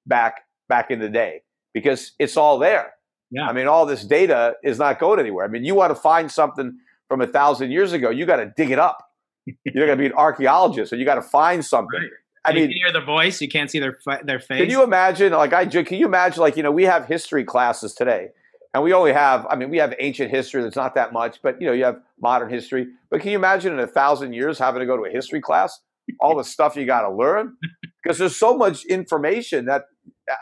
back 0.06 0.42
back 0.68 0.90
in 0.90 1.00
the 1.00 1.08
day 1.08 1.42
because 1.74 2.12
it's 2.18 2.36
all 2.36 2.58
there. 2.58 2.92
Yeah. 3.30 3.46
I 3.46 3.52
mean, 3.52 3.66
all 3.66 3.86
this 3.86 4.04
data 4.04 4.54
is 4.64 4.78
not 4.78 4.98
going 4.98 5.20
anywhere. 5.20 5.44
I 5.44 5.48
mean, 5.48 5.64
you 5.64 5.74
want 5.74 5.94
to 5.94 6.00
find 6.00 6.30
something 6.30 6.78
from 7.08 7.20
a 7.20 7.26
thousand 7.26 7.70
years 7.70 7.92
ago, 7.92 8.10
you 8.10 8.26
got 8.26 8.36
to 8.36 8.52
dig 8.56 8.70
it 8.70 8.78
up. 8.78 8.98
You're 9.64 9.86
going 9.86 9.96
to 9.98 10.02
be 10.02 10.06
an 10.06 10.12
archaeologist, 10.12 10.92
and 10.92 11.00
you 11.00 11.04
got 11.04 11.16
to 11.16 11.22
find 11.22 11.64
something. 11.64 12.00
Right. 12.00 12.10
I 12.44 12.50
you 12.50 12.54
mean, 12.54 12.68
can 12.68 12.76
hear 12.76 12.92
their 12.92 13.04
voice. 13.04 13.40
You 13.40 13.48
can't 13.48 13.70
see 13.70 13.80
their 13.80 13.98
their 14.24 14.38
face. 14.38 14.60
can 14.60 14.70
you 14.70 14.82
imagine? 14.82 15.32
Like 15.32 15.52
I, 15.52 15.66
can 15.66 15.98
you 15.98 16.06
imagine? 16.06 16.40
Like 16.40 16.56
you 16.56 16.62
know, 16.62 16.70
we 16.70 16.84
have 16.84 17.06
history 17.06 17.44
classes 17.44 17.94
today, 17.94 18.28
and 18.74 18.82
we 18.82 18.92
only 18.92 19.12
have. 19.12 19.46
I 19.50 19.56
mean, 19.56 19.70
we 19.70 19.78
have 19.78 19.94
ancient 19.98 20.30
history. 20.30 20.62
That's 20.62 20.76
not 20.76 20.94
that 20.94 21.12
much, 21.12 21.40
but 21.42 21.60
you 21.60 21.66
know, 21.66 21.72
you 21.72 21.84
have 21.84 22.00
modern 22.20 22.50
history. 22.50 22.86
But 23.10 23.20
can 23.20 23.30
you 23.30 23.36
imagine 23.38 23.72
in 23.72 23.80
a 23.80 23.86
thousand 23.86 24.32
years 24.32 24.58
having 24.58 24.80
to 24.80 24.86
go 24.86 24.96
to 24.96 25.04
a 25.04 25.10
history 25.10 25.40
class? 25.40 25.78
All 26.20 26.36
the 26.36 26.44
stuff 26.44 26.76
you 26.76 26.86
got 26.86 27.02
to 27.02 27.14
learn 27.14 27.56
because 28.02 28.18
there's 28.18 28.36
so 28.36 28.56
much 28.56 28.84
information 28.86 29.66
that 29.66 29.82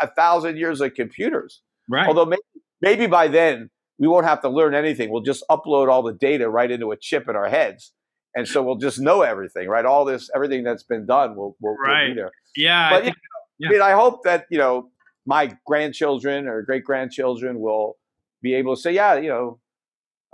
a 0.00 0.06
thousand 0.06 0.56
years 0.56 0.80
of 0.80 0.94
computers. 0.94 1.62
right. 1.90 2.06
Although 2.08 2.26
maybe, 2.26 2.42
maybe 2.80 3.06
by 3.06 3.28
then 3.28 3.70
we 3.98 4.06
won't 4.08 4.24
have 4.26 4.40
to 4.42 4.48
learn 4.48 4.74
anything. 4.74 5.10
We'll 5.10 5.22
just 5.22 5.44
upload 5.50 5.90
all 5.90 6.02
the 6.02 6.12
data 6.14 6.48
right 6.48 6.70
into 6.70 6.90
a 6.92 6.96
chip 6.96 7.28
in 7.28 7.36
our 7.36 7.48
heads. 7.48 7.92
And 8.34 8.46
so 8.46 8.62
we'll 8.62 8.76
just 8.76 9.00
know 9.00 9.22
everything, 9.22 9.68
right? 9.68 9.84
All 9.84 10.04
this, 10.04 10.30
everything 10.34 10.62
that's 10.62 10.84
been 10.84 11.04
done 11.06 11.34
will, 11.34 11.56
will, 11.60 11.76
will 11.76 12.08
be 12.08 12.14
there. 12.14 12.30
yeah. 12.56 12.86
I 12.88 12.90
But 12.90 13.04
think- 13.04 13.16
I 13.66 13.70
mean, 13.70 13.82
I 13.82 13.90
hope 13.90 14.22
that, 14.22 14.46
you 14.50 14.58
know, 14.58 14.90
my 15.26 15.52
grandchildren 15.66 16.46
or 16.46 16.62
great 16.62 16.84
grandchildren 16.84 17.58
will 17.58 17.96
be 18.42 18.54
able 18.54 18.76
to 18.76 18.80
say, 18.80 18.92
yeah, 18.92 19.16
you 19.16 19.28
know, 19.28 19.58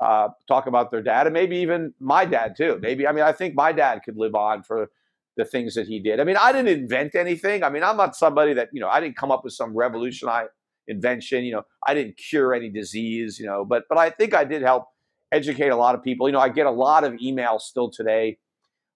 uh, 0.03 0.29
talk 0.49 0.67
about 0.67 0.91
their 0.91 1.03
dad 1.03 1.27
and 1.27 1.35
maybe 1.35 1.57
even 1.59 1.95
my 2.01 2.25
dad 2.25 2.57
too. 2.57 2.79
Maybe, 2.83 3.07
I 3.07 3.13
mean, 3.13 3.25
I 3.25 3.33
think 3.33 3.55
my 3.55 3.73
dad 3.73 4.01
could 4.05 4.17
live 4.17 4.35
on 4.35 4.63
for 4.63 4.91
the 5.37 5.45
things 5.45 5.75
that 5.75 5.87
he 5.87 6.01
did. 6.01 6.21
I 6.21 6.25
mean, 6.25 6.37
I 6.37 6.53
didn't 6.53 6.69
invent 6.69 7.15
anything. 7.15 7.63
I 7.63 7.71
mean, 7.71 7.83
I'm 7.83 7.97
not 7.97 8.17
somebody 8.17 8.55
that, 8.55 8.71
you 8.73 8.81
know, 8.81 8.89
I 8.89 9.01
didn't 9.01 9.17
come 9.17 9.31
up 9.31 9.45
with 9.45 9.53
some 9.53 9.75
revolutionary 9.77 10.49
invention. 10.89 11.45
You 11.45 11.53
know, 11.55 11.63
I 11.87 11.95
didn't 11.95 12.17
cure 12.17 12.55
any 12.55 12.69
disease, 12.69 13.39
you 13.39 13.47
know, 13.47 13.65
but, 13.65 13.85
but 13.89 13.99
I 13.99 14.11
think 14.11 14.35
I 14.35 14.45
did 14.45 14.63
help 14.63 14.87
educate 15.33 15.69
a 15.69 15.77
lot 15.77 15.95
of 15.95 16.03
people. 16.03 16.29
You 16.29 16.33
know, 16.33 16.41
I 16.41 16.49
get 16.49 16.67
a 16.67 16.71
lot 16.71 17.05
of 17.05 17.15
emails 17.15 17.63
still 17.63 17.91
today 17.91 18.39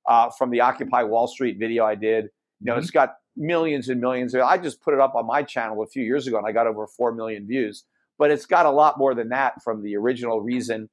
uh, 0.09 0.31
from 0.31 0.51
the 0.51 0.61
Occupy 0.61 1.03
Wall 1.05 1.27
Street 1.29 1.59
video 1.59 1.85
I 1.85 1.95
did. 1.95 2.25
You 2.61 2.67
know, 2.67 2.75
Mhm. 2.75 2.79
it's 2.79 2.91
got 2.91 3.17
millions 3.37 3.89
and 3.89 4.01
millions. 4.01 4.35
I 4.35 4.59
just 4.59 4.81
put 4.81 4.95
it 4.95 5.01
up 5.01 5.15
on 5.15 5.27
my 5.27 5.43
channel 5.43 5.81
a 5.83 5.87
few 5.87 6.03
years 6.03 6.27
ago 6.27 6.39
and 6.39 6.47
I 6.47 6.53
got 6.53 6.67
over 6.67 6.87
4 6.87 7.13
million 7.13 7.47
views. 7.47 7.85
But 8.19 8.31
it's 8.31 8.47
got 8.47 8.67
a 8.67 8.71
lot 8.71 8.99
more 8.99 9.15
than 9.15 9.29
that 9.31 9.63
from 9.63 9.83
the 9.83 9.97
original 9.97 10.41
reason. 10.41 10.89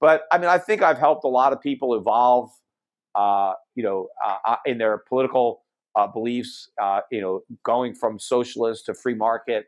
But 0.00 0.24
I 0.30 0.38
mean, 0.38 0.48
I 0.48 0.58
think 0.58 0.82
I've 0.82 0.98
helped 0.98 1.24
a 1.24 1.28
lot 1.28 1.52
of 1.52 1.60
people 1.60 1.94
evolve, 1.94 2.50
uh, 3.14 3.54
you 3.74 3.82
know, 3.82 4.08
uh, 4.24 4.36
uh, 4.44 4.56
in 4.66 4.78
their 4.78 4.98
political 4.98 5.62
uh, 5.94 6.06
beliefs, 6.06 6.70
uh, 6.80 7.00
you 7.10 7.20
know, 7.20 7.40
going 7.64 7.94
from 7.94 8.18
socialist 8.18 8.86
to 8.86 8.94
free 8.94 9.14
market. 9.14 9.66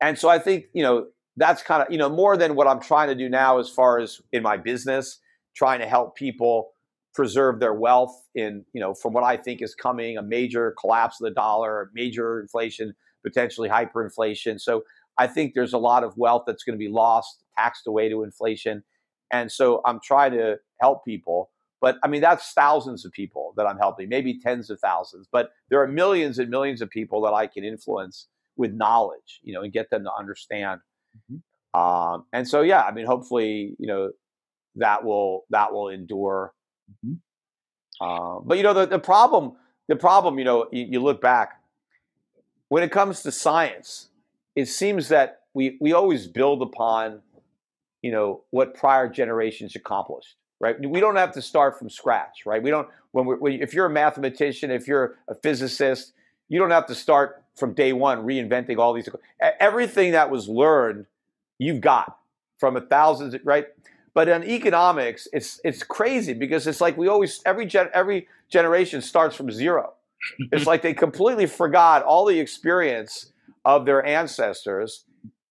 And 0.00 0.18
so 0.18 0.28
I 0.28 0.38
think, 0.38 0.66
you 0.72 0.82
know, 0.82 1.06
that's 1.36 1.62
kind 1.62 1.82
of, 1.82 1.90
you 1.90 1.98
know, 1.98 2.08
more 2.08 2.36
than 2.36 2.54
what 2.54 2.68
I'm 2.68 2.80
trying 2.80 3.08
to 3.08 3.14
do 3.14 3.28
now 3.28 3.58
as 3.58 3.68
far 3.68 3.98
as 3.98 4.20
in 4.32 4.42
my 4.42 4.56
business, 4.56 5.18
trying 5.56 5.80
to 5.80 5.86
help 5.86 6.14
people 6.14 6.70
preserve 7.14 7.60
their 7.60 7.74
wealth 7.74 8.14
in, 8.34 8.64
you 8.72 8.80
know, 8.80 8.94
from 8.94 9.12
what 9.12 9.24
I 9.24 9.36
think 9.36 9.62
is 9.62 9.74
coming 9.74 10.16
a 10.16 10.22
major 10.22 10.74
collapse 10.78 11.20
of 11.20 11.24
the 11.24 11.34
dollar, 11.34 11.90
major 11.94 12.40
inflation, 12.40 12.94
potentially 13.24 13.68
hyperinflation. 13.68 14.60
So 14.60 14.82
I 15.18 15.26
think 15.26 15.54
there's 15.54 15.72
a 15.72 15.78
lot 15.78 16.04
of 16.04 16.16
wealth 16.16 16.44
that's 16.46 16.64
going 16.64 16.78
to 16.78 16.84
be 16.84 16.88
lost, 16.90 17.44
taxed 17.56 17.86
away 17.86 18.08
to 18.08 18.22
inflation. 18.22 18.82
And 19.30 19.50
so 19.50 19.80
I'm 19.84 20.00
trying 20.02 20.32
to 20.32 20.56
help 20.80 21.04
people. 21.04 21.50
But 21.80 21.98
I 22.02 22.08
mean, 22.08 22.20
that's 22.20 22.52
thousands 22.52 23.04
of 23.04 23.12
people 23.12 23.52
that 23.56 23.66
I'm 23.66 23.78
helping, 23.78 24.08
maybe 24.08 24.38
tens 24.38 24.70
of 24.70 24.80
thousands. 24.80 25.28
But 25.30 25.50
there 25.70 25.82
are 25.82 25.86
millions 25.86 26.38
and 26.38 26.50
millions 26.50 26.80
of 26.80 26.90
people 26.90 27.20
that 27.22 27.32
I 27.32 27.46
can 27.46 27.64
influence 27.64 28.28
with 28.56 28.72
knowledge, 28.72 29.40
you 29.42 29.52
know, 29.52 29.62
and 29.62 29.72
get 29.72 29.90
them 29.90 30.04
to 30.04 30.10
understand. 30.18 30.80
Um, 31.74 32.24
and 32.32 32.48
so, 32.48 32.62
yeah, 32.62 32.82
I 32.82 32.92
mean, 32.92 33.04
hopefully, 33.06 33.74
you 33.78 33.86
know, 33.86 34.12
that 34.76 35.04
will 35.04 35.44
that 35.50 35.72
will 35.72 35.88
endure. 35.88 36.54
Mhm. 37.04 37.18
Um, 38.00 38.42
but 38.46 38.56
you 38.56 38.62
know, 38.62 38.74
the, 38.74 38.86
the 38.86 38.98
problem, 38.98 39.52
the 39.88 39.96
problem, 39.96 40.38
you 40.38 40.44
know, 40.44 40.68
you, 40.72 40.86
you 40.90 41.02
look 41.02 41.20
back 41.20 41.60
when 42.68 42.82
it 42.82 42.90
comes 42.90 43.22
to 43.22 43.32
science, 43.32 44.08
it 44.56 44.66
seems 44.66 45.08
that 45.08 45.40
we 45.52 45.76
we 45.80 45.92
always 45.92 46.26
build 46.26 46.62
upon, 46.62 47.20
you 48.02 48.12
know, 48.12 48.42
what 48.50 48.74
prior 48.74 49.08
generations 49.08 49.74
accomplished. 49.76 50.36
Right? 50.60 50.76
We 50.80 51.00
don't 51.00 51.16
have 51.16 51.32
to 51.32 51.42
start 51.42 51.78
from 51.78 51.90
scratch. 51.90 52.46
Right? 52.46 52.62
We 52.62 52.70
don't. 52.70 52.88
When 53.12 53.26
we, 53.26 53.34
when, 53.36 53.52
if 53.62 53.74
you're 53.74 53.86
a 53.86 53.90
mathematician, 53.90 54.70
if 54.70 54.88
you're 54.88 55.16
a 55.28 55.34
physicist, 55.34 56.12
you 56.48 56.58
don't 56.58 56.70
have 56.70 56.86
to 56.86 56.94
start 56.94 57.42
from 57.56 57.72
day 57.74 57.92
one 57.92 58.24
reinventing 58.24 58.78
all 58.78 58.92
these. 58.92 59.08
Everything 59.60 60.12
that 60.12 60.30
was 60.30 60.48
learned, 60.48 61.06
you've 61.58 61.80
got 61.80 62.18
from 62.58 62.76
a 62.76 62.80
thousand. 62.80 63.40
Right? 63.44 63.66
But 64.14 64.28
in 64.28 64.44
economics, 64.44 65.26
it's 65.32 65.60
it's 65.64 65.82
crazy 65.82 66.34
because 66.34 66.66
it's 66.66 66.80
like 66.80 66.96
we 66.96 67.08
always 67.08 67.42
every 67.44 67.66
gen, 67.66 67.88
every 67.92 68.28
generation 68.48 69.02
starts 69.02 69.34
from 69.34 69.50
zero. 69.50 69.94
It's 70.52 70.66
like 70.68 70.82
they 70.82 70.94
completely 70.94 71.46
forgot 71.46 72.02
all 72.02 72.24
the 72.24 72.38
experience 72.38 73.32
of 73.64 73.86
their 73.86 74.04
ancestors, 74.04 75.04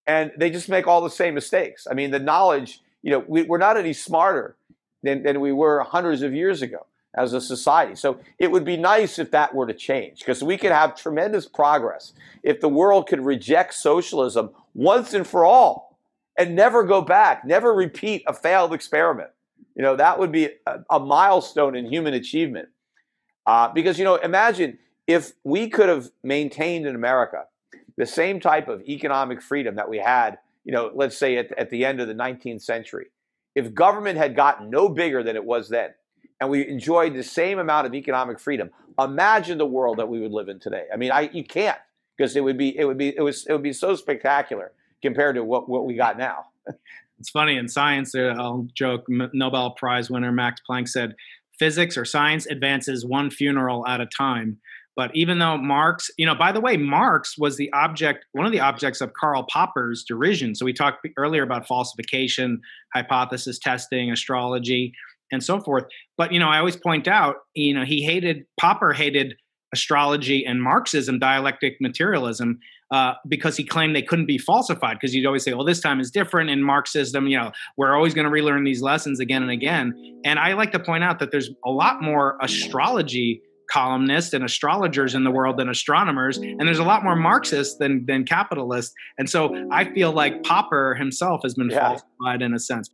and 0.05 0.31
they 0.37 0.49
just 0.49 0.69
make 0.69 0.87
all 0.87 1.01
the 1.01 1.09
same 1.09 1.33
mistakes. 1.33 1.87
I 1.89 1.93
mean, 1.93 2.11
the 2.11 2.19
knowledge, 2.19 2.81
you 3.01 3.11
know, 3.11 3.23
we, 3.27 3.43
we're 3.43 3.57
not 3.57 3.77
any 3.77 3.93
smarter 3.93 4.55
than, 5.01 5.23
than 5.23 5.39
we 5.39 5.51
were 5.51 5.83
hundreds 5.83 6.21
of 6.21 6.33
years 6.33 6.61
ago 6.61 6.85
as 7.15 7.33
a 7.33 7.41
society. 7.41 7.95
So 7.95 8.19
it 8.39 8.51
would 8.51 8.65
be 8.65 8.77
nice 8.77 9.19
if 9.19 9.31
that 9.31 9.53
were 9.53 9.67
to 9.67 9.73
change 9.73 10.19
because 10.19 10.43
we 10.43 10.57
could 10.57 10.71
have 10.71 10.95
tremendous 10.95 11.47
progress 11.47 12.13
if 12.41 12.59
the 12.59 12.69
world 12.69 13.07
could 13.07 13.23
reject 13.23 13.75
socialism 13.75 14.49
once 14.73 15.13
and 15.13 15.25
for 15.25 15.45
all 15.45 15.99
and 16.37 16.55
never 16.55 16.83
go 16.83 17.01
back, 17.01 17.45
never 17.45 17.73
repeat 17.73 18.23
a 18.25 18.33
failed 18.33 18.73
experiment. 18.73 19.29
You 19.75 19.83
know, 19.83 19.95
that 19.95 20.17
would 20.19 20.31
be 20.31 20.49
a, 20.65 20.79
a 20.89 20.99
milestone 20.99 21.75
in 21.75 21.85
human 21.85 22.13
achievement. 22.13 22.69
Uh, 23.45 23.71
because, 23.71 23.99
you 23.99 24.05
know, 24.05 24.15
imagine 24.15 24.79
if 25.05 25.33
we 25.43 25.69
could 25.69 25.89
have 25.89 26.09
maintained 26.23 26.85
in 26.85 26.95
America 26.95 27.45
the 27.97 28.05
same 28.05 28.39
type 28.39 28.67
of 28.67 28.81
economic 28.81 29.41
freedom 29.41 29.75
that 29.75 29.89
we 29.89 29.97
had, 29.97 30.37
you 30.63 30.71
know, 30.71 30.91
let's 30.93 31.17
say 31.17 31.37
at, 31.37 31.51
at 31.57 31.69
the 31.69 31.85
end 31.85 31.99
of 31.99 32.07
the 32.07 32.13
19th 32.13 32.61
century. 32.61 33.07
If 33.55 33.73
government 33.73 34.17
had 34.17 34.35
gotten 34.35 34.69
no 34.69 34.89
bigger 34.89 35.21
than 35.23 35.35
it 35.35 35.45
was 35.45 35.69
then, 35.69 35.91
and 36.41 36.49
we 36.49 36.67
enjoyed 36.67 37.13
the 37.13 37.23
same 37.23 37.59
amount 37.59 37.87
of 37.87 37.93
economic 37.93 38.39
freedom, 38.39 38.71
imagine 38.99 39.57
the 39.57 39.65
world 39.65 39.97
that 39.99 40.09
we 40.09 40.19
would 40.19 40.31
live 40.31 40.49
in 40.49 40.59
today. 40.59 40.85
I 40.91 40.97
mean, 40.97 41.11
I 41.11 41.29
you 41.31 41.43
can't 41.43 41.77
because 42.17 42.35
it 42.35 42.43
would 42.43 42.57
be 42.57 42.77
it 42.77 42.85
would 42.85 42.97
be 42.97 43.15
it 43.15 43.21
was 43.21 43.45
it 43.45 43.53
would 43.53 43.63
be 43.63 43.73
so 43.73 43.95
spectacular 43.95 44.71
compared 45.01 45.35
to 45.35 45.43
what, 45.43 45.69
what 45.69 45.85
we 45.85 45.95
got 45.95 46.17
now. 46.17 46.45
It's 47.19 47.29
funny 47.29 47.55
in 47.55 47.69
science. 47.69 48.13
uh, 48.15 48.33
I'll 48.37 48.67
joke. 48.73 49.05
Nobel 49.07 49.71
Prize 49.71 50.09
winner 50.09 50.33
Max 50.33 50.59
Planck 50.69 50.89
said, 50.89 51.15
"Physics 51.57 51.95
or 51.95 52.03
science 52.03 52.45
advances 52.47 53.05
one 53.05 53.29
funeral 53.29 53.87
at 53.87 54.01
a 54.01 54.05
time." 54.05 54.57
But 54.95 55.11
even 55.15 55.39
though 55.39 55.57
Marx, 55.57 56.09
you 56.17 56.25
know, 56.25 56.35
by 56.35 56.51
the 56.51 56.61
way, 56.61 56.77
Marx 56.77 57.37
was 57.37 57.57
the 57.57 57.71
object, 57.73 58.25
one 58.33 58.45
of 58.45 58.51
the 58.51 58.59
objects 58.59 59.01
of 59.01 59.13
Karl 59.13 59.45
Popper's 59.51 60.03
derision. 60.03 60.55
So 60.55 60.65
we 60.65 60.73
talked 60.73 61.07
earlier 61.17 61.43
about 61.43 61.67
falsification, 61.67 62.61
hypothesis 62.93 63.57
testing, 63.57 64.11
astrology, 64.11 64.93
and 65.31 65.43
so 65.43 65.59
forth. 65.59 65.85
But 66.17 66.31
you 66.31 66.39
know, 66.39 66.47
I 66.47 66.59
always 66.59 66.77
point 66.77 67.07
out, 67.07 67.37
you 67.55 67.73
know, 67.73 67.85
he 67.85 68.03
hated 68.03 68.45
Popper 68.59 68.93
hated 68.93 69.35
astrology 69.73 70.45
and 70.45 70.61
Marxism, 70.61 71.17
dialectic 71.17 71.77
materialism, 71.81 72.59
uh, 72.91 73.13
because 73.27 73.57
he 73.57 73.63
claimed 73.63 73.95
they 73.95 74.03
couldn't 74.03 74.27
be 74.27 74.37
falsified. 74.37 74.97
Because 74.97 75.15
you'd 75.15 75.25
always 75.25 75.43
say, 75.43 75.53
"Well, 75.55 75.65
this 75.65 75.81
time 75.81 75.99
is 75.99 76.11
different." 76.11 76.51
In 76.51 76.61
Marxism, 76.61 77.27
you 77.27 77.37
know, 77.37 77.51
we're 77.75 77.95
always 77.95 78.13
going 78.13 78.25
to 78.25 78.31
relearn 78.31 78.63
these 78.63 78.83
lessons 78.83 79.19
again 79.19 79.41
and 79.41 79.51
again. 79.51 79.93
And 80.23 80.37
I 80.37 80.53
like 80.53 80.71
to 80.73 80.79
point 80.79 81.03
out 81.03 81.17
that 81.17 81.31
there's 81.31 81.49
a 81.65 81.71
lot 81.71 82.03
more 82.03 82.37
astrology 82.39 83.41
columnists 83.69 84.33
and 84.33 84.43
astrologers 84.43 85.15
in 85.15 85.23
the 85.23 85.31
world 85.31 85.57
than 85.57 85.69
astronomers, 85.69 86.37
and 86.37 86.61
there's 86.61 86.79
a 86.79 86.83
lot 86.83 87.03
more 87.03 87.15
Marxists 87.15 87.77
than 87.77 88.05
than 88.05 88.23
capitalists. 88.25 88.93
And 89.17 89.29
so 89.29 89.67
I 89.71 89.85
feel 89.93 90.11
like 90.11 90.43
Popper 90.43 90.95
himself 90.95 91.41
has 91.43 91.53
been 91.55 91.69
Yeah. 91.69 91.79
falsified 91.97 92.41
in 92.41 92.53
a 92.53 92.59
sense. 92.59 92.89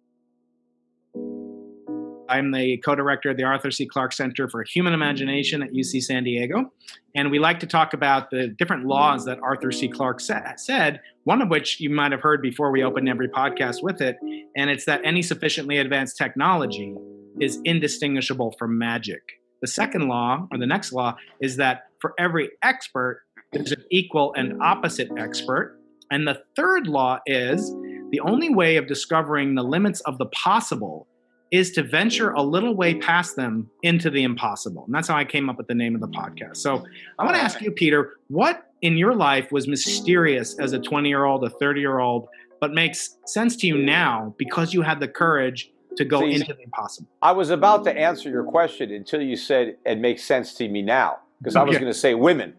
I'm 2.31 2.51
the 2.51 2.77
co-director 2.85 3.31
of 3.31 3.37
the 3.37 3.43
Arthur 3.43 3.71
C. 3.71 3.87
Clarke 3.87 4.13
Center 4.13 4.47
for 4.47 4.63
Human 4.63 4.93
Imagination 4.93 5.63
at 5.63 5.73
UC 5.73 5.99
San 5.99 6.23
Diego, 6.23 6.71
and 7.15 7.31
we 7.31 7.39
like 7.39 7.59
to 7.61 7.65
talk 7.65 7.93
about 7.95 8.29
the 8.29 8.49
different 8.49 8.85
laws 8.85 9.25
that 9.25 9.39
Arthur 9.41 9.71
C. 9.71 9.87
Clarke 9.87 10.19
sa- 10.19 10.55
said. 10.55 11.01
One 11.23 11.41
of 11.41 11.49
which 11.49 11.79
you 11.79 11.89
might 11.89 12.11
have 12.11 12.21
heard 12.21 12.43
before 12.43 12.69
we 12.71 12.83
opened 12.83 13.09
every 13.09 13.29
podcast 13.29 13.81
with 13.81 13.99
it, 13.99 14.17
and 14.55 14.69
it's 14.69 14.85
that 14.85 15.01
any 15.03 15.23
sufficiently 15.23 15.77
advanced 15.79 16.17
technology 16.17 16.93
is 17.39 17.59
indistinguishable 17.65 18.53
from 18.59 18.77
magic. 18.77 19.21
The 19.61 19.67
second 19.67 20.07
law, 20.07 20.47
or 20.51 20.57
the 20.57 20.65
next 20.65 20.93
law, 20.93 21.15
is 21.41 21.57
that 21.57 21.83
for 21.99 22.13
every 22.17 22.49
expert, 22.63 23.23
there's 23.51 23.71
an 23.71 23.83
equal 23.91 24.33
and 24.35 24.61
opposite 24.61 25.09
expert. 25.17 25.79
And 26.11 26.27
the 26.27 26.41
third 26.55 26.87
law 26.87 27.19
is 27.25 27.71
the 28.11 28.19
only 28.21 28.49
way 28.49 28.77
of 28.77 28.87
discovering 28.87 29.55
the 29.55 29.63
limits 29.63 30.01
of 30.01 30.17
the 30.17 30.25
possible 30.27 31.07
is 31.51 31.71
to 31.71 31.83
venture 31.83 32.31
a 32.31 32.41
little 32.41 32.75
way 32.75 32.95
past 32.95 33.35
them 33.35 33.69
into 33.81 34.09
the 34.09 34.23
impossible. 34.23 34.85
And 34.85 34.93
that's 34.93 35.07
how 35.07 35.15
I 35.15 35.25
came 35.25 35.49
up 35.49 35.57
with 35.57 35.67
the 35.67 35.73
name 35.73 35.95
of 35.95 36.01
the 36.01 36.07
podcast. 36.07 36.57
So 36.57 36.85
I 37.17 37.23
want 37.23 37.35
to 37.35 37.41
ask 37.41 37.59
you, 37.61 37.71
Peter, 37.71 38.13
what 38.27 38.67
in 38.81 38.97
your 38.97 39.15
life 39.15 39.51
was 39.51 39.67
mysterious 39.67 40.57
as 40.59 40.73
a 40.73 40.79
20 40.79 41.09
year 41.09 41.25
old, 41.25 41.43
a 41.43 41.49
30 41.49 41.79
year 41.79 41.99
old, 41.99 42.27
but 42.61 42.73
makes 42.73 43.17
sense 43.25 43.55
to 43.57 43.67
you 43.67 43.77
now 43.77 44.35
because 44.37 44.73
you 44.73 44.81
had 44.81 44.99
the 44.99 45.07
courage 45.07 45.71
to 45.97 46.05
go 46.05 46.21
See, 46.21 46.35
into 46.35 46.53
the 46.53 46.63
impossible? 46.63 47.09
I 47.21 47.31
was 47.31 47.49
about 47.49 47.83
to 47.85 47.97
answer 47.97 48.29
your 48.29 48.43
question 48.43 48.91
until 48.91 49.21
you 49.21 49.35
said 49.35 49.77
it 49.85 49.99
makes 49.99 50.23
sense 50.23 50.53
to 50.55 50.67
me 50.67 50.81
now 50.81 51.17
because 51.39 51.55
I 51.55 51.63
was 51.63 51.71
Okay. 51.75 51.79
going 51.79 51.93
to 51.93 51.97
say 51.99 52.13
women. 52.13 52.53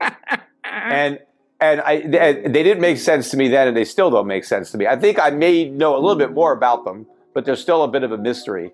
and 0.64 1.18
and 1.60 1.80
I 1.80 2.00
they, 2.02 2.42
they 2.42 2.62
didn't 2.62 2.80
make 2.80 2.98
sense 2.98 3.30
to 3.30 3.36
me 3.36 3.48
then, 3.48 3.68
and 3.68 3.76
they 3.76 3.84
still 3.84 4.10
don't 4.10 4.26
make 4.26 4.44
sense 4.44 4.70
to 4.72 4.78
me. 4.78 4.86
I 4.86 4.96
think 4.96 5.18
I 5.18 5.30
may 5.30 5.68
know 5.68 5.96
a 5.96 6.00
little 6.00 6.16
bit 6.16 6.32
more 6.32 6.52
about 6.52 6.84
them, 6.84 7.06
but 7.34 7.44
there's 7.44 7.60
still 7.60 7.82
a 7.82 7.88
bit 7.88 8.04
of 8.04 8.12
a 8.12 8.18
mystery. 8.18 8.72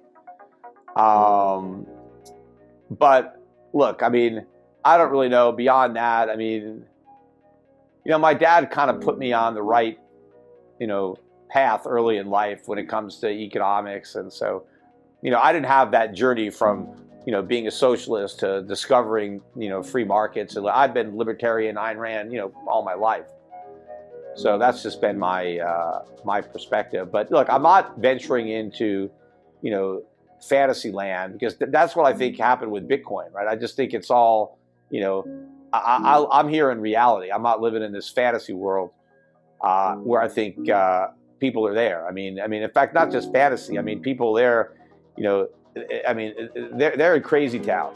Um, 0.96 1.86
but 2.90 3.36
look, 3.72 4.02
I 4.02 4.08
mean, 4.10 4.46
I 4.84 4.98
don't 4.98 5.10
really 5.10 5.28
know 5.30 5.50
beyond 5.52 5.96
that. 5.96 6.28
I 6.28 6.36
mean, 6.36 6.84
you 8.04 8.10
know, 8.10 8.18
my 8.18 8.34
dad 8.34 8.70
kind 8.70 8.90
of 8.90 9.00
put 9.00 9.18
me 9.18 9.32
on 9.32 9.54
the 9.54 9.62
right, 9.62 9.98
you 10.78 10.86
know, 10.86 11.16
path 11.54 11.82
early 11.86 12.18
in 12.18 12.28
life 12.28 12.62
when 12.66 12.78
it 12.78 12.88
comes 12.88 13.20
to 13.20 13.28
economics, 13.30 14.16
and 14.16 14.30
so, 14.30 14.64
you 15.22 15.30
know, 15.30 15.40
I 15.40 15.52
didn't 15.52 15.66
have 15.66 15.92
that 15.92 16.14
journey 16.14 16.50
from 16.50 17.04
you 17.26 17.32
know, 17.32 17.42
being 17.42 17.66
a 17.66 17.70
socialist 17.70 18.40
to 18.40 18.62
discovering, 18.62 19.40
you 19.56 19.68
know, 19.68 19.82
free 19.82 20.04
markets. 20.04 20.56
And 20.56 20.68
I've 20.68 20.92
been 20.92 21.16
libertarian, 21.16 21.76
Ayn 21.76 21.96
Rand, 21.96 22.32
you 22.32 22.38
know, 22.38 22.52
all 22.68 22.84
my 22.84 22.94
life. 22.94 23.26
So 24.36 24.58
that's 24.58 24.82
just 24.82 25.00
been 25.00 25.18
my 25.18 25.58
uh, 25.58 26.04
my 26.24 26.40
perspective. 26.40 27.10
But 27.10 27.30
look, 27.30 27.48
I'm 27.48 27.62
not 27.62 27.98
venturing 27.98 28.48
into, 28.48 29.10
you 29.62 29.70
know, 29.70 30.02
fantasy 30.48 30.90
land 30.90 31.32
because 31.32 31.56
th- 31.56 31.70
that's 31.70 31.96
what 31.96 32.04
I 32.04 32.12
think 32.16 32.36
happened 32.36 32.70
with 32.70 32.88
Bitcoin, 32.88 33.32
right? 33.32 33.46
I 33.46 33.56
just 33.56 33.76
think 33.76 33.94
it's 33.94 34.10
all, 34.10 34.58
you 34.90 35.00
know, 35.00 35.24
I, 35.72 36.26
I'm 36.30 36.48
here 36.48 36.70
in 36.70 36.80
reality. 36.80 37.30
I'm 37.32 37.42
not 37.42 37.60
living 37.60 37.82
in 37.82 37.92
this 37.92 38.08
fantasy 38.10 38.52
world 38.52 38.90
uh, 39.62 39.94
where 39.96 40.20
I 40.20 40.28
think 40.28 40.68
uh, 40.68 41.08
people 41.40 41.66
are 41.66 41.74
there. 41.74 42.06
I 42.06 42.12
mean, 42.12 42.40
I 42.40 42.46
mean, 42.46 42.62
in 42.62 42.70
fact, 42.70 42.94
not 42.94 43.10
just 43.10 43.32
fantasy. 43.32 43.78
I 43.78 43.82
mean, 43.82 44.00
people 44.00 44.32
there, 44.32 44.72
you 45.16 45.24
know, 45.24 45.48
I 46.06 46.14
mean, 46.14 46.34
they're 46.54 46.96
they're 46.96 47.16
in 47.16 47.22
crazy 47.22 47.58
town, 47.58 47.94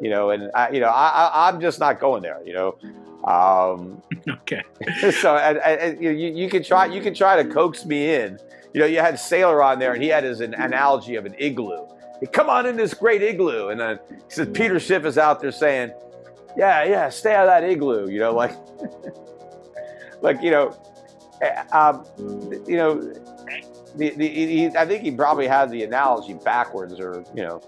you 0.00 0.10
know, 0.10 0.30
and 0.30 0.50
I, 0.54 0.70
you 0.70 0.80
know, 0.80 0.88
I, 0.88 1.08
I 1.08 1.48
I'm 1.48 1.60
just 1.60 1.80
not 1.80 2.00
going 2.00 2.22
there, 2.22 2.40
you 2.44 2.54
know. 2.54 2.76
Um, 3.24 4.02
okay. 4.28 4.62
so 5.20 5.36
and, 5.36 5.58
and, 5.58 6.02
you, 6.02 6.10
you 6.10 6.48
can 6.48 6.62
try 6.62 6.86
you 6.86 7.00
can 7.00 7.14
try 7.14 7.42
to 7.42 7.48
coax 7.48 7.84
me 7.84 8.14
in. 8.14 8.38
You 8.72 8.80
know, 8.80 8.86
you 8.86 9.00
had 9.00 9.14
Saylor 9.14 9.64
on 9.64 9.78
there, 9.78 9.94
and 9.94 10.02
he 10.02 10.08
had 10.08 10.24
his 10.24 10.40
an 10.40 10.54
analogy 10.54 11.16
of 11.16 11.26
an 11.26 11.34
igloo. 11.38 11.86
Hey, 12.20 12.26
come 12.26 12.48
on 12.48 12.66
in 12.66 12.76
this 12.76 12.94
great 12.94 13.22
igloo, 13.22 13.68
and 13.68 13.80
then 13.80 13.98
he 14.08 14.14
says 14.28 14.48
Peter 14.52 14.78
Schiff 14.78 15.04
is 15.04 15.18
out 15.18 15.40
there 15.40 15.50
saying, 15.50 15.92
"Yeah, 16.56 16.84
yeah, 16.84 17.08
stay 17.08 17.34
out 17.34 17.48
of 17.48 17.62
that 17.62 17.68
igloo." 17.68 18.08
You 18.08 18.20
know, 18.20 18.32
like, 18.32 18.52
like 20.22 20.40
you 20.40 20.52
know, 20.52 20.76
um, 21.72 22.04
you 22.66 22.76
know, 22.76 23.00
the, 23.96 24.10
the, 24.10 24.28
he, 24.28 24.66
I 24.68 24.86
think 24.86 25.02
he 25.02 25.10
probably 25.10 25.46
had 25.46 25.70
the 25.70 25.82
analogy 25.82 26.34
backwards, 26.34 27.00
or 27.00 27.24
you 27.34 27.42
know, 27.42 27.60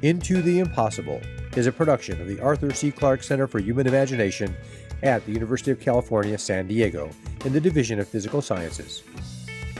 Into 0.00 0.42
the 0.42 0.60
Impossible 0.60 1.20
is 1.56 1.66
a 1.66 1.72
production 1.72 2.20
of 2.20 2.28
the 2.28 2.38
Arthur 2.40 2.72
C. 2.72 2.92
Clarke 2.92 3.22
Center 3.22 3.48
for 3.48 3.58
Human 3.58 3.86
Imagination 3.86 4.54
at 5.02 5.24
the 5.26 5.32
University 5.32 5.70
of 5.70 5.80
California, 5.80 6.38
San 6.38 6.68
Diego, 6.68 7.10
in 7.44 7.52
the 7.52 7.60
Division 7.60 7.98
of 7.98 8.08
Physical 8.08 8.42
Sciences. 8.42 9.02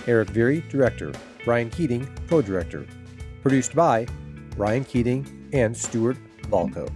Eric 0.06 0.28
Viirre, 0.28 0.68
Director, 0.68 1.12
Brian 1.44 1.70
Keating, 1.70 2.08
Co 2.28 2.40
Director. 2.40 2.86
Produced 3.42 3.74
by 3.74 4.06
Brian 4.56 4.84
Keating 4.84 5.48
and 5.52 5.76
Stuart 5.76 6.16
Valco. 6.42 6.90